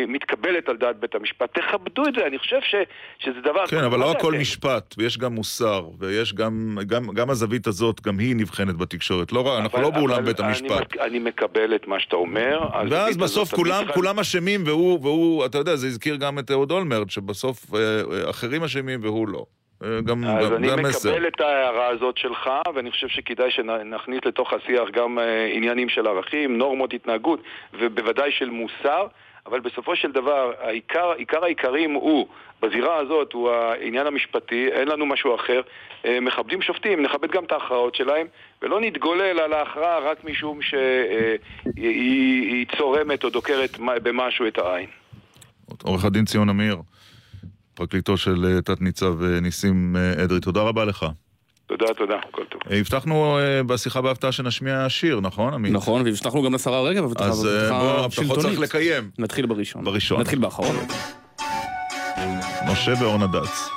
מתקבלת 0.08 0.68
על 0.68 0.76
דעת 0.76 0.96
בית 1.00 1.14
המשפט. 1.14 1.58
תכבדו 1.58 2.02
את 2.08 2.14
זה, 2.14 2.26
אני 2.26 2.38
חושב 2.38 2.58
ש, 2.62 2.74
שזה 3.18 3.40
דבר... 3.40 3.66
כן, 3.66 3.84
אבל 3.84 3.98
לא 3.98 4.10
הכל? 4.10 4.32
משפט, 4.40 4.94
ויש 4.98 5.18
גם 5.18 5.32
מוסר, 5.32 5.88
ויש 5.98 6.34
גם, 6.34 6.52
גם, 6.86 7.02
גם 7.14 7.30
הזווית 7.30 7.66
הזאת, 7.66 8.00
גם 8.00 8.18
היא 8.18 8.36
נבחנת 8.36 8.76
בתקשורת. 8.76 9.32
לא, 9.32 9.40
רק- 9.46 9.60
אנחנו 9.62 9.78
אבל- 9.78 9.86
לא 9.86 9.90
באולם 9.90 10.14
אבל 10.14 10.24
בית 10.24 10.40
אני 10.40 10.48
המשפט. 10.48 10.80
מק- 10.80 10.96
אני 10.98 11.18
מקבל 11.18 11.74
את 11.74 11.86
מה 11.88 12.00
שאתה 12.00 12.16
אומר. 12.16 12.60
ואז 12.90 13.16
בסוף 13.16 13.54
כולם, 13.54 13.78
צריכה- 13.78 13.92
כולם 13.92 14.18
אשמים, 14.18 14.60
והוא, 14.66 14.98
והוא, 15.02 15.46
אתה 15.46 15.58
יודע, 15.58 15.76
זה 15.76 15.86
הזכיר 15.86 16.16
גם 16.16 16.38
את 16.38 16.50
אהוד 16.50 16.70
אולמרט, 16.70 17.10
שבסוף 17.10 17.74
אה, 17.74 17.78
אה, 17.80 18.30
אחרים 18.30 18.62
אשמים 18.64 19.00
והוא 19.02 19.28
לא. 19.28 19.44
אה, 19.84 19.88
גם, 20.04 20.24
אז 20.24 20.48
גם, 20.50 20.54
אני 20.56 20.70
המסר. 20.70 21.10
מקבל 21.10 21.28
את 21.28 21.40
ההערה 21.40 21.86
הזאת 21.88 22.18
שלך, 22.18 22.50
ואני 22.74 22.90
חושב 22.90 23.08
שכדאי 23.08 23.50
שנכניס 23.50 24.20
לתוך 24.26 24.52
השיח 24.52 24.88
גם 24.92 25.18
עניינים 25.52 25.88
של 25.88 26.06
ערכים, 26.06 26.58
נורמות 26.58 26.94
התנהגות, 26.94 27.42
ובוודאי 27.80 28.30
של 28.38 28.50
מוסר, 28.50 29.06
אבל 29.50 29.60
בסופו 29.60 29.96
של 29.96 30.12
דבר, 30.12 30.52
העיקר, 30.60 31.12
עיקר 31.16 31.44
העיקרים 31.44 31.92
הוא, 31.92 32.28
בזירה 32.62 32.96
הזאת, 32.96 33.32
הוא 33.32 33.50
העניין 33.50 34.06
המשפטי, 34.06 34.68
אין 34.68 34.88
לנו 34.88 35.06
משהו 35.06 35.34
אחר. 35.34 35.60
אה, 36.04 36.20
מכבדים 36.20 36.62
שופטים, 36.62 37.02
נכבד 37.02 37.30
גם 37.30 37.44
את 37.44 37.52
ההכרעות 37.52 37.94
שלהם, 37.94 38.26
ולא 38.62 38.80
נתגולל 38.80 39.40
על 39.40 39.52
ההכרעה 39.52 39.98
רק 39.98 40.24
משום 40.24 40.62
שהיא 40.62 41.38
היא 41.76 42.66
צורמת 42.78 43.24
או 43.24 43.30
דוקרת 43.30 43.78
במשהו 43.78 44.46
את 44.46 44.58
העין. 44.58 44.86
עורך 45.84 46.04
הדין 46.04 46.24
ציון 46.24 46.48
אמיר, 46.48 46.76
פרקליטו 47.74 48.16
של 48.16 48.44
אה, 48.44 48.62
תת-ניצב 48.62 49.22
אה, 49.22 49.40
ניסים 49.40 49.96
אה, 49.96 50.24
אדרי, 50.24 50.40
תודה 50.40 50.62
רבה 50.62 50.84
לך. 50.84 51.06
תודה, 51.68 51.94
תודה, 51.94 52.16
כל 52.30 52.44
טוב. 52.44 52.60
אה, 52.70 52.78
הבטחנו 52.78 53.38
אה, 53.38 53.62
בשיחה 53.62 54.00
בהפתעה 54.00 54.32
שנשמיע 54.32 54.86
שיר, 54.88 55.20
נכון, 55.20 55.54
עמית? 55.54 55.72
נכון, 55.72 56.02
והבטחנו 56.02 56.42
גם 56.42 56.54
לשרה 56.54 56.80
רגב, 56.80 57.04
הבטחה 57.04 57.24
אז 57.24 57.46
אה, 57.46 57.60
הבטחה 57.60 57.78
בוא, 57.78 58.04
הבטחות 58.04 58.38
צריך 58.38 58.58
לקיים. 58.60 59.10
נתחיל 59.18 59.46
בראשון. 59.46 59.84
בראשון. 59.84 60.20
נתחיל 60.20 60.38
באחרון. 60.38 60.76
משה 62.72 62.92
ואורנה 63.00 63.26
דץ. 63.26 63.68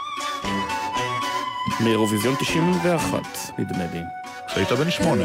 מאירוויזיון 1.84 2.36
91, 2.36 3.22
נדמה 3.60 3.84
לי. 3.94 4.00
כשהיית 4.48 4.72
בן 4.72 4.92
שמונה. 4.92 5.24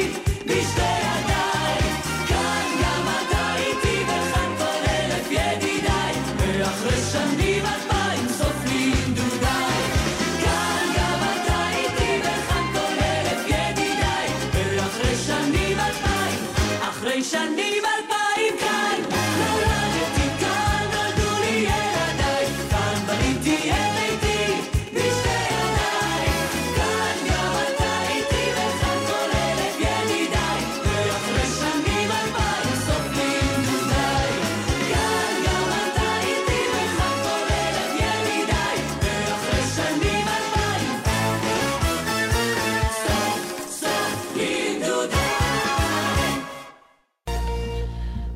את 0.00 0.28
ביתי 0.46 0.93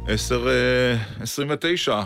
10.29. 0.09 1.91
אה, 1.91 2.05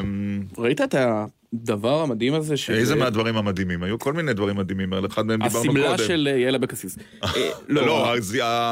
אמ, 0.00 0.42
ראית 0.58 0.80
את 0.80 0.94
הדבר 0.94 2.02
המדהים 2.02 2.34
הזה? 2.34 2.56
ש... 2.56 2.70
איזה 2.70 2.94
מהדברים 2.96 3.36
המדהימים? 3.36 3.82
היו 3.82 3.98
כל 3.98 4.12
מיני 4.12 4.32
דברים 4.32 4.56
מדהימים, 4.56 4.92
על 4.92 5.06
אחד 5.06 5.26
מהם 5.26 5.42
דיברנו 5.42 5.72
קודם. 5.72 5.76
השמלה 5.76 5.98
של 5.98 6.28
אה, 6.32 6.38
יעל 6.38 6.54
אבקסיס. 6.54 6.98
אה, 7.24 7.28
לא, 7.68 7.86
לא 7.86 8.14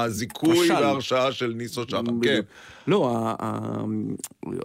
הזיכוי 0.04 0.70
וההרשעה 0.70 1.32
של 1.32 1.52
ניסו 1.56 1.82
שחר, 1.88 2.00
כן. 2.22 2.40
לא, 2.86 3.34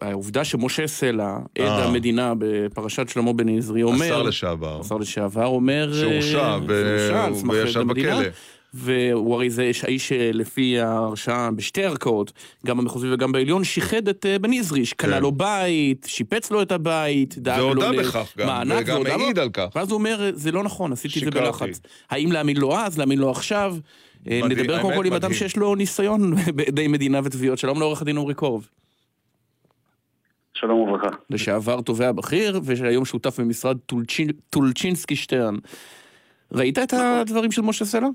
העובדה 0.01 0.43
שמשה 0.43 0.87
סלע, 0.87 1.37
עד 1.59 1.83
המדינה 1.83 2.33
בפרשת 2.37 3.09
שלמה 3.09 3.33
בן 3.33 3.57
עזרי, 3.57 3.83
אומר... 3.83 4.05
השר 4.05 4.23
לשעבר. 4.23 4.81
השר 4.81 4.97
לשעבר 4.97 5.45
אומר... 5.45 5.93
שהורשע 5.93 6.57
והוא 6.67 7.55
ישב 7.55 7.81
בכלא. 7.81 8.23
והוא 8.73 9.35
הרי 9.35 9.49
זה 9.49 9.71
האיש 9.83 10.07
שלפי 10.07 10.79
ההרשעה 10.79 11.51
בשתי 11.51 11.83
ערכאות, 11.83 12.31
גם 12.65 12.77
במחוזי 12.77 13.13
וגם 13.13 13.31
בעליון, 13.31 13.63
שיחד 13.63 14.07
את 14.07 14.25
אה, 14.25 14.39
בן 14.39 14.53
עזרי, 14.53 14.85
שקנה 14.85 15.15
כן. 15.15 15.21
לו 15.21 15.31
בית, 15.31 16.05
שיפץ 16.09 16.51
לו 16.51 16.61
את 16.61 16.71
הבית, 16.71 17.37
דאג 17.37 17.59
לו 17.59 17.65
והודה 17.65 17.91
בכך 17.91 18.33
גם, 18.37 18.45
למענק, 18.47 18.85
וגם. 19.01 19.21
העיד 19.21 19.39
על 19.39 19.49
כך. 19.49 19.67
ואז 19.75 19.91
הוא 19.91 19.97
אומר, 19.97 20.31
זה 20.33 20.51
לא 20.51 20.63
נכון, 20.63 20.91
עשיתי 20.91 21.19
את 21.19 21.33
זה. 21.33 21.41
בלחץ. 21.41 21.79
האם 22.09 22.31
להאמין 22.31 22.57
לו 22.57 22.77
אז, 22.77 22.97
להאמין 22.97 23.19
לו 23.19 23.31
עכשיו? 23.31 23.75
אה, 24.31 24.39
מדהים, 24.43 24.59
נדבר 24.59 24.81
קודם 24.81 24.95
כל 24.95 25.05
עם 25.05 25.13
אדם. 25.13 25.33
שיש 25.33 25.57
לו 25.57 25.75
ניסיון 25.75 26.35
בעדי 26.55 26.87
מדינה 26.87 27.19
ותביעות. 27.23 27.59
שלום 27.59 27.79
לעורך 27.79 28.01
הדין 28.01 28.17
עמרי 28.17 28.33
קורב. 28.33 28.67
שלום 30.53 30.79
וברכה. 30.79 31.07
לשעבר 31.29 31.81
תובע 31.81 32.11
בכיר, 32.11 32.59
והיום 32.63 33.05
שותף 33.05 33.39
במשרד 33.39 33.77
טולצ'ינסקי 34.49 35.15
שטרן. 35.15 35.55
ראית 36.51 36.79
את 36.79 36.93
הדברים 36.93 37.51
של 37.51 37.61
משה 37.61 37.85
סלע? 37.85 38.07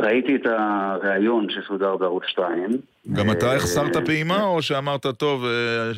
ראיתי 0.00 0.36
את 0.36 0.46
הריאיון 0.46 1.46
שסודר 1.50 1.96
בערוץ 1.96 2.24
2. 2.26 2.68
גם 3.12 3.30
אתה 3.30 3.46
אה, 3.46 3.56
החסרת 3.56 3.96
פעימה, 4.06 4.42
או 4.42 4.62
שאמרת, 4.62 5.06
טוב, 5.06 5.44
אה, 5.44 5.92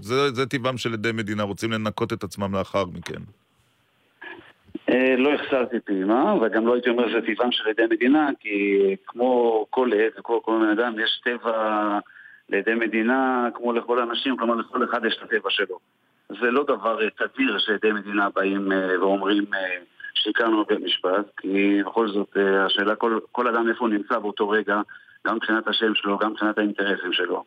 זה 0.00 0.30
זה 0.30 0.46
טבעם 0.46 0.78
של 0.78 0.92
עדי 0.92 1.12
מדינה, 1.12 1.42
רוצים 1.42 1.72
לנקות 1.72 2.12
את 2.12 2.24
עצמם 2.24 2.54
לאחר 2.54 2.84
מכן? 2.84 3.20
אה, 4.90 5.16
לא 5.16 5.34
החסרתי 5.34 5.76
פעימה, 5.84 6.34
וגם 6.34 6.66
לא 6.66 6.74
הייתי 6.74 6.90
אומר 6.90 7.08
שזה 7.08 7.20
טבעם 7.26 7.52
של 7.52 7.64
עדי 7.68 7.94
מדינה, 7.94 8.30
כי 8.40 8.78
כמו 9.06 9.66
כל 9.70 9.90
עד 9.92 10.18
וכמו 10.18 10.42
כל 10.42 10.58
בן 10.60 10.80
אדם, 10.80 10.94
יש 11.04 11.20
טבע 11.24 11.98
לעדי 12.48 12.74
מדינה 12.74 13.48
כמו 13.54 13.72
לכל 13.72 13.98
האנשים, 13.98 14.36
כלומר 14.36 14.54
לכל 14.54 14.84
אחד 14.84 15.04
יש 15.04 15.16
את 15.18 15.22
הטבע 15.22 15.50
שלו. 15.50 15.78
זה 16.28 16.50
לא 16.50 16.64
דבר 16.64 17.04
אה, 17.04 17.10
תדיר 17.10 17.58
שעדי 17.58 17.92
מדינה 17.92 18.28
באים 18.34 18.72
אה, 18.72 19.00
ואומרים 19.00 19.44
אה, 19.54 19.78
שהכרנו 20.22 20.64
בבית 20.64 20.84
משפט, 20.84 21.26
כי 21.36 21.82
בכל 21.86 22.08
זאת 22.08 22.36
אה, 22.36 22.66
השאלה 22.66 22.94
כל, 22.94 23.18
כל 23.32 23.48
אדם 23.48 23.68
איפה 23.68 23.80
הוא 23.80 23.88
נמצא 23.88 24.18
באותו 24.18 24.48
רגע, 24.48 24.80
גם 25.26 25.36
מבחינת 25.36 25.68
השם 25.68 25.94
שלו, 25.94 26.18
גם 26.18 26.30
מבחינת 26.30 26.58
האינטרסים 26.58 27.12
שלו. 27.12 27.44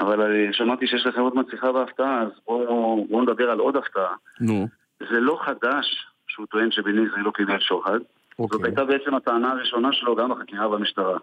אבל 0.00 0.20
אה, 0.22 0.52
שמעתי 0.52 0.86
שיש 0.86 1.06
לכם 1.06 1.20
עוד 1.20 1.36
מצליחה 1.36 1.72
בהפתעה, 1.72 2.22
אז 2.22 2.28
בואו 2.46 3.06
בוא 3.10 3.22
נדבר 3.22 3.50
על 3.50 3.58
עוד 3.58 3.76
הפתעה. 3.76 4.14
נו. 4.40 4.68
זה 5.00 5.20
לא 5.20 5.38
חדש 5.44 6.06
שהוא 6.28 6.46
טוען 6.46 6.70
שבן 6.70 7.06
עזרי 7.06 7.22
לא 7.22 7.30
קיבל 7.30 7.60
שוחד. 7.60 7.98
זאת 8.38 8.64
הייתה 8.64 8.84
בעצם 8.84 9.14
הטענה 9.14 9.50
הראשונה 9.50 9.88
שלו 9.92 10.16
גם 10.16 10.30
בחקירה 10.30 10.68
במשטרה. 10.68 11.18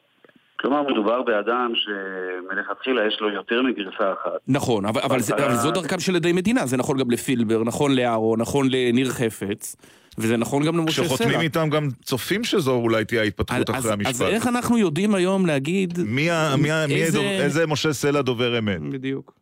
כלומר, 0.60 0.82
מדובר 0.82 1.22
באדם 1.22 1.72
שמלכתחילה 1.76 3.08
יש 3.08 3.18
לו 3.22 3.30
יותר 3.30 3.62
מגרסה 3.62 4.14
אחת. 4.14 4.40
נכון, 4.48 4.86
אבל, 4.86 5.02
אבל, 5.02 5.20
זה, 5.20 5.36
אבל 5.36 5.56
זו 5.56 5.72
דרכם 5.72 6.00
של 6.00 6.16
עדי 6.16 6.34
מדינה, 6.34 6.66
זה 6.66 6.78
נכון 6.78 6.98
גם 6.98 7.12
לפילבר, 7.12 7.64
נכון 7.64 7.96
לאהרון, 7.96 8.42
נכון 8.42 8.68
לניר 8.72 9.10
חפץ, 9.10 9.76
וזה 10.18 10.38
נכון 10.38 10.66
גם 10.66 10.78
למשה 10.78 10.92
סלע. 11.04 11.06
כשחותמים 11.06 11.40
איתם 11.42 11.70
גם 11.70 11.88
צופים 12.04 12.44
שזו 12.44 12.72
אולי 12.76 13.06
תהיה 13.06 13.22
ההתפתחות 13.22 13.70
אז, 13.70 13.80
אחרי 13.80 13.92
המשפט. 13.94 14.10
אז 14.12 14.22
איך 14.22 14.48
אנחנו 14.48 14.78
יודעים 14.78 15.16
היום 15.16 15.46
להגיד... 15.46 16.00
מי 16.06 16.32
ה- 16.32 16.56
מי 16.62 16.72
ה- 16.72 16.88
מי 16.88 17.04
איזה- 17.04 17.20
איזה 17.20 17.68
משה 17.68 17.94
סלע 17.94 18.22
דובר 18.22 18.58
אמת? 18.60 18.82
בדיוק. 18.82 19.34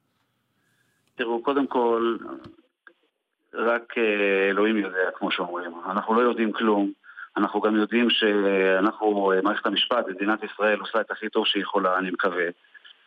תראו, 1.15 1.43
קודם 1.43 1.67
כל, 1.67 2.15
רק 3.53 3.93
אה, 3.97 4.03
אלוהים 4.49 4.77
יודע, 4.77 4.97
כמו 5.19 5.31
שאומרים. 5.31 5.71
אנחנו 5.91 6.13
לא 6.13 6.21
יודעים 6.21 6.51
כלום. 6.51 6.91
אנחנו 7.37 7.61
גם 7.61 7.75
יודעים 7.75 8.07
שאנחנו, 8.09 9.31
אה, 9.35 9.41
מערכת 9.41 9.65
המשפט 9.65 10.05
במדינת 10.07 10.39
ישראל 10.43 10.79
עושה 10.79 11.01
את 11.01 11.11
הכי 11.11 11.29
טוב 11.29 11.45
שהיא 11.47 11.63
יכולה, 11.63 11.97
אני 11.97 12.11
מקווה. 12.11 12.45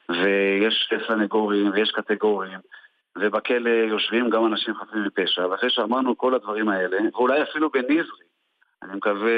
ויש 0.08 0.92
סנגורים 1.08 1.70
ויש 1.74 1.90
קטגורים, 1.90 2.58
ובכלא 3.20 3.70
יושבים 3.70 4.30
גם 4.30 4.46
אנשים 4.46 4.74
חפים 4.74 5.04
מפשע. 5.04 5.46
ואחרי 5.46 5.70
שאמרנו 5.70 6.18
כל 6.18 6.34
הדברים 6.34 6.68
האלה, 6.68 6.96
ואולי 7.12 7.42
אפילו 7.42 7.70
בן 7.70 7.80
נזרי, 7.88 8.26
אני 8.82 8.96
מקווה 8.96 9.32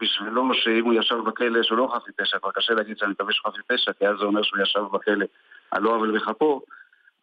בשבילו 0.00 0.54
שאם 0.54 0.84
הוא 0.84 0.94
ישב 0.94 1.16
בכלא 1.26 1.62
שהוא 1.62 1.78
לא 1.78 1.92
חף 1.94 2.02
מפשע, 2.08 2.38
כבר 2.38 2.50
קשה 2.50 2.74
להגיד 2.74 2.98
שאני 2.98 3.10
מקווה 3.10 3.32
שהוא 3.32 3.52
חף 3.52 3.58
מפשע, 3.58 3.92
כי 3.92 4.06
אז 4.06 4.18
זה 4.18 4.24
אומר 4.24 4.42
שהוא 4.42 4.62
ישב 4.62 4.80
בכלא 4.92 5.26
על 5.70 5.82
לא 5.82 5.94
עוול 5.94 6.18
בכפו, 6.18 6.62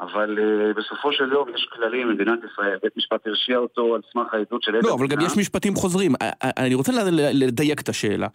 אבל 0.02 0.38
uh, 0.38 0.78
בסופו 0.80 1.14
של 1.14 1.32
יום 1.32 1.48
יש 1.56 1.68
כללים 1.76 2.08
במדינת 2.08 2.40
ישראל, 2.54 2.78
בית 2.84 2.98
משפט 2.98 3.28
הרשיע 3.28 3.58
אותו 3.58 3.96
על 3.96 4.02
סמך 4.14 4.34
העדות 4.34 4.64
של 4.64 4.76
עד 4.76 4.84
לא, 4.84 4.94
אבל 4.94 5.08
גם. 5.08 5.22
יש 5.22 5.38
משפטים 5.38 5.76
חוזרים. 5.76 6.14
א- 6.16 6.18
א- 6.48 6.50
אני 6.58 6.74
רוצה 6.76 6.92
לדייק 7.34 7.82
את 7.82 7.90
השאלה. 7.90 8.28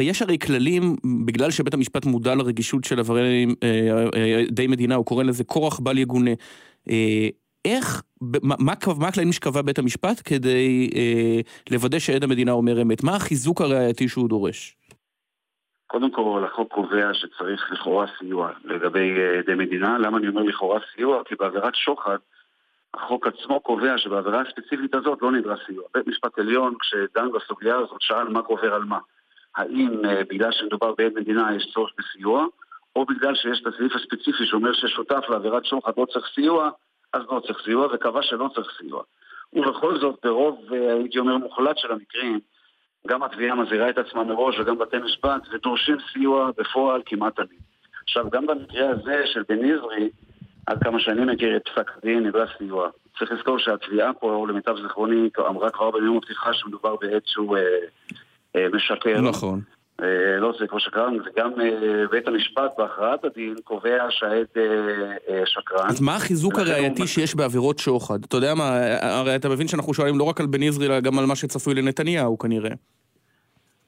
יש 0.00 0.22
הרי 0.22 0.38
כללים, 0.38 0.96
בגלל 1.26 1.50
שבית 1.50 1.74
המשפט 1.74 2.04
מודע 2.06 2.34
לרגישות 2.34 2.84
של 2.84 2.98
עבריינים 2.98 3.54
אה, 3.62 4.04
אה, 4.16 4.44
די 4.50 4.66
מדינה, 4.66 4.94
הוא 4.94 5.04
קורא 5.06 5.24
לזה 5.24 5.44
כורח 5.44 5.78
בל 5.80 5.98
יגונה. 5.98 6.30
אה, 6.90 7.28
איך, 7.64 8.02
מה- 8.42 8.54
מה 8.58 8.72
מה 8.98 9.08
הכללים 9.08 9.32
שקבע 9.32 9.62
בית 9.62 9.78
המשפט 9.78 10.22
כדי 10.24 10.90
אה, 10.96 11.40
לוודא 11.70 11.98
שעד 11.98 12.24
המדינה 12.24 12.52
אומר 12.52 12.82
אמת? 12.82 13.02
מה 13.02 13.16
החיזוק 13.16 13.60
הראייתי 13.60 14.08
שהוא 14.08 14.28
דורש? 14.28 14.76
קודם 15.86 16.10
כל, 16.10 16.44
החוק 16.46 16.72
קובע 16.72 17.14
שצריך 17.14 17.72
לכאורה 17.72 18.06
סיוע 18.18 18.50
לגבי 18.64 19.18
אה, 19.18 19.38
עדי 19.38 19.54
מדינה. 19.54 19.98
למה 19.98 20.18
אני 20.18 20.28
אומר 20.28 20.42
לכאורה 20.42 20.80
סיוע? 20.94 21.24
כי 21.24 21.34
בעבירת 21.34 21.74
שוחד, 21.74 22.16
החוק 22.94 23.26
עצמו 23.26 23.60
קובע 23.60 23.98
שבעבירה 23.98 24.40
הספציפית 24.40 24.94
הזאת 24.94 25.22
לא 25.22 25.32
נדרש 25.32 25.60
סיוע. 25.66 25.84
בית 25.94 26.06
משפט 26.06 26.38
עליון, 26.38 26.74
כשדן 26.80 27.32
בסוגיה 27.32 27.76
הזאת, 27.76 28.00
שאל 28.00 28.28
מה 28.28 28.40
גובר 28.40 28.74
על 28.74 28.84
מה. 28.84 28.98
האם 29.56 30.04
אה, 30.04 30.22
בגלל 30.28 30.52
שמדובר 30.52 30.94
בעד 30.98 31.12
מדינה 31.14 31.56
יש 31.56 31.70
צורך 31.74 31.90
בסיוע, 31.98 32.46
או 32.96 33.04
בגלל 33.04 33.34
שיש 33.34 33.60
את 33.62 33.66
הסעיף 33.66 33.92
הספציפי 33.94 34.46
שאומר 34.46 34.72
ששותף 34.72 35.24
לעבירת 35.28 35.64
שוחד 35.64 35.92
לא 35.96 36.04
צריך 36.04 36.26
סיוע, 36.34 36.70
אז 37.12 37.22
לא 37.32 37.40
צריך 37.46 37.58
סיוע, 37.64 37.86
וקבע 37.94 38.22
שלא 38.22 38.48
צריך 38.54 38.68
סיוע. 38.78 39.02
ובכל 39.52 39.98
זאת, 39.98 40.18
ברוב, 40.24 40.72
אה, 40.72 40.92
הייתי 40.92 41.18
אומר, 41.18 41.36
מוחלט 41.36 41.78
של 41.78 41.92
המקרים, 41.92 42.40
גם 43.06 43.22
התביעה 43.22 43.54
מזהירה 43.54 43.90
את 43.90 43.98
עצמה 43.98 44.24
מראש 44.24 44.58
וגם 44.58 44.78
בתי 44.78 44.96
משפט, 44.98 45.42
ודורשים 45.52 45.96
סיוע 46.12 46.50
בפועל 46.58 47.02
כמעט 47.06 47.36
תמיד. 47.36 47.60
עכשיו, 48.02 48.30
גם 48.30 48.46
במקרה 48.46 48.90
הזה 48.90 49.22
של 49.26 49.42
בן 49.48 49.58
נזרי, 49.64 50.10
עד 50.66 50.82
כמה 50.82 51.00
שאני 51.00 51.32
מכיר 51.32 51.56
את 51.56 51.62
פסק 51.68 51.90
הדין, 51.96 52.26
נדרש 52.26 52.50
סיוע. 52.58 52.88
צריך 53.18 53.32
לזכור 53.32 53.58
שהתביעה 53.58 54.12
פה, 54.12 54.46
למיטב 54.48 54.76
זיכרוני, 54.82 55.28
אמרה 55.38 55.70
כבר 55.70 55.90
בנאום 55.90 56.16
הפתיחה 56.16 56.54
שמדובר 56.54 56.96
בעת 56.96 57.22
שהוא 57.26 57.56
אה, 57.56 57.62
אה, 58.56 58.66
משקר. 58.72 59.20
נכון. 59.20 59.60
אה, 60.02 60.40
לא 60.40 60.52
זה 60.60 60.66
כמו 60.66 60.80
שקרן, 60.80 61.16
וגם 61.24 61.50
אה, 61.60 62.06
בית 62.10 62.28
המשפט 62.28 62.70
בהכרעת 62.78 63.24
הדין 63.24 63.54
קובע 63.64 64.06
שהעד 64.10 64.46
אה, 64.56 65.42
שקרן. 65.46 65.88
אז 65.88 66.00
מה 66.00 66.16
החיזוק 66.16 66.58
הראייתי 66.58 67.06
שיש 67.06 67.34
בעבירות 67.34 67.78
שוחד? 67.78 68.24
אתה 68.24 68.36
יודע 68.36 68.54
מה, 68.54 68.78
הרי 69.00 69.36
אתה 69.36 69.48
מבין 69.48 69.68
שאנחנו 69.68 69.94
שואלים 69.94 70.18
לא 70.18 70.24
רק 70.24 70.40
על 70.40 70.46
בן 70.46 70.62
יזרי, 70.62 70.86
אלא 70.86 71.00
גם 71.00 71.18
על 71.18 71.26
מה 71.26 71.36
שצפוי 71.36 71.74
לנתניהו 71.74 72.38
כנראה. 72.38 72.70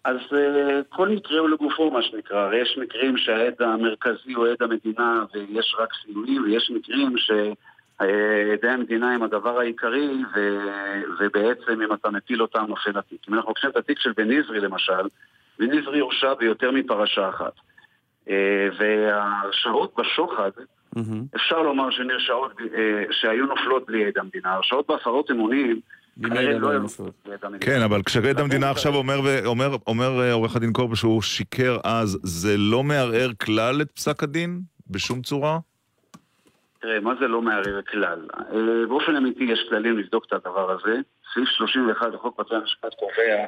אז 0.04 0.16
כל 0.88 1.08
מקרה 1.08 1.38
הוא 1.38 1.48
לגופו 1.48 1.90
מה 1.90 2.02
שנקרא, 2.02 2.38
הרי 2.38 2.62
יש 2.62 2.78
מקרים 2.82 3.16
שהעד 3.16 3.54
המרכזי 3.60 4.32
הוא 4.32 4.46
עד 4.46 4.56
המדינה 4.60 5.24
ויש 5.34 5.76
רק 5.78 5.88
סיועים, 6.04 6.42
ויש 6.42 6.70
מקרים 6.74 7.14
שעדי 7.18 8.68
המדינה 8.68 9.14
הם 9.14 9.22
הדבר 9.22 9.58
העיקרי 9.58 10.10
ו... 10.34 10.58
ובעצם 11.20 11.82
אם 11.82 11.92
אתה 11.92 12.10
מפיל 12.10 12.42
אותם 12.42 12.64
נופל 12.68 12.98
התיק. 12.98 13.20
אם 13.28 13.34
אנחנו 13.34 13.48
לוקחים 13.48 13.70
את 13.70 13.76
התיק 13.76 13.98
של 13.98 14.12
בן 14.16 14.30
נזרי 14.30 14.60
למשל, 14.60 15.02
בן 15.58 15.70
נזרי 15.70 16.00
הורשע 16.00 16.34
ביותר 16.34 16.70
מפרשה 16.70 17.28
אחת. 17.28 17.52
אה, 18.28 18.68
וההרשעות 18.78 19.94
בשוחד, 19.98 20.50
אפשר 21.36 21.62
לומר 21.62 21.90
שנרשעות, 21.90 22.52
אה, 22.74 23.04
שהיו 23.10 23.46
נופלות 23.46 23.86
בלי 23.86 24.06
עד 24.06 24.18
המדינה. 24.18 24.54
הרשעות 24.54 24.86
בהפרות 24.88 25.30
אמונים, 25.30 25.80
לא. 26.20 26.70
כן, 27.60 27.82
אבל 27.84 28.02
כשעד 28.02 28.40
המדינה 28.40 28.70
עכשיו 28.70 28.94
אומר, 29.86 30.20
אה, 30.20 30.32
עורך 30.32 30.56
הדין 30.56 30.72
קורב 30.72 30.94
שהוא 30.94 31.22
שיקר 31.22 31.78
אז, 31.84 32.18
זה 32.22 32.56
לא 32.58 32.82
מערער 32.82 33.30
כלל 33.44 33.82
את 33.82 33.90
פסק 33.90 34.22
הדין? 34.22 34.60
בשום 34.90 35.22
צורה? 35.22 35.58
תראה, 36.80 37.00
מה 37.00 37.14
זה 37.20 37.28
לא 37.28 37.42
מערער 37.42 37.82
כלל? 37.82 38.26
באופן 38.88 39.16
אמיתי 39.16 39.44
יש 39.44 39.66
כללים 39.68 39.98
לבדוק 39.98 40.24
את 40.24 40.32
הדבר 40.32 40.70
הזה. 40.70 41.00
סעיף 41.34 41.48
31 41.48 42.06
לחוק 42.14 42.40
בתי 42.40 42.54
המשפט 42.54 42.94
קובע 42.98 43.44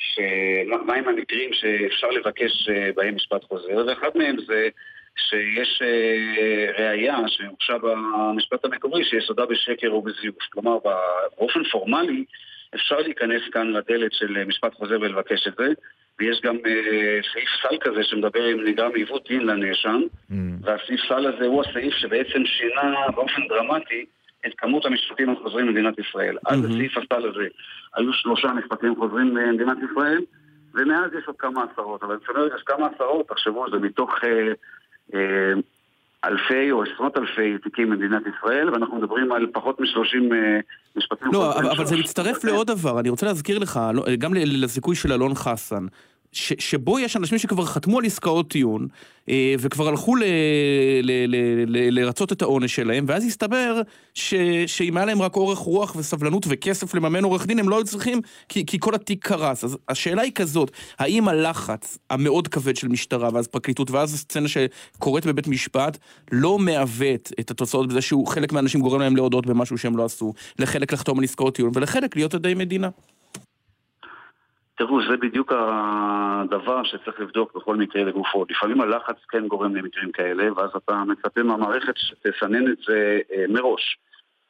שמהם 0.00 1.08
המקרים 1.08 1.52
שאפשר 1.52 2.08
לבקש 2.10 2.68
אה, 2.68 2.90
בהם 2.96 3.14
משפט 3.14 3.44
חוזר, 3.44 3.84
ואחד 3.86 4.10
מהם 4.14 4.36
זה 4.46 4.68
שיש 5.16 5.82
אה, 5.82 6.72
ראייה 6.78 7.18
שהוגשה 7.26 7.78
במשפט 7.78 8.64
המקורי 8.64 9.04
שיסודה 9.04 9.46
בשקר 9.46 9.88
או 9.88 10.02
בזיוף. 10.02 10.36
כלומר, 10.52 10.78
באופן 11.38 11.64
פורמלי 11.64 12.24
אפשר 12.74 12.98
להיכנס 12.98 13.42
כאן 13.52 13.72
לדלת 13.72 14.12
של 14.12 14.36
אה, 14.36 14.44
משפט 14.44 14.74
חוזר 14.74 15.00
ולבקש 15.00 15.46
את 15.46 15.54
זה, 15.58 15.66
ויש 16.18 16.40
גם 16.40 16.56
אה, 16.66 17.20
סעיף 17.32 17.48
סל 17.62 17.76
כזה 17.80 18.04
שמדבר 18.04 18.52
אם 18.52 18.64
נגרם 18.64 18.94
עיוות 18.94 19.28
דין 19.28 19.40
לנאשם, 19.40 20.00
והסעיף 20.62 21.00
סל 21.08 21.26
הזה 21.26 21.46
הוא 21.46 21.64
הסעיף 21.64 21.94
שבעצם 21.94 22.44
שינה 22.44 23.08
באופן 23.14 23.48
דרמטי 23.48 24.04
את 24.46 24.52
כמות 24.58 24.86
המשפטים 24.86 25.30
החוזרים 25.30 25.66
למדינת 25.66 25.98
ישראל. 25.98 26.36
עד 26.44 26.58
לסעיף 26.58 26.92
הסל 26.96 27.28
הזה 27.28 27.46
היו 27.96 28.12
שלושה 28.12 28.48
משפטים 28.52 28.96
חוזרים 28.96 29.36
למדינת 29.36 29.76
ישראל, 29.90 30.20
ומאז 30.74 31.10
יש 31.18 31.24
עוד 31.26 31.36
כמה 31.38 31.64
עשרות, 31.72 32.02
אבל 32.02 32.16
בסדר, 32.16 32.56
יש 32.56 32.62
כמה 32.66 32.88
עשרות, 32.94 33.28
תחשבו, 33.28 33.66
זה 33.70 33.78
מתוך 33.78 34.10
אה, 34.24 34.52
אה, 35.14 35.52
אלפי 36.24 36.70
או 36.70 36.82
עשרות 36.82 37.16
אלפי 37.16 37.58
תיקים 37.58 37.90
במדינת 37.90 38.22
ישראל, 38.26 38.70
ואנחנו 38.70 38.96
מדברים 38.96 39.32
על 39.32 39.46
פחות 39.52 39.80
משלושים 39.80 40.32
אה, 40.32 40.60
משפטים 40.96 41.28
לא. 41.32 41.54
אבל, 41.58 41.70
אבל 41.70 41.84
זה 41.84 41.96
מצטרף 41.96 42.44
לעוד 42.44 42.66
דבר, 42.66 43.00
אני 43.00 43.08
רוצה 43.08 43.26
להזכיר 43.26 43.58
לך, 43.58 43.80
לא- 43.94 44.04
גם 44.18 44.34
לזיכוי 44.34 44.96
של 44.96 45.12
אלון 45.12 45.34
חסן. 45.34 45.86
ש, 46.32 46.52
שבו 46.58 46.98
יש 46.98 47.16
אנשים 47.16 47.38
שכבר 47.38 47.64
חתמו 47.64 47.98
על 47.98 48.04
עסקאות 48.04 48.50
טיעון, 48.50 48.88
אה, 49.28 49.54
וכבר 49.58 49.88
הלכו 49.88 50.16
ל, 50.16 50.24
ל, 51.02 51.26
ל, 51.26 51.36
ל, 51.66 52.00
לרצות 52.00 52.32
את 52.32 52.42
העונש 52.42 52.74
שלהם, 52.74 53.04
ואז 53.08 53.24
הסתבר 53.24 53.82
ש, 54.14 54.34
שאם 54.66 54.96
היה 54.96 55.06
להם 55.06 55.22
רק 55.22 55.36
אורך 55.36 55.58
רוח 55.58 55.96
וסבלנות 55.96 56.46
וכסף 56.48 56.94
לממן 56.94 57.24
עורך 57.24 57.46
דין, 57.46 57.58
הם 57.58 57.68
לא 57.68 57.76
היו 57.76 57.84
צריכים, 57.84 58.20
כי, 58.48 58.66
כי 58.66 58.78
כל 58.80 58.94
התיק 58.94 59.26
קרס. 59.26 59.64
אז 59.64 59.78
השאלה 59.88 60.22
היא 60.22 60.32
כזאת, 60.32 60.70
האם 60.98 61.28
הלחץ 61.28 61.98
המאוד 62.10 62.48
כבד 62.48 62.76
של 62.76 62.88
משטרה, 62.88 63.28
ואז 63.32 63.46
פרקליטות, 63.46 63.90
ואז 63.90 64.14
הסצנה 64.14 64.48
שקורית 64.48 65.26
בבית 65.26 65.48
משפט, 65.48 65.98
לא 66.32 66.58
מעוות 66.58 67.32
את 67.40 67.50
התוצאות 67.50 67.88
בזה 67.88 68.00
שהוא, 68.00 68.26
חלק 68.26 68.52
מהאנשים 68.52 68.80
גורם 68.80 69.00
להם 69.00 69.16
להודות 69.16 69.46
במשהו 69.46 69.78
שהם 69.78 69.96
לא 69.96 70.04
עשו, 70.04 70.32
לחלק 70.58 70.92
לחתום 70.92 71.18
על 71.18 71.24
עסקאות 71.24 71.54
טיעון, 71.54 71.72
ולחלק 71.74 72.16
להיות 72.16 72.34
עדי 72.34 72.54
מדינה. 72.54 72.88
תראו, 74.80 75.00
זה 75.08 75.16
בדיוק 75.16 75.52
הדבר 75.56 76.84
שצריך 76.84 77.20
לבדוק 77.20 77.56
בכל 77.56 77.76
מקרה 77.76 78.04
לגופו. 78.04 78.44
לפעמים 78.50 78.80
הלחץ 78.80 79.16
כן 79.28 79.46
גורם 79.48 79.76
למקרים 79.76 80.12
כאלה, 80.12 80.52
ואז 80.52 80.70
אתה 80.76 81.04
מצפה 81.04 81.42
מהמערכת 81.42 81.94
שתסנן 81.96 82.72
את 82.72 82.78
זה 82.86 83.18
אה, 83.32 83.44
מראש. 83.48 83.98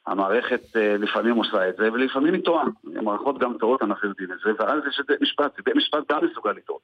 המערכת 0.07 0.61
אה, 0.75 0.97
לפעמים 0.97 1.35
עושה 1.35 1.69
את 1.69 1.75
זה, 1.77 1.93
ולפעמים 1.93 2.33
היא 2.33 2.43
טועה. 2.43 2.65
המערכות 2.95 3.39
גם 3.39 3.53
טועות, 3.59 3.81
אנחנו 3.81 4.09
יודעים 4.09 4.31
את 4.31 4.37
זה, 4.43 4.51
ואז 4.59 4.81
יש 4.89 4.99
את 4.99 5.05
בית 5.07 5.21
משפט, 5.21 5.51
ובית 5.59 5.75
משפט 5.75 6.11
גם 6.11 6.25
מסוגל 6.25 6.51
לטעות. 6.51 6.81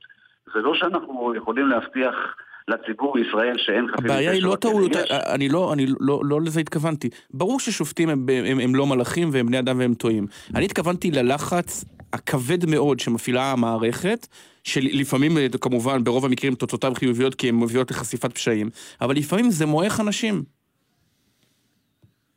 זה 0.54 0.60
לא 0.60 0.76
שאנחנו 0.76 1.36
יכולים 1.36 1.68
להבטיח 1.68 2.36
לציבור 2.68 3.14
בישראל 3.14 3.58
שאין 3.58 3.88
חפים 3.88 4.06
הבעיה 4.06 4.32
היא 4.32 4.44
לא 4.44 4.56
בכלא. 4.56 4.72
טעויות, 4.72 4.92
יש. 4.96 5.12
אני 5.12 5.50
לא, 5.50 5.74
אני 5.74 5.86
לא, 6.00 6.22
לא 6.24 6.42
לזה 6.42 6.60
התכוונתי. 6.60 7.10
ברור 7.34 7.60
ששופטים 7.60 8.10
הם, 8.10 8.26
הם, 8.46 8.60
הם 8.60 8.76
לא 8.76 8.86
מלאכים 8.86 9.30
והם 9.32 9.46
בני 9.46 9.60
אדם 9.60 9.80
והם 9.80 9.94
טועים. 9.94 10.28
אני 10.56 10.66
התכוונתי 10.66 11.12
ללחץ 11.12 11.86
הכבד 12.14 12.70
מאוד 12.70 13.00
שמפעילה 13.00 13.52
המערכת, 13.52 14.28
שלפעמים 14.64 15.38
אה, 15.38 15.48
כמובן 15.62 16.04
ברוב 16.04 16.26
המקרים 16.26 16.56
תוצאותיו 16.56 16.92
חיוביות 16.96 17.36
כי 17.36 17.50
הן 17.50 17.56
מביאות 17.56 17.92
לחשיפת 17.92 18.34
פשעים, 18.34 18.70
אבל 19.02 19.16
לפעמים 19.16 19.50
זה 19.50 19.66
מועך 19.66 20.00
אנשים. 20.00 20.44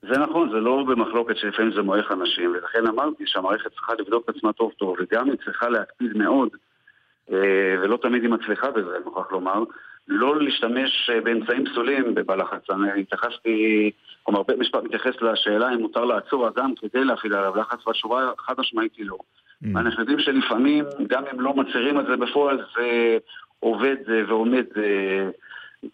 זה 0.02 0.18
נכון, 0.18 0.50
זה 0.50 0.56
לא 0.56 0.84
במחלוקת 0.88 1.36
שלפעמים 1.36 1.72
זה 1.76 1.82
מועך 1.82 2.12
אנשים, 2.12 2.50
ולכן 2.50 2.86
אמרתי 2.86 3.24
שהמערכת 3.26 3.70
צריכה 3.72 3.92
לבדוק 3.98 4.24
את 4.24 4.36
עצמה 4.36 4.52
טוב 4.52 4.72
טוב, 4.78 4.96
וגם 5.00 5.30
היא 5.30 5.38
צריכה 5.44 5.68
להקפיד 5.68 6.16
מאוד, 6.16 6.48
אה, 7.32 7.36
ולא 7.82 7.96
תמיד 8.02 8.22
היא 8.22 8.30
מצליחה 8.30 8.70
בזה, 8.70 8.96
אני 8.96 9.04
מוכרח 9.04 9.32
לומר, 9.32 9.64
לא 10.10 10.42
להשתמש 10.42 11.10
אה, 11.12 11.20
באמצעים 11.20 11.64
פסולים 11.66 12.14
בלחץ. 12.14 12.70
אני 12.70 13.00
התייחסתי, 13.00 13.90
כלומר 14.22 14.42
בית 14.42 14.58
משפט 14.58 14.84
מתייחס 14.84 15.22
לשאלה 15.22 15.74
אם 15.74 15.80
מותר 15.80 16.04
לעצור 16.04 16.48
אדם 16.48 16.72
כדי 16.80 17.04
להפעיל 17.04 17.34
עליו 17.34 17.56
לחץ, 17.56 17.86
והתשובה 17.86 18.30
חד 18.38 18.54
משמעית 18.58 18.92
היא 18.96 19.06
לא. 19.06 19.18
ואנחנו 19.74 20.00
יודעים 20.00 20.18
שלפעמים, 20.18 20.84
גם 21.08 21.22
אם 21.32 21.40
לא 21.40 21.54
מצהירים 21.54 21.98
על 21.98 22.06
זה 22.06 22.16
בפועל, 22.16 22.64
זה 22.76 23.18
עובד 23.60 23.96
אה, 24.08 24.22
ועומד 24.28 24.64
אה, 24.76 25.28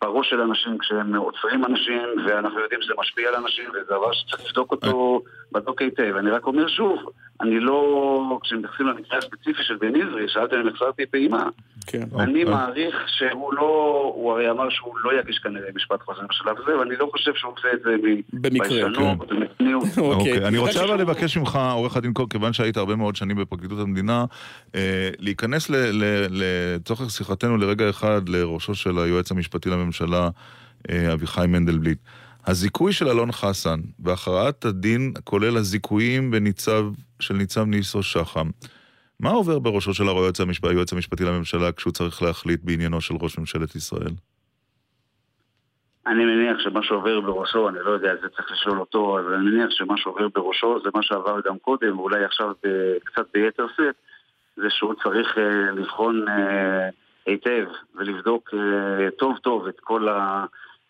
בראש 0.03 0.31
של 0.31 0.41
אנשים 0.41 0.79
כשהם 0.79 1.17
עוצרים 1.17 1.65
אנשים, 1.65 2.03
ואנחנו 2.27 2.61
יודעים 2.61 2.83
שזה 2.83 2.93
משפיע 2.99 3.29
על 3.29 3.35
אנשים, 3.35 3.71
וזה 3.71 3.85
דבר 3.89 4.13
שצריך 4.13 4.47
לבדוק 4.47 4.71
אותו 4.71 5.23
בדוק 5.53 5.83
היטב. 5.83 6.17
אני 6.17 6.31
רק 6.31 6.47
אומר 6.47 6.69
שוב, 6.69 6.99
אני 7.41 7.61
לא, 7.61 8.39
כשמתייחסים 8.43 8.87
למקרה 8.87 9.19
הספציפי 9.19 9.63
של 9.63 9.77
בן 9.77 9.97
נזרי, 9.97 10.29
שאלתם 10.29 10.57
אם 10.57 10.69
החזרתי 10.69 11.07
פעימה, 11.07 11.49
כן. 11.87 12.03
אני 12.19 12.45
אוקיי. 12.45 12.45
מעריך 12.45 12.97
שהוא 13.07 13.55
לא, 13.55 14.13
הוא 14.15 14.33
הרי 14.33 14.51
אמר 14.51 14.71
שהוא 14.71 14.99
לא 15.05 15.21
יגיש 15.21 15.39
כנראה 15.39 15.69
משפט 15.75 16.03
חוזר 16.03 16.23
בשלב 16.31 16.57
הזה, 16.63 16.79
ואני 16.79 16.97
לא 16.97 17.09
חושב 17.13 17.35
שהוא 17.35 17.53
עושה 17.53 17.69
את 17.73 17.81
זה 17.85 17.91
במקרה, 18.33 18.67
מביישנות, 18.67 19.29
כן. 19.29 19.37
מצניעות. 19.37 19.85
אוקיי, 20.19 20.47
אני 20.47 20.59
רוצה 20.59 20.85
אבל 20.85 21.01
לבקש 21.01 21.37
ממך, 21.37 21.59
עורך 21.73 21.97
הדין 21.97 22.13
קור, 22.13 22.29
כיוון 22.29 22.53
שהיית 22.53 22.77
הרבה 22.77 22.97
מאוד 22.97 23.17
שנים 23.17 23.37
בפרקליטות 23.37 23.79
המדינה, 23.79 24.25
אה, 24.75 25.11
להיכנס 25.19 25.71
לצורך 26.31 27.11
שיחתנו 27.11 27.57
לרגע 27.57 27.91
אחד 27.91 28.29
לראשו 28.29 28.75
של 28.75 28.99
היועץ 28.99 29.31
המשפטי 29.31 29.71
לממשלה, 29.77 30.29
אה, 30.91 31.13
אביחי 31.13 31.47
מנדלבליט. 31.49 31.99
הזיכוי 32.47 32.93
של 32.93 33.09
אלון 33.09 33.33
חסן 33.33 33.81
והכרעת 33.99 34.65
הדין, 34.65 35.13
כולל 35.25 35.57
הזיכויים 35.57 36.31
בניצב, 36.31 36.85
של 37.21 37.35
ניצב 37.35 37.65
ניסו 37.65 38.03
שחם, 38.03 38.49
מה 39.21 39.31
עובר 39.31 39.59
בראשו 39.59 39.95
של 39.95 40.09
היועץ 40.09 40.41
המשפטי, 40.41 40.75
המשפטי 40.93 41.25
לממשלה 41.25 41.73
כשהוא 41.73 41.93
צריך 41.93 42.23
להחליט 42.23 42.61
בעניינו 42.65 43.01
של 43.01 43.15
ראש 43.21 43.39
ממשלת 43.39 43.75
ישראל? 43.75 44.13
אני 46.07 46.25
מניח 46.25 46.59
שמה 46.59 46.83
שעובר 46.83 47.21
בראשו, 47.21 47.69
אני 47.69 47.79
לא 47.85 47.91
יודע, 47.91 48.15
זה 48.23 48.29
צריך 48.29 48.53
לשאול 48.53 48.81
אותו, 48.81 49.19
אבל 49.21 49.35
אני 49.35 49.45
מניח 49.45 49.71
שמה 49.71 49.95
שעובר 49.97 50.29
בראשו 50.35 50.79
זה 50.85 50.91
מה 50.95 51.03
שעבר 51.03 51.41
גם 51.47 51.59
קודם, 51.59 51.99
ואולי 51.99 52.25
עכשיו 52.25 52.53
קצת 53.05 53.27
ביתר 53.35 53.67
שאת, 53.77 53.95
זה 54.57 54.71
שהוא 54.71 54.95
צריך 55.03 55.39
אה, 55.39 55.71
לבחון 55.71 56.29
אה, 56.29 56.89
היטב 57.27 57.67
ולבדוק 57.95 58.55
אה, 58.55 59.11
טוב 59.11 59.39
טוב 59.39 59.67
את 59.67 59.81
כל 59.81 60.09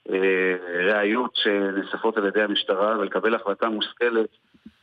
הראיות 0.08 1.30
שנאספות 1.34 2.16
על 2.16 2.26
ידי 2.26 2.42
המשטרה 2.42 2.98
ולקבל 2.98 3.34
החלטה 3.34 3.68
מושכלת 3.68 4.28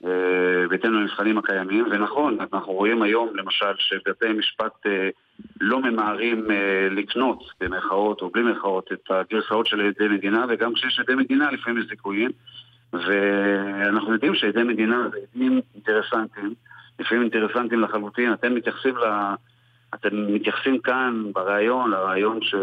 אה, 0.05 0.67
בהתאם 0.69 0.93
למבחנים 0.93 1.37
הקיימים. 1.37 1.85
ונכון, 1.91 2.37
אנחנו 2.53 2.73
רואים 2.73 3.01
היום 3.01 3.29
למשל 3.35 3.73
שבתי 3.77 4.33
משפט 4.33 4.85
אה, 4.85 5.09
לא 5.61 5.81
ממהרים 5.81 6.47
לקנות 6.91 7.43
במרכאות 7.59 8.21
או 8.21 8.29
בלי 8.29 8.43
מרכאות 8.43 8.91
את 8.91 9.11
הגרסאות 9.11 9.67
של 9.67 9.81
עדי 9.81 10.07
מדינה 10.07 10.45
וגם 10.49 10.73
כשיש 10.73 10.99
עדי 10.99 11.15
מדינה 11.15 11.51
לפעמים 11.51 11.79
יש 11.79 11.89
זיכויים 11.89 12.31
ואנחנו 12.93 14.13
יודעים 14.13 14.35
שעדי 14.35 14.63
מדינה 14.63 15.07
זה 15.11 15.17
עדים 15.17 15.61
אינטרסנטים 15.75 16.53
לפעמים 16.99 17.21
אינטרסנטים 17.23 17.79
לחלוטין 17.79 18.33
אתם 18.33 18.55
מתייחסים 18.55 18.97
ל... 18.97 19.33
אתם 19.93 20.33
מתייחסים 20.33 20.79
כאן 20.79 21.23
בריאיון, 21.33 21.91
לרעיון 21.91 22.39
ש... 22.41 22.55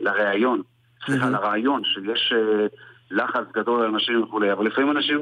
לראיון, 0.00 0.62
סליחה, 1.06 1.30
לרעיון 1.30 1.82
שיש 1.84 2.32
אה, 2.36 2.66
לחץ 3.10 3.44
גדול 3.54 3.80
על 3.82 3.86
אנשים 3.94 4.22
וכולי, 4.22 4.52
אבל 4.52 4.66
לפעמים 4.66 4.90
אנשים 4.90 5.20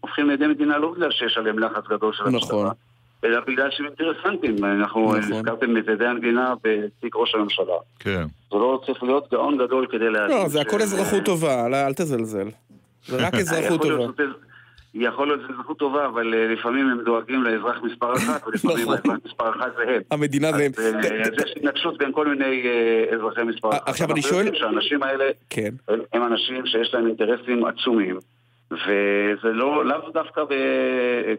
הופכים 0.00 0.28
לעדי 0.30 0.46
מדינה 0.46 0.78
לא 0.78 0.92
בגלל 0.92 1.10
שיש 1.10 1.38
עליהם 1.38 1.58
לחץ 1.58 1.84
גדול 1.90 2.12
של 2.12 2.24
המשטרה. 2.26 2.62
נכון. 2.62 2.74
אלא 3.24 3.40
בגלל 3.46 3.70
שהם 3.70 3.86
אינטרסנטים. 3.86 4.64
אנחנו 4.64 5.00
נכון. 5.04 5.18
הזכרתם 5.18 5.76
את 5.76 5.88
עדי 5.88 6.06
המדינה 6.06 6.54
בתיק 6.64 7.16
ראש 7.16 7.34
הממשלה. 7.34 7.74
כן. 7.98 8.24
זה 8.50 8.56
לא 8.58 8.80
צריך 8.86 9.02
להיות 9.02 9.30
גאון 9.30 9.58
גדול 9.58 9.86
כדי 9.90 10.10
להבין. 10.10 10.36
לא, 10.36 10.48
זה 10.48 10.60
הכל 10.60 10.82
אזרחות 10.82 11.24
טובה, 11.24 11.66
אל- 11.66 11.92
תזלזל. 11.94 12.48
זה 13.06 13.26
רק 13.26 13.34
אזרחות 13.34 13.84
יכול 13.84 13.96
להיות 13.96 14.16
טובה. 14.16 14.28
יכול 14.94 15.26
להיות 15.28 15.40
שזו 15.40 15.52
אזרחות 15.52 15.78
טובה, 15.78 16.06
אבל 16.06 16.34
אה, 16.34 16.46
לפעמים 16.54 16.88
הם 16.88 17.00
דואגים 17.04 17.42
לאזרח 17.42 17.82
מספר 17.82 18.12
אחת, 18.16 18.42
ולפעמים 18.46 18.76
נכון. 18.78 18.94
האזרח 18.94 19.16
מספר 19.26 19.50
אחת 19.50 19.72
זה 19.76 19.82
הם. 19.82 20.02
המדינה 20.10 20.52
זה... 20.52 20.66
אז 20.78 20.84
אה, 20.94 21.20
אז 21.22 21.32
יש 21.46 21.54
התנגשות 21.56 21.98
בין 21.98 22.12
כל 22.12 22.28
מיני 22.28 22.62
אה, 22.66 23.14
אזרחי 23.14 23.42
מספר 23.42 23.70
אחת. 23.70 23.88
עכשיו, 23.88 24.10
אני 24.12 24.22
שואל- 24.22 24.54
שהאנשים 24.54 25.02
האלה 25.02 25.24
כן. 25.50 25.70
הם- 25.88 26.00
הם 26.12 26.22
אנשים 26.26 26.66
שיש 26.66 26.94
להם 26.94 27.06
אינטרסים 27.06 27.64
עצומים, 27.64 28.18
וזה 28.70 29.48
לא, 29.52 29.84
לאו 29.84 30.10
דווקא 30.14 30.44
ב... 30.44 30.54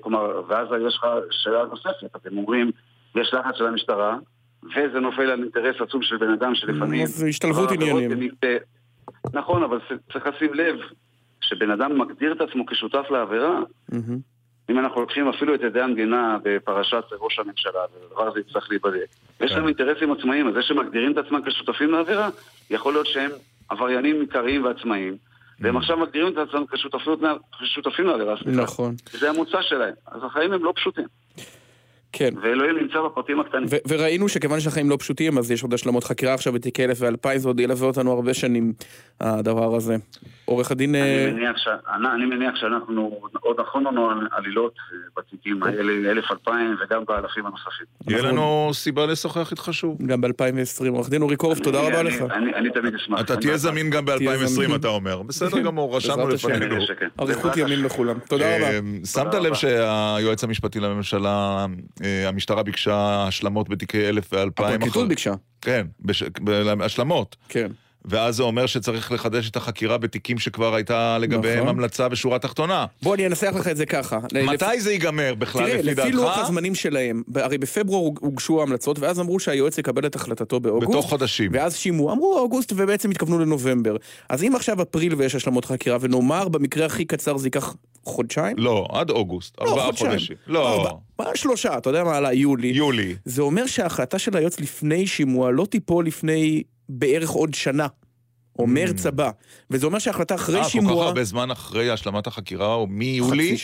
כלומר, 0.02 0.42
ואז 0.48 0.68
יש 0.88 0.96
לך 0.96 1.06
שאלה 1.32 1.64
נוספת, 1.66 2.16
אתם 2.16 2.38
אומרים, 2.38 2.72
יש 3.16 3.34
לחץ 3.34 3.56
של 3.56 3.66
המשטרה, 3.66 4.18
וזה 4.64 5.00
נופל 5.00 5.22
על 5.22 5.42
אינטרס 5.44 5.76
עצום 5.82 6.02
של 6.02 6.18
בן 6.18 6.30
אדם 6.32 6.56
שלפעמים... 6.56 7.06
זה 7.06 7.28
השתלבות 7.28 7.72
עניינים. 7.72 8.30
נכון, 9.34 9.64
אבל 9.64 9.80
צריך 10.14 10.28
לשים 10.28 10.54
לב, 10.54 10.76
שבן 11.52 11.72
אדם 11.72 12.00
מגדיר 12.00 12.32
את 12.34 12.42
עצמו 12.42 12.66
כשותף 12.66 13.06
לעבירה, 13.12 13.60
מהמם. 13.92 14.20
אם 14.70 14.80
אנחנו 14.80 15.02
לוקחים 15.02 15.28
אפילו 15.28 15.56
את 15.56 15.62
עדי 15.64 15.82
המדינה 15.82 16.38
בפרשת 16.44 17.04
ראש 17.20 17.40
הממשלה, 17.40 17.80
והדבר 17.94 18.28
הזה 18.28 18.40
יצטרך 18.40 18.68
להיבדק. 18.70 19.08
יש 19.42 19.52
להם 19.52 19.68
אינטרסים 19.68 20.12
עצמאיים, 20.12 20.48
אז 20.48 20.54
זה 20.54 20.62
שמגדירים 20.62 21.12
את 21.12 21.18
עצמם 21.18 21.42
כשותפים 21.46 21.92
לעבירה, 21.92 22.30
יכול 22.70 22.94
להיות 22.94 23.08
שהם 23.08 23.32
עבריינים 23.70 24.22
עיקריים 24.22 24.66
ועצמאיים, 24.66 25.18
והם 25.60 25.78
עכשיו 25.78 25.98
מגדירים 25.98 26.34
את 26.34 26.38
עצמם 26.38 26.64
כשותפים 27.52 28.08
לעבירה. 28.08 28.36
נכון. 28.46 28.96
זה 29.12 29.30
המוצא 29.30 29.62
שלהם. 29.62 29.94
אז 30.08 30.24
החיים 30.24 30.54
הם 30.54 30.64
לא 30.64 30.74
פשוטים. 30.76 31.08
כן. 32.14 32.30
ואלוהים 32.44 32.78
נמצא 32.78 33.02
בפרטים 33.06 33.40
הקטנים. 33.40 33.66
ו- 33.70 33.78
וראינו 33.88 34.30
שכיוון 34.30 34.60
שהחיים 34.60 34.90
לא 34.90 34.98
פשוטים, 35.00 35.38
אז 35.38 35.52
יש 35.52 35.64
עוד 35.64 35.74
השלמות 35.74 36.04
חקירה 36.04 36.34
עכשיו 36.34 36.54
בתיקי 36.54 36.84
אלף 36.86 36.98
ואלפיים, 37.02 37.40
זה 37.40 37.48
עוד 37.48 37.60
ילווה 37.60 37.88
אותנו 37.88 38.12
הרבה 38.12 38.34
שנים, 38.34 38.74
הדבר 39.22 39.76
הזה. 39.76 39.96
עורך 40.46 40.72
הדין... 40.72 40.96
אה, 40.96 41.24
אני 41.26 41.34
מניח, 41.34 41.58
ש... 41.58 41.68
אני, 41.96 42.08
אני 42.16 42.26
מניח 42.26 42.56
שאנחנו 42.56 43.20
עוד 43.40 43.60
נכון 43.60 43.84
לנו 43.88 44.10
על 44.10 44.28
עלילות 44.32 44.74
אה, 44.94 44.98
בתיקים 45.18 45.64
האלה, 45.64 46.12
אלף 46.12 46.26
אלפיים 46.32 46.76
וגם 46.84 47.04
באלפים 47.08 47.46
הנוספים. 47.46 47.86
יהיה 48.10 48.22
לנו 48.22 48.70
סיבה 48.74 49.06
לשוחח 49.06 49.52
איתך 49.52 49.70
שוב. 49.72 49.98
גם 50.06 50.22
ב-2020. 50.22 50.30
עורך 50.90 51.10
דין 51.10 51.22
אורי 51.22 51.36
קורף, 51.36 51.60
תודה 51.60 51.80
רבה 51.82 52.00
אני- 52.00 52.10
לך. 52.10 52.22
אני, 52.32 52.54
אני 52.56 52.70
תמיד 52.70 52.96
אשמח. 52.96 53.20
אתה 53.22 53.36
תהיה 53.38 53.58
זמין 53.58 53.90
גם 53.90 54.06
תהיה 54.06 54.32
ב-2020, 54.38 54.46
זמין. 54.48 54.76
אתה 54.76 54.88
אומר. 54.88 55.22
בסדר 55.22 55.60
גמור, 55.60 55.98
רשמנו. 55.98 56.28
לפנינו. 56.28 56.82
שכן. 56.82 57.08
אריכות 57.20 57.58
ימים 57.58 57.84
לכולם. 57.86 58.20
תודה 58.28 58.56
רבה. 58.58 58.66
אה, 58.72 58.80
שמת 59.06 59.34
לב 59.34 59.54
שהיועץ 59.54 60.44
המשפטי 60.44 60.80
לממשלה, 60.80 61.66
אה, 62.01 62.01
המשטרה 62.04 62.64
ביקשה 62.64 63.24
השלמות 63.28 63.70
בתיקי 63.70 64.10
אלף 64.10 64.34
ואלפיים. 64.34 64.70
הפרקליטות 64.70 65.08
ביקשה. 65.08 65.34
כן, 65.62 65.88
בש- 66.00 66.24
השלמות. 66.84 67.36
כן. 67.50 67.72
ואז 68.06 68.36
זה 68.36 68.44
אומר 68.44 68.66
שצריך 68.66 69.12
לחדש 69.12 69.50
את 69.50 69.56
החקירה 69.56 69.98
בתיקים 69.98 70.40
שכבר 70.40 70.76
הייתה 70.76 71.18
לגביהם 71.18 71.58
נכון. 71.58 71.68
המלצה 71.70 72.10
בשורה 72.10 72.40
תחתונה. 72.40 72.86
בוא 73.04 73.16
אני 73.16 73.28
אנסח 73.28 73.54
לך 73.60 73.68
את 73.68 73.78
זה 73.78 73.86
ככה. 73.86 74.20
מתי 74.34 74.82
זה 74.82 74.92
ייגמר 74.92 75.34
בכלל, 75.36 75.66
תראה, 75.70 75.78
לפי 75.82 76.02
לפי 76.02 76.12
לוח 76.12 76.26
דעתך? 76.36 76.40
הזמנים 76.48 76.76
שלהם, 76.76 77.24
הרי 77.36 77.58
בפברואר 77.58 78.12
הוגשו 78.20 78.60
ההמלצות, 78.60 79.00
ואז 79.00 79.20
אמרו 79.20 79.40
שהיועץ 79.40 79.78
יקבל 79.78 80.06
את 80.06 80.16
החלטתו 80.16 80.60
באוגוסט. 80.60 80.90
בתוך 80.92 81.10
חודשים. 81.10 81.52
ואז 81.54 81.76
שימעו, 81.76 82.12
אמרו 82.12 82.38
אוגוסט, 82.40 82.74
ובעצם 82.76 83.12
התכוונו 83.12 83.40
לנובמבר. 83.40 83.96
אז 84.30 84.44
אם 84.44 84.56
עכשיו 84.56 84.82
אפריל 84.82 85.16
ויש 85.16 85.36
השלמות 85.36 85.66
חקירה, 85.66 85.98
ונאמר 86.02 86.48
במקרה 86.48 86.86
הכי 86.86 87.06
קצר 87.06 87.38
זה 87.38 87.48
ייקח 87.48 87.76
חודשיים? 88.06 88.58
לא, 88.58 88.88
עד 88.92 89.10
אוגוסט, 89.10 89.56
לא, 89.62 89.70
ארבעה 89.70 89.86
חודשיים. 89.86 90.10
חודשים. 90.12 90.36
לא, 90.48 90.74
ארבע- 90.74 90.92
מה, 91.20 91.26
שלושה, 91.36 91.78
אתה 91.78 91.90
יודע 91.90 92.04
מה 92.04 92.18
עלה? 92.18 92.34
יולי. 92.34 92.68
יולי. 92.68 93.16
זה 93.26 93.42
אומר 93.42 93.66
שההחלטה 93.66 94.20
של 94.20 94.38
היועץ 94.38 94.60
לפני 94.60 95.08
שימוע 95.08 95.52
לא 95.52 95.66
תיפול 95.66 96.06
לפני 96.06 96.64
בערך 96.90 97.30
עוד 97.30 97.54
שנה. 97.54 97.88
או 98.60 98.68
מרץ 98.68 99.06
הבא. 99.06 99.32
וזה 99.70 99.86
אומר 99.86 100.00
שההחלטה 100.00 100.36
אחרי 100.36 100.56
Mm. 100.56 100.58
אה, 100.60 100.64
כל 100.64 100.70
שימוע... 100.70 101.02
כך 101.04 101.08
הרבה 101.08 101.24
זמן 101.24 101.52
אחרי 101.52 101.92
השלמת 101.92 102.28
החקירה, 102.28 102.74
או 102.74 102.88
מיולי? 102.88 103.56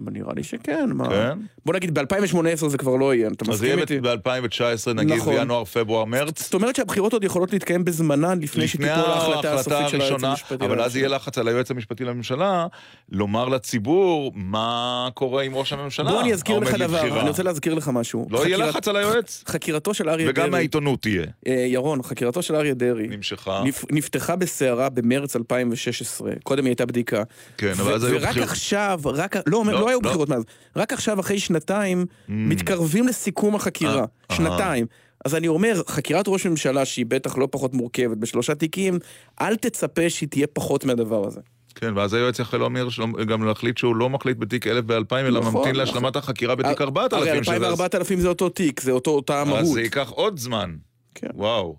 נראה 0.00 0.32
לי 0.36 0.42
שכן, 0.42 0.90
מה... 0.94 1.08
כן? 1.08 1.38
בוא 1.66 1.74
נגיד, 1.74 1.98
ב-2018 1.98 2.68
זה 2.68 2.78
כבר 2.78 2.96
לא 2.96 3.14
יהיה, 3.14 3.28
אתה 3.28 3.44
אז 3.52 3.62
יהיה 3.62 3.76
מסכים 3.76 3.98
איתי? 3.98 4.08
ב-2019, 4.08 4.92
נגיד 4.94 5.16
נכון. 5.16 5.36
בינואר, 5.36 5.64
פברואר, 5.64 6.04
מרץ. 6.04 6.42
זאת 6.42 6.54
אומרת 6.54 6.76
שהבחירות 6.76 7.12
עוד 7.12 7.24
יכולות 7.24 7.52
להתקיים 7.52 7.84
בזמנן 7.84 8.38
לפני 8.40 8.68
שתיפול 8.68 8.88
ההחלטה 8.88 9.54
הסופית 9.54 9.88
של 9.88 10.00
היועץ 10.00 10.22
המשפטי. 10.24 10.64
אבל 10.64 10.80
אז 10.80 10.80
לממשלה. 10.80 11.00
יהיה 11.00 11.08
לחץ 11.08 11.38
על 11.38 11.48
היועץ 11.48 11.70
המשפטי 11.70 12.04
לממשלה 12.04 12.66
לומר 13.12 13.48
לציבור 13.48 14.32
מה 14.34 15.08
קורה 15.14 15.42
עם 15.42 15.54
ראש 15.54 15.72
הממשלה. 15.72 16.10
בוא 16.10 16.20
אני 16.20 16.32
אזכיר 16.32 16.58
לך 16.58 16.74
דבר. 16.74 17.20
אני 17.20 17.28
רוצה 17.28 17.42
להזכיר 17.42 17.74
לך 17.74 17.88
משהו. 17.92 18.26
לא 18.30 18.38
יהיה 18.46 18.56
חקירת- 18.56 18.68
לחץ 18.68 18.88
על 18.88 18.96
היועץ? 18.96 19.44
חקירתו 19.48 19.94
של 19.94 20.08
אריה 20.08 20.32
דרעי... 20.32 20.44
וגם 20.44 20.50
מהעיתונות 20.50 21.02
תהיה. 21.02 21.24
אה, 21.46 21.52
ירון, 21.68 22.02
חקירתו 22.02 22.42
של 22.42 22.54
אריה 22.56 22.74
דרעי 22.74 23.06
נמשכה. 23.08 23.62
נפ- 23.64 23.84
נפתחה 23.90 24.36
בסערה 24.36 24.88
במרץ 24.88 25.36
2016, 25.36 26.30
קודם 26.42 26.64
היא 26.64 26.70
הייתה 26.70 26.86
בדיקה. 26.86 27.22
כן, 27.58 27.72
אבל 27.78 27.92
ו- 27.92 27.94
אז 27.94 28.04
היו 28.04 28.14
ורק 28.14 28.28
בחירות. 28.28 28.48
עכשיו, 28.48 29.00
רק, 29.04 29.36
לא, 29.46 29.64
לא, 29.86 29.90
היו 29.90 30.00
לא. 30.02 30.08
בחירות 30.08 30.28
מאז, 30.28 30.42
רק 30.76 30.92
עכשיו 30.92 31.20
אחרי 31.20 31.38
שנתיים 31.38 32.06
מתקרבים 32.28 33.08
לסיכום 33.08 33.54
החקירה, 33.54 34.04
אה, 34.30 34.36
שנתיים. 34.36 34.86
אז 35.24 35.34
אני 35.34 35.48
אומר, 35.48 35.82
חקירת 35.88 36.24
ראש 36.28 36.46
ממשלה 36.46 36.84
שהיא 36.84 37.06
בטח 37.08 37.38
לא 37.38 37.48
פחות 37.50 37.74
מורכבת 37.74 38.16
בשלושה 38.16 38.54
תיקים, 38.54 38.98
אל 39.40 39.56
תצפה 39.56 40.10
שהיא 40.10 40.28
תהיה 40.28 40.46
פחות 40.46 40.84
מהדבר 40.84 41.26
הזה. 41.26 41.40
כן, 41.74 41.96
ואז 41.96 42.14
היועץ 42.14 42.38
יכול 42.38 42.60
שלא- 42.90 43.24
גם 43.28 43.44
להחליט 43.44 43.78
שהוא 43.78 43.96
לא 43.96 44.10
מחליט 44.10 44.36
בתיק 44.38 44.66
1000 44.66 44.84
ו-2000, 44.88 44.94
אלא 45.16 45.40
נכון, 45.40 45.54
ממתין 45.54 45.60
נכון. 45.60 45.74
להשלמת 45.74 46.16
החקירה 46.16 46.54
בתיק 46.54 46.80
4000. 46.80 47.18
הרי 47.20 47.30
2000 47.38 47.44
שזה- 47.62 47.82
ו-4000 47.82 48.20
זה 48.20 48.28
אותו 48.28 48.48
תיק, 48.48 48.80
זה 48.80 48.90
אותו, 48.90 49.10
אותה 49.10 49.42
אז 49.42 49.48
מהות. 49.48 49.66
זה 49.66 49.80
ייקח 49.80 50.08
עוד 50.10 50.38
זמן. 50.38 50.76
כן. 51.14 51.26
וואו. 51.34 51.76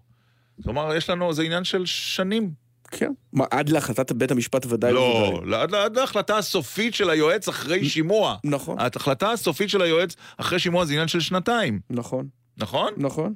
כלומר, 0.63 0.95
יש 0.95 1.09
לנו, 1.09 1.33
זה 1.33 1.43
עניין 1.43 1.63
של 1.63 1.85
שנים. 1.85 2.51
כן. 2.91 3.11
מה, 3.33 3.45
עד 3.51 3.69
להחלטת 3.69 4.11
בית 4.11 4.31
המשפט 4.31 4.65
ודאי 4.65 4.93
לא, 4.93 5.31
וודאי. 5.33 5.61
עד 5.61 5.75
עד 5.75 5.95
להחלטה 5.97 6.37
הסופית 6.37 6.93
של 6.93 7.09
היועץ 7.09 7.47
אחרי 7.47 7.85
שימוע. 7.89 8.35
נכון. 8.43 8.79
ההחלטה 8.79 9.31
הסופית 9.31 9.69
של 9.69 9.81
היועץ 9.81 10.15
אחרי 10.37 10.59
שימוע 10.59 10.85
זה 10.85 10.93
עניין 10.93 11.07
של 11.07 11.19
שנתיים. 11.19 11.79
נכון. 11.89 12.27
נכון? 12.57 12.93
נכון. 12.97 13.33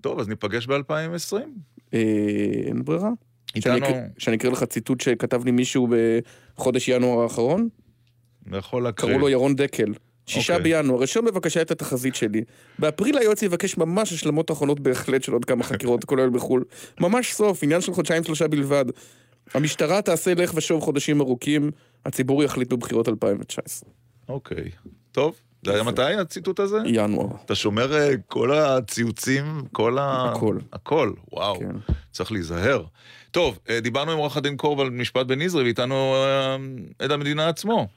טוב, 0.00 0.20
אז 0.20 0.28
ניפגש 0.28 0.66
ב-2020. 0.66 1.36
אה, 1.94 2.00
אין 2.66 2.84
ברירה. 2.84 3.10
איתנו, 3.56 3.86
שאני 4.18 4.36
אקריא 4.36 4.52
לך 4.52 4.64
ציטוט 4.64 5.00
שכתב 5.00 5.44
לי 5.44 5.50
מישהו 5.50 5.88
בחודש 6.56 6.88
ינואר 6.88 7.22
האחרון? 7.22 7.68
יכול 8.52 8.82
להקריא. 8.82 9.10
קראו 9.10 9.20
לו 9.20 9.28
ירון 9.28 9.56
דקל. 9.56 9.92
שישה 10.26 10.56
אוקיי. 10.56 10.72
בינואר, 10.72 11.02
רשום 11.02 11.24
בבקשה 11.24 11.62
את 11.62 11.70
התחזית 11.70 12.14
שלי. 12.14 12.44
באפריל 12.78 13.18
היועץ 13.18 13.42
יבקש 13.42 13.76
ממש 13.76 14.12
השלמות 14.12 14.50
אחרונות 14.50 14.80
בהחלט 14.80 15.22
של 15.22 15.32
עוד 15.32 15.44
כמה 15.44 15.64
חקירות, 15.64 16.04
כולל 16.08 16.30
בחו"ל. 16.30 16.64
ממש 17.00 17.32
סוף, 17.34 17.62
עניין 17.62 17.80
של 17.80 17.92
חודשיים 17.92 18.24
שלושה 18.24 18.48
בלבד. 18.48 18.84
המשטרה 19.54 20.02
תעשה 20.02 20.34
לך 20.34 20.52
ושוב 20.54 20.82
חודשים 20.82 21.20
ארוכים, 21.20 21.70
הציבור 22.04 22.44
יחליט 22.44 22.72
בבחירות 22.72 23.08
2019. 23.08 23.90
אוקיי. 24.28 24.70
טוב, 25.12 25.36
זה 25.64 25.74
היה 25.74 25.82
מתי 25.82 26.02
הציטוט 26.02 26.60
הזה? 26.60 26.78
ינואר. 26.86 27.26
אתה 27.44 27.54
שומר 27.54 27.96
אה, 27.96 28.10
כל 28.28 28.52
הציוצים, 28.54 29.44
כל 29.72 29.98
ה... 29.98 30.32
הכל. 30.34 30.58
הכל, 30.72 31.12
וואו. 31.32 31.58
כן. 31.58 31.92
צריך 32.12 32.32
להיזהר. 32.32 32.84
טוב, 33.30 33.58
אה, 33.70 33.80
דיברנו 33.80 34.12
עם 34.12 34.18
עורך 34.18 34.36
הדין 34.36 34.56
קורב 34.56 34.80
על 34.80 34.90
משפט 34.90 35.26
בניזרי, 35.26 35.64
ואיתנו 35.64 36.14
אה, 36.14 36.56
עד 36.98 37.12
המדינה 37.12 37.48
עצמו. 37.48 37.88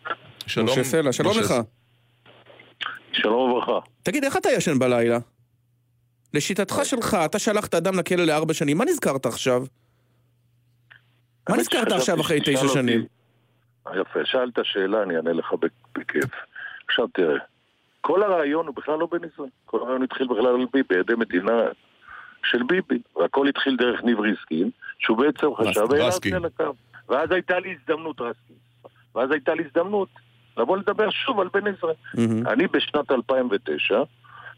שלום. 0.47 0.69
משה 0.69 0.83
סלע, 0.83 1.11
שלום 1.11 1.39
לך. 1.39 1.53
שלום 3.13 3.51
וברכה. 3.51 3.79
תגיד, 4.03 4.23
איך 4.23 4.37
אתה 4.37 4.49
ישן 4.49 4.79
בלילה? 4.79 5.17
לשיטתך 6.33 6.75
שלך, 6.83 7.17
אתה 7.25 7.39
שלחת 7.39 7.75
אדם 7.75 7.99
לכלא 7.99 8.23
לארבע 8.23 8.53
שנים, 8.53 8.77
מה 8.77 8.85
נזכרת 8.85 9.25
עכשיו? 9.25 9.63
מה 11.49 11.57
נזכרת 11.57 11.91
עכשיו 11.91 12.21
אחרי 12.21 12.39
תשע 12.39 12.67
שנים? 12.73 13.05
יפה, 14.01 14.19
שאלת 14.25 14.59
שאלה, 14.63 15.03
אני 15.03 15.15
אענה 15.15 15.33
לך 15.33 15.53
בכיף. 15.95 16.31
עכשיו 16.87 17.07
תראה, 17.07 17.37
כל 18.01 18.23
הרעיון 18.23 18.67
הוא 18.67 18.75
בכלל 18.75 18.99
לא 18.99 19.07
בניסוי. 19.11 19.49
כל 19.65 19.81
הרעיון 19.81 20.03
התחיל 20.03 20.27
בכלל 20.27 20.47
על 20.47 20.65
ביבי, 20.73 20.99
עדי 20.99 21.13
מדינה 21.17 21.61
של 22.43 22.63
ביבי. 22.63 23.01
והכל 23.15 23.47
התחיל 23.47 23.77
דרך 23.77 24.03
ניב 24.03 24.19
ריסקין, 24.19 24.69
שהוא 24.99 25.17
בעצם 25.17 25.47
חשב, 25.55 25.81
הקו. 26.45 26.73
ואז 27.09 27.31
הייתה 27.31 27.59
לי 27.59 27.75
הזדמנות, 27.79 28.21
רסקין. 28.21 28.55
ואז 29.15 29.31
הייתה 29.31 29.53
לי 29.53 29.63
הזדמנות 29.65 30.09
לבוא 30.59 30.77
לדבר 30.77 31.09
שוב 31.09 31.39
על 31.39 31.47
בן 31.53 31.67
עזרא. 31.67 31.93
אני 32.51 32.67
בשנת 32.67 33.11
2009, 33.11 34.03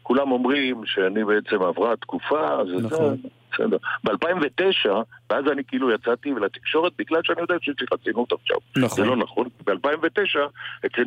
כולם 0.02 0.32
אומרים 0.32 0.82
שאני 0.86 1.24
בעצם 1.24 1.62
עברה 1.62 1.96
תקופה, 1.96 2.60
אז 2.60 2.66
נכון. 2.84 3.16
זה 3.22 3.28
בסדר. 3.52 3.76
ב-2009, 4.04 4.90
ואז 5.30 5.44
אני 5.52 5.62
כאילו 5.68 5.92
יצאתי 5.92 6.30
לתקשורת 6.30 6.92
בגלל 6.98 7.20
שאני 7.24 7.40
יודע 7.40 7.54
שיש 7.60 7.74
לי 7.80 7.86
חסינות 7.94 8.32
עכשיו. 8.32 8.56
נכון. 8.76 8.96
זה 8.96 9.10
לא 9.10 9.16
נכון. 9.16 9.48
ב-2009, 9.64 10.38
אצל, 10.86 11.02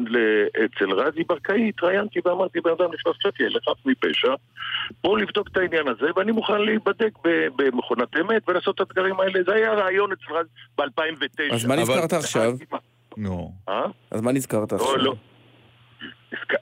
אצל 0.66 0.92
רזי 0.92 1.24
ברקאי 1.24 1.70
התראיינתי 1.70 2.20
ואמרתי, 2.26 2.60
בן 2.62 2.72
אדם 2.80 2.90
נכנס 2.94 3.16
לכלא, 3.26 3.60
חף 3.60 3.86
מפשע, 3.86 4.34
בואו 5.04 5.16
לבדוק 5.16 5.48
את 5.48 5.58
העניין 5.58 5.88
הזה, 5.88 6.06
ואני 6.16 6.32
מוכן 6.32 6.62
להיבדק 6.62 7.12
במכונת 7.56 8.18
אמת 8.22 8.50
ולעשות 8.50 8.76
את 8.76 8.82
הדברים 8.82 9.20
האלה. 9.20 9.40
זה 9.46 9.54
היה 9.54 9.72
הרעיון 9.72 10.12
אצל 10.12 10.34
רזי 10.34 10.50
ב-2009. 10.78 11.54
אז 11.54 11.66
מה 11.66 11.76
נזכרת 11.76 12.14
עכשיו? 12.14 12.52
נו. 13.18 13.52
אה? 13.70 13.86
אז 14.12 14.22
מה 14.22 14.32
נזכרת 14.32 14.72
לא, 14.72 14.78
עכשיו? 14.78 14.98
לא. 14.98 15.16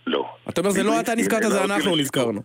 לא. 0.07 0.35
אתה 0.49 0.61
אומר, 0.61 0.71
זה 0.71 0.83
לא 0.83 0.99
אתה 0.99 1.15
נזכרת, 1.15 1.43
זה 1.51 1.63
אנחנו 1.63 1.95
נזכרנו. 1.95 2.41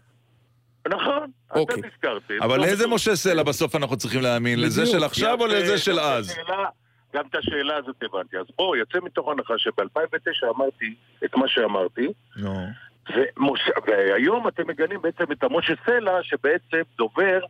נכון, 0.89 1.31
אוקיי. 1.51 1.77
אתם 1.81 1.87
נזכרתם. 1.89 2.35
אבל 2.43 2.57
לא 2.57 2.63
לאיזה 2.67 2.83
בטוח. 2.85 2.95
משה 2.95 3.17
סלע 3.17 3.43
בסוף 3.43 3.77
אנחנו 3.77 3.97
צריכים 3.97 4.21
להאמין? 4.21 4.61
לזה. 4.61 4.87
של 4.87 5.05
עכשיו 5.05 5.41
או 5.41 5.47
לזה 5.47 5.79
של 5.79 5.93
גם 5.93 5.99
את 5.99 6.03
אז? 6.05 6.31
השאלה- 6.31 6.69
גם 7.15 7.25
את 7.31 7.35
השאלה 7.35 7.77
הזאת 7.77 7.97
הבנתי. 8.03 8.37
אז 8.39 8.47
בואו, 8.57 8.77
יוצא 8.77 8.99
מתוך 9.03 9.29
הנחה 9.29 9.55
שב-2009 9.57 10.47
אמרתי 10.57 10.95
את 11.25 11.35
מה 11.37 11.49
שאמרתי, 11.49 12.07
נו. 12.37 12.67
ומשה, 13.11 13.71
והיום 13.87 14.49
אתם 14.49 14.63
מגנים 14.69 15.03
בעצם 15.03 15.33
את 15.33 15.43
המשה 15.43 15.75
סלע, 15.87 16.13
שבעצם 16.23 16.81
דובר, 16.99 17.41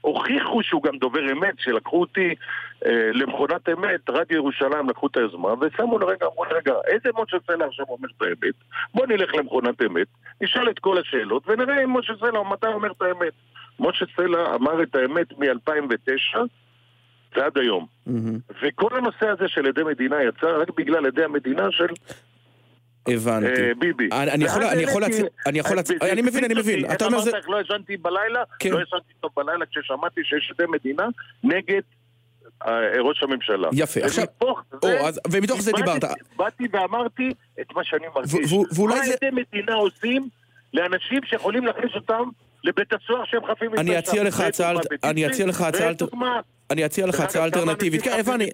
הוכיחו 0.00 0.62
שהוא 0.62 0.82
גם 0.82 0.98
דובר 0.98 1.32
אמת, 1.32 1.54
שלקחו 1.58 2.00
אותי 2.00 2.34
אה, 2.86 3.10
למכונת 3.12 3.68
אמת, 3.68 4.10
רדיו 4.10 4.36
ירושלים 4.36 4.88
לקחו 4.88 5.06
את 5.06 5.16
היוזמה, 5.16 5.48
ושמו 5.60 5.98
לרגע, 5.98 6.26
אמרו 6.26 6.44
רגע, 6.50 6.72
איזה 6.86 7.08
משה 7.22 7.36
סלע 7.46 7.66
עכשיו 7.66 7.86
אומר 7.88 8.08
את 8.16 8.22
האמת? 8.22 8.54
בוא 8.94 9.06
נלך 9.06 9.34
למכונת 9.34 9.82
אמת, 9.82 10.06
נשאל 10.40 10.70
את 10.70 10.78
כל 10.78 10.98
השאלות, 10.98 11.48
ונראה 11.48 11.84
אם 11.84 11.96
משה 11.96 12.12
סלע 12.20 12.42
מתי 12.42 12.66
אומר 12.66 12.90
את 12.90 13.02
האמת. 13.02 13.32
משה 13.80 14.04
סלע 14.16 14.54
אמר 14.54 14.82
את 14.82 14.94
האמת 14.94 15.38
מ-2009 15.38 16.38
ועד 17.36 17.58
היום. 17.58 17.86
מהמם. 18.06 18.38
וכל 18.62 18.96
הנושא 18.96 19.28
הזה 19.28 19.48
של 19.48 19.66
עדי 19.66 19.82
מדינה 19.82 20.22
יצא 20.22 20.46
רק 20.46 20.70
בגלל 20.76 21.06
עדי 21.06 21.24
המדינה 21.24 21.70
של 21.70 21.86
הבנתי. 23.14 23.62
אה, 23.62 23.74
ביבי. 23.78 24.08
אני- 24.12 24.30
אני 24.30 24.44
יכול- 24.44 24.62
ואז 24.64 24.72
אני 24.72 24.82
יכול 24.82 25.02
העליתי- 25.02 25.22
להצ- 25.94 26.02
אני 26.12 26.20
אה, 26.20 26.26
מבין, 26.26 26.44
אני 26.44 26.54
מבין. 26.54 26.92
אתה 26.92 27.04
אומר 27.04 27.20
זה- 27.20 27.30
לא 27.48 27.60
ישנתי 27.60 27.96
בלילה? 27.96 28.42
כן. 28.58 28.70
לא 28.70 28.82
ישנתי 28.82 29.12
טוב 29.20 29.30
בלילה 29.36 29.64
כששמעתי 29.66 30.20
שיש 30.24 30.52
עדי 30.58 30.70
מדינה 30.72 31.06
נגד 31.44 31.80
אה, 32.66 32.70
ראש 33.00 33.22
הממשלה. 33.22 33.68
יפה, 33.72 34.00
עכשיו- 34.04 34.24
ומתוך 35.30 35.60
זה- 35.60 35.72
דיברת. 35.72 36.04
באתי 36.36 36.64
ואמרתי 36.72 37.30
את 37.60 37.66
מה 37.74 37.84
שאני 37.84 38.06
מרגיש. 38.14 38.52
ואולי 38.76 38.94
מה 38.98 39.06
זה- 39.06 39.14
עדי 39.22 39.30
מדינה 39.52 39.74
עושים 39.74 40.28
לאנשים 40.74 41.20
שיכולים 41.24 41.66
להכניס 41.66 41.90
אותם 41.94 42.22
לבית 42.64 42.92
הסוהר 42.92 43.24
שהם 43.24 43.40
חפים 43.50 43.68
מפשע? 43.70 43.80
אני 43.80 43.98
אציע 43.98 44.24
לך 44.24 44.40
הצעה 44.40 44.72
אני 45.04 45.26
אציע 45.26 45.46
לך 45.46 45.60
הצעה. 45.60 45.92
אני 46.70 46.86
אציע 46.86 47.06
לך 47.06 47.20
הצעה 47.20 47.44
אלטרנטיבית. 47.44 48.02
כן, 48.02 48.16
הבנתי. 48.20 48.50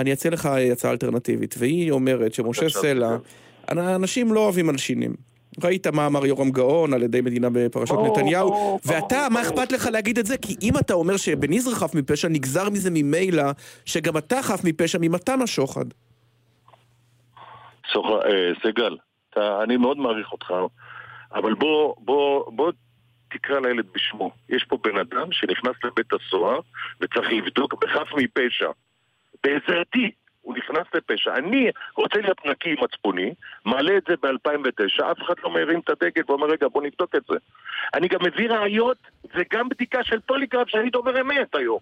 אני- 0.00 0.12
אציע 0.12 0.30
לך 0.30 0.46
הצעה 0.72 0.90
אלטרנטיבית, 0.90 1.54
והיא 1.58 1.90
אומרת 1.90 2.34
שמשה 2.34 2.68
סלע, 2.68 3.16
אנשים 3.70 4.32
לא 4.32 4.40
אוהבים 4.40 4.66
מלשינים. 4.66 5.14
ראית 5.64 5.86
מה 5.86 6.06
אמר 6.06 6.26
יורם 6.26 6.50
גאון 6.50 6.94
על 6.94 7.02
ידי 7.02 7.20
מדינה 7.20 7.48
בפרשות 7.52 7.96
ברור, 7.96 8.18
נתניהו, 8.18 8.78
ואתה, 8.84 9.26
מה. 9.30 9.42
אכפת 9.42 9.72
לך 9.72 9.86
להגיד 9.92 10.18
את 10.18 10.26
זה? 10.26 10.36
כי 10.38 10.56
אם 10.62 10.78
אתה 10.78 10.94
אומר 10.94 11.16
שבן 11.16 11.52
יזרע 11.52 11.74
חף 11.74 11.94
מפשע, 11.94 12.28
נגזר 12.28 12.70
מזה 12.70 12.90
ממילא 12.92 13.42
שגם 13.84 14.16
אתה 14.16 14.42
חף 14.42 14.60
מפשע 14.64 14.98
ממתן 15.00 15.42
השוחד. 15.42 15.84
אה, 17.96 18.00
סגל, 18.62 18.96
אתה, 19.30 19.62
אני 19.62 19.76
מאוד 19.76 19.98
מעריך 19.98 20.32
אותך, 20.32 20.52
אבל 21.34 21.54
בוא, 21.54 21.94
בוא, 21.98 22.52
בוא 22.52 22.72
תקרא 23.30 23.60
לילד 23.60 23.86
בשמו. 23.94 24.30
יש 24.48 24.64
פה 24.68 24.78
בן 24.84 24.96
אדם 24.98 25.32
שנכנס 25.32 25.76
לבית 25.84 26.06
הסוהר 26.12 26.60
וצריך 27.00 27.28
לבדוק 27.32 27.84
בחף 27.84 28.08
מפשע. 28.16 28.70
בעזרתי 29.44 30.10
הוא 30.40 30.56
נכנס 30.56 30.86
לפשע. 30.94 31.34
אני 31.34 31.70
רוצה 31.96 32.20
להיות 32.20 32.46
נקי 32.46 32.74
מצפוני, 32.82 33.34
מעלה 33.64 33.96
את 33.96 34.02
זה 34.08 34.14
ב-2009, 34.22 35.12
אף 35.12 35.18
אחד 35.26 35.34
לא 35.42 35.50
מרים 35.50 35.80
את 35.80 35.90
הדגל 35.90 36.22
ואומר, 36.28 36.46
רגע, 36.46 36.68
בוא 36.68 36.82
נבדוק 36.82 37.14
את 37.14 37.22
זה. 37.28 37.36
אני 37.94 38.08
גם 38.08 38.20
מביא 38.22 38.50
ראיות 38.50 38.98
וגם 39.34 39.68
בדיקה 39.68 40.04
של 40.04 40.20
פוליגרף 40.20 40.68
שאני 40.68 40.90
דובר 40.90 41.20
אמת 41.20 41.54
היום. 41.54 41.78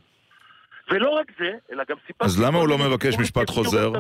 ולא 0.91 1.11
רק 1.11 1.33
זה, 1.39 1.51
אלא 1.73 1.85
גם 1.89 1.97
סיפרתי... 2.07 2.31
אז 2.31 2.43
למה 2.43 2.59
הוא 2.59 2.69
לא 2.69 2.79
מבקש 2.79 3.19
משפט 3.19 3.51
חוזר? 3.51 3.93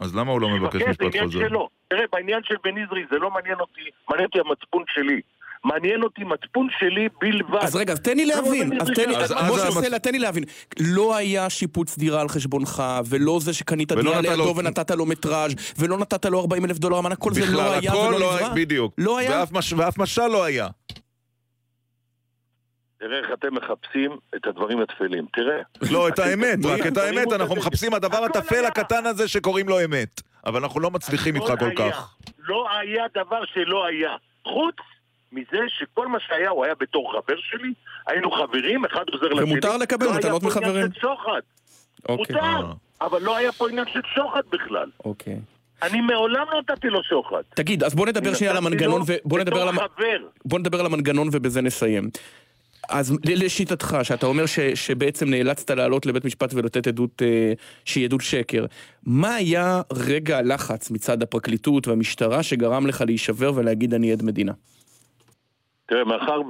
אז 0.00 0.16
למה 0.16 0.32
הוא 0.32 0.40
לא 0.40 0.48
מבקש 0.48 0.82
זה 0.82 0.88
משפט 0.88 1.16
חוזר? 1.22 1.48
תראה, 1.88 2.04
בעניין 2.12 2.40
של 2.44 2.54
בן 2.64 2.78
עזרי 2.78 3.04
זה 3.10 3.18
לא 3.18 3.30
מעניין 3.30 3.60
אותי, 3.60 3.80
מעניין 4.10 4.26
אותי 4.26 4.38
המצפון 4.40 4.84
שלי. 4.88 5.20
מעניין 5.64 6.02
אותי 6.02 6.24
מצפון 6.24 6.68
שלי 6.78 7.08
בלבד. 7.20 7.58
אז 7.62 7.76
רגע, 7.76 7.92
אז 7.92 8.00
תן 8.00 8.16
לי 8.16 8.26
לא 8.26 8.34
להבין, 8.34 8.80
אז 8.80 8.88
תן 8.94 9.08
לי. 9.08 9.16
משה 9.52 9.70
סלע, 9.70 9.98
תן 9.98 10.12
לי 10.12 10.18
להבין. 10.18 10.44
לא 10.80 11.16
היה 11.16 11.50
שיפוץ 11.50 11.98
דירה 11.98 12.20
על 12.20 12.28
חשבונך, 12.28 12.82
ולא 13.08 13.38
זה 13.40 13.52
שקנית 13.54 13.92
דירה 13.92 14.20
לידו 14.20 14.54
ונתת 14.56 14.90
לו 14.90 15.06
מטראז', 15.06 15.54
ולא 15.78 15.98
נתת 15.98 16.24
לו 16.24 16.40
40 16.40 16.64
אלף 16.64 16.78
דולר 16.78 17.00
מענק, 17.00 17.18
כל 17.18 17.32
זה 17.34 17.46
לא 17.52 17.72
היה 17.72 17.92
ולא 17.96 18.10
לא 18.12 18.18
נברא? 18.18 18.36
היה, 18.38 18.48
בדיוק. 18.54 18.94
לא 18.98 19.18
היה? 19.18 19.40
ואף 19.40 19.52
מש- 19.52 19.72
ואף 19.72 19.98
משל 19.98 20.26
לא 20.26 20.44
היה. 20.44 20.68
תראה 23.00 23.18
איך 23.18 23.26
אתם 23.34 23.54
מחפשים 23.54 24.10
את 24.36 24.46
הדברים 24.46 24.80
הטפלים. 24.80 25.26
תראה. 25.32 25.62
לא, 25.90 26.08
את 26.08 26.18
האמת, 26.18 26.58
רק 26.64 26.86
את 26.86 26.96
האמת, 26.96 27.32
אנחנו 27.32 27.56
מחפשים 27.56 27.94
הדבר 27.94 28.24
הטפל 28.24 28.54
היה. 28.54 28.68
הקטן 28.68 29.06
הזה 29.06 29.28
שקוראים 29.28 29.68
לו 29.68 29.84
אמת. 29.84 30.20
אבל 30.46 30.62
אנחנו 30.62 30.80
לא 30.80 30.90
מצליחים 30.90 31.36
איתך 31.36 31.52
כל 31.58 31.64
היה. 31.78 31.92
כך. 31.92 32.14
לא 32.38 32.66
היה 32.80 33.04
דבר 33.14 33.44
שלא 33.54 33.86
היה. 33.86 34.10
חוץ 34.44 34.74
מזה 35.32 35.58
שכל 35.68 36.08
מה 36.08 36.18
שהיה 36.20 36.50
הוא 36.50 36.64
היה 36.64 36.74
בתור 36.80 37.12
חבר 37.12 37.40
שלי, 37.40 37.72
היינו 38.06 38.30
חברים, 38.30 38.84
אחד 38.84 39.04
עוזר 39.12 39.26
לשני. 39.26 39.52
ומותר 39.52 39.76
לקבל 39.76 40.06
לא 40.06 40.10
היה 40.10 40.18
מתנות 40.18 40.42
פה 40.42 40.48
עניין 40.48 40.64
מחברים. 40.64 40.92
של 40.92 41.00
שוחד. 41.00 41.40
אוקיי. 42.08 42.36
מותר, 42.36 42.72
אבל 43.00 43.22
לא 43.22 43.36
היה 43.36 43.52
פה 43.52 43.68
עניין 43.68 43.86
של 43.92 44.00
שוחד 44.14 44.42
בכלל. 44.52 44.90
אוקיי. 45.04 45.40
אני 45.82 46.00
מעולם 46.00 46.46
לא 46.52 46.60
נתתי 46.60 46.88
לו 46.88 47.04
שוחד. 47.04 47.42
תגיד, 47.54 47.84
אז 47.84 47.94
בוא 47.94 48.06
נדבר 48.06 48.34
שנייה 48.34 48.52
על 48.52 48.58
המנגנון, 48.58 49.02
ובוא 49.06 49.38
נדבר 49.38 49.68
על... 49.68 49.74
בוא 50.44 50.58
נדבר 50.58 50.80
על 50.80 50.86
המנגנון 50.86 51.28
ובזה 51.32 51.62
נסיים. 51.62 52.10
אז 52.88 53.18
לשיטתך, 53.24 53.96
שאתה 54.02 54.26
אומר 54.26 54.46
ש, 54.46 54.60
שבעצם 54.60 55.30
נאלצת 55.30 55.70
לעלות 55.70 56.06
לבית 56.06 56.24
משפט 56.24 56.54
ולתת 56.54 56.86
עדות 56.86 57.22
אה, 57.22 57.52
שהיא 57.84 58.04
עדות 58.04 58.20
שקר, 58.20 58.66
מה 59.06 59.34
היה 59.34 59.82
רגע 59.92 60.38
הלחץ 60.38 60.90
מצד 60.90 61.22
הפרקליטות 61.22 61.88
והמשטרה 61.88 62.42
שגרם 62.42 62.86
לך 62.86 63.04
להישבר 63.06 63.52
ולהגיד 63.54 63.94
אני 63.94 64.12
עד 64.12 64.22
מדינה? 64.22 64.52
תראה, 65.92 66.04
מאחר 66.04 66.40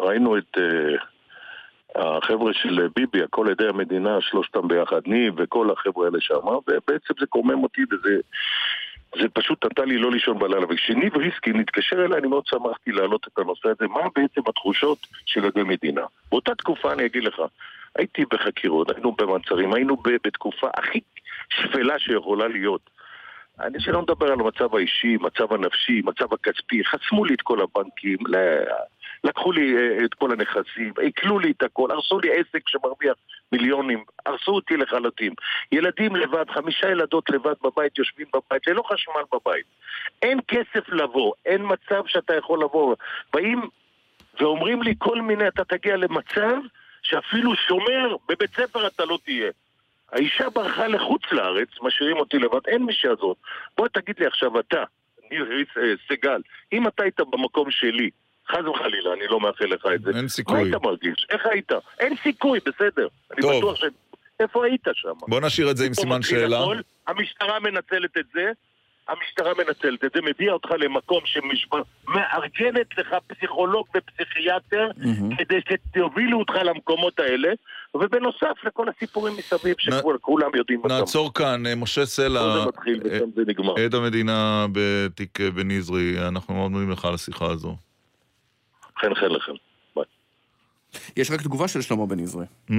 וראינו 0.00 0.38
את 0.38 0.58
אה, 0.58 2.16
החבר'ה 2.16 2.52
של 2.52 2.88
ביבי, 2.96 3.22
הכל 3.22 3.50
עדי 3.50 3.68
המדינה, 3.68 4.20
שלושתם 4.20 4.68
ביחד, 4.68 5.00
ניב 5.06 5.34
וכל 5.36 5.70
החבר'ה 5.70 6.06
האלה 6.06 6.20
שם, 6.20 6.46
ובעצם 6.46 7.14
זה 7.20 7.26
קומם 7.26 7.62
אותי 7.62 7.82
וזה... 7.90 8.16
זה 9.22 9.28
פשוט 9.28 9.64
נתן 9.64 9.88
לי 9.88 9.98
לא 9.98 10.10
לישון 10.10 10.38
בלילה. 10.38 10.66
וכשניב 10.68 11.16
ריסקין 11.16 11.60
התקשר 11.60 12.04
אליי, 12.04 12.18
אני 12.18 12.28
מאוד 12.28 12.46
שמחתי 12.46 12.92
להעלות 12.92 13.26
את 13.32 13.38
הנושא 13.38 13.68
הזה, 13.68 13.88
מה 13.88 14.00
בעצם 14.16 14.40
התחושות 14.48 14.98
של 15.26 15.44
עדי 15.44 15.62
מדינה. 15.62 16.02
באותה 16.30 16.54
תקופה, 16.54 16.92
אני 16.92 17.06
אגיד 17.06 17.24
לך, 17.24 17.42
הייתי 17.98 18.24
בחקירות, 18.32 18.90
היינו 18.90 19.12
במעצרים, 19.12 19.74
היינו 19.74 19.96
בתקופה 20.24 20.68
הכי 20.76 21.00
שפלה 21.48 21.98
שיכולה 21.98 22.48
להיות. 22.48 22.93
אני 23.60 23.80
שלא 23.80 24.02
מדבר 24.02 24.26
על 24.26 24.40
המצב 24.40 24.74
האישי, 24.74 25.16
מצב 25.20 25.52
הנפשי, 25.52 26.02
מצב 26.04 26.32
הכספי, 26.32 26.84
חסמו 26.84 27.24
לי 27.24 27.34
את 27.34 27.42
כל 27.42 27.58
הבנקים, 27.60 28.18
לקחו 29.24 29.52
לי 29.52 29.76
אה, 29.76 30.04
את 30.04 30.14
כל 30.14 30.32
הנכסים, 30.32 30.92
עיקלו 31.00 31.38
לי 31.38 31.50
את 31.50 31.62
הכל, 31.62 31.90
הרסו 31.90 32.20
לי 32.20 32.30
עסק 32.32 32.68
שמרוויח 32.68 33.16
מיליונים, 33.52 34.04
הרסו 34.26 34.52
אותי 34.52 34.76
לחלוטין. 34.76 35.32
ילדים 35.72 36.16
לבד, 36.16 36.44
חמישה 36.50 36.90
ילדות 36.90 37.30
לבד 37.30 37.54
בבית, 37.62 37.98
יושבים 37.98 38.26
בבית, 38.34 38.66
ללא 38.66 38.82
חשמל 38.82 39.22
בבית. 39.32 39.64
אין 40.22 40.40
כסף 40.48 40.88
לבוא, 40.88 41.32
אין 41.46 41.62
מצב 41.64 42.02
שאתה 42.06 42.34
יכול 42.36 42.62
לבוא. 42.62 42.94
באים 43.32 43.68
ואומרים 44.40 44.82
לי 44.82 44.94
כל 44.98 45.20
מיני, 45.20 45.48
אתה 45.48 45.64
תגיע 45.64 45.96
למצב 45.96 46.56
שאפילו 47.02 47.54
שומר 47.54 48.16
בבית 48.28 48.50
ספר 48.54 48.86
אתה 48.86 49.04
לא 49.04 49.18
תהיה. 49.24 49.50
האישה 50.14 50.50
ברחה 50.50 50.86
לחוץ 50.86 51.22
לארץ, 51.32 51.68
משאירים 51.82 52.16
אותי 52.16 52.38
לבד, 52.38 52.66
אין 52.66 52.82
מי 52.82 52.92
שיעזור. 52.92 53.36
בוא 53.76 53.88
תגיד 53.88 54.16
לי 54.18 54.26
עכשיו 54.26 54.60
אתה, 54.60 54.84
ניר 55.30 55.46
אה, 55.76 55.82
סגל, 56.08 56.40
אם 56.72 56.88
אתה 56.88 57.02
היית 57.02 57.20
במקום 57.20 57.70
שלי, 57.70 58.10
חס 58.48 58.64
וחלילה, 58.70 59.12
אני 59.12 59.26
לא 59.26 59.40
מאחל 59.40 59.64
לך 59.64 59.86
את 59.94 60.02
זה. 60.02 60.10
אין 60.16 60.28
סיכוי. 60.28 60.54
מה 60.54 60.60
היית 60.62 60.74
מרגיש? 60.82 61.26
איך 61.30 61.46
היית? 61.46 61.72
אין 62.00 62.16
סיכוי, 62.22 62.58
בסדר. 62.66 63.08
אני 63.32 63.40
טוב. 63.42 63.58
בטוח 63.58 63.76
ש... 63.76 63.84
איפה 64.40 64.64
היית 64.64 64.84
שם? 64.92 65.12
בוא 65.28 65.40
נשאיר 65.40 65.70
את 65.70 65.76
זה 65.76 65.86
עם 65.86 65.94
סימן 65.94 66.22
שאלה. 66.22 66.60
הכל, 66.60 66.78
המשטרה 67.06 67.60
מנצלת 67.60 68.16
את 68.18 68.26
זה, 68.34 68.52
המשטרה 69.08 69.52
מנצלת 69.58 70.04
את 70.04 70.10
זה, 70.14 70.20
מביאה 70.22 70.52
אותך 70.52 70.70
למקום 70.78 71.20
שמארגנת 71.24 72.98
לך 72.98 73.14
פסיכולוג 73.26 73.86
ופסיכיאטר 73.96 74.88
כדי 75.38 75.60
שתובילו 75.68 76.38
אותך 76.38 76.54
למקומות 76.64 77.18
האלה, 77.18 77.48
ובנוסף 77.94 78.64
לכל 78.64 78.86
הסיפורים 78.88 79.34
מסביב 79.36 79.74
שכולם 79.78 80.50
יודעים 80.54 80.80
אותם. 80.84 80.94
נעצור 80.94 81.34
כאן, 81.34 81.66
אה, 81.66 81.74
משה 81.74 82.06
סלע, 82.06 82.58
זה 82.58 82.68
מתחיל 82.68 83.00
ושם 83.04 83.30
זה 83.34 83.42
נגמר. 83.46 83.74
עד 83.84 83.94
המדינה 83.94 84.66
בתיק 84.72 85.40
אה, 85.40 85.50
בניזרי, 85.50 86.28
אנחנו 86.28 86.54
מאוד 86.54 86.70
מודים 86.70 86.90
לך 86.90 87.04
על 87.04 87.14
השיחה 87.14 87.46
הזו. 87.46 87.76
חן 89.00 89.14
חן 89.14 89.28
לכם. 89.28 89.52
יש 91.16 91.30
רק 91.30 91.42
תגובה 91.42 91.68
של 91.68 91.80
שלמה 91.80 92.06
בן 92.06 92.18
יזרי. 92.18 92.44
Mm, 92.70 92.72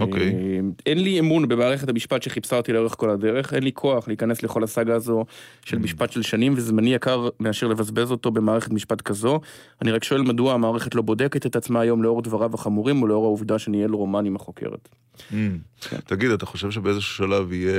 אוקיי. 0.00 0.22
אה, 0.22 0.60
אין 0.86 0.98
לי 0.98 1.20
אמון 1.20 1.48
במערכת 1.48 1.88
המשפט 1.88 2.22
שחיפשה 2.22 2.56
אותי 2.56 2.72
לאורך 2.72 2.94
כל 2.98 3.10
הדרך, 3.10 3.54
אין 3.54 3.62
לי 3.62 3.72
כוח 3.72 4.08
להיכנס 4.08 4.42
לכל 4.42 4.64
הסאגה 4.64 4.94
הזו 4.94 5.24
של 5.64 5.78
משפט 5.78 6.12
של 6.12 6.22
שנים, 6.22 6.54
וזמני 6.56 6.94
יקר 6.94 7.28
מאשר 7.40 7.66
לבזבז 7.66 8.10
אותו 8.10 8.30
במערכת 8.30 8.70
משפט 8.70 9.00
כזו. 9.00 9.40
אני 9.82 9.92
רק 9.92 10.04
שואל 10.04 10.22
מדוע 10.22 10.54
המערכת 10.54 10.94
לא 10.94 11.02
בודקת 11.02 11.46
את 11.46 11.56
עצמה 11.56 11.80
היום 11.80 12.02
לאור 12.02 12.22
דבריו 12.22 12.54
החמורים 12.54 13.02
ולאור 13.02 13.24
העובדה 13.24 13.58
שניהל 13.58 13.92
רומן 13.92 14.26
עם 14.26 14.36
החוקרת. 14.36 14.88
Mm. 15.30 15.34
תגיד, 16.06 16.30
אתה 16.30 16.46
חושב 16.46 16.70
שבאיזשהו 16.70 17.14
שלב 17.14 17.52
יהיה 17.52 17.74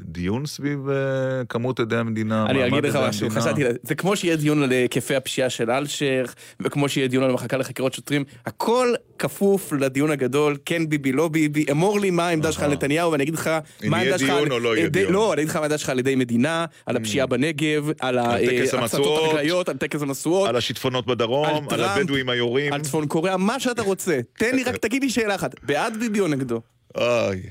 דיון 0.00 0.46
סביב 0.46 0.88
אה, 0.88 1.44
כמות 1.48 1.80
עדי 1.80 1.96
המדינה? 1.96 2.46
אני 2.46 2.66
אגיד 2.66 2.86
לך 2.86 2.96
משהו? 3.08 3.30
חשבתי, 3.30 3.62
זה 3.82 3.94
כמו 3.94 4.16
שיהיה 4.16 4.36
דיון 4.36 4.62
על 4.62 4.70
היקפי 4.70 5.14
הפשיעה 5.16 5.50
של 5.50 5.70
אלשיך, 5.70 6.34
וכמו 6.60 6.88
שיהיה 6.88 7.08
דיון 7.08 7.24
על 7.24 7.30
המחלקה 7.30 7.56
לחקירות 7.56 7.94
שוטרים, 7.94 8.24
הכל 8.46 8.94
כפוף 9.18 9.72
לדיון 9.72 10.10
הגדול, 10.10 10.56
כן 10.64 10.88
ביבי, 10.88 11.12
לא 11.12 11.28
ביבי, 11.28 11.64
אמור 11.70 12.00
לי 12.00 12.10
מה 12.10 12.28
העמדה 12.28 12.52
שלך 12.52 12.62
על 12.62 12.72
נתניהו, 12.72 13.12
ואני 13.12 13.22
אגיד 13.22 13.34
לך 13.34 13.50
אם 13.84 13.90
מה 13.90 13.96
יהיה 13.96 14.10
העמדה 14.10 14.18
שלך 14.18 14.30
על... 14.30 14.36
דיון 14.36 14.52
או 14.52 14.58
לא 14.58 14.76
יהיה 14.76 14.88
דיון. 14.88 15.12
לא, 15.12 15.32
אני 15.32 15.42
אגיד 15.42 15.50
לך 15.50 15.56
מה 15.56 15.62
העמדה 15.62 15.78
שלך 15.78 15.88
על 15.90 15.98
ידי 15.98 16.14
מדינה, 16.14 16.64
על 16.86 16.96
הפשיעה 16.96 17.26
בנגב, 17.26 17.90
על 18.00 18.18
ההצתות 18.18 18.80
המשואות, 18.80 19.24
החקלאיות, 19.24 19.68
על 19.68 19.76
טקס 19.76 20.02
המשואות. 20.02 20.48
על 20.48 20.56
השיטפונות 20.56 21.06
בדרום, 21.06 21.68
על 21.70 21.84
הבדואים 21.84 22.28
היורים. 22.28 22.72
על 22.72 22.80
צפון 22.80 23.06
קוריאה, 23.08 23.36
מה 23.36 23.60
שאתה 23.60 23.82
רוצה. 23.82 24.20
תן 24.38 24.56
לי 24.56 24.64
רק, 24.64 24.76
תגיד 24.86 25.02
לי 25.02 25.10
שאלה 25.10 25.34
אחת, 25.34 25.54
בעד 25.62 25.96
ביבי 25.96 26.20
או 26.20 26.28
נגדו? 26.28 26.60
אוי, 26.96 27.42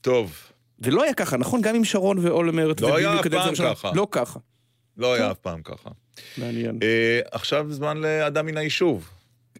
טוב. 0.00 0.34
זה 0.78 0.90
לא 0.90 1.02
היה 1.02 1.14
ככה, 1.14 1.36
נכון? 1.36 1.60
גם 1.60 1.74
עם 1.74 1.84
שרון 1.84 2.18
ואולמרט 2.18 2.80
לא 2.80 2.96
היה 2.96 3.10
וביבי 3.10 3.36
אף 3.36 3.42
קדנציה 3.42 3.64
פעם. 3.64 3.74
ככה. 3.74 3.90
לא 3.94 4.06
ככה. 4.10 4.38
לא 4.96 5.14
היה 5.14 5.30
אף 5.30 5.38
פעם 5.38 5.62
ככה. 5.62 5.90
מעניין. 6.38 6.78
אה, 6.82 7.20
עכשיו 7.32 7.66
זמן 7.70 7.96
לאדם 7.96 8.46
מן 8.46 8.56
היישוב. 8.56 9.08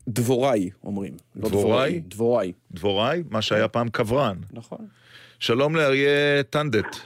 דבוריי, 0.08 0.70
אומרים. 0.84 1.12
לא 1.36 1.48
דבוריי? 1.48 2.00
דבוריי. 2.00 2.52
דבוריי? 2.70 3.22
מה 3.30 3.42
שהיה 3.42 3.68
פעם 3.68 3.88
קברן. 3.88 4.36
נכון. 4.52 4.86
שלום 5.38 5.76
לאריה 5.76 6.42
טנדט, 6.42 6.96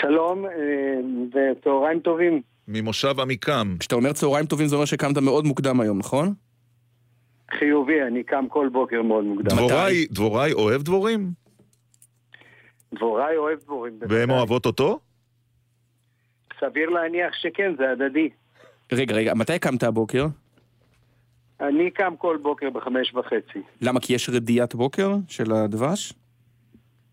שלום 0.00 0.46
אה, 0.46 0.50
וצהריים 1.28 2.00
טובים. 2.00 2.42
ממושב 2.68 3.20
עמיקם. 3.20 3.76
כשאתה 3.80 3.94
אומר 3.94 4.12
צהריים 4.12 4.46
טובים 4.46 4.66
זה 4.66 4.74
אומר 4.74 4.84
שקמת 4.84 5.18
מאוד 5.18 5.44
מוקדם 5.44 5.80
היום, 5.80 5.98
נכון? 5.98 6.34
חיובי, 7.58 8.02
אני 8.02 8.22
קם 8.22 8.44
כל 8.48 8.68
בוקר 8.72 9.02
מאוד 9.02 9.24
מוקדם. 9.24 9.56
דבוריי, 9.56 10.06
דבוריי 10.10 10.52
אוהב 10.52 10.82
דבורים? 10.82 11.30
דבוריי 12.94 13.36
אוהב 13.36 13.58
דבורים. 13.58 13.98
והן 14.08 14.30
אוהבות 14.30 14.66
אותו? 14.66 15.00
סביר 16.60 16.90
להניח 16.90 17.34
שכן, 17.34 17.72
זה 17.78 17.84
הדדי. 17.92 18.28
רגע, 18.92 19.14
רגע, 19.14 19.34
מתי 19.34 19.58
קמת 19.58 19.82
הבוקר? 19.82 20.26
אני 21.60 21.90
קם 21.90 22.14
כל 22.18 22.36
בוקר 22.42 22.70
בחמש 22.70 23.14
וחצי. 23.14 23.58
למה? 23.82 24.00
כי 24.00 24.14
יש 24.14 24.30
רדיעת 24.30 24.74
בוקר 24.74 25.14
של 25.28 25.52
הדבש? 25.52 26.12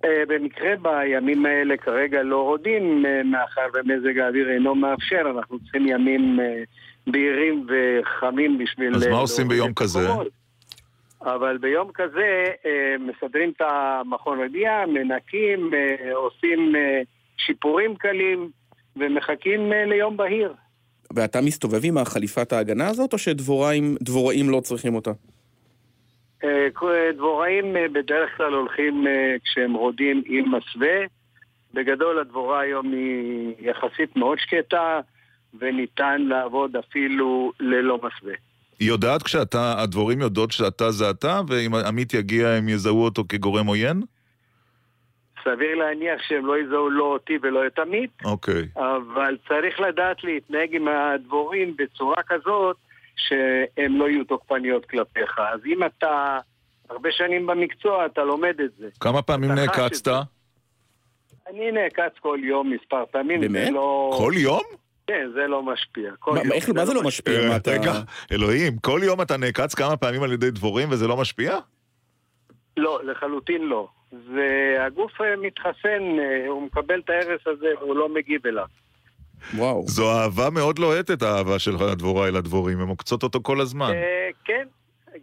אה, 0.05 0.23
במקרה 0.27 0.71
בימים 0.81 1.45
האלה 1.45 1.77
כרגע 1.77 2.23
לא 2.23 2.41
רודים, 2.41 3.05
אה, 3.05 3.23
מאחר 3.23 3.61
ומזג 3.73 4.17
האוויר 4.17 4.49
אינו 4.49 4.75
מאפשר, 4.75 5.21
אנחנו 5.35 5.59
צריכים 5.59 5.87
ימים 5.87 6.39
אה, 6.39 6.63
בהירים 7.07 7.67
וחמים 7.67 8.57
בשביל... 8.57 8.95
אז 8.95 9.07
מה 9.07 9.17
עושים 9.17 9.47
ביום 9.47 9.73
כזה? 9.73 10.07
אבל 11.21 11.57
ביום 11.57 11.91
כזה 11.93 12.45
מסדרים 12.99 13.51
את 13.57 13.61
המכון 13.61 14.39
רדיעה, 14.41 14.85
מנקים, 14.85 15.71
עושים 16.13 16.73
שיפורים 17.37 17.95
קלים 17.95 18.49
ומחכים 18.95 19.71
ליום 19.71 20.17
בהיר. 20.17 20.53
ואתה 21.15 21.41
מסתובב 21.41 21.79
עם 21.83 21.97
החליפת 21.97 22.53
ההגנה 22.53 22.87
הזאת, 22.87 23.13
או 23.13 23.17
שדבוראים 23.17 23.95
דבוראים 24.01 24.49
לא 24.49 24.59
צריכים 24.59 24.95
אותה? 24.95 25.11
אה, 26.43 26.67
דבוראים 27.15 27.77
אה, 27.77 27.85
בדרך 27.93 28.37
כלל 28.37 28.53
הולכים 28.53 29.07
אה, 29.07 29.35
כשהם 29.43 29.73
רודים 29.73 30.23
עם 30.25 30.45
מסווה. 30.55 30.97
בגדול 31.73 32.19
הדבורה 32.19 32.59
היום 32.59 32.91
היא 32.91 33.53
יחסית 33.59 34.15
מאוד 34.15 34.37
שקטה 34.39 34.99
וניתן 35.59 36.21
לעבוד 36.21 36.75
אפילו 36.75 37.51
ללא 37.59 37.97
מסווה. 37.97 38.33
היא 38.79 38.87
יודעת 38.87 39.23
כשאתה, 39.23 39.81
הדבורים 39.81 40.21
יודעות 40.21 40.51
שאתה 40.51 40.91
זה 40.91 41.09
אתה, 41.09 41.41
ואם 41.47 41.75
עמית 41.75 42.13
יגיע 42.13 42.47
הם 42.49 42.69
יזהו 42.69 43.03
אותו 43.03 43.23
כגורם 43.29 43.67
עוין? 43.67 44.01
סביר 45.43 45.75
להניח 45.75 46.21
שהם 46.27 46.45
לא 46.45 46.57
יזהו 46.59 46.89
לא 46.89 47.03
אותי 47.03 47.37
ולא 47.41 47.67
את 47.67 47.79
עמית, 47.79 48.09
אוקיי. 48.25 48.67
אבל 48.75 49.37
צריך 49.47 49.79
לדעת 49.79 50.23
להתנהג 50.23 50.75
עם 50.75 50.87
הדבורים 50.87 51.75
בצורה 51.77 52.23
כזאת 52.27 52.75
שהם 53.15 53.95
לא 53.99 54.09
יהיו 54.09 54.23
תוקפניות 54.23 54.85
כלפיך. 54.85 55.39
אז 55.53 55.59
אם 55.65 55.83
אתה 55.85 56.39
הרבה 56.89 57.09
שנים 57.11 57.47
במקצוע, 57.47 58.05
אתה 58.05 58.23
לומד 58.23 58.55
את 58.65 58.71
זה. 58.77 58.87
כמה 58.99 59.21
פעמים 59.21 59.51
נעקצת? 59.51 60.11
אני 61.49 61.71
נעקץ 61.71 62.13
כל 62.19 62.39
יום 62.43 62.73
מספר 62.73 63.03
פעמים. 63.11 63.41
זה 63.41 63.49
באמת? 63.49 63.69
לא... 63.73 64.15
כל 64.17 64.33
יום? 64.35 64.61
כן, 65.07 65.29
זה 65.33 65.47
לא 65.47 65.63
משפיע. 65.63 66.11
כל 66.19 66.31
מה- 66.33 66.39
יום 66.39 66.51
איך- 66.51 66.69
מה 66.69 66.85
זה 66.85 66.93
לא 66.93 67.03
משפיע? 67.03 67.49
מה 67.49 67.55
אתה- 67.55 67.71
רגע, 67.71 67.91
אלוהים, 68.31 68.77
כל 68.77 68.99
יום 69.03 69.21
אתה 69.21 69.37
נעקץ 69.37 69.75
כמה 69.75 69.97
פעמים 69.97 70.23
על 70.23 70.33
ידי 70.33 70.51
דבורים 70.51 70.87
וזה 70.91 71.07
לא 71.07 71.17
משפיע? 71.17 71.57
לא, 72.77 72.99
לחלוטין 73.03 73.61
לא. 73.61 73.87
והגוף 74.33 75.21
אה, 75.21 75.35
מתחסן, 75.35 76.19
אה, 76.19 76.47
הוא 76.47 76.61
מקבל 76.61 76.99
את 76.99 77.09
ההרס 77.09 77.41
הזה 77.47 77.67
והוא 77.79 77.95
לא 77.95 78.09
מגיב 78.09 78.47
אליו. 78.47 78.65
וואו. 79.55 79.83
זו 79.87 80.11
אהבה 80.11 80.49
מאוד 80.49 80.79
לוהטת, 80.79 81.21
האהבה 81.21 81.59
של 81.59 81.71
הדבורה 81.91 82.27
אל 82.27 82.35
הדבורים, 82.35 82.79
הן 82.79 82.87
עוקצות 82.87 83.23
אותו 83.23 83.39
כל 83.43 83.61
הזמן. 83.61 83.91
אה, 83.93 84.29
כן, 84.45 84.67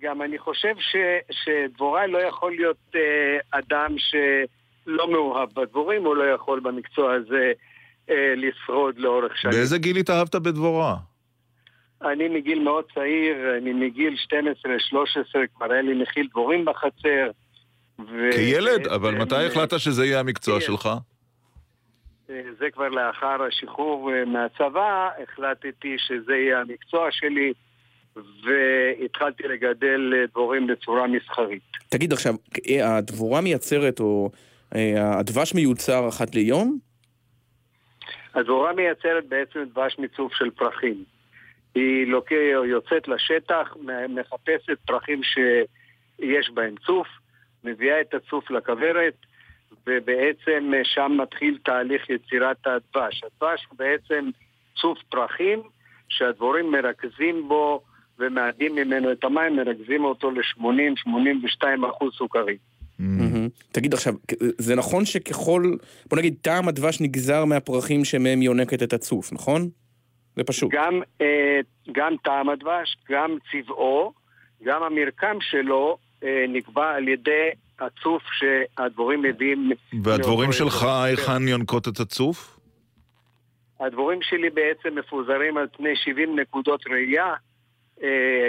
גם 0.03 0.23
אני 0.23 0.39
חושב 0.39 0.75
ש, 0.79 0.97
שדבוראי 1.31 2.11
לא 2.11 2.19
יכול 2.19 2.53
להיות 2.53 2.77
אה, 2.95 3.59
אדם 3.59 3.95
שלא 3.99 5.13
מאוהב 5.13 5.49
בדבורים, 5.57 6.05
הוא 6.05 6.17
לא 6.17 6.25
יכול 6.25 6.61
במקצוע 6.61 7.15
הזה 7.15 7.53
אה, 8.11 8.35
לשרוד 8.37 8.99
לאורך 8.99 9.39
שנים. 9.39 9.55
באיזה 9.55 9.79
גיל 9.79 9.97
התאהבת 9.97 10.35
בדבורה? 10.35 10.97
אני 12.03 12.29
מגיל 12.29 12.63
מאוד 12.63 12.85
צעיר, 12.95 13.57
אני 13.59 13.73
מגיל 13.73 14.15
12-13, 14.15 15.39
כבר 15.57 15.73
היה 15.73 15.83
לי 15.83 16.03
מכיל 16.03 16.27
דבורים 16.31 16.65
בחצר. 16.65 17.31
ו- 18.09 18.33
כילד? 18.33 18.87
אבל 18.87 19.15
מתי 19.15 19.35
אה, 19.35 19.47
החלטת 19.47 19.79
שזה 19.79 20.07
יהיה 20.07 20.21
המקצוע 20.21 20.61
כן. 20.61 20.67
שלך? 20.67 20.89
אה, 22.31 22.43
זה 22.59 22.67
כבר 22.73 22.89
לאחר 22.89 23.43
השחרור 23.49 24.13
אה, 24.13 24.25
מהצבא, 24.25 25.09
החלטתי 25.23 25.97
שזה 25.99 26.33
יהיה 26.33 26.61
המקצוע 26.61 27.09
שלי, 27.11 27.53
והתחלתי 28.17 29.43
לגדל 29.43 30.13
דבורים 30.31 30.67
בצורה 30.67 31.07
מסחרית. 31.07 31.63
תגיד 31.89 32.13
עכשיו, 32.13 32.35
הדבורה 32.85 33.41
מייצרת, 33.41 34.01
או 34.01 34.31
הדבש 34.97 35.55
מיוצר 35.55 36.09
אחת 36.09 36.35
ליום? 36.35 36.79
הדבורה 38.35 38.73
מייצרת 38.73 39.29
בעצם 39.29 39.65
דבש 39.65 39.99
מיצוב 39.99 40.31
של 40.35 40.51
פרחים. 40.51 41.05
היא 41.75 42.07
לוקח, 42.07 42.35
יוצאת 42.65 43.09
לשטח, 43.09 43.77
מחפשת 44.09 44.79
פרחים 44.87 45.21
שיש 45.23 46.51
בהם 46.55 46.75
צוף, 46.87 47.07
מביאה 47.65 48.01
את 48.01 48.15
הצוף 48.15 48.51
לכוורת, 48.51 49.15
ובעצם 49.87 50.71
אה, 50.75 50.81
שם 50.85 51.13
מתחיל 51.23 51.59
תהליך 51.65 52.11
יצירת 52.11 52.67
הדבש. 52.67 53.23
הדבש 53.25 53.67
הוא 53.69 53.79
בעצם 53.79 54.31
צוף 54.81 54.99
פרחים 55.09 55.63
שהדבורים 56.09 56.71
מרכזים 56.71 57.49
בו 57.49 57.83
ומאדים 58.19 58.75
ממנו 58.75 59.13
את 59.13 59.25
המים, 59.25 59.57
מרכזים 59.57 60.05
אותו 60.05 60.31
ל-80-82 60.31 61.89
אחוז 61.91 62.15
סוכרים. 62.15 62.57
תגיד 63.73 63.95
עכשיו, 63.95 64.15
זה 64.59 64.77
נכון 64.77 65.05
שככל, 65.05 65.63
בוא 66.07 66.19
נגיד, 66.19 66.35
טעם 66.43 66.69
הדבש 66.69 67.01
נגזר 67.01 67.45
מהפרחים 67.45 68.05
שמהם 68.05 68.43
יונקת 68.43 68.83
את 68.83 68.93
הצוף, 68.93 69.33
נכון? 69.33 69.69
זה 70.37 70.45
פשוט. 70.45 70.71
גם, 70.73 71.03
אה, 71.21 71.61
גם 71.93 72.15
טעם 72.25 72.49
הדבש, 72.49 72.97
גם 73.11 73.37
צבעו, 73.53 74.13
גם 74.65 74.83
המרקם 74.83 75.37
שלו 75.41 75.99
נקבע 76.49 76.91
על 76.97 77.09
ידי 77.09 77.49
הצוף 77.81 78.23
שהדבורים 78.33 79.23
מביאים. 79.23 79.71
והדבורים 80.03 80.53
שלך. 80.53 80.83
היכן 81.05 81.49
יונקות 81.49 81.89
את 81.89 82.01
הצוף? 82.01 82.57
הדבורים 83.81 84.19
שלי 84.23 84.51
בעצם 84.51 84.99
מפוזרים 84.99 85.57
על 85.57 85.67
פני 85.77 85.97
70 86.05 86.39
נקודות 86.39 86.85
ראייה, 86.91 87.35
אה, 88.03 88.09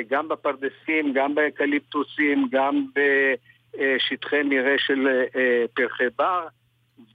גם 0.10 0.28
בפרדסים, 0.28 1.14
גם 1.16 1.36
באקליפטוסים, 1.36 2.48
גם 2.52 2.86
בשטחי 2.96 4.44
מרעה 4.44 4.76
של 4.78 5.08
אה, 5.36 5.66
פרחי 5.74 6.04
בר, 6.18 6.48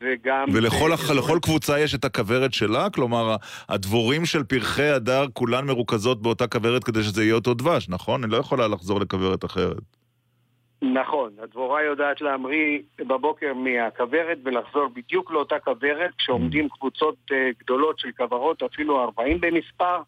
וגם... 0.00 0.44
ולכל 0.52 0.92
הח- 0.92 1.10
לכל 1.10 1.38
קבוצה 1.42 1.80
יש 1.80 1.94
את 1.94 2.04
הכוורת 2.04 2.52
שלה? 2.52 2.90
כלומר, 2.90 3.36
הדבורים 3.68 4.24
של 4.26 4.42
פרחי 4.44 4.88
הדר 4.88 5.26
כולן 5.32 5.66
מרוכזות 5.66 6.22
באותה 6.22 6.46
כוורת 6.46 6.84
כדי 6.84 7.02
שזה 7.02 7.24
יהיה 7.24 7.34
אותו 7.34 7.54
דבש, 7.54 7.88
נכון? 7.88 8.24
היא 8.24 8.30
לא 8.32 8.36
יכולה 8.36 8.68
לחזור 8.68 9.00
לכוורת 9.00 9.44
אחרת. 9.44 9.95
נכון, 10.82 11.32
הדבורה 11.42 11.82
יודעת 11.82 12.20
להמריא 12.20 12.78
בבוקר 12.98 13.54
מהכוורת 13.54 14.38
ולחזור 14.44 14.88
בדיוק 14.88 15.30
לאותה 15.30 15.58
כוורת 15.58 16.10
כשעומדים 16.18 16.68
קבוצות 16.68 17.16
אה, 17.32 17.50
גדולות 17.58 17.98
של 17.98 18.08
כוורות, 18.16 18.62
אפילו 18.62 19.02
40 19.02 19.40
במספר, 19.40 20.02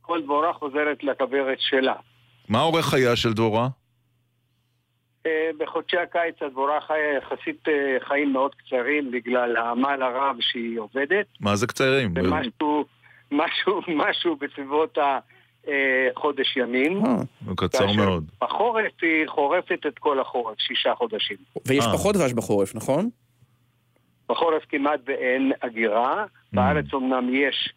כל 0.00 0.22
דבורה 0.22 0.52
חוזרת 0.52 1.04
לכוורת 1.04 1.58
שלה. 1.60 1.94
מה 2.48 2.60
אורך 2.60 2.86
חייה 2.86 3.16
של 3.16 3.32
דבורה? 3.32 3.68
אה, 5.26 5.50
בחודשי 5.58 5.96
הקיץ 5.96 6.42
הדבורה 6.42 6.80
חיה 6.80 7.16
יחסית 7.16 7.68
אה, 7.68 7.96
חיים 8.08 8.32
מאוד 8.32 8.54
קצרים 8.54 9.10
בגלל 9.10 9.56
העמל 9.56 10.02
הרב 10.02 10.36
שהיא 10.40 10.78
עובדת. 10.78 11.26
מה 11.40 11.56
זה 11.56 11.66
קצרים? 11.66 12.14
זה 12.14 12.30
משהו, 12.30 12.84
משהו, 13.30 13.80
משהו 13.88 14.36
בסביבות 14.36 14.98
החודש 15.66 16.56
ימים. 16.56 17.02
הוא 17.46 17.56
קצר 17.56 17.92
מאוד. 17.92 18.30
בחורף 18.42 18.92
היא 19.02 19.26
חורפת 19.26 19.86
את 19.86 19.98
כל 19.98 20.20
החורף, 20.20 20.58
שישה 20.58 20.94
חודשים. 20.94 21.36
ויש 21.66 21.84
אה. 21.86 21.92
פחות 21.92 22.16
דבש 22.16 22.32
בחורף, 22.32 22.74
נכון? 22.74 23.10
בחורף 24.28 24.62
כמעט 24.68 25.00
ואין 25.06 25.52
הגירה. 25.62 26.24
בארץ 26.52 26.84
אומנם 26.92 27.28
יש 27.34 27.74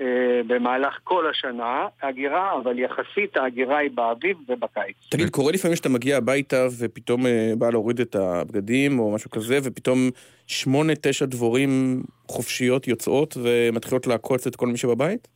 אה, 0.00 0.06
במהלך 0.46 0.98
כל 1.04 1.30
השנה 1.30 1.86
הגירה, 2.02 2.56
אבל 2.62 2.78
יחסית 2.78 3.36
ההגירה 3.36 3.78
היא 3.78 3.90
באביב 3.94 4.36
ובקיץ. 4.48 4.96
תגיד, 5.10 5.30
קורה 5.30 5.52
לפעמים 5.52 5.76
שאתה 5.76 5.88
מגיע 5.88 6.16
הביתה 6.16 6.66
ופתאום 6.78 7.26
אה, 7.26 7.52
בא 7.58 7.70
להוריד 7.70 8.00
את 8.00 8.14
הבגדים 8.14 8.98
או 8.98 9.12
משהו 9.14 9.30
כזה, 9.30 9.58
ופתאום 9.62 10.10
שמונה, 10.46 10.92
תשע 11.00 11.24
דבורים 11.24 12.02
חופשיות 12.28 12.88
יוצאות 12.88 13.36
ומתחילות 13.42 14.06
לעקוץ 14.06 14.46
את 14.46 14.56
כל 14.56 14.66
מי 14.66 14.76
שבבית? 14.76 15.28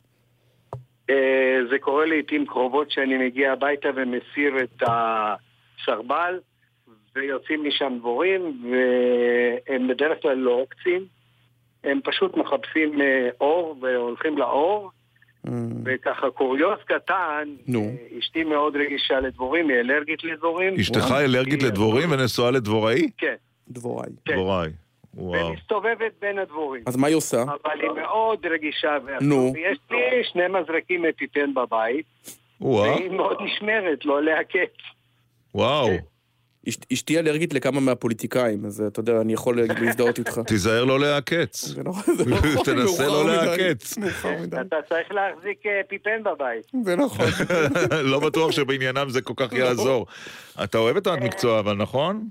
אה, 1.09 1.59
זה 1.69 1.79
קורה 1.79 2.05
לעיתים 2.05 2.45
קרובות 2.45 2.91
שאני 2.91 3.17
מגיע 3.17 3.51
הביתה 3.51 3.89
ומסיר 3.95 4.63
את 4.63 4.83
הסרבל, 4.87 6.39
ויוצאים 7.15 7.63
משם 7.67 7.93
דבורים, 7.99 8.61
והם 8.71 9.87
בדרך 9.87 10.21
כלל 10.21 10.37
לא 10.37 10.51
עוקצים. 10.51 11.05
הם 11.83 11.99
פשוט 12.03 12.37
מחפשים 12.37 13.01
אה, 13.01 13.29
אור 13.41 13.75
והולכים 13.81 14.37
לאור, 14.37 14.91
וככה 15.85 16.29
קוריוז 16.29 16.79
קטן, 16.85 17.49
נו. 17.67 17.91
אשתי 18.19 18.43
מאוד 18.43 18.75
רגישה 18.75 19.19
לדבורים, 19.19 19.69
היא 19.69 19.79
אלרגית 19.79 20.23
לדבורים. 20.23 20.75
אשתך 20.79 21.11
אלרגית 21.11 21.63
לדבורים 21.63 22.11
ונשואה 22.11 22.51
לדבוראי? 22.51 23.09
כן. 23.17 23.35
דבוראי. 23.69 24.09
דבוראי. 24.27 24.69
וואו. 25.13 25.47
ומסתובבת 25.47 26.11
בין 26.21 26.39
הדבורים. 26.39 26.83
אז 26.87 26.95
מה 26.95 27.07
היא 27.07 27.15
עושה? 27.15 27.43
אבל 27.43 27.81
היא 27.81 27.89
מאוד 28.01 28.45
רגישה. 28.45 28.97
נו. 29.21 29.53
יש 29.57 29.77
לי 29.91 29.97
שני 30.31 30.43
מזרקים 30.47 31.05
אפיפן 31.05 31.53
בבית, 31.53 32.05
וואו. 32.61 32.95
והיא 32.95 33.09
מאוד 33.11 33.37
נשמרת, 33.41 34.05
לא 34.05 34.23
להקץ. 34.23 34.73
וואו. 35.55 35.89
אש- 36.69 36.77
אשתי 36.93 37.19
אלרגית 37.19 37.53
לכמה 37.53 37.79
מהפוליטיקאים, 37.79 38.65
אז 38.65 38.83
אתה 38.87 38.99
יודע, 38.99 39.21
אני 39.21 39.33
יכול 39.33 39.61
להזדהות 39.81 40.19
איתך. 40.19 40.39
תיזהר 40.47 40.85
לא 40.85 40.99
להעקץ. 40.99 41.61
זה 41.67 41.83
לא 41.85 41.91
נכון, 41.91 42.63
תנסה 42.65 43.07
לא 43.07 43.23
מדי. 44.41 44.57
אתה 44.61 44.75
צריך 44.89 45.11
להחזיק 45.11 45.65
אה, 45.65 45.81
אפיפן 45.87 46.23
בבית. 46.23 46.65
זה 46.83 46.95
נכון. 46.95 47.25
לא 48.03 48.19
בטוח 48.19 48.51
שבעניינם 48.51 49.09
זה 49.09 49.21
כל 49.21 49.33
כך 49.35 49.53
יעזור. 49.53 50.05
אתה 50.63 50.77
אוהב 50.77 50.97
את 50.97 51.07
המקצוע 51.07 51.59
אבל, 51.59 51.73
נכון? 51.73 52.27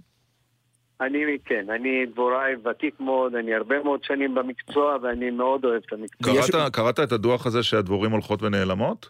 אני, 1.01 1.39
כן, 1.45 1.65
אני 1.71 2.07
דבוראי 2.07 2.53
ותיק 2.71 3.01
מאוד, 3.01 3.35
אני 3.35 3.55
הרבה 3.55 3.83
מאוד 3.83 4.05
שנים 4.05 4.35
במקצוע, 4.35 4.97
ואני 5.03 5.31
מאוד 5.31 5.65
אוהב 5.65 5.83
את 5.87 5.93
המקצוע. 5.93 6.33
קראת- 6.35 6.73
קראת 6.73 7.01
את 7.01 7.13
הדוח 7.13 7.47
הזה 7.47 7.63
שהדבורים 7.63 8.11
הולכות 8.13 8.43
ונעלמות? 8.43 9.09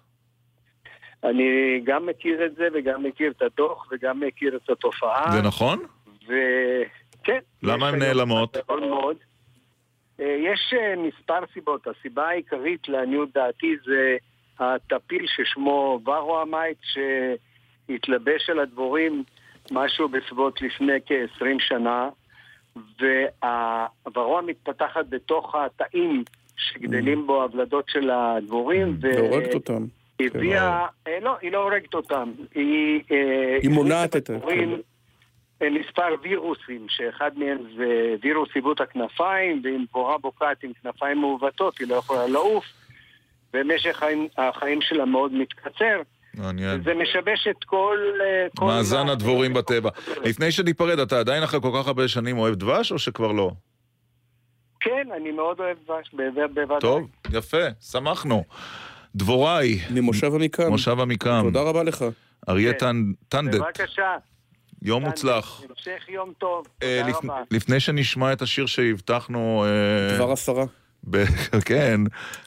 אני 1.25 1.45
גם 1.85 2.07
מכיר 2.07 2.47
את 2.47 2.55
זה, 2.55 2.69
וגם 2.75 3.03
מכיר 3.03 3.31
את 3.37 3.43
הדוח, 3.43 3.89
וגם 3.93 4.21
מכיר 4.21 4.57
את 4.57 4.71
התופעה. 4.71 5.33
זה 5.33 5.43
נכון? 5.43 5.79
וכן. 6.25 7.39
למה 7.63 7.89
יש 7.89 7.95
הן 7.95 7.99
נעלמות? 7.99 8.57
מאוד 8.69 8.81
מאוד. 8.89 9.17
אה, 10.21 10.37
יש 10.45 10.75
אה, 10.77 10.95
מספר 10.97 11.39
סיבות. 11.55 11.87
הסיבה 11.87 12.29
העיקרית 12.29 12.89
לעניות 12.89 13.29
דעתי 13.35 13.77
זה 13.87 14.17
הטפיל 14.59 15.27
ששמו 15.27 16.01
ורוהמייט, 16.05 16.79
שהתלבש 16.83 18.51
על 18.51 18.59
הדבורים 18.59 19.25
משהו 19.71 20.09
בסביבות 20.09 20.63
לפני 20.63 20.99
כ-20 21.07 21.45
שנה, 21.59 22.09
והוורוע 23.01 24.41
מתפתחת 24.41 25.07
בתוך 25.09 25.55
התאים 25.55 26.25
שגדלים 26.57 27.27
בו 27.27 27.43
הוולדות 27.43 27.85
של 27.89 28.11
הדבורים. 28.11 28.97
ו- 29.03 29.15
והורגת 29.17 29.55
אותם. 29.55 29.85
הביאה, 30.21 30.87
אה, 31.07 31.19
לא, 31.23 31.37
היא 31.41 31.53
לא 31.53 31.59
הורגת 31.63 31.95
אותם, 31.95 32.31
היא... 32.55 33.01
אה, 33.11 33.59
היא 33.63 33.71
מונעת 33.71 34.17
את. 34.17 34.31
הדבורים 34.31 34.81
אה, 35.63 35.71
מספר 35.71 36.15
וירוסים, 36.23 36.87
שאחד 36.89 37.31
מהם 37.39 37.59
זה 37.77 38.15
וירוס 38.23 38.49
עיוות 38.55 38.81
הכנפיים, 38.81 39.61
ואם 39.65 39.85
דבורה 39.89 40.19
בוקעת 40.19 40.65
עם 40.65 40.73
כנפיים 40.83 41.21
מעוותות 41.21 41.79
היא 41.79 41.89
לא 41.89 41.95
יכולה 41.95 42.27
לעוף, 42.27 42.65
ומשך 43.55 43.97
החיים, 43.97 44.29
החיים 44.39 44.81
שלה 44.83 45.05
מאוד 45.05 45.33
מתקצר. 45.33 46.03
מעניין. 46.35 46.83
זה 46.85 46.91
משבש 46.95 47.47
את 47.51 47.65
כל... 47.65 47.99
אה, 48.21 48.47
כל 48.57 48.65
מאזן 48.65 49.07
מה- 49.07 49.13
הדבורים 49.13 49.55
בטבע. 49.55 49.91
לפני 50.25 50.53
שניפרד, 50.53 50.99
אתה 50.99 51.19
עדיין 51.19 51.43
אחרי 51.43 51.61
כל 51.61 51.71
כך 51.81 51.87
הרבה 51.87 52.09
שנים 52.09 52.39
אוהב 52.39 52.55
דבש 52.55 52.93
או 52.93 52.99
שכבר 52.99 53.33
לא? 53.33 53.51
כן, 54.81 55.09
אני 55.17 55.31
מאוד 55.31 55.61
אוהב 55.61 55.77
דבש, 55.85 56.11
בוודאי. 56.55 56.81
טוב, 56.81 57.09
יפה, 57.33 57.59
שמחנו. 57.91 58.45
דבוראי. 59.17 59.79
ממושב 59.91 60.35
עמיקם. 60.35 60.69
מושב 60.69 61.01
עמיקם. 61.01 61.41
תודה 61.45 61.63
רבה 61.63 61.83
לך. 61.83 62.05
אריה 62.49 62.73
כן. 62.73 62.79
טנ- 62.79 63.15
טנדט, 63.29 63.61
בבקשה. 63.61 64.17
יום 64.83 65.03
מוצלח. 65.05 65.63
המשך 65.71 66.09
יום 66.09 66.33
טוב. 66.39 66.67
אה, 66.83 67.01
תודה 67.07 67.19
רבה. 67.19 67.43
לפני 67.51 67.81
שנשמע 67.81 68.33
את 68.33 68.43
השיר 68.43 68.67
שהבטחנו... 68.67 69.65
אה, 69.65 70.17
דבר 70.17 70.33
עשרה. 70.33 70.65
כן, 71.65 72.01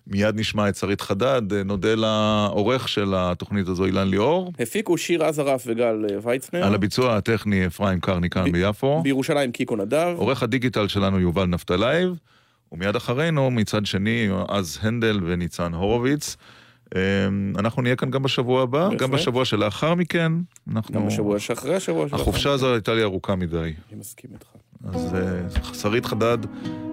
מיד 0.07 0.35
נשמע 0.35 0.69
את 0.69 0.75
שרית 0.75 1.01
חדד, 1.01 1.53
נודה 1.65 1.95
לעורך 1.95 2.87
של 2.87 3.13
התוכנית 3.17 3.67
הזו, 3.67 3.85
אילן 3.85 4.07
ליאור. 4.07 4.53
הפיקו 4.59 4.97
שירז 4.97 5.23
רף 5.23 5.63
וגל 5.67 6.05
אה, 6.09 6.17
ויצנר. 6.23 6.65
על 6.65 6.75
הביצוע 6.75 7.17
הטכני 7.17 7.67
אפרים 7.67 7.99
קרני 7.99 8.29
כאן 8.29 8.51
ביפו. 8.51 9.01
בירושלים 9.03 9.51
קיקו 9.51 9.75
נדב. 9.75 10.13
עורך 10.17 10.43
הדיגיטל 10.43 10.87
שלנו 10.87 11.19
יובל 11.19 11.45
נפתלייב, 11.45 12.09
ומיד 12.71 12.95
אחרינו, 12.95 13.51
מצד 13.51 13.85
שני, 13.85 14.29
אז 14.49 14.79
הנדל 14.81 15.19
וניצן 15.23 15.73
הורוביץ. 15.73 16.37
אה, 16.95 17.01
אנחנו 17.59 17.81
נהיה 17.81 17.95
כאן 17.95 18.11
גם 18.11 18.23
בשבוע 18.23 18.63
הבא, 18.63 18.83
בהחלט. 18.83 19.01
גם 19.01 19.11
בשבוע 19.11 19.45
שלאחר 19.45 19.95
מכן. 19.95 20.31
אנחנו... 20.71 20.93
גם 20.93 21.07
בשבוע 21.07 21.39
שאחרי 21.39 21.75
השבוע 21.75 22.07
שלאחר. 22.07 22.21
החופשה 22.21 22.51
הזו 22.51 22.73
הייתה 22.73 22.93
לי 22.93 23.03
ארוכה 23.03 23.35
מדי. 23.35 23.57
אני 23.57 23.99
מסכים 23.99 24.29
איתך. 24.33 24.47
אז 24.93 25.15
אה, 25.15 25.73
שרית 25.73 26.05
חדד, 26.05 26.37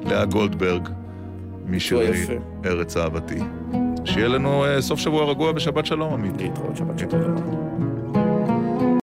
לאה 0.04 0.24
גולדברג, 0.24 0.88
משירי. 1.70 2.38
ארץ 2.64 2.96
אהבתי. 2.96 3.38
שיהיה 4.04 4.28
לנו 4.28 4.64
אה, 4.64 4.80
סוף 4.80 5.00
שבוע 5.00 5.30
רגוע 5.30 5.52
ושבת 5.56 5.86
שלום, 5.86 6.12
עמית. 6.12 6.32
להתראות 6.38 6.76
שבת 6.76 6.98
שלום. 6.98 7.99